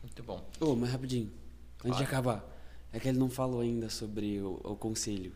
Muito 0.04 0.22
bom. 0.22 0.46
Ô, 0.60 0.76
mas 0.76 0.90
rapidinho, 0.90 1.30
antes 1.84 1.96
de 1.98 2.04
acabar, 2.04 2.44
é 2.92 3.00
que 3.00 3.08
ele 3.08 3.18
não 3.18 3.30
falou 3.30 3.60
ainda 3.60 3.88
sobre 3.88 4.38
o, 4.40 4.60
o 4.62 4.76
conselho. 4.76 5.32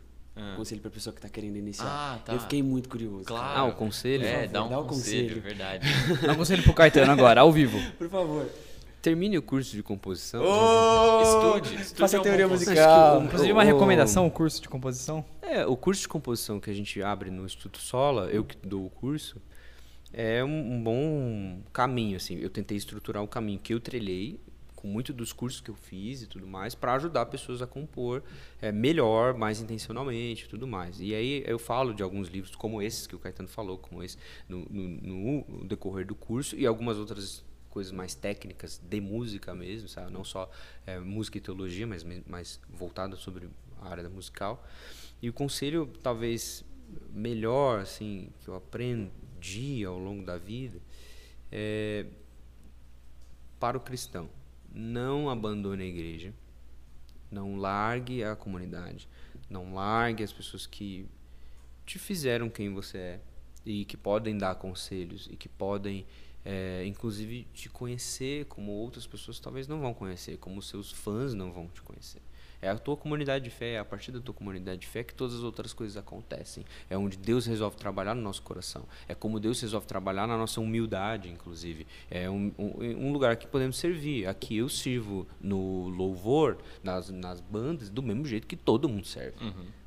O 0.52 0.56
conselho 0.58 0.80
pra 0.80 0.88
pessoa 0.88 1.12
que 1.12 1.20
tá 1.20 1.28
querendo 1.28 1.56
iniciar. 1.56 1.88
Ah, 1.88 2.18
tá. 2.24 2.32
Eu 2.34 2.38
fiquei 2.38 2.62
muito 2.62 2.88
curioso. 2.88 3.24
Claro. 3.24 3.58
Ah, 3.58 3.64
o 3.64 3.72
conselho? 3.74 4.24
É, 4.24 4.46
dá 4.46 4.62
um 4.62 4.68
dá 4.68 4.78
o 4.78 4.84
conselho, 4.84 5.34
conselho. 5.34 5.42
verdade. 5.42 5.84
Dá 6.24 6.32
um 6.32 6.36
conselho 6.36 6.62
pro 6.62 6.72
Caetano 6.74 7.10
agora, 7.10 7.40
ao 7.40 7.50
vivo. 7.50 7.76
Por 7.98 8.08
favor. 8.08 8.48
Termine 9.02 9.36
o 9.36 9.42
curso 9.42 9.74
de 9.74 9.82
composição. 9.82 10.44
Estude, 11.22 11.74
estude 11.82 12.00
Faça 12.00 12.18
é 12.18 12.20
teoria 12.20 12.46
musical. 12.46 13.24
Inclusive, 13.24 13.52
uma 13.52 13.62
o- 13.62 13.66
recomendação, 13.66 14.28
o 14.28 14.30
curso 14.30 14.62
de 14.62 14.68
composição. 14.68 15.24
É, 15.42 15.66
o 15.66 15.76
curso 15.76 16.02
de 16.02 16.08
composição 16.08 16.60
que 16.60 16.70
a 16.70 16.74
gente 16.74 17.02
abre 17.02 17.30
no 17.32 17.44
Instituto 17.44 17.78
Sola, 17.78 18.26
eu 18.30 18.44
que 18.44 18.56
dou 18.64 18.86
o 18.86 18.90
curso, 18.90 19.42
é 20.12 20.44
um, 20.44 20.74
um 20.74 20.82
bom 20.84 21.60
caminho, 21.72 22.16
assim. 22.16 22.36
Eu 22.38 22.50
tentei 22.50 22.76
estruturar 22.76 23.24
o 23.24 23.28
caminho 23.28 23.58
que 23.58 23.74
eu 23.74 23.80
trilhei, 23.80 24.38
com 24.80 24.86
muito 24.86 25.12
dos 25.12 25.32
cursos 25.32 25.60
que 25.60 25.68
eu 25.70 25.74
fiz 25.74 26.22
e 26.22 26.26
tudo 26.28 26.46
mais, 26.46 26.72
para 26.72 26.94
ajudar 26.94 27.26
pessoas 27.26 27.60
a 27.60 27.66
compor 27.66 28.22
é, 28.62 28.70
melhor, 28.70 29.34
mais 29.34 29.60
intencionalmente 29.60 30.44
e 30.44 30.48
tudo 30.48 30.68
mais. 30.68 31.00
E 31.00 31.12
aí 31.14 31.42
eu 31.46 31.58
falo 31.58 31.92
de 31.92 32.00
alguns 32.00 32.28
livros 32.28 32.54
como 32.54 32.80
esses 32.80 33.04
que 33.04 33.16
o 33.16 33.18
Caetano 33.18 33.48
falou, 33.48 33.76
como 33.76 34.04
esse, 34.04 34.16
no, 34.48 34.60
no- 34.70 35.44
no 35.48 35.64
decorrer 35.64 36.06
do 36.06 36.14
curso, 36.14 36.54
e 36.56 36.64
algumas 36.64 36.96
outras 36.96 37.44
coisas 37.68 37.92
mais 37.92 38.14
técnicas 38.14 38.80
de 38.82 39.00
música 39.00 39.52
mesmo, 39.52 39.88
sabe? 39.88 40.12
Não 40.12 40.22
só 40.22 40.48
é, 40.86 40.98
música 41.00 41.38
e 41.38 41.40
teologia, 41.40 41.84
mas 41.86 42.04
mais 42.28 42.60
voltada 42.68 43.16
sobre 43.16 43.48
a 43.82 43.88
área 43.88 44.08
musical. 44.08 44.64
E 45.20 45.28
o 45.28 45.32
conselho 45.32 45.90
talvez 46.04 46.64
melhor 47.12 47.80
assim 47.80 48.30
que 48.44 48.48
eu 48.48 48.54
aprendi 48.54 49.84
ao 49.84 49.98
longo 49.98 50.24
da 50.24 50.38
vida 50.38 50.78
é 51.50 52.06
para 53.58 53.76
o 53.76 53.80
cristão, 53.80 54.28
não 54.72 55.28
abandone 55.28 55.82
a 55.82 55.86
igreja, 55.86 56.34
não 57.30 57.56
largue 57.56 58.24
a 58.24 58.36
comunidade, 58.36 59.08
não 59.48 59.74
largue 59.74 60.22
as 60.22 60.32
pessoas 60.32 60.66
que 60.66 61.06
te 61.84 61.98
fizeram 61.98 62.50
quem 62.50 62.72
você 62.72 62.98
é 62.98 63.20
e 63.64 63.84
que 63.84 63.96
podem 63.96 64.36
dar 64.36 64.54
conselhos 64.56 65.28
e 65.30 65.36
que 65.36 65.48
podem 65.48 66.06
é, 66.44 66.84
inclusive 66.86 67.46
te 67.52 67.68
conhecer 67.68 68.46
como 68.46 68.72
outras 68.72 69.06
pessoas 69.06 69.38
talvez 69.38 69.68
não 69.68 69.80
vão 69.80 69.92
conhecer, 69.92 70.38
como 70.38 70.62
seus 70.62 70.90
fãs 70.90 71.34
não 71.34 71.52
vão 71.52 71.68
te 71.68 71.82
conhecer. 71.82 72.22
É 72.60 72.68
a 72.68 72.76
tua 72.76 72.96
comunidade 72.96 73.44
de 73.44 73.50
fé, 73.50 73.74
é 73.74 73.78
a 73.78 73.84
partir 73.84 74.10
da 74.10 74.20
tua 74.20 74.34
comunidade 74.34 74.80
de 74.80 74.86
fé 74.86 75.04
que 75.04 75.14
todas 75.14 75.34
as 75.34 75.42
outras 75.42 75.72
coisas 75.72 75.96
acontecem. 75.96 76.64
É 76.90 76.98
onde 76.98 77.16
Deus 77.16 77.46
resolve 77.46 77.76
trabalhar 77.76 78.14
no 78.14 78.22
nosso 78.22 78.42
coração. 78.42 78.84
É 79.06 79.14
como 79.14 79.38
Deus 79.38 79.60
resolve 79.60 79.86
trabalhar 79.86 80.26
na 80.26 80.36
nossa 80.36 80.60
humildade, 80.60 81.28
inclusive. 81.28 81.86
É 82.10 82.28
um, 82.28 82.52
um, 82.58 83.06
um 83.06 83.12
lugar 83.12 83.36
que 83.36 83.46
podemos 83.46 83.76
servir. 83.76 84.26
Aqui 84.26 84.56
eu 84.56 84.68
sirvo 84.68 85.26
no 85.40 85.88
louvor, 85.88 86.58
nas, 86.82 87.10
nas 87.10 87.40
bandas, 87.40 87.88
do 87.88 88.02
mesmo 88.02 88.26
jeito 88.26 88.46
que 88.46 88.56
todo 88.56 88.88
mundo 88.88 89.06
serve 89.06 89.36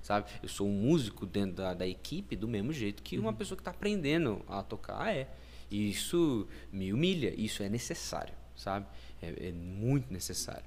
sabe? 0.02 0.30
Eu 0.42 0.50
sou 0.50 0.68
um 0.68 0.74
músico 0.74 1.26
dentro 1.26 1.58
da, 1.58 1.74
da 1.74 1.88
equipe 1.88 2.36
do 2.36 2.48
mesmo 2.48 2.74
jeito 2.74 3.02
que 3.04 3.18
uma 3.18 3.34
pessoa 3.34 3.56
que 3.56 3.62
está 3.62 3.72
aprendendo 3.72 4.42
a 4.48 4.62
tocar 4.64 5.16
é. 5.16 5.30
E 5.70 5.90
isso 5.90 6.48
me 6.72 6.92
humilha, 6.92 7.34
isso 7.40 7.64
é 7.64 7.70
necessário, 7.70 8.34
sabe? 8.56 8.86
É, 9.22 9.48
é 9.48 9.52
muito 9.54 10.12
necessário. 10.12 10.64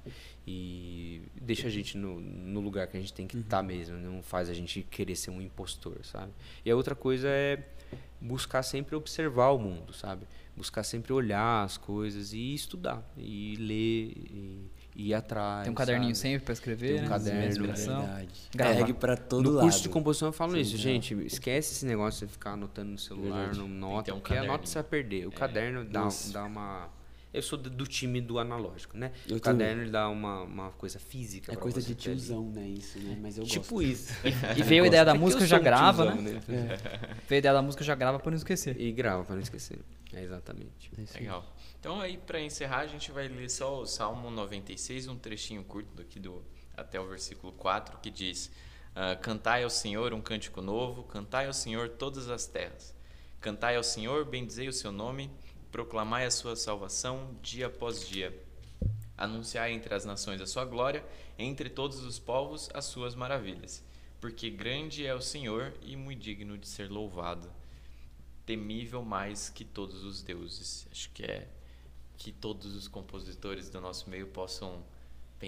E 0.47 1.23
deixa 1.41 1.67
a 1.67 1.71
gente 1.71 1.97
no, 1.97 2.19
no 2.21 2.59
lugar 2.59 2.87
que 2.87 2.95
a 2.95 2.99
gente 2.99 3.11
tem 3.13 3.25
que 3.25 3.37
estar 3.37 3.63
mesmo, 3.63 3.97
não 3.97 4.21
faz 4.21 4.49
a 4.49 4.53
gente 4.53 4.83
querer 4.83 5.15
ser 5.15 5.31
um 5.31 5.41
impostor, 5.41 5.97
sabe? 6.03 6.31
E 6.63 6.69
a 6.69 6.75
outra 6.75 6.93
coisa 6.93 7.27
é 7.27 7.63
buscar 8.21 8.61
sempre 8.63 8.95
observar 8.95 9.49
o 9.49 9.57
mundo, 9.57 9.91
sabe? 9.93 10.27
Buscar 10.55 10.83
sempre 10.83 11.11
olhar 11.13 11.63
as 11.63 11.77
coisas 11.77 12.31
e 12.31 12.53
estudar, 12.53 13.03
e 13.17 13.55
ler, 13.57 14.13
e, 14.31 14.71
e 14.95 15.07
ir 15.09 15.13
atrás. 15.15 15.63
Tem 15.63 15.71
um 15.71 15.75
caderninho 15.75 16.15
sabe? 16.15 16.29
sempre 16.29 16.45
pra 16.45 16.53
escrever, 16.53 16.87
Tem 16.93 16.99
um 16.99 17.03
né? 17.03 17.09
caderno, 17.09 17.47
inspiração. 17.47 18.01
Verdade. 18.01 18.29
Carregue 18.55 18.93
pra 18.93 19.17
todo 19.17 19.43
no 19.43 19.49
lado. 19.55 19.63
curso 19.63 19.81
de 19.81 19.89
composição 19.89 20.27
eu 20.29 20.31
falo 20.33 20.51
Sim, 20.53 20.59
isso, 20.61 20.75
é. 20.75 20.77
gente. 20.77 21.13
Esquece 21.25 21.73
esse 21.73 21.85
negócio 21.85 22.25
de 22.25 22.31
ficar 22.31 22.51
anotando 22.51 22.91
no 22.91 22.97
celular, 22.99 23.47
Verdade. 23.47 23.57
não 23.57 23.65
Tem 23.67 23.77
nota, 23.79 24.13
um 24.13 24.19
porque 24.19 24.35
a 24.35 24.43
nota 24.43 24.65
você 24.65 24.75
vai 24.75 24.83
perder. 24.83 25.27
O 25.27 25.31
caderno 25.31 25.83
dá, 25.83 26.01
Nossa. 26.01 26.31
dá 26.31 26.45
uma. 26.45 26.89
Eu 27.35 27.41
sou 27.41 27.57
do, 27.57 27.85
time 27.85 28.21
do 28.21 28.39
analógico, 28.39 28.97
né? 28.97 29.11
Eu 29.27 29.37
o 29.37 29.39
caderno 29.39 29.83
ele 29.83 29.91
dá 29.91 30.07
uma, 30.09 30.41
uma 30.43 30.71
coisa 30.71 30.99
física. 30.99 31.51
É 31.51 31.55
coisa 31.55 31.81
você 31.81 31.87
de 31.87 31.95
tiozão, 31.95 32.49
né? 32.49 32.67
Isso, 32.67 32.97
né? 32.99 33.17
Mas 33.21 33.37
eu 33.37 33.43
Tipo 33.43 33.75
gosto. 33.75 33.87
isso. 33.87 34.13
E 34.57 34.63
veio 34.63 34.83
a 34.83 34.87
ideia 34.87 35.05
da 35.05 35.11
É 35.11 35.17
música, 35.17 35.43
eu 35.43 35.47
já 35.47 35.59
um 35.59 35.63
grava, 35.63 36.05
tiozão, 36.05 36.21
né? 36.21 36.41
Veio 37.27 37.37
a 37.37 37.39
ideia 37.39 37.53
da 37.53 37.61
música, 37.61 37.83
já 37.83 37.95
grava 37.95 38.19
pra 38.19 38.31
não 38.31 38.37
esquecer. 38.37 38.79
E 38.79 38.91
grava, 38.91 39.23
pra 39.23 39.35
não 39.35 39.41
esquecer. 39.41 39.79
É 40.13 40.23
exatamente. 40.23 40.91
É 40.97 41.01
isso 41.01 41.17
aí. 41.17 41.23
Legal. 41.23 41.55
Então 41.79 41.99
aí 42.01 42.17
para 42.17 42.39
encerrar 42.41 42.79
a 42.79 42.87
gente 42.87 43.11
vai 43.11 43.27
ler 43.27 43.49
só 43.49 43.81
o 43.81 43.85
Salmo 43.85 44.31
96, 44.31 45.07
um 45.07 45.17
trechinho 45.17 45.63
curto 45.63 45.93
daqui 45.95 46.19
do 46.19 46.43
até 46.75 46.99
o 46.99 47.07
versículo 47.07 47.53
4 47.53 47.99
que 47.99 48.09
diz: 48.09 48.49
ah, 48.95 49.15
Cantai 49.15 49.63
ao 49.63 49.69
Senhor 49.69 50.13
um 50.13 50.21
cântico 50.21 50.61
novo, 50.61 51.03
cantai 51.03 51.47
ao 51.47 51.53
Senhor 51.53 51.89
todas 51.89 52.29
as 52.29 52.47
terras. 52.47 52.95
Cantai 53.41 53.75
ao 53.75 53.83
Senhor, 53.83 54.25
bendizei 54.25 54.67
o 54.67 54.73
seu 54.73 54.91
nome, 54.91 55.29
proclamai 55.75 56.25
a 56.25 56.31
sua 56.31 56.55
salvação 56.55 57.35
dia 57.41 57.67
após 57.67 58.07
dia. 58.07 58.33
Anunciai 59.17 59.73
entre 59.73 59.93
as 59.93 60.05
nações 60.05 60.39
a 60.39 60.47
sua 60.47 60.63
glória, 60.63 61.05
entre 61.37 61.69
todos 61.69 62.01
os 62.01 62.17
povos 62.17 62.69
as 62.73 62.85
suas 62.85 63.13
maravilhas. 63.13 63.83
Porque 64.21 64.49
grande 64.49 65.05
é 65.05 65.13
o 65.13 65.19
Senhor 65.19 65.73
e 65.81 65.97
muito 65.97 66.21
digno 66.21 66.57
de 66.57 66.65
ser 66.65 66.89
louvado 66.89 67.51
temível 68.45 69.03
mais 69.03 69.49
que 69.49 69.65
todos 69.65 70.05
os 70.05 70.21
deuses. 70.21 70.87
Acho 70.89 71.09
que 71.09 71.25
é 71.25 71.45
que 72.17 72.31
todos 72.31 72.73
os 72.73 72.87
compositores 72.87 73.69
do 73.69 73.81
nosso 73.81 74.09
meio 74.09 74.27
possam 74.27 74.81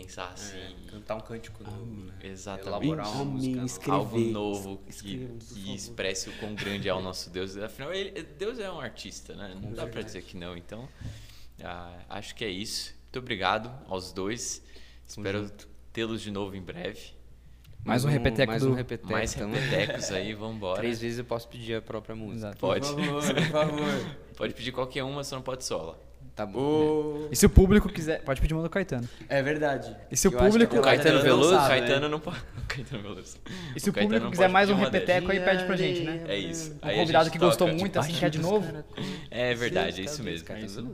pensar 0.01 0.29
assim, 0.33 0.57
É, 0.57 0.91
cantar 0.91 1.15
um 1.15 1.19
cântico 1.21 1.63
novo, 1.63 1.85
né? 1.85 2.13
exatamente, 2.23 2.67
Elaborar 2.87 3.11
uma 3.11 3.21
Amém. 3.21 3.55
música 3.55 3.55
nova. 3.57 3.65
Escrever. 3.65 3.95
algo 3.95 4.19
novo 4.19 4.81
que, 4.89 5.27
que 5.53 5.75
expresse 5.75 6.29
o 6.29 6.33
quão 6.37 6.53
grande 6.55 6.87
é 6.87 6.93
o 6.93 7.01
nosso 7.01 7.29
Deus. 7.29 7.57
Afinal, 7.57 7.93
ele, 7.93 8.23
Deus 8.23 8.59
é 8.59 8.71
um 8.71 8.79
artista, 8.79 9.35
né? 9.35 9.57
Não 9.61 9.73
dá 9.73 9.87
pra 9.87 10.01
dizer 10.01 10.23
que 10.23 10.37
não. 10.37 10.55
Então, 10.55 10.87
ah, 11.63 11.97
acho 12.09 12.35
que 12.35 12.43
é 12.45 12.49
isso. 12.49 12.93
Muito 13.03 13.19
obrigado 13.19 13.71
aos 13.87 14.11
dois. 14.11 14.61
Espero 15.07 15.49
tê-los 15.93 16.21
de 16.21 16.29
novo 16.31 16.55
em 16.55 16.61
breve. 16.61 17.15
Mais 17.85 18.03
um 18.03 18.09
repeteco 18.09 18.51
mais 18.51 18.61
do- 18.63 18.71
um 18.71 18.73
repeteco. 18.73 19.11
Mais 19.11 19.33
então. 19.33 19.49
repetecos 19.49 20.11
aí, 20.11 20.33
vambora. 20.33 20.79
Três 20.81 20.99
vezes 20.99 21.19
eu 21.19 21.25
posso 21.25 21.47
pedir 21.47 21.75
a 21.75 21.81
própria 21.81 22.13
música. 22.15 22.47
Exato. 22.49 22.57
Pode. 22.59 22.85
Por 22.87 22.95
favor, 22.97 23.33
por 23.33 23.43
favor. 23.45 24.15
Pode 24.37 24.53
pedir 24.53 24.71
qualquer 24.73 25.03
uma, 25.03 25.23
só 25.23 25.35
não 25.37 25.41
pode 25.41 25.63
sola. 25.63 25.97
Tá 26.37 26.45
bom. 26.45 26.59
Ô, 26.59 27.27
E 27.31 27.35
se 27.35 27.47
o 27.47 27.49
público 27.49 27.89
quiser. 27.89 28.21
Pode 28.21 28.39
pedir 28.39 28.53
uma 28.53 28.61
do 28.61 28.69
Caetano. 28.69 29.09
É 29.27 29.41
verdade. 29.41 29.93
E 30.11 30.15
se 30.15 30.27
o 30.27 30.31
Eu 30.31 30.37
público- 30.37 30.75
lá 30.75 30.81
Caetano 30.83 31.19
Veloso? 31.19 31.49
sabe, 31.49 31.67
Caetano 31.67 32.01
né? 32.01 32.07
não 32.09 32.19
pode. 32.19 32.37
Caetano 32.69 33.01
Veloso. 33.01 33.37
E 33.75 33.79
se 33.79 33.89
o, 33.89 33.93
público 33.93 34.29
quiser 34.29 34.47
mais 34.47 34.69
um 34.69 34.75
repeteco 34.75 35.31
aí, 35.31 35.39
pede 35.39 35.65
pra 35.65 35.75
gente, 35.75 36.01
né? 36.01 36.23
É 36.27 36.37
isso. 36.37 36.73
Um 36.73 36.77
Aí 36.87 36.95
convidado 36.97 37.31
que 37.31 37.39
gostou 37.39 37.67
muito, 37.73 37.97
assim, 37.99 38.13
quer 38.13 38.29
de 38.29 38.37
novo. 38.37 38.71
É 39.31 39.55
verdade, 39.55 39.99
é 39.99 40.03
isso 40.05 40.21
mesmo. 40.21 40.47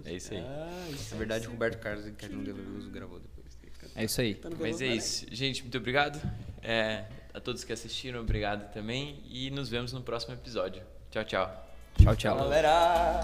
É 0.05 0.13
isso 0.13 0.33
aí. 0.33 0.39
Ah, 0.39 0.87
Na 1.11 1.17
verdade, 1.17 1.45
Roberto 1.45 1.77
Carlos 1.79 2.07
e 2.07 2.11
Caetano 2.11 2.41
Veloso 2.41 2.89
gravou 2.89 3.19
depois. 3.19 3.43
É 3.97 4.05
isso 4.05 4.21
aí. 4.21 4.39
Mas 4.61 4.81
é 4.81 4.87
isso. 4.87 5.25
Gente, 5.29 5.61
muito 5.61 5.77
obrigado. 5.77 6.21
É, 6.61 7.03
a 7.33 7.41
todos 7.41 7.65
que 7.65 7.73
assistiram, 7.73 8.21
obrigado 8.21 8.71
também. 8.71 9.21
E 9.29 9.51
nos 9.51 9.67
vemos 9.67 9.91
no 9.91 10.01
próximo 10.01 10.33
episódio. 10.35 10.81
Tchau, 11.11 11.25
tchau. 11.25 11.67
Tchau, 12.01 12.15
tchau. 12.15 12.37
Galera! 12.37 13.21